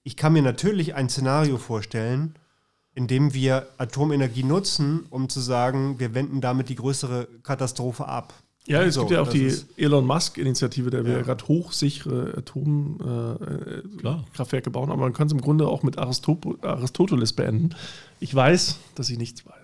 ich 0.05 0.17
kann 0.17 0.33
mir 0.33 0.43
natürlich 0.43 0.95
ein 0.95 1.09
Szenario 1.09 1.59
vorstellen, 1.59 2.35
in 2.95 3.09
dem 3.09 3.35
wir 3.35 3.69
Atomenergie 3.77 4.45
nutzen, 4.45 5.05
um 5.11 5.29
zu 5.29 5.41
sagen, 5.41 5.99
wir 5.99 6.15
wenden 6.15 6.41
damit 6.41 6.69
die 6.69 6.77
größere 6.77 7.29
Katastrophe 7.43 8.07
ab. 8.07 8.33
Ja, 8.67 8.83
es 8.83 8.95
So, 8.95 9.01
gibt 9.03 9.13
ja 9.13 9.21
auch 9.23 9.29
die 9.29 9.55
Elon 9.77 10.05
Musk-Initiative, 10.07 10.91
der 10.91 11.05
will 11.05 11.13
Ja. 11.13 11.19
ja 11.19 11.25
gerade 11.25 11.47
hochsichere. 11.47 12.35
Atomkraftwerke 12.37 14.71
bauen, 14.71 14.91
aber 14.91 15.01
man 15.03 15.13
kann 15.13 15.27
es 15.29 15.33
im 15.33 15.41
Grunde 15.41 15.67
auch 15.69 15.83
mit 15.83 15.99
Aristopo- 15.99 16.63
Aristoteles 16.65 17.33
beenden. 17.33 17.71
Ich 18.21 18.35
weiß, 18.35 18.79
dass 18.95 19.11
ich 19.11 19.19
nichts 19.19 19.45
weiß. 19.47 19.55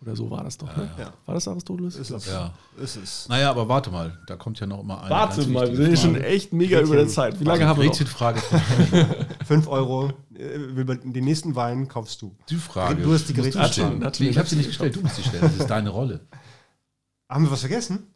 Oder 0.00 0.14
so 0.14 0.30
war 0.30 0.44
das 0.44 0.56
doch, 0.56 0.68
ne? 0.76 0.88
ja. 0.96 1.12
War 1.26 1.34
das 1.34 1.48
Aristoteles? 1.48 1.96
Ist 1.96 2.10
es. 2.10 2.26
Ja. 2.26 2.54
Ist 2.80 2.94
es. 2.96 3.26
Naja, 3.28 3.50
aber 3.50 3.68
warte 3.68 3.90
mal, 3.90 4.16
da 4.28 4.36
kommt 4.36 4.60
ja 4.60 4.66
noch 4.68 4.84
mal 4.84 5.00
eine 5.00 5.10
Warte 5.10 5.38
ganz 5.38 5.48
mal, 5.48 5.68
wir 5.68 5.74
sind 5.86 5.98
schon 5.98 6.12
Frage. 6.12 6.26
echt 6.26 6.52
mega 6.52 6.80
über 6.80 6.94
der 6.94 7.08
Zeit. 7.08 7.40
Wie 7.40 7.44
lange 7.44 7.66
haben 7.66 7.80
wir 7.80 7.86
noch? 7.86 7.90
Gretchenfrage. 7.92 8.40
Fünf 9.44 9.66
Euro. 9.66 10.12
äh, 10.36 10.54
über 10.56 10.94
Den 10.94 11.24
nächsten 11.24 11.56
Wein 11.56 11.88
kaufst 11.88 12.22
du. 12.22 12.36
Die 12.48 12.54
Frage. 12.54 13.02
Du 13.02 13.12
hast 13.12 13.28
die 13.28 13.32
Nee, 13.32 13.40
mir 13.40 13.48
ich 14.30 14.38
habe 14.38 14.48
sie 14.48 14.54
nicht 14.54 14.68
gestellt, 14.68 14.94
du 14.94 15.00
musst 15.00 15.16
sie 15.16 15.24
stellen. 15.24 15.42
Das 15.42 15.56
ist 15.56 15.66
deine 15.68 15.90
Rolle. 15.90 16.20
Haben 17.28 17.46
wir 17.46 17.50
was 17.50 17.58
vergessen? 17.60 18.06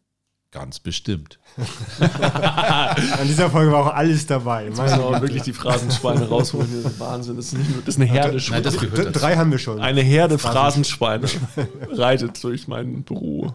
Ganz 0.53 0.79
bestimmt. 0.81 1.39
An 1.99 3.27
dieser 3.27 3.49
Folge 3.51 3.73
war 3.73 3.87
auch 3.87 3.95
alles 3.95 4.27
dabei. 4.27 4.67
Jetzt 4.67 4.79
müssen 4.81 4.99
wir 4.99 5.05
auch 5.07 5.21
wirklich 5.23 5.43
die 5.43 5.55
Phrasenschweine 5.55 6.29
rausholen. 6.29 6.69
Das 6.83 6.93
ist 6.93 7.01
Wahnsinn. 7.01 7.37
Das 7.37 7.47
ist, 7.47 7.53
nicht 7.55 7.71
nur, 7.71 7.79
das 7.81 7.95
ist 7.95 8.01
eine 8.01 8.11
Herde 8.11 8.29
Nein, 8.33 8.41
Schweine. 8.41 8.63
das 8.63 8.75
gehört 8.79 8.99
D- 8.99 9.05
dazu. 9.05 9.19
Drei 9.19 9.37
haben 9.37 9.51
wir 9.51 9.59
schon. 9.59 9.81
Eine 9.81 10.03
Herde 10.03 10.39
Phrasenschweine 10.39 11.27
reitet 11.91 12.45
durch 12.45 12.69
mein 12.69 13.03
Büro. 13.03 13.55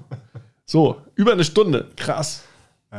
So, 0.66 1.00
über 1.14 1.34
eine 1.34 1.44
Stunde. 1.44 1.88
Krass. 1.96 2.42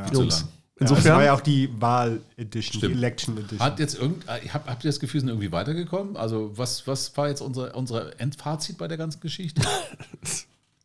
zu 0.06 0.14
Jungs. 0.14 0.40
lang. 0.42 0.48
Ja, 0.80 0.86
das 0.86 0.90
war 0.90 0.98
Insofern, 0.98 1.24
ja 1.24 1.32
auch 1.34 1.40
die 1.40 1.68
Wahl-Edition, 1.80 2.80
die. 2.82 2.92
Election-Edition. 2.92 3.58
Hat 3.58 3.80
jetzt 3.80 3.98
irgend, 3.98 4.24
äh, 4.28 4.48
hab, 4.48 4.68
habt 4.68 4.84
ihr 4.84 4.90
das 4.90 5.00
Gefühl, 5.00 5.18
sind 5.22 5.28
irgendwie 5.28 5.50
weitergekommen? 5.50 6.16
Also, 6.16 6.52
was, 6.56 6.86
was 6.86 7.16
war 7.16 7.26
jetzt 7.28 7.40
unser, 7.40 7.74
unser 7.74 8.20
Endfazit 8.20 8.78
bei 8.78 8.86
der 8.86 8.96
ganzen 8.96 9.18
Geschichte? 9.18 9.60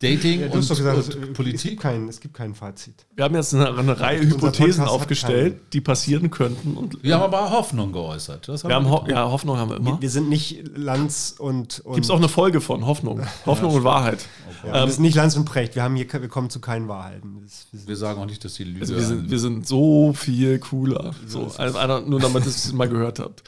Dating 0.04 0.40
Ja, 0.40 0.46
du 0.46 0.52
und, 0.52 0.58
hast 0.58 0.70
doch 0.70 0.76
gesagt, 0.76 0.98
es, 0.98 1.06
und 1.06 1.14
es, 1.14 1.20
gibt 1.20 1.34
Politik? 1.34 1.80
kein, 1.80 2.08
es 2.08 2.20
gibt 2.20 2.34
kein 2.34 2.54
Fazit. 2.54 2.94
wir 3.14 3.24
haben 3.24 3.34
jetzt 3.34 3.54
eine, 3.54 3.74
eine 3.76 3.98
Reihe 3.98 4.20
Unser 4.20 4.36
Hypothesen 4.36 4.84
aufgestellt, 4.84 5.60
die 5.72 5.80
passieren 5.80 6.30
könnten. 6.30 6.76
Und 6.76 7.02
Wir 7.02 7.14
haben 7.14 7.22
aber 7.22 7.50
Hoffnung 7.50 7.92
geäußert. 7.92 8.48
Das 8.48 8.64
haben 8.64 8.70
wir 8.70 8.76
haben 8.76 8.90
Ho 8.90 9.04
ja, 9.08 9.30
Hoffnung 9.30 9.56
haben 9.56 9.70
wir 9.70 9.76
immer. 9.76 10.00
Wir 10.00 10.10
sind 10.10 10.28
nicht 10.28 10.76
Lanz 10.76 11.34
und. 11.38 11.80
und 11.80 11.94
Gibt 11.94 12.04
es 12.04 12.10
auch 12.10 12.18
eine 12.18 12.28
Folge 12.28 12.60
von 12.60 12.86
Hoffnung. 12.86 13.20
Hoffnung 13.46 13.74
und 13.74 13.84
Wahrheit. 13.84 14.26
ja, 14.64 14.82
ähm, 14.82 14.86
wir 14.86 14.92
sind 14.92 15.02
nicht 15.02 15.14
Lanz 15.14 15.36
und 15.36 15.44
Precht. 15.44 15.74
Wir, 15.74 15.82
haben 15.82 15.96
hier, 15.96 16.06
wir 16.12 16.28
kommen 16.28 16.50
zu 16.50 16.60
keinen 16.60 16.88
Wahrheiten. 16.88 17.40
Das, 17.42 17.66
wir 17.70 17.80
sind, 17.80 17.88
Wir 17.88 17.96
sagen 17.96 18.20
auch 18.20 18.26
nicht, 18.26 18.44
dass 18.44 18.54
die 18.54 18.64
Lüge. 18.64 18.80
Also 18.80 18.94
wir 18.94 19.02
sind, 19.02 19.30
wir 19.30 19.38
sind 19.38 19.66
so 19.66 20.12
viel 20.12 20.58
cooler. 20.58 21.12
So, 21.26 21.50
also 21.56 21.78
einer, 21.78 22.00
nur 22.00 22.20
damit 22.20 22.44
ihr 22.44 22.50
es 22.50 22.72
mal 22.72 22.88
gehört 22.88 23.18
habt. 23.18 23.42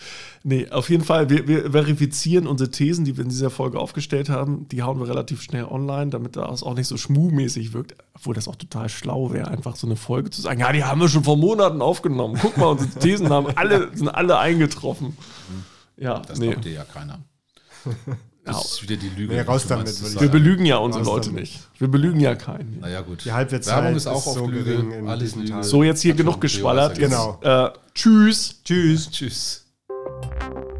Nee, 0.49 0.69
auf 0.71 0.91
jeden 0.91 1.03
Fall, 1.03 1.29
wir, 1.29 1.49
wir 1.49 1.73
verifizieren 1.73 2.47
unsere 2.47 2.71
Thesen, 2.71 3.05
die 3.05 3.17
wir 3.17 3.25
in 3.25 3.31
dieser 3.31 3.51
Folge 3.51 3.81
aufgestellt 3.81 4.29
haben. 4.29 4.69
Die 4.69 4.85
hauen 4.85 5.01
wir 5.01 5.09
relativ 5.09 5.43
schnell 5.43 5.65
online, 5.65 6.13
damit 6.13 6.37
das 6.37 6.63
auch 6.63 6.75
nicht 6.75 6.87
so 6.87 6.97
schmuhmäßig 6.97 7.73
wirkt. 7.73 7.97
Obwohl 8.15 8.33
das 8.33 8.47
auch 8.47 8.55
total 8.55 8.89
schlau 8.89 9.33
wäre, 9.33 9.49
einfach 9.49 9.75
so 9.75 9.89
eine 9.89 9.97
Folge 9.97 10.31
zu 10.31 10.41
sagen, 10.41 10.61
ja, 10.61 10.71
die 10.71 10.85
haben 10.85 11.01
wir 11.01 11.09
schon 11.09 11.25
vor 11.25 11.37
Monaten 11.37 11.83
aufgenommen. 11.83 12.39
Guck 12.41 12.59
mal, 12.59 12.67
unsere 12.67 12.91
Thesen 13.01 13.29
haben 13.31 13.49
alle, 13.57 13.91
sind 13.97 14.09
alle 14.09 14.39
eingetroffen. 14.39 15.17
Ja, 15.97 16.21
das 16.21 16.39
nee. 16.39 16.51
glaubt 16.51 16.65
dir 16.65 16.75
ja 16.75 16.85
keiner. 16.85 17.19
Das 18.45 18.75
ist 18.75 18.83
wieder 18.85 18.95
die 18.95 19.09
Lüge. 19.09 19.35
Nee, 19.35 19.41
raus 19.41 19.67
damit, 19.67 19.87
meinst, 19.87 20.21
Wir 20.21 20.29
belügen 20.29 20.65
ja 20.65 20.77
unsere 20.77 21.03
Raus 21.03 21.13
Leute 21.13 21.31
damit. 21.31 21.41
nicht. 21.41 21.69
Wir 21.79 21.89
belügen 21.89 22.21
ja 22.21 22.37
keinen. 22.37 22.79
Naja, 22.79 23.01
gut. 23.01 23.25
Die 23.25 23.33
Halbwertszeit 23.33 23.83
Werbung 23.83 23.97
ist 23.97 24.07
auch 24.07 24.21
ist 24.21 24.29
auf 24.29 24.35
so 24.35 24.47
Lüge. 24.47 25.03
Alles 25.09 25.25
diesen 25.25 25.41
Lüge. 25.41 25.51
Tagen. 25.55 25.65
So, 25.65 25.83
jetzt 25.83 26.03
hier 26.03 26.13
Hat 26.13 26.19
genug 26.19 26.41
geschwallert. 26.41 26.97
Genau. 26.97 27.41
Äh, 27.43 27.71
tschüss. 27.95 28.63
Tschüss. 28.63 29.11
Tschüss. 29.11 29.66
Thank 30.07 30.57
you. 30.57 30.76